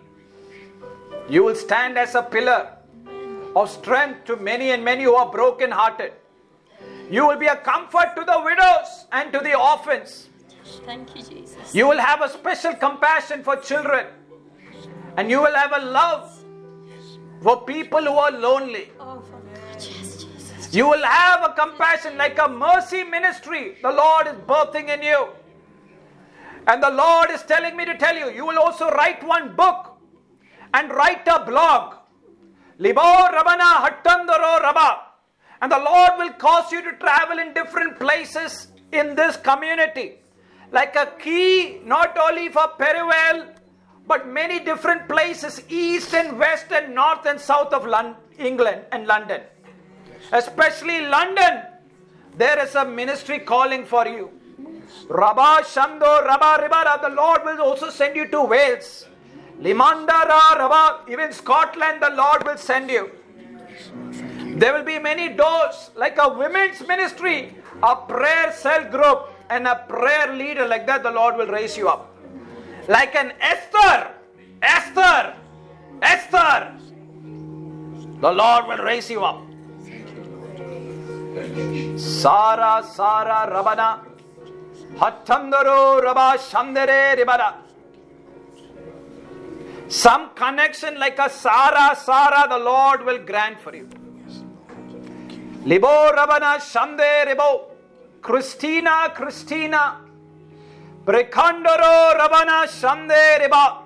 You 1.30 1.44
will 1.44 1.56
stand 1.56 1.98
as 1.98 2.15
a 2.15 2.23
pillar 2.23 2.77
of 3.56 3.70
strength 3.70 4.26
to 4.26 4.36
many 4.36 4.72
and 4.72 4.84
many 4.84 5.04
who 5.04 5.16
are 5.16 5.32
broken 5.32 5.72
hearted. 5.72 6.14
You 7.10 7.28
will 7.28 7.38
be 7.38 7.48
a 7.48 7.56
comfort 7.56 8.16
to 8.16 8.24
the 8.24 8.42
widows 8.44 9.06
and 9.12 9.32
to 9.34 9.40
the 9.40 9.58
orphans. 9.58 10.30
Thank 10.86 11.16
you, 11.16 11.22
Jesus. 11.22 11.76
You 11.76 11.88
will 11.88 12.00
have 12.00 12.22
a 12.22 12.30
special 12.30 12.74
compassion 12.74 13.44
for 13.44 13.56
children. 13.58 14.08
And 15.18 15.30
you 15.30 15.40
will 15.40 15.54
have 15.54 15.72
a 15.74 15.86
love 15.86 16.44
for 17.42 17.64
people 17.66 18.02
who 18.02 18.14
are 18.14 18.32
lonely. 18.32 18.90
Oh, 19.00 19.22
Father 19.22 19.50
God. 19.54 19.80
Jesus. 19.80 20.74
You 20.74 20.88
will 20.88 21.04
have 21.04 21.44
a 21.44 21.54
compassion 21.54 22.18
like 22.18 22.40
a 22.40 22.48
mercy 22.48 23.04
ministry. 23.04 23.78
The 23.82 23.92
Lord 23.92 24.28
is 24.28 24.34
birthing 24.48 24.90
in 24.90 25.04
you. 25.04 25.28
And 26.66 26.82
the 26.82 26.90
Lord 26.90 27.30
is 27.30 27.44
telling 27.44 27.76
me 27.76 27.86
to 27.86 27.98
tell 27.98 28.16
you, 28.16 28.32
you 28.32 28.46
will 28.46 28.58
also 28.58 28.90
write 28.90 29.24
one 29.24 29.56
book 29.56 29.98
and 30.74 30.92
write 30.92 31.28
a 31.28 31.46
blog. 31.46 31.96
Libo 32.80 33.02
Rabana 33.02 33.86
Hattandaro 33.86 34.62
Raba. 34.62 34.98
And 35.62 35.72
the 35.72 35.80
Lord 35.80 36.12
will 36.18 36.34
cause 36.34 36.72
you 36.72 36.82
to 36.84 36.98
travel 36.98 37.40
in 37.40 37.54
different 37.54 38.00
places 38.00 38.68
in 38.91 39.16
this 39.16 39.38
community. 39.38 40.16
Like 40.72 40.95
a 40.95 41.14
key, 41.20 41.80
not 41.86 42.18
only 42.18 42.50
for 42.50 42.68
Perivale, 42.80 43.54
but 44.08 44.28
many 44.28 44.60
different 44.60 45.08
places, 45.08 45.62
east 45.70 46.14
and 46.14 46.38
west 46.38 46.72
and 46.72 46.94
north 46.94 47.26
and 47.26 47.40
south 47.40 47.74
of 47.74 47.86
London, 47.86 48.16
England 48.38 48.82
and 48.91 49.08
London. 49.08 49.41
Especially 50.32 51.02
London, 51.02 51.64
there 52.38 52.62
is 52.64 52.76
a 52.76 52.84
ministry 52.84 53.40
calling 53.40 53.86
for 53.86 54.08
you. 54.08 54.32
Rabba 55.08 55.64
Shando 55.64 56.26
Rabba 56.26 56.68
Ribara, 56.68 57.02
the 57.02 57.16
Lord 57.16 57.41
will 57.45 57.62
also 57.62 57.90
send 57.90 58.16
you 58.16 58.28
to 58.28 58.44
Wales. 58.44 59.06
Limandara 59.64 60.57
Rabba, 60.60 61.10
even 61.10 61.31
Scotland, 61.31 62.02
the 62.02 62.10
Lord 62.10 62.44
will 62.45 62.57
send 62.57 62.90
you. 62.90 63.10
There 64.60 64.73
will 64.73 64.84
be 64.84 64.99
many 64.99 65.30
doors, 65.30 65.90
like 65.95 66.18
a 66.18 66.27
women's 66.27 66.85
ministry, 66.85 67.56
a 67.81 67.95
prayer 67.95 68.52
cell 68.52 68.84
group, 68.91 69.30
and 69.49 69.65
a 69.65 69.85
prayer 69.88 70.35
leader 70.35 70.68
like 70.68 70.85
that, 70.88 71.02
the 71.02 71.11
Lord 71.11 71.38
will 71.38 71.48
raise 71.48 71.77
you 71.77 71.88
up. 71.88 72.14
Like 72.90 73.15
an 73.15 73.31
Esther, 73.40 74.11
Esther, 74.61 75.34
Esther, 76.02 76.73
the 78.19 78.31
Lord 78.31 78.68
will 78.68 78.84
raise 78.84 79.10
you 79.10 79.23
up. 79.23 79.41
Sara, 81.98 82.84
Sara, 82.85 83.49
Rabana, 83.49 83.99
Hattandaro, 84.98 86.02
Rabba, 86.03 86.38
Shandere, 86.38 87.18
Ribara. 87.18 87.62
Some 89.94 90.32
connection 90.34 90.98
like 90.98 91.20
a 91.20 91.30
Sarah, 91.30 91.95
Sarah, 91.95 92.48
the 92.49 92.57
Lord 92.57 93.06
will 93.06 93.20
grant 93.20 93.61
for 93.61 93.76
you. 93.76 93.88
Libo, 95.65 96.11
Rabana, 96.11 96.57
Shande, 96.57 97.28
Ribo. 97.28 97.65
Christina, 98.20 99.11
Christina. 99.14 99.99
Brekandoro, 101.06 102.18
Rabana, 102.18 102.64
Shande, 102.65 103.40
Riba. 103.41 103.84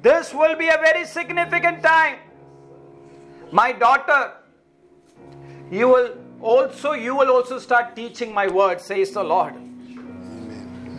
This 0.00 0.32
will 0.32 0.56
be 0.56 0.68
a 0.68 0.78
very 0.82 1.04
significant 1.04 1.82
time. 1.82 2.20
My 3.52 3.70
daughter, 3.72 4.32
you 5.70 5.88
will 5.88 6.16
also 6.40 6.92
you 6.92 7.14
will 7.14 7.28
also 7.28 7.58
start 7.58 7.94
teaching 7.94 8.32
my 8.32 8.46
word 8.46 8.78
says 8.78 9.12
the 9.12 9.22
lord 9.24 9.54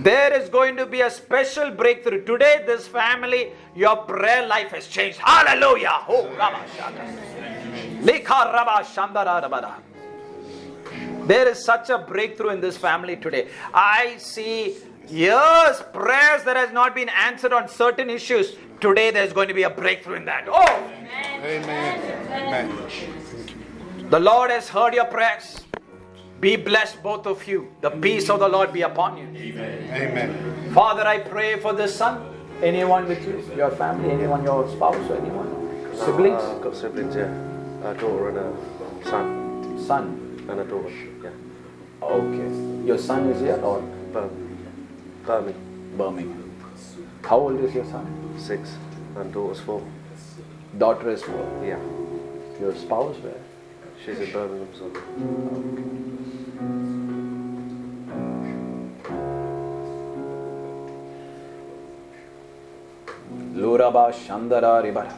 there 0.06 0.40
is 0.40 0.50
going 0.50 0.78
to 0.78 0.86
be 0.86 1.02
a 1.02 1.10
special 1.10 1.72
breakthrough. 1.72 2.24
Today 2.26 2.64
this 2.66 2.88
family 2.88 3.52
your 3.76 3.96
prayer 4.10 4.46
life 4.46 4.70
has 4.70 4.88
changed. 4.88 5.18
Hallelujah. 5.18 6.06
Oh 6.08 6.30
there 11.26 11.48
is 11.48 11.66
such 11.66 11.90
a 11.90 11.98
breakthrough 11.98 12.52
in 12.52 12.62
this 12.62 12.78
family 12.78 13.18
today. 13.18 13.48
I 13.74 14.18
see 14.18 14.78
years 15.08 15.82
prayers 15.92 16.44
that 16.44 16.56
has 16.56 16.72
not 16.72 16.94
been 16.94 17.10
answered 17.10 17.52
on 17.52 17.68
certain 17.68 18.12
issues. 18.12 18.56
Today 18.80 19.10
there's 19.10 19.34
going 19.34 19.48
to 19.48 19.56
be 19.56 19.64
a 19.64 19.72
breakthrough 19.72 20.18
in 20.18 20.26
that. 20.26 20.46
Oh. 20.48 20.92
Amen. 21.42 22.00
Amen. 22.32 22.70
the 24.12 24.20
Lord 24.20 24.52
has 24.52 24.70
heard 24.70 24.94
your 24.94 25.06
prayers. 25.06 25.65
Be 26.46 26.58
blessed, 26.58 27.02
both 27.02 27.26
of 27.26 27.48
you. 27.48 27.70
The 27.82 27.90
peace 27.90 28.30
of 28.30 28.40
the 28.40 28.48
Lord 28.48 28.72
be 28.72 28.84
upon 28.84 29.18
you. 29.18 29.28
Amen. 29.36 29.90
Amen. 29.92 30.74
Father, 30.76 31.02
I 31.02 31.18
pray 31.18 31.60
for 31.60 31.74
this 31.74 31.96
son. 31.96 32.20
Anyone 32.62 33.08
with 33.08 33.26
you? 33.26 33.38
Your 33.58 33.72
family? 33.72 34.12
Anyone? 34.12 34.44
Your 34.44 34.70
spouse? 34.70 35.10
Or 35.10 35.18
anyone? 35.18 35.50
Siblings? 35.96 36.40
Uh, 36.40 36.56
I've 36.56 36.62
got 36.62 36.76
siblings, 36.76 37.16
yeah. 37.16 37.90
A 37.90 37.96
daughter 37.96 38.30
and 38.30 38.38
a 38.38 39.10
son. 39.10 39.84
Son. 39.88 40.46
And 40.48 40.60
a 40.60 40.66
daughter, 40.66 40.92
yeah. 41.24 41.32
Okay. 42.04 42.86
Your 42.86 43.00
son 43.00 43.28
is 43.32 43.42
here 43.42 43.60
or 43.64 43.82
Birmingham. 44.14 44.88
Birmingham. 45.26 45.98
Birmingham? 45.98 46.52
How 47.24 47.40
old 47.40 47.60
is 47.60 47.74
your 47.74 47.86
son? 47.86 48.06
Six. 48.38 48.78
And 49.16 49.34
daughter's 49.34 49.62
four. 49.62 49.82
Daughter 50.78 51.10
is 51.10 51.24
four. 51.24 51.44
Yeah. 51.66 51.80
Your 52.62 52.76
spouse 52.76 53.18
where? 53.24 53.45
She's 54.06 54.20
in 54.20 54.32
Birmingham, 54.32 54.68
so. 54.72 54.92
Luraba 63.56 64.14
Shandara 64.14 64.84
Ribara. 64.84 65.18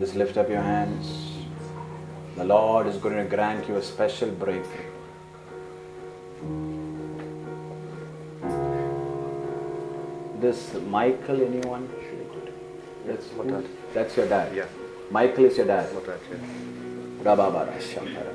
Just 0.00 0.16
lift 0.16 0.36
up 0.36 0.48
your 0.48 0.62
hands. 0.62 1.46
The 2.34 2.42
Lord 2.42 2.88
is 2.88 2.96
going 2.96 3.14
to 3.14 3.24
grant 3.24 3.68
you 3.68 3.76
a 3.76 3.82
special 3.82 4.32
breakthrough. 4.32 4.90
This 10.42 10.74
Michael, 10.88 11.40
anyone? 11.40 11.88
That's. 13.06 13.28
That's 13.94 14.16
your 14.16 14.26
dad. 14.26 14.52
Yeah. 14.52 14.66
Michael 15.08 15.44
is 15.44 15.56
your 15.56 15.66
dad. 15.66 15.88
Yeah. 15.94 16.36
Rababara 17.22 17.78
Shandara 17.78 18.34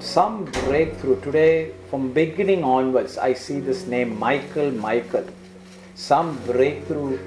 Some 0.00 0.46
breakthrough 0.46 1.20
today, 1.20 1.72
from 1.90 2.12
beginning 2.14 2.64
onwards, 2.64 3.18
I 3.18 3.34
see 3.34 3.60
this 3.60 3.86
name 3.86 4.18
Michael, 4.18 4.70
Michael. 4.70 5.26
Some 5.94 6.38
breakthrough, 6.46 7.18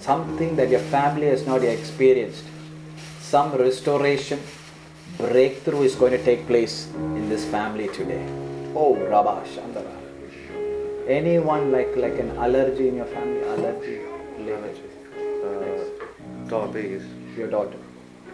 something 0.00 0.56
that 0.56 0.68
your 0.68 0.80
family 0.80 1.28
has 1.28 1.46
not 1.46 1.62
yet 1.62 1.78
experienced. 1.78 2.44
Some 3.20 3.54
restoration, 3.54 4.40
breakthrough 5.16 5.82
is 5.82 5.94
going 5.94 6.12
to 6.12 6.22
take 6.22 6.46
place 6.46 6.88
in 6.94 7.30
this 7.30 7.46
family 7.46 7.88
today. 7.88 8.43
Oh, 8.76 8.94
Rabba 8.96 9.42
Shandara. 9.46 9.94
Anyone 11.08 11.70
like 11.70 11.96
like 11.96 12.18
an 12.18 12.30
allergy 12.36 12.88
in 12.88 12.96
your 12.96 13.06
family? 13.06 13.42
Allergy? 13.44 14.00
Allergy. 14.38 14.88
Uh, 15.44 16.48
diabetes. 16.48 17.04
Your 17.36 17.48
daughter? 17.48 17.78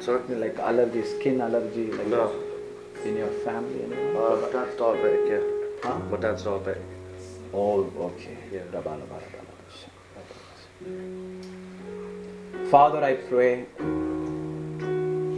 Sorry? 0.01 0.35
Like 0.45 0.59
allergy, 0.59 1.03
skin 1.05 1.41
allergy, 1.41 1.91
like 1.93 2.07
No. 2.07 2.33
in 3.05 3.17
your 3.17 3.33
family? 3.49 3.83
anyone? 3.85 4.17
Uh, 4.17 4.37
my 4.45 4.51
dad's 4.53 4.75
diabetic, 4.81 5.29
yeah. 5.33 5.45
Huh? 5.83 5.99
My 6.11 6.17
dad's 6.17 6.43
diabetic. 6.45 6.83
Oh, 7.53 7.85
okay. 8.09 8.37
Yeah. 8.53 8.61
Rabala, 8.73 9.05
rabala, 9.13 9.29
rabala. 9.37 9.51
Father, 12.71 13.05
I 13.05 13.15
pray 13.17 13.67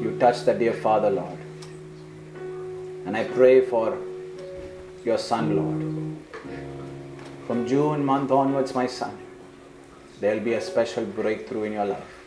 you 0.03 0.17
touch 0.21 0.45
the 0.45 0.55
dear 0.55 0.75
Father, 0.75 1.11
Lord. 1.11 1.39
And 3.07 3.17
I 3.17 3.25
pray 3.25 3.63
for 3.63 3.97
your 5.05 5.19
son, 5.19 5.57
Lord. 5.57 5.83
From 7.47 7.67
June 7.67 8.05
month 8.05 8.31
onwards, 8.31 8.75
my 8.75 8.87
son, 8.87 9.19
there 10.21 10.35
will 10.35 10.45
be 10.45 10.55
a 10.55 10.61
special 10.61 11.05
breakthrough 11.05 11.65
in 11.65 11.73
your 11.73 11.87
life. 11.87 12.19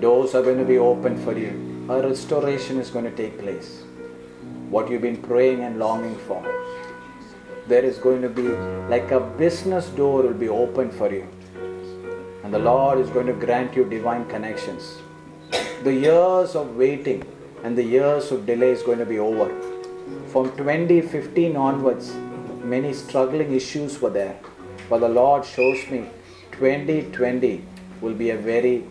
Doors 0.00 0.34
are 0.34 0.42
going 0.42 0.58
to 0.58 0.64
be 0.64 0.78
opened 0.78 1.22
for 1.24 1.36
you. 1.36 1.86
A 1.88 2.00
restoration 2.08 2.78
is 2.78 2.90
going 2.90 3.04
to 3.04 3.10
take 3.10 3.38
place. 3.38 3.82
What 4.68 4.88
you've 4.88 5.02
been 5.02 5.20
praying 5.20 5.62
and 5.62 5.78
longing 5.78 6.16
for. 6.16 6.42
There 7.66 7.84
is 7.84 7.98
going 7.98 8.22
to 8.22 8.28
be 8.28 8.48
like 8.88 9.10
a 9.10 9.20
business 9.20 9.88
door 9.88 10.22
will 10.22 10.32
be 10.32 10.48
opened 10.48 10.94
for 10.94 11.12
you. 11.12 11.26
And 12.44 12.54
the 12.54 12.58
Lord 12.58 12.98
is 12.98 13.10
going 13.10 13.26
to 13.26 13.32
grant 13.32 13.74
you 13.74 13.84
divine 13.84 14.26
connections. 14.28 14.98
The 15.82 15.92
years 15.92 16.54
of 16.54 16.76
waiting 16.76 17.24
and 17.64 17.76
the 17.76 17.82
years 17.82 18.30
of 18.30 18.46
delay 18.46 18.70
is 18.70 18.82
going 18.82 18.98
to 18.98 19.06
be 19.06 19.18
over. 19.18 19.69
From 20.32 20.56
2015 20.56 21.56
onwards, 21.56 22.12
many 22.62 22.92
struggling 22.92 23.52
issues 23.52 24.00
were 24.00 24.10
there. 24.10 24.38
But 24.88 25.00
the 25.00 25.08
Lord 25.08 25.44
shows 25.44 25.88
me 25.90 26.06
2020 26.52 27.64
will 28.00 28.14
be 28.14 28.30
a 28.30 28.36
very 28.36 28.84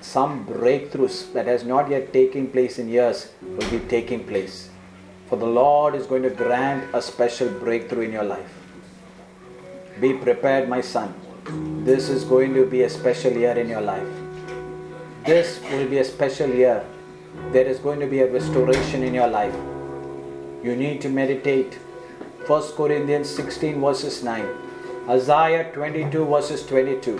some 0.00 0.46
breakthroughs 0.46 1.32
that 1.32 1.46
has 1.46 1.64
not 1.64 1.90
yet 1.90 2.12
taken 2.12 2.46
place 2.46 2.78
in 2.78 2.88
years 2.88 3.32
will 3.42 3.70
be 3.70 3.80
taking 3.88 4.24
place. 4.24 4.70
For 5.28 5.36
the 5.36 5.46
Lord 5.46 5.94
is 5.94 6.06
going 6.06 6.22
to 6.22 6.30
grant 6.30 6.94
a 6.94 7.02
special 7.02 7.48
breakthrough 7.48 8.02
in 8.02 8.12
your 8.12 8.24
life. 8.24 8.52
Be 10.00 10.12
prepared, 10.12 10.68
my 10.68 10.80
son. 10.80 11.14
This 11.84 12.08
is 12.08 12.24
going 12.24 12.54
to 12.54 12.66
be 12.66 12.82
a 12.82 12.90
special 12.90 13.32
year 13.32 13.52
in 13.52 13.68
your 13.68 13.80
life. 13.80 14.08
This 15.24 15.60
will 15.70 15.88
be 15.88 15.98
a 15.98 16.04
special 16.04 16.48
year. 16.48 16.84
There 17.50 17.66
is 17.66 17.78
going 17.78 17.98
to 18.00 18.06
be 18.06 18.20
a 18.20 18.30
restoration 18.30 19.02
in 19.02 19.14
your 19.14 19.28
life. 19.28 19.54
You 20.62 20.76
need 20.76 21.00
to 21.02 21.08
meditate. 21.08 21.78
1 22.46 22.62
Corinthians 22.76 23.28
16 23.28 23.80
verses 23.80 24.22
9, 24.22 24.46
Isaiah 25.08 25.72
22 25.72 26.24
verses 26.26 26.64
22, 26.66 27.16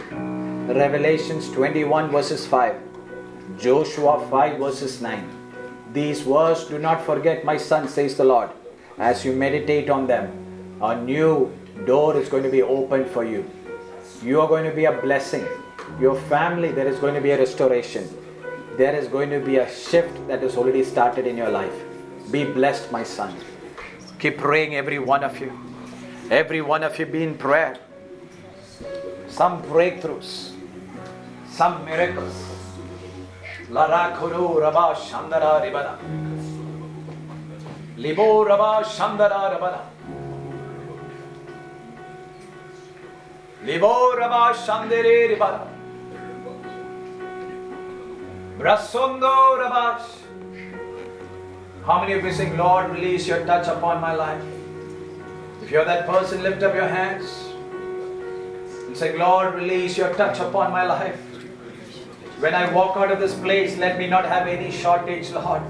Revelations 0.68 1.50
21 1.50 2.10
verses 2.10 2.46
5, 2.46 2.76
Joshua 3.58 4.24
5 4.30 4.58
verses 4.58 5.00
9. 5.02 5.28
These 5.92 6.24
words 6.24 6.64
do 6.64 6.78
not 6.78 7.04
forget, 7.04 7.44
my 7.44 7.56
son, 7.56 7.88
says 7.88 8.16
the 8.16 8.24
Lord. 8.24 8.50
As 8.98 9.24
you 9.24 9.32
meditate 9.32 9.90
on 9.90 10.06
them, 10.06 10.30
a 10.80 11.00
new 11.00 11.52
door 11.86 12.16
is 12.16 12.28
going 12.28 12.42
to 12.42 12.50
be 12.50 12.62
opened 12.62 13.08
for 13.08 13.24
you. 13.24 13.48
You 14.22 14.40
are 14.40 14.48
going 14.48 14.68
to 14.68 14.74
be 14.74 14.84
a 14.84 14.92
blessing. 14.92 15.46
Your 16.00 16.16
family, 16.22 16.70
there 16.70 16.86
is 16.86 16.98
going 16.98 17.14
to 17.14 17.20
be 17.20 17.30
a 17.30 17.38
restoration. 17.38 18.08
There 18.76 18.94
is 18.94 19.08
going 19.08 19.30
to 19.30 19.40
be 19.40 19.56
a 19.56 19.68
shift 19.72 20.26
that 20.28 20.42
has 20.42 20.56
already 20.56 20.84
started 20.84 21.26
in 21.26 21.36
your 21.36 21.50
life. 21.50 21.85
Be 22.30 22.44
blessed, 22.44 22.90
my 22.90 23.04
son. 23.04 23.34
Keep 24.18 24.38
praying, 24.38 24.74
every 24.74 24.98
one 24.98 25.22
of 25.22 25.38
you. 25.40 25.52
Every 26.30 26.60
one 26.60 26.82
of 26.82 26.98
you 26.98 27.06
be 27.06 27.22
in 27.22 27.38
prayer. 27.38 27.78
Some 29.28 29.62
breakthroughs, 29.62 30.52
some 31.50 31.84
miracles. 31.84 32.34
Lara 33.70 34.16
kuru 34.18 34.60
raba 34.60 34.94
shandara. 34.94 35.98
Libo 37.96 38.44
shandara. 38.84 39.80
Libo 43.64 44.16
shandere 44.54 45.38
rabash. 48.58 50.25
How 51.86 52.00
many 52.00 52.14
of 52.14 52.24
you 52.24 52.32
saying, 52.32 52.56
Lord, 52.56 52.90
release 52.90 53.28
your 53.28 53.46
touch 53.46 53.68
upon 53.68 54.00
my 54.00 54.12
life? 54.12 54.42
If 55.62 55.70
you're 55.70 55.84
that 55.84 56.08
person, 56.08 56.42
lift 56.42 56.60
up 56.64 56.74
your 56.74 56.88
hands 56.88 57.30
and 58.88 58.96
say, 58.96 59.16
Lord, 59.16 59.54
release 59.54 59.96
your 59.96 60.12
touch 60.14 60.40
upon 60.40 60.72
my 60.72 60.82
life. 60.82 61.14
When 62.40 62.56
I 62.56 62.72
walk 62.72 62.96
out 62.96 63.12
of 63.12 63.20
this 63.20 63.38
place, 63.38 63.78
let 63.78 63.98
me 63.98 64.08
not 64.08 64.24
have 64.24 64.48
any 64.48 64.72
shortage, 64.72 65.30
Lord. 65.30 65.62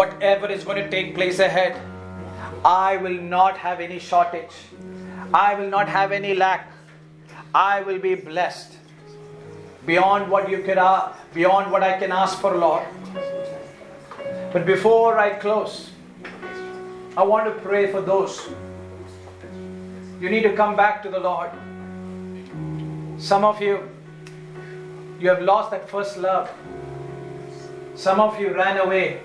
Whatever 0.00 0.50
is 0.50 0.64
going 0.64 0.82
to 0.82 0.88
take 0.88 1.14
place 1.14 1.38
ahead, 1.38 1.78
I 2.64 2.96
will 2.96 3.20
not 3.20 3.58
have 3.58 3.80
any 3.80 3.98
shortage. 3.98 4.56
I 5.34 5.54
will 5.54 5.68
not 5.68 5.86
have 5.86 6.12
any 6.12 6.34
lack. 6.34 6.72
I 7.54 7.82
will 7.82 7.98
be 7.98 8.14
blessed 8.14 8.72
beyond 9.84 10.30
what 10.30 10.48
you 10.48 10.62
could 10.62 10.78
ask, 10.78 11.18
beyond 11.34 11.70
what 11.70 11.82
I 11.82 11.98
can 11.98 12.10
ask 12.10 12.40
for, 12.40 12.56
Lord. 12.56 12.86
But 14.54 14.66
before 14.66 15.18
I 15.18 15.30
close, 15.30 15.90
I 17.16 17.24
want 17.24 17.46
to 17.46 17.60
pray 17.60 17.90
for 17.90 18.00
those. 18.00 18.48
You 20.20 20.30
need 20.30 20.44
to 20.44 20.54
come 20.54 20.76
back 20.76 21.02
to 21.02 21.10
the 21.10 21.18
Lord. 21.18 21.50
Some 23.18 23.44
of 23.44 23.60
you, 23.60 23.90
you 25.18 25.28
have 25.28 25.42
lost 25.42 25.72
that 25.72 25.90
first 25.90 26.18
love. 26.18 26.48
Some 27.96 28.20
of 28.20 28.38
you 28.38 28.54
ran 28.54 28.78
away 28.78 29.22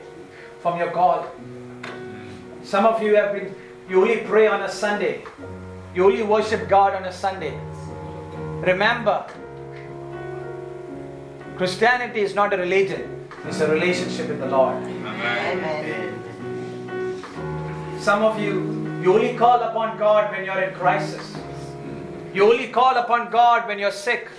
from 0.61 0.79
your 0.79 0.89
call. 0.89 1.27
Some 2.63 2.87
of 2.87 3.03
you 3.03 3.13
have 3.13 3.33
been, 3.33 3.53
you 3.87 4.01
only 4.01 4.21
pray 4.21 4.47
on 4.47 4.63
a 4.63 4.69
Sunday. 4.69 5.25
You 5.93 6.05
only 6.05 6.23
worship 6.23 6.67
God 6.67 6.95
on 6.95 7.05
a 7.05 7.13
Sunday. 7.13 7.55
Remember, 8.65 9.27
Christianity 11.55 12.21
is 12.21 12.33
not 12.33 12.51
a 12.51 12.57
religion, 12.57 13.18
it's 13.45 13.59
a 13.61 13.71
relationship 13.71 14.27
with 14.29 14.39
the 14.39 14.47
Lord. 14.47 14.75
Amen. 14.83 16.15
Some 17.99 18.23
of 18.23 18.39
you, 18.39 18.99
you 19.01 19.13
only 19.13 19.35
call 19.35 19.61
upon 19.61 19.97
God 19.97 20.31
when 20.31 20.45
you're 20.45 20.61
in 20.61 20.73
crisis. 20.75 21.35
You 22.33 22.51
only 22.51 22.67
call 22.67 22.97
upon 22.97 23.31
God 23.31 23.67
when 23.67 23.79
you're 23.79 23.91
sick. 23.91 24.29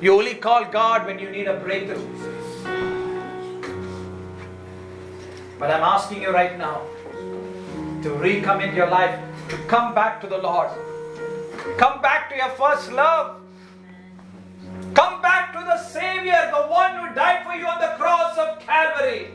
You 0.00 0.14
only 0.18 0.34
call 0.34 0.64
God 0.64 1.06
when 1.06 1.18
you 1.18 1.30
need 1.30 1.46
a 1.46 1.54
breakthrough. 1.60 2.06
But 5.58 5.70
I'm 5.70 5.82
asking 5.82 6.22
you 6.22 6.30
right 6.30 6.58
now 6.58 6.82
to 8.02 8.08
recommit 8.08 8.74
your 8.74 8.88
life, 8.88 9.20
to 9.50 9.56
come 9.68 9.94
back 9.94 10.20
to 10.22 10.26
the 10.26 10.38
Lord. 10.38 10.70
Come 11.78 12.00
back 12.02 12.28
to 12.30 12.36
your 12.36 12.48
first 12.50 12.90
love. 12.90 13.41
Come 14.94 15.22
back 15.22 15.52
to 15.54 15.58
the 15.60 15.78
Savior, 15.78 16.50
the 16.52 16.66
one 16.68 16.96
who 16.96 17.14
died 17.14 17.44
for 17.46 17.54
you 17.54 17.66
on 17.66 17.80
the 17.80 17.94
cross 17.98 18.36
of 18.36 18.58
Calvary. 18.60 19.34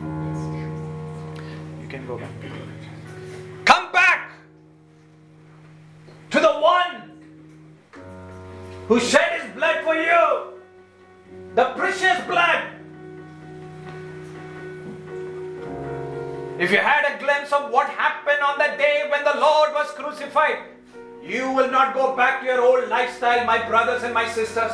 You 0.00 1.88
can 1.88 2.06
go 2.06 2.16
back. 2.16 2.30
Come 3.66 3.92
back 3.92 4.30
to 6.30 6.40
the 6.40 6.52
one 6.52 7.12
who 8.86 8.98
shed 8.98 9.42
his 9.42 9.54
blood 9.54 9.84
for 9.84 9.94
you, 9.94 10.54
the 11.54 11.64
precious 11.76 12.24
blood. 12.26 12.64
If 16.58 16.70
you 16.72 16.78
had 16.78 17.14
a 17.14 17.18
glimpse 17.22 17.52
of 17.52 17.70
what 17.70 17.88
happened 17.90 18.40
on 18.42 18.58
that 18.58 18.78
day 18.78 19.06
when 19.10 19.22
the 19.22 19.38
Lord 19.38 19.72
was 19.74 19.90
crucified, 19.90 20.58
you 21.28 21.52
will 21.52 21.70
not 21.70 21.92
go 21.92 22.16
back 22.16 22.40
to 22.40 22.46
your 22.46 22.62
old 22.62 22.88
lifestyle, 22.88 23.44
my 23.44 23.58
brothers 23.68 24.02
and 24.02 24.14
my 24.14 24.26
sisters. 24.26 24.72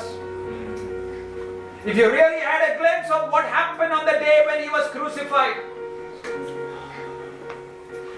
If 1.85 1.97
you 1.97 2.11
really 2.11 2.41
had 2.41 2.71
a 2.71 2.79
glimpse 2.79 3.11
of 3.11 3.33
what 3.33 3.45
happened 3.45 3.93
on 3.93 4.07
the 4.07 4.13
day 4.13 4.45
when 4.47 4.63
he 4.63 4.69
was 4.71 4.89
crucified, 4.91 5.57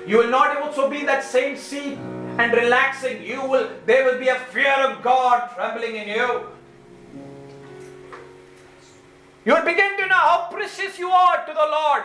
you 0.07 0.19
will 0.19 0.29
not 0.29 0.59
also 0.59 0.91
be 0.91 1.01
in 1.01 1.07
that 1.07 1.25
same 1.25 1.57
seat 1.57 1.97
and 2.39 2.53
relaxing. 2.53 3.23
You 3.23 3.41
will 3.41 3.71
there 3.87 4.05
will 4.05 4.21
be 4.21 4.29
a 4.29 4.39
fear 4.53 4.77
of 4.87 5.03
God 5.03 5.51
trembling 5.55 5.97
in 5.97 6.07
you. 6.07 6.47
You 9.47 9.55
will 9.55 9.65
begin 9.65 9.97
to 9.97 10.07
know 10.07 10.23
how 10.29 10.49
precious 10.51 10.99
you 10.99 11.09
are 11.09 11.47
to 11.47 11.53
the 11.55 11.69
Lord. 11.79 12.03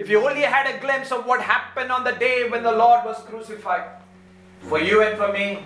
If 0.00 0.08
you 0.08 0.26
only 0.28 0.42
had 0.42 0.66
a 0.66 0.78
glimpse 0.80 1.12
of 1.12 1.26
what 1.26 1.40
happened 1.40 1.92
on 1.92 2.02
the 2.02 2.12
day 2.12 2.48
when 2.48 2.62
the 2.64 2.72
Lord 2.72 3.04
was 3.04 3.22
crucified 3.22 3.99
for 4.62 4.78
you 4.78 5.02
and 5.02 5.16
for 5.16 5.32
me. 5.32 5.62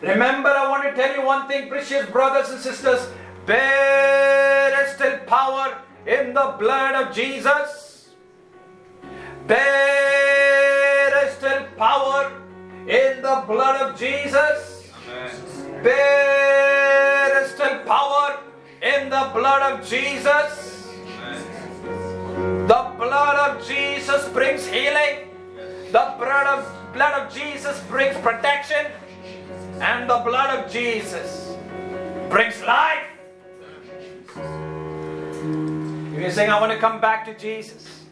Remember, 0.00 0.48
I 0.48 0.68
want 0.68 0.84
to 0.84 0.94
tell 0.94 1.14
you 1.14 1.24
one 1.26 1.46
thing, 1.48 1.68
precious 1.68 2.08
brothers 2.10 2.50
and 2.50 2.60
sisters. 2.60 3.08
There 3.46 4.84
is 4.84 4.94
still 4.94 5.18
power 5.26 5.78
in 6.06 6.32
the 6.32 6.54
blood 6.58 6.94
of 6.94 7.14
Jesus. 7.14 8.10
There 9.46 11.26
is 11.26 11.34
still 11.34 11.66
power 11.76 12.32
in 12.86 13.22
the 13.22 13.44
blood 13.46 13.80
of 13.80 13.98
Jesus. 13.98 14.88
There 15.82 17.42
is 17.42 17.50
still 17.50 17.80
power 17.84 18.40
in 18.82 19.10
the 19.10 19.30
blood 19.34 19.72
of 19.72 19.86
Jesus. 19.86 20.88
The 22.70 22.92
blood 22.96 23.36
of 23.50 23.66
Jesus 23.66 24.28
brings 24.28 24.66
healing. 24.66 25.28
The 25.90 26.14
blood 26.18 26.46
of, 26.46 26.79
blood 26.92 27.20
of 27.20 27.32
Jesus 27.32 27.80
brings 27.88 28.16
protection. 28.18 28.86
And 29.80 30.10
the 30.10 30.18
blood 30.18 30.58
of 30.58 30.70
Jesus 30.70 31.56
brings 32.28 32.60
life. 32.62 33.06
If 36.12 36.20
you're 36.20 36.30
saying, 36.30 36.50
I 36.50 36.60
want 36.60 36.72
to 36.72 36.78
come 36.78 37.00
back 37.00 37.24
to 37.24 37.34
Jesus. 37.38 38.04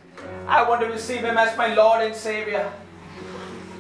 I 0.47 0.67
want 0.67 0.81
to 0.81 0.87
receive 0.87 1.21
Him 1.21 1.37
as 1.37 1.57
my 1.59 1.75
Lord 1.75 2.03
and 2.03 2.15
Savior. 2.15 2.73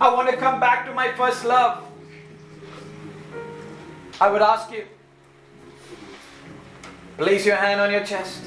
I 0.01 0.13
want 0.13 0.29
to 0.29 0.37
come 0.37 0.61
back 0.61 0.85
to 0.87 0.93
my 0.93 1.13
first 1.13 1.45
love. 1.45 1.83
I 4.21 4.31
would 4.31 4.43
ask 4.43 4.71
you, 4.71 4.85
place 7.17 7.47
your 7.47 7.57
hand 7.57 7.81
on 7.81 7.91
your 7.91 8.05
chest. 8.05 8.45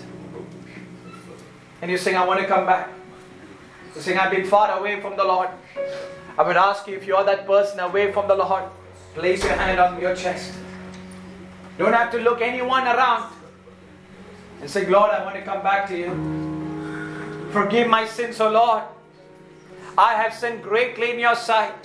And 1.81 1.89
you're 1.89 1.99
saying, 1.99 2.15
I 2.15 2.25
want 2.25 2.41
to 2.41 2.45
come 2.45 2.65
back. 2.65 2.89
You're 3.95 4.03
saying, 4.03 4.19
I've 4.19 4.31
been 4.31 4.45
far 4.45 4.77
away 4.77 5.01
from 5.01 5.17
the 5.17 5.23
Lord. 5.23 5.49
I 6.41 6.43
would 6.43 6.57
ask 6.57 6.87
you, 6.87 6.95
if 6.97 7.05
you're 7.05 7.23
that 7.23 7.45
person 7.45 7.79
away 7.81 8.11
from 8.11 8.27
the 8.27 8.33
Lord, 8.33 8.63
place 9.13 9.43
your 9.43 9.53
hand 9.53 9.79
on 9.79 10.01
your 10.01 10.15
chest. 10.15 10.53
Don't 11.77 11.93
have 11.93 12.09
to 12.13 12.17
look 12.17 12.41
anyone 12.41 12.87
around 12.87 13.31
and 14.59 14.67
say, 14.67 14.87
Lord, 14.87 15.11
I 15.11 15.23
want 15.23 15.35
to 15.35 15.43
come 15.43 15.61
back 15.61 15.87
to 15.89 15.95
you. 15.95 17.51
Forgive 17.51 17.87
my 17.87 18.07
sins, 18.07 18.41
O 18.41 18.49
Lord. 18.49 18.81
I 19.95 20.15
have 20.15 20.33
sinned 20.33 20.63
greatly 20.63 21.11
in 21.11 21.19
your 21.19 21.35
sight. 21.35 21.77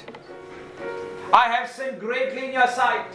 I 1.34 1.48
have 1.54 1.70
sinned 1.70 2.00
greatly 2.00 2.46
in 2.46 2.54
your 2.54 2.68
sight. 2.68 3.12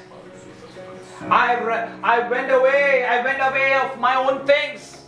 I, 1.22 1.56
I 2.04 2.30
went 2.30 2.52
away, 2.52 3.04
I 3.04 3.24
went 3.24 3.42
away 3.42 3.74
of 3.74 4.00
my 4.00 4.14
own 4.14 4.46
things. 4.46 5.06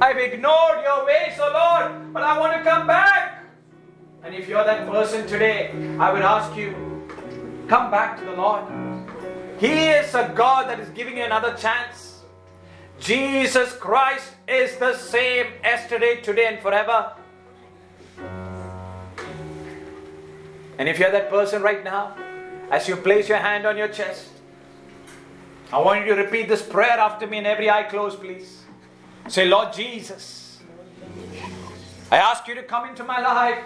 I've 0.00 0.16
ignored 0.16 0.84
your 0.84 1.04
ways, 1.04 1.34
O 1.40 1.50
Lord, 1.50 2.12
but 2.12 2.22
I 2.22 2.38
want 2.38 2.52
to 2.52 2.62
come 2.62 2.86
back. 2.86 3.33
And 4.24 4.34
if 4.34 4.48
you're 4.48 4.64
that 4.64 4.88
person 4.88 5.26
today, 5.26 5.70
I 6.00 6.10
would 6.10 6.22
ask 6.22 6.56
you, 6.56 6.72
come 7.68 7.90
back 7.90 8.18
to 8.18 8.24
the 8.24 8.32
Lord. 8.32 8.64
He 9.58 9.88
is 9.88 10.14
a 10.14 10.32
God 10.34 10.70
that 10.70 10.80
is 10.80 10.88
giving 10.90 11.18
you 11.18 11.24
another 11.24 11.54
chance. 11.54 12.22
Jesus 12.98 13.76
Christ 13.76 14.32
is 14.48 14.78
the 14.78 14.96
same 14.96 15.48
yesterday, 15.62 16.22
today, 16.22 16.46
and 16.46 16.58
forever. 16.60 17.12
And 20.78 20.88
if 20.88 20.98
you're 20.98 21.12
that 21.12 21.28
person 21.28 21.60
right 21.60 21.84
now, 21.84 22.16
as 22.70 22.88
you 22.88 22.96
place 22.96 23.28
your 23.28 23.38
hand 23.38 23.66
on 23.66 23.76
your 23.76 23.88
chest, 23.88 24.30
I 25.70 25.80
want 25.80 26.06
you 26.06 26.14
to 26.14 26.22
repeat 26.22 26.48
this 26.48 26.62
prayer 26.62 26.98
after 26.98 27.26
me 27.26 27.38
in 27.38 27.46
every 27.46 27.68
eye 27.68 27.82
closed, 27.82 28.20
please. 28.20 28.62
Say, 29.28 29.46
Lord 29.46 29.74
Jesus, 29.74 30.60
I 32.10 32.16
ask 32.16 32.48
you 32.48 32.54
to 32.54 32.62
come 32.62 32.88
into 32.88 33.04
my 33.04 33.20
life. 33.20 33.64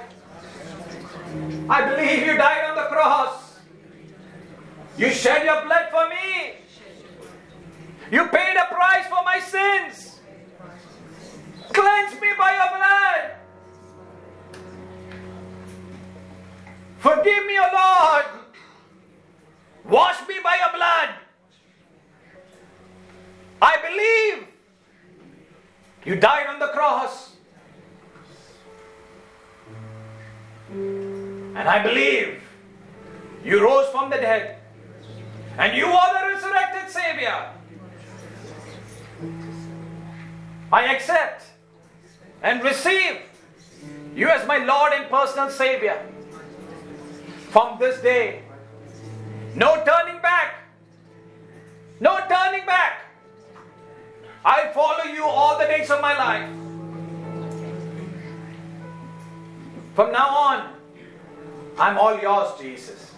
I 1.68 1.88
believe 1.88 2.26
you 2.26 2.36
died 2.36 2.70
on 2.70 2.76
the 2.76 2.88
cross. 2.88 3.58
You 4.96 5.10
shed 5.10 5.44
your 5.44 5.62
blood 5.64 5.88
for 5.90 6.08
me. 6.08 6.54
You 8.10 8.26
paid 8.28 8.56
a 8.56 8.74
price 8.74 9.06
for 9.06 9.22
my 9.24 9.38
sins. 9.38 10.20
Cleanse 11.72 12.20
me 12.20 12.28
by 12.38 12.54
your 12.54 12.78
blood. 12.78 13.38
Forgive 16.98 17.46
me, 17.46 17.58
O 17.58 17.68
Lord. 17.72 18.24
Wash 19.84 20.26
me 20.26 20.36
by 20.42 20.56
your 20.56 20.72
blood. 20.76 21.10
I 23.60 23.76
believe 23.82 24.48
you 26.04 26.16
died 26.16 26.46
on 26.46 26.58
the 26.58 26.68
cross. 26.68 27.32
And 31.58 31.68
I 31.68 31.82
believe 31.82 32.40
you 33.44 33.60
rose 33.60 33.88
from 33.88 34.10
the 34.10 34.16
dead. 34.16 34.60
And 35.58 35.76
you 35.76 35.86
are 35.86 36.14
the 36.14 36.34
resurrected 36.34 36.88
Savior. 36.88 37.50
I 40.72 40.94
accept 40.94 41.42
and 42.44 42.62
receive 42.62 43.22
you 44.14 44.28
as 44.28 44.46
my 44.46 44.58
Lord 44.58 44.92
and 44.92 45.10
personal 45.10 45.50
Savior. 45.50 46.00
From 47.50 47.76
this 47.80 48.00
day, 48.02 48.42
no 49.56 49.82
turning 49.84 50.22
back. 50.22 50.54
No 51.98 52.20
turning 52.28 52.66
back. 52.66 53.00
I 54.44 54.70
follow 54.72 55.12
you 55.12 55.24
all 55.24 55.58
the 55.58 55.64
days 55.64 55.90
of 55.90 56.00
my 56.00 56.16
life. 56.16 56.48
From 59.96 60.12
now 60.12 60.28
on, 60.28 60.77
I'm 61.80 61.96
all 61.96 62.18
yours, 62.18 62.58
Jesus. 62.60 63.12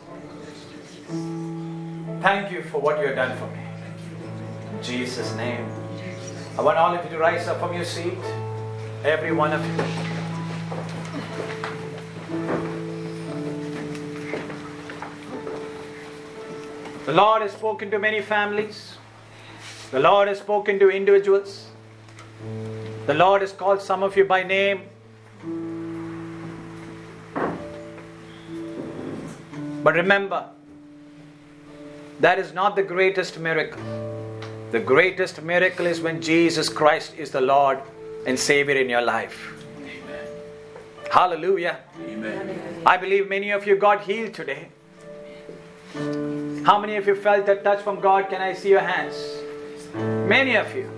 Thank 2.20 2.53
you 2.53 2.62
for 2.62 2.78
what 2.78 3.01
you 3.01 3.07
have 3.07 3.16
done 3.16 3.39
for 3.39 3.47
me. 3.47 4.77
In 4.77 4.82
Jesus' 4.82 5.35
name. 5.35 5.66
I 6.59 6.61
want 6.61 6.77
all 6.77 6.95
of 6.95 7.03
you 7.03 7.11
to 7.11 7.19
rise 7.19 7.49
up 7.49 7.59
from 7.59 7.73
your 7.73 7.87
seat. 7.87 8.19
Every 9.03 9.32
one 9.32 9.55
of 9.55 9.65
you. 9.65 9.77
The 17.07 17.12
Lord 17.15 17.41
has 17.41 17.53
spoken 17.53 17.91
to 17.91 17.99
many 17.99 18.20
families. 18.20 18.99
The 19.91 20.01
Lord 20.01 20.28
has 20.28 20.39
spoken 20.39 20.78
to 20.81 20.91
individuals. 20.91 21.70
The 23.07 23.15
Lord 23.15 23.41
has 23.41 23.53
called 23.53 23.81
some 23.81 24.03
of 24.03 24.19
you 24.19 24.27
by 24.27 24.43
name. 24.43 24.82
But 29.82 29.94
remember, 29.94 30.44
that 32.20 32.39
is 32.39 32.52
not 32.52 32.77
the 32.77 32.82
greatest 32.82 33.39
miracle. 33.39 33.82
The 34.73 34.81
greatest 34.81 35.43
miracle 35.43 35.86
is 35.86 36.01
when 36.01 36.20
Jesus 36.20 36.69
Christ 36.69 37.15
is 37.16 37.31
the 37.31 37.40
Lord 37.40 37.81
and 38.27 38.39
Savior 38.39 38.77
in 38.77 38.90
your 38.90 39.01
life. 39.01 39.55
Amen. 39.78 40.27
Hallelujah. 41.11 41.78
Amen. 42.07 42.82
I 42.85 42.97
believe 42.98 43.28
many 43.28 43.51
of 43.51 43.66
you 43.66 43.77
got 43.77 44.02
healed 44.02 44.35
today. 44.35 44.69
How 46.65 46.78
many 46.78 46.97
of 46.97 47.07
you 47.07 47.15
felt 47.15 47.47
that 47.47 47.65
touch 47.65 47.82
from 47.82 48.01
God? 48.01 48.28
Can 48.28 48.43
I 48.43 48.52
see 48.52 48.69
your 48.69 48.81
hands? 48.81 49.16
Many 50.28 50.57
of 50.57 50.74
you. 50.77 50.89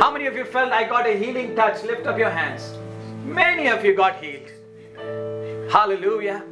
How 0.00 0.10
many 0.10 0.26
of 0.26 0.34
you 0.34 0.44
felt 0.44 0.72
I 0.72 0.84
got 0.88 1.06
a 1.06 1.16
healing 1.16 1.54
touch? 1.54 1.82
Lift 1.84 2.06
up 2.06 2.18
your 2.18 2.30
hands. 2.30 2.76
Many 3.24 3.68
of 3.68 3.84
you 3.84 3.94
got 3.94 4.22
healed. 4.22 4.50
Hallelujah. 5.70 6.42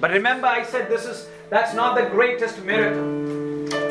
But 0.00 0.12
remember, 0.12 0.46
I 0.46 0.64
said 0.64 0.88
this 0.88 1.04
is 1.04 1.28
that's 1.50 1.74
not 1.74 1.94
the 1.94 2.08
greatest 2.08 2.64
miracle. 2.64 3.04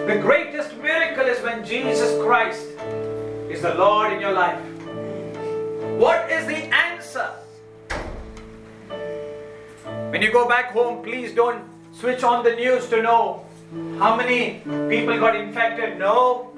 The 0.08 0.18
greatest 0.20 0.76
miracle 0.78 1.28
is 1.28 1.42
when 1.44 1.64
Jesus 1.64 2.20
Christ 2.24 2.66
is 3.50 3.62
the 3.62 3.76
Lord 3.76 4.14
in 4.14 4.20
your 4.20 4.32
life. 4.32 4.60
What 6.00 6.32
is 6.32 6.48
the 6.48 6.66
answer? 6.74 7.30
When 10.10 10.22
you 10.22 10.32
go 10.32 10.48
back 10.48 10.72
home, 10.72 11.04
please 11.04 11.36
don't 11.36 11.64
switch 11.92 12.24
on 12.24 12.44
the 12.44 12.56
news 12.56 12.90
to 12.90 13.04
know 13.04 13.46
how 14.00 14.16
many 14.16 14.62
people 14.90 15.20
got 15.20 15.36
infected. 15.36 16.00
No. 16.00 16.52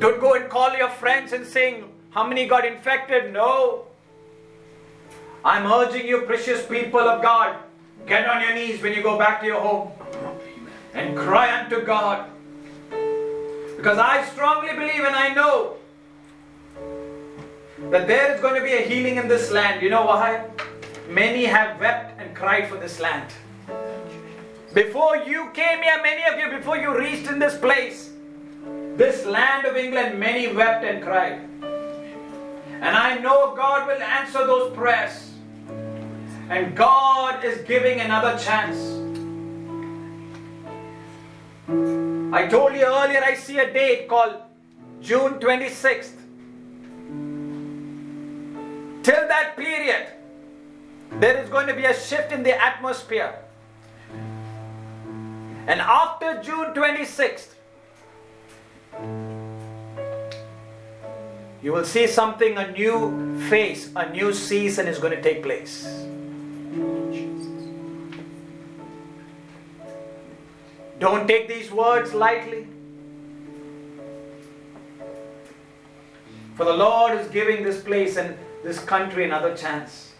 Don't 0.00 0.20
go 0.20 0.34
and 0.34 0.48
call 0.48 0.74
your 0.74 0.88
friends 0.88 1.32
and 1.32 1.46
saying 1.46 1.84
how 2.10 2.26
many 2.26 2.46
got 2.46 2.64
infected. 2.64 3.32
No. 3.32 3.88
I'm 5.46 5.64
urging 5.70 6.08
you, 6.08 6.22
precious 6.22 6.66
people 6.66 6.98
of 6.98 7.22
God, 7.22 7.56
get 8.04 8.28
on 8.28 8.42
your 8.42 8.52
knees 8.52 8.82
when 8.82 8.92
you 8.92 9.00
go 9.00 9.16
back 9.16 9.38
to 9.42 9.46
your 9.46 9.60
home 9.60 9.92
and 10.92 11.16
cry 11.16 11.62
unto 11.62 11.86
God. 11.86 12.28
Because 13.76 13.96
I 13.96 14.24
strongly 14.32 14.72
believe 14.72 15.04
and 15.04 15.14
I 15.14 15.32
know 15.34 15.76
that 17.92 18.08
there 18.08 18.34
is 18.34 18.40
going 18.40 18.56
to 18.56 18.60
be 18.60 18.72
a 18.72 18.80
healing 18.80 19.18
in 19.18 19.28
this 19.28 19.52
land. 19.52 19.82
You 19.82 19.88
know 19.88 20.06
why? 20.06 20.50
Many 21.08 21.44
have 21.44 21.78
wept 21.78 22.20
and 22.20 22.34
cried 22.34 22.68
for 22.68 22.76
this 22.76 22.98
land. 22.98 23.30
Before 24.74 25.16
you 25.16 25.50
came 25.50 25.80
here, 25.80 26.02
many 26.02 26.24
of 26.24 26.40
you, 26.40 26.58
before 26.58 26.76
you 26.76 26.98
reached 26.98 27.30
in 27.30 27.38
this 27.38 27.56
place, 27.56 28.10
this 28.96 29.24
land 29.24 29.64
of 29.64 29.76
England, 29.76 30.18
many 30.18 30.52
wept 30.52 30.84
and 30.84 31.04
cried. 31.04 31.38
And 31.62 32.96
I 32.96 33.18
know 33.18 33.54
God 33.54 33.86
will 33.86 34.02
answer 34.02 34.44
those 34.44 34.74
prayers. 34.74 35.34
And 36.48 36.76
God 36.76 37.44
is 37.44 37.62
giving 37.66 38.00
another 38.00 38.38
chance. 38.38 38.76
I 42.32 42.46
told 42.46 42.74
you 42.74 42.84
earlier, 42.84 43.22
I 43.24 43.34
see 43.34 43.58
a 43.58 43.72
date 43.72 44.08
called 44.08 44.36
June 45.00 45.40
26th. 45.40 46.14
Till 49.02 49.28
that 49.28 49.56
period, 49.56 50.06
there 51.18 51.42
is 51.42 51.48
going 51.48 51.66
to 51.66 51.74
be 51.74 51.84
a 51.84 51.94
shift 51.94 52.30
in 52.30 52.42
the 52.42 52.60
atmosphere. 52.60 53.34
And 55.66 55.80
after 55.80 56.40
June 56.42 56.74
26th, 56.74 57.54
you 61.60 61.72
will 61.72 61.84
see 61.84 62.06
something, 62.06 62.56
a 62.56 62.70
new 62.70 63.36
phase, 63.48 63.90
a 63.96 64.08
new 64.10 64.32
season 64.32 64.86
is 64.86 64.98
going 64.98 65.12
to 65.12 65.22
take 65.22 65.42
place. 65.42 66.06
Don't 70.98 71.26
take 71.28 71.48
these 71.48 71.70
words 71.70 72.14
lightly. 72.14 72.66
For 76.54 76.64
the 76.64 76.72
Lord 76.72 77.18
is 77.18 77.28
giving 77.28 77.62
this 77.62 77.82
place 77.82 78.16
and 78.16 78.36
this 78.64 78.78
country 78.78 79.24
another 79.24 79.54
chance 79.54 80.14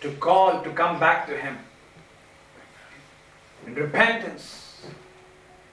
to 0.00 0.10
call 0.14 0.62
to 0.62 0.70
come 0.70 0.98
back 0.98 1.26
to 1.28 1.36
Him 1.36 1.58
in 3.66 3.74
repentance 3.74 4.80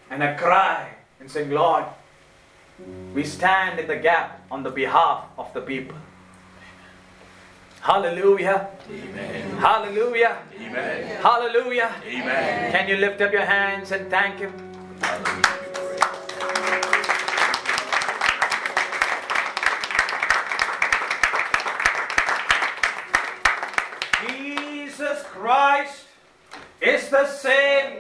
and 0.10 0.22
a 0.22 0.38
cry 0.38 0.90
and 1.20 1.30
saying, 1.30 1.50
Lord, 1.50 1.86
we 3.14 3.24
stand 3.24 3.80
in 3.80 3.88
the 3.88 3.96
gap 3.96 4.46
on 4.52 4.64
the 4.64 4.70
behalf 4.70 5.24
of 5.38 5.52
the 5.54 5.62
people. 5.62 5.98
Hallelujah. 7.86 8.68
Amen. 8.90 9.58
Hallelujah. 9.58 10.40
Amen. 10.60 11.22
Hallelujah. 11.22 11.94
Amen. 12.04 12.72
Can 12.72 12.90
you 12.90 12.98
lift 12.98 13.22
up 13.22 13.32
your 13.32 13.46
hands 13.46 13.92
and 13.92 14.10
thank 14.10 14.40
Him? 14.40 14.52
Jesus 24.28 25.22
Christ 25.26 26.06
is 26.82 27.10
the 27.10 27.28
same 27.28 28.00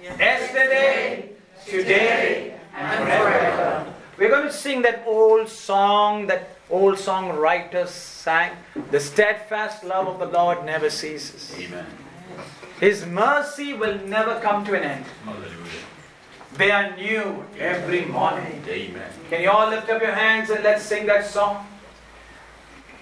yesterday, 0.00 1.30
today, 1.66 2.60
and 2.76 3.04
forever. 3.08 3.92
We're 4.18 4.30
going 4.30 4.46
to 4.46 4.52
sing 4.52 4.82
that 4.82 5.02
old 5.04 5.48
song 5.48 6.28
that 6.28 6.55
old 6.70 6.96
songwriters 6.96 7.88
sang. 7.88 8.52
The 8.90 9.00
steadfast 9.00 9.84
love 9.84 10.08
of 10.08 10.18
the 10.18 10.26
Lord 10.26 10.64
never 10.64 10.90
ceases. 10.90 11.54
Amen. 11.58 11.86
His 12.80 13.06
mercy 13.06 13.72
will 13.72 13.98
never 14.06 14.38
come 14.40 14.64
to 14.66 14.74
an 14.76 14.82
end. 14.82 15.04
Hallelujah. 15.24 15.50
They 16.56 16.70
are 16.70 16.96
new 16.96 17.44
every 17.58 18.04
morning. 18.06 18.62
Amen. 18.66 19.10
Can 19.30 19.42
you 19.42 19.50
all 19.50 19.68
lift 19.68 19.88
up 19.90 20.00
your 20.00 20.12
hands 20.12 20.50
and 20.50 20.64
let's 20.64 20.82
sing 20.82 21.06
that 21.06 21.26
song? 21.26 21.66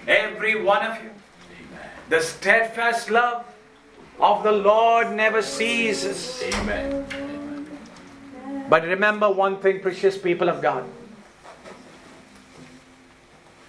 Every 0.07 0.61
one 0.61 0.85
of 0.85 1.01
you. 1.03 1.09
Amen. 1.09 1.89
The 2.09 2.21
steadfast 2.21 3.09
love 3.09 3.45
of 4.19 4.43
the 4.43 4.51
Lord 4.51 5.11
never 5.11 5.41
ceases. 5.41 6.43
Amen. 6.43 7.05
But 8.69 8.83
remember 8.83 9.31
one 9.31 9.57
thing, 9.57 9.79
precious 9.79 10.17
people 10.17 10.49
of 10.49 10.61
God. 10.61 10.85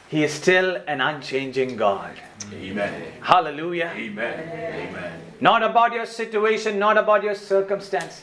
He 0.09 0.23
is 0.23 0.33
still 0.33 0.77
an 0.87 1.01
unchanging 1.01 1.77
God. 1.77 2.15
Amen. 2.53 3.13
Hallelujah. 3.23 3.93
Amen. 3.95 4.89
Amen. 4.89 5.21
Not 5.41 5.63
about 5.63 5.93
your 5.93 6.07
situation, 6.07 6.79
not 6.79 6.97
about 6.97 7.25
your 7.25 7.35
circumstance. 7.35 8.23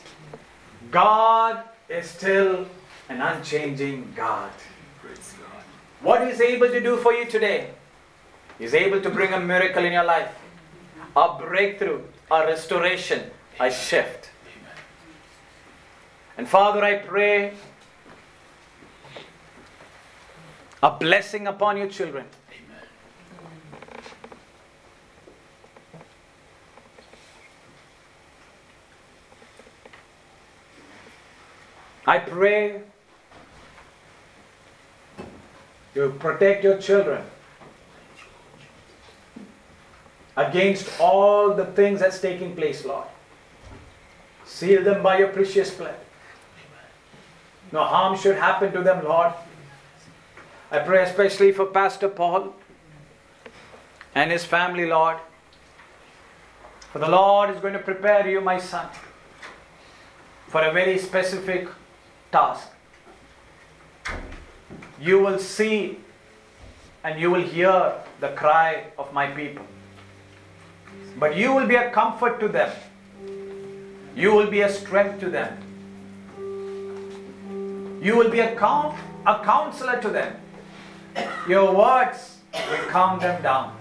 God 0.90 1.62
is 1.88 2.08
still 2.08 2.66
an 3.08 3.20
unchanging 3.20 4.12
God. 4.16 4.50
Praise 5.02 5.34
God. 5.38 5.62
What 6.00 6.26
He's 6.26 6.40
able 6.40 6.68
to 6.68 6.80
do 6.80 6.96
for 6.96 7.12
you 7.12 7.26
today, 7.26 7.70
He's 8.58 8.72
able 8.74 9.02
to 9.02 9.10
bring 9.10 9.32
a 9.34 9.40
miracle 9.40 9.84
in 9.84 9.92
your 9.92 10.04
life, 10.04 10.30
a 11.14 11.36
breakthrough, 11.38 12.02
a 12.30 12.46
restoration, 12.46 13.30
a 13.60 13.70
shift. 13.70 14.30
And 16.36 16.48
Father, 16.48 16.82
I 16.82 16.96
pray 16.96 17.52
a 20.84 20.90
blessing 20.90 21.46
upon 21.46 21.78
your 21.78 21.86
children. 21.88 22.26
I 32.06 32.18
pray 32.18 32.82
you 35.94 36.10
protect 36.18 36.64
your 36.64 36.76
children 36.76 37.24
against 40.36 41.00
all 41.00 41.54
the 41.54 41.64
things 41.64 42.00
that's 42.00 42.20
taking 42.20 42.54
place, 42.54 42.84
Lord. 42.84 43.06
Seal 44.44 44.84
them 44.84 45.02
by 45.02 45.16
your 45.18 45.28
precious 45.28 45.70
blood. 45.70 45.96
No 47.72 47.84
harm 47.84 48.18
should 48.18 48.36
happen 48.36 48.70
to 48.72 48.82
them, 48.82 49.02
Lord. 49.02 49.32
I 50.74 50.80
pray 50.80 51.04
especially 51.04 51.52
for 51.52 51.66
Pastor 51.66 52.08
Paul 52.08 52.52
and 54.12 54.32
his 54.32 54.44
family, 54.44 54.86
Lord. 54.86 55.18
For 56.92 56.98
the 56.98 57.08
Lord 57.08 57.50
is 57.50 57.60
going 57.60 57.74
to 57.74 57.78
prepare 57.78 58.28
you, 58.28 58.40
my 58.40 58.58
son, 58.58 58.88
for 60.48 60.62
a 60.62 60.72
very 60.72 60.98
specific 60.98 61.68
task. 62.32 62.66
You 65.00 65.20
will 65.20 65.38
see 65.38 66.00
and 67.04 67.20
you 67.20 67.30
will 67.30 67.42
hear 67.42 67.94
the 68.18 68.30
cry 68.30 68.86
of 68.98 69.12
my 69.12 69.28
people. 69.28 69.64
But 71.20 71.36
you 71.36 71.52
will 71.52 71.68
be 71.68 71.76
a 71.76 71.92
comfort 71.92 72.40
to 72.40 72.48
them. 72.48 72.72
You 74.16 74.32
will 74.32 74.50
be 74.50 74.62
a 74.62 74.68
strength 74.68 75.20
to 75.20 75.30
them. 75.30 75.56
You 78.02 78.16
will 78.16 78.28
be 78.28 78.40
a, 78.40 78.56
count, 78.56 78.98
a 79.24 79.38
counselor 79.44 80.00
to 80.00 80.08
them. 80.08 80.40
Your 81.48 81.74
words 81.74 82.38
will 82.52 82.88
calm 82.88 83.18
them 83.18 83.42
down. 83.42 83.76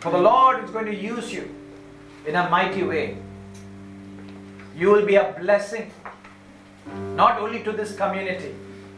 For 0.00 0.10
the 0.10 0.18
Lord 0.18 0.64
is 0.64 0.70
going 0.70 0.86
to 0.86 0.94
use 0.94 1.32
you 1.32 1.48
in 2.26 2.34
a 2.34 2.48
mighty 2.48 2.82
way. 2.82 3.18
You 4.76 4.90
will 4.90 5.06
be 5.06 5.16
a 5.16 5.34
blessing 5.38 5.92
not 7.14 7.38
only 7.40 7.62
to 7.62 7.72
this 7.72 7.94
community. 7.94 8.54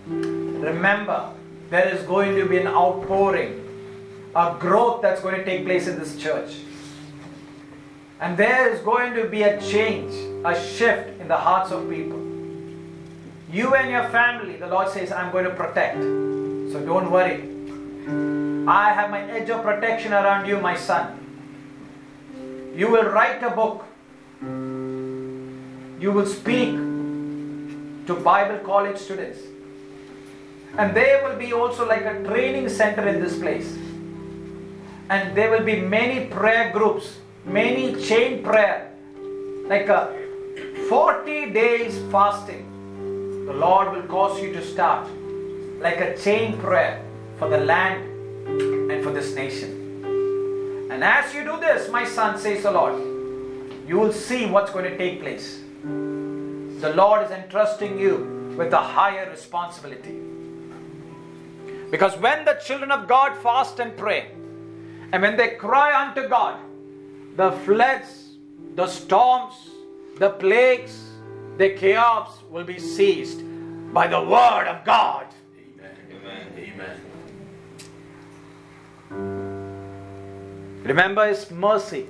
Remember, 0.07 1.31
there 1.71 1.89
is 1.89 2.03
going 2.05 2.37
to 2.37 2.47
be 2.47 2.59
an 2.59 2.69
outpouring, 2.69 3.61
a 4.35 4.57
growth 4.59 5.03
that's 5.03 5.21
going 5.21 5.35
to 5.35 5.45
take 5.45 5.65
place 5.65 5.87
in 5.89 5.99
this 5.99 6.17
church. 6.17 6.57
And 8.21 8.37
there 8.37 8.71
is 8.71 8.81
going 8.81 9.15
to 9.15 9.29
be 9.29 9.43
a 9.43 9.61
change, 9.61 10.15
a 10.45 10.59
shift 10.59 11.21
in 11.21 11.29
the 11.29 11.37
hearts 11.37 11.71
of 11.73 11.91
people. 11.91 12.19
You 13.53 13.75
and 13.75 13.91
your 13.91 14.09
family, 14.09 14.57
the 14.57 14.67
Lord 14.67 14.89
says, 14.89 15.13
I'm 15.13 15.31
going 15.31 15.45
to 15.45 15.51
protect. 15.51 15.99
So 16.75 16.85
don't 16.85 17.09
worry. 17.09 17.35
I 18.67 18.93
have 18.93 19.09
my 19.09 19.23
edge 19.31 19.49
of 19.49 19.63
protection 19.63 20.13
around 20.13 20.49
you, 20.49 20.59
my 20.59 20.75
son. 20.75 21.21
You 22.75 22.91
will 22.91 23.05
write 23.05 23.45
a 23.45 23.51
book. 23.51 23.85
You 26.01 26.11
will 26.11 26.27
speak 26.27 26.75
to 28.09 28.19
Bible 28.25 28.59
college 28.67 28.99
students. 28.99 29.39
And 30.77 30.97
there 30.97 31.23
will 31.23 31.39
be 31.39 31.53
also 31.53 31.87
like 31.87 32.05
a 32.07 32.25
training 32.25 32.69
center 32.69 33.07
in 33.07 33.23
this 33.23 33.39
place. 33.39 33.73
And 35.11 35.37
there 35.37 35.53
will 35.53 35.65
be 35.65 35.81
many 35.81 36.27
prayer 36.27 36.73
groups, 36.73 37.19
many 37.45 37.95
chain 38.03 38.43
prayer, 38.43 38.91
like 39.69 39.89
a 39.89 40.13
40 40.89 41.51
days 41.51 42.01
fasting. 42.11 42.67
The 43.47 43.53
Lord 43.53 43.93
will 43.93 44.09
cause 44.09 44.43
you 44.43 44.53
to 44.55 44.65
start 44.65 45.07
like 45.81 45.99
a 45.99 46.17
chain 46.17 46.59
prayer 46.59 47.03
for 47.39 47.49
the 47.49 47.59
land 47.59 48.05
and 48.91 49.03
for 49.03 49.13
this 49.13 49.35
nation. 49.35 49.71
And 50.91 51.03
as 51.03 51.35
you 51.35 51.45
do 51.45 51.59
this, 51.59 51.91
my 51.91 52.05
son, 52.05 52.39
says 52.39 52.63
the 52.63 52.71
Lord, 52.71 52.95
you 53.87 53.99
will 53.99 54.13
see 54.13 54.47
what's 54.47 54.71
going 54.71 54.85
to 54.85 54.97
take 54.97 55.21
place. 55.21 55.61
The 55.83 56.93
Lord 56.95 57.25
is 57.25 57.31
entrusting 57.31 57.99
you 57.99 58.55
with 58.57 58.73
a 58.73 58.81
higher 58.81 59.29
responsibility. 59.31 60.21
Because 61.91 62.17
when 62.19 62.45
the 62.45 62.55
children 62.65 62.91
of 62.91 63.09
God 63.09 63.37
fast 63.39 63.81
and 63.81 63.97
pray, 63.97 64.31
and 65.13 65.23
when 65.23 65.37
they 65.37 65.51
cry 65.51 66.07
unto 66.07 66.29
God, 66.29 66.59
the 67.37 67.53
floods, 67.65 68.37
the 68.75 68.87
storms, 68.87 69.55
the 70.19 70.31
plagues, 70.31 71.11
the 71.59 71.71
chaos 71.71 72.43
will 72.51 72.65
be 72.65 72.79
seized 72.79 73.43
by 73.93 74.07
the 74.07 74.21
word 74.21 74.67
of 74.69 74.85
God. 74.85 75.27
Remember, 80.85 81.27
His 81.27 81.51
mercy 81.51 82.07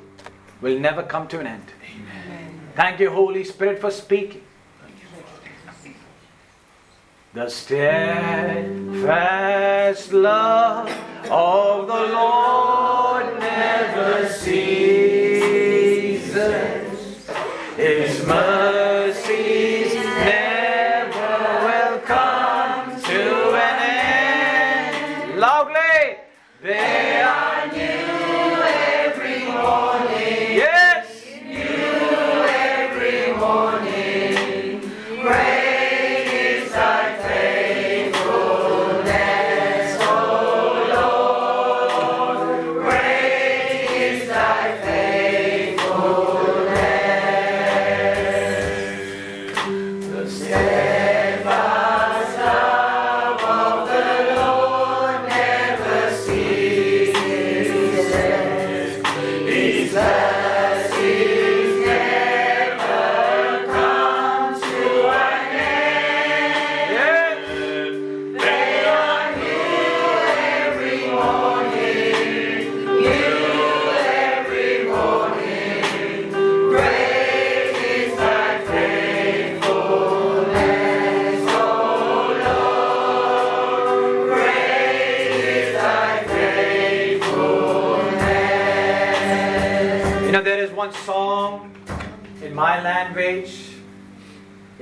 will 0.60 0.78
never 0.78 1.02
come 1.04 1.28
to 1.28 1.38
an 1.38 1.46
end. 1.46 1.72
Amen. 1.94 2.60
Thank 2.74 2.98
you, 3.00 3.10
Holy 3.10 3.44
Spirit, 3.44 3.80
for 3.80 3.92
speaking. 3.92 4.42
The 7.32 7.48
steadfast 7.48 8.82
love 10.12 10.88
of 11.30 11.86
the 11.86 12.06
Lord 12.12 13.38
never 13.40 14.28
ceases. 14.28 14.84
His 17.76 18.26
mercies 18.26 18.93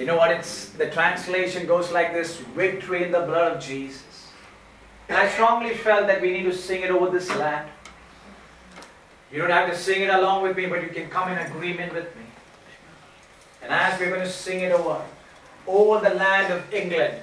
You 0.02 0.08
know 0.08 0.16
what 0.16 0.32
it's 0.32 0.70
the 0.70 0.90
translation 0.90 1.64
goes 1.64 1.92
like 1.92 2.12
this 2.12 2.38
victory 2.56 3.04
in 3.04 3.12
the 3.12 3.20
blood 3.20 3.52
of 3.52 3.62
Jesus. 3.62 4.32
And 5.08 5.16
I 5.16 5.28
strongly 5.28 5.74
felt 5.74 6.08
that 6.08 6.20
we 6.20 6.32
need 6.32 6.42
to 6.42 6.52
sing 6.52 6.82
it 6.82 6.90
over 6.90 7.08
this 7.08 7.28
land. 7.36 7.70
You 9.30 9.38
don't 9.38 9.50
have 9.50 9.70
to 9.70 9.76
sing 9.76 10.02
it 10.02 10.10
along 10.10 10.42
with 10.42 10.56
me, 10.56 10.66
but 10.66 10.82
you 10.82 10.88
can 10.88 11.08
come 11.08 11.30
in 11.30 11.38
agreement 11.38 11.94
with 11.94 12.16
me. 12.16 12.24
And 13.62 13.70
as 13.70 14.00
we're 14.00 14.08
going 14.08 14.22
to 14.22 14.28
sing 14.28 14.62
it 14.62 14.72
over, 14.72 15.00
over 15.68 16.00
the 16.00 16.16
land 16.16 16.52
of 16.52 16.74
England, 16.74 17.22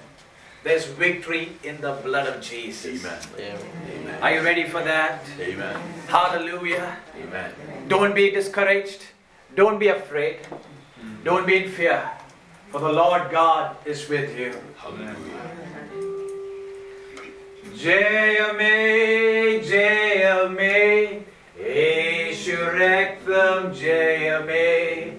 there's 0.63 0.85
victory 0.85 1.49
in 1.65 1.81
the 1.81 1.99
blood 2.01 2.27
of 2.27 2.41
Jesus. 2.41 3.05
Amen. 3.05 3.59
Amen. 3.91 4.23
Are 4.23 4.33
you 4.35 4.41
ready 4.41 4.63
for 4.63 4.81
that? 4.83 5.25
Amen. 5.37 5.81
Hallelujah. 6.07 6.95
Amen. 7.21 7.51
Don't 7.89 8.15
be 8.15 8.31
discouraged. 8.31 9.01
Don't 9.53 9.79
be 9.79 9.89
afraid. 9.89 10.37
Don't 11.25 11.45
be 11.45 11.65
in 11.65 11.69
fear. 11.69 12.09
For 12.71 12.79
the 12.79 12.93
Lord 12.93 13.31
God 13.31 13.75
is 13.83 14.07
with 14.07 14.37
you. 14.37 14.53
Hallelujah. 14.77 15.15
Jayame, 17.73 19.59
Jayame, 19.65 21.23
Eshurektham, 21.59 22.53
Jayame, 23.73 25.15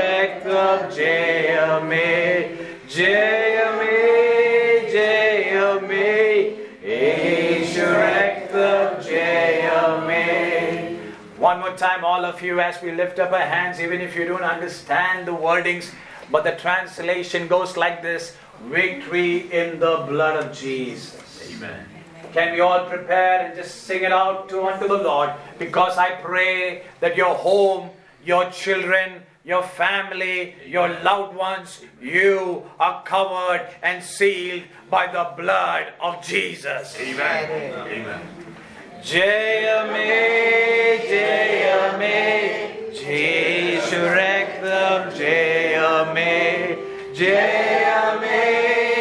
Jayame, 0.96 2.53
Jayame, 2.94 4.14
One 11.36 11.58
more 11.58 11.76
time, 11.76 12.04
all 12.04 12.24
of 12.24 12.40
you, 12.40 12.60
as 12.60 12.80
we 12.80 12.92
lift 12.92 13.18
up 13.18 13.32
our 13.32 13.40
hands, 13.40 13.80
even 13.80 14.00
if 14.00 14.14
you 14.14 14.26
don't 14.26 14.44
understand 14.44 15.26
the 15.26 15.32
wordings, 15.32 15.90
but 16.30 16.44
the 16.44 16.52
translation 16.52 17.48
goes 17.48 17.76
like 17.76 18.00
this 18.00 18.36
Victory 18.66 19.52
in 19.52 19.80
the 19.80 20.04
blood 20.08 20.44
of 20.44 20.56
Jesus. 20.56 21.50
Amen. 21.50 21.86
Can 22.32 22.52
we 22.52 22.60
all 22.60 22.86
prepare 22.88 23.40
and 23.40 23.56
just 23.56 23.82
sing 23.82 24.04
it 24.04 24.12
out 24.12 24.48
to 24.50 24.62
unto 24.62 24.86
the 24.86 24.98
Lord? 24.98 25.30
Because 25.58 25.98
I 25.98 26.12
pray 26.12 26.84
that 27.00 27.16
your 27.16 27.34
home, 27.34 27.90
your 28.24 28.48
children, 28.50 29.24
your 29.44 29.62
family, 29.62 30.54
your 30.66 30.88
loved 31.02 31.36
ones, 31.36 31.82
you 32.00 32.64
are 32.80 33.02
covered 33.04 33.68
and 33.82 34.02
sealed 34.02 34.64
by 34.88 35.06
the 35.06 35.32
blood 35.36 35.92
of 36.00 36.22
Jesus. 36.24 36.96
Amen. 36.98 37.50
Amen. 37.86 38.20
Jayame, 39.02 40.98
Jayame, 41.10 42.14
Jesu 42.94 43.96
Rektham, 43.96 45.12
Jayame, 45.12 46.78
Jayame. 47.14 48.93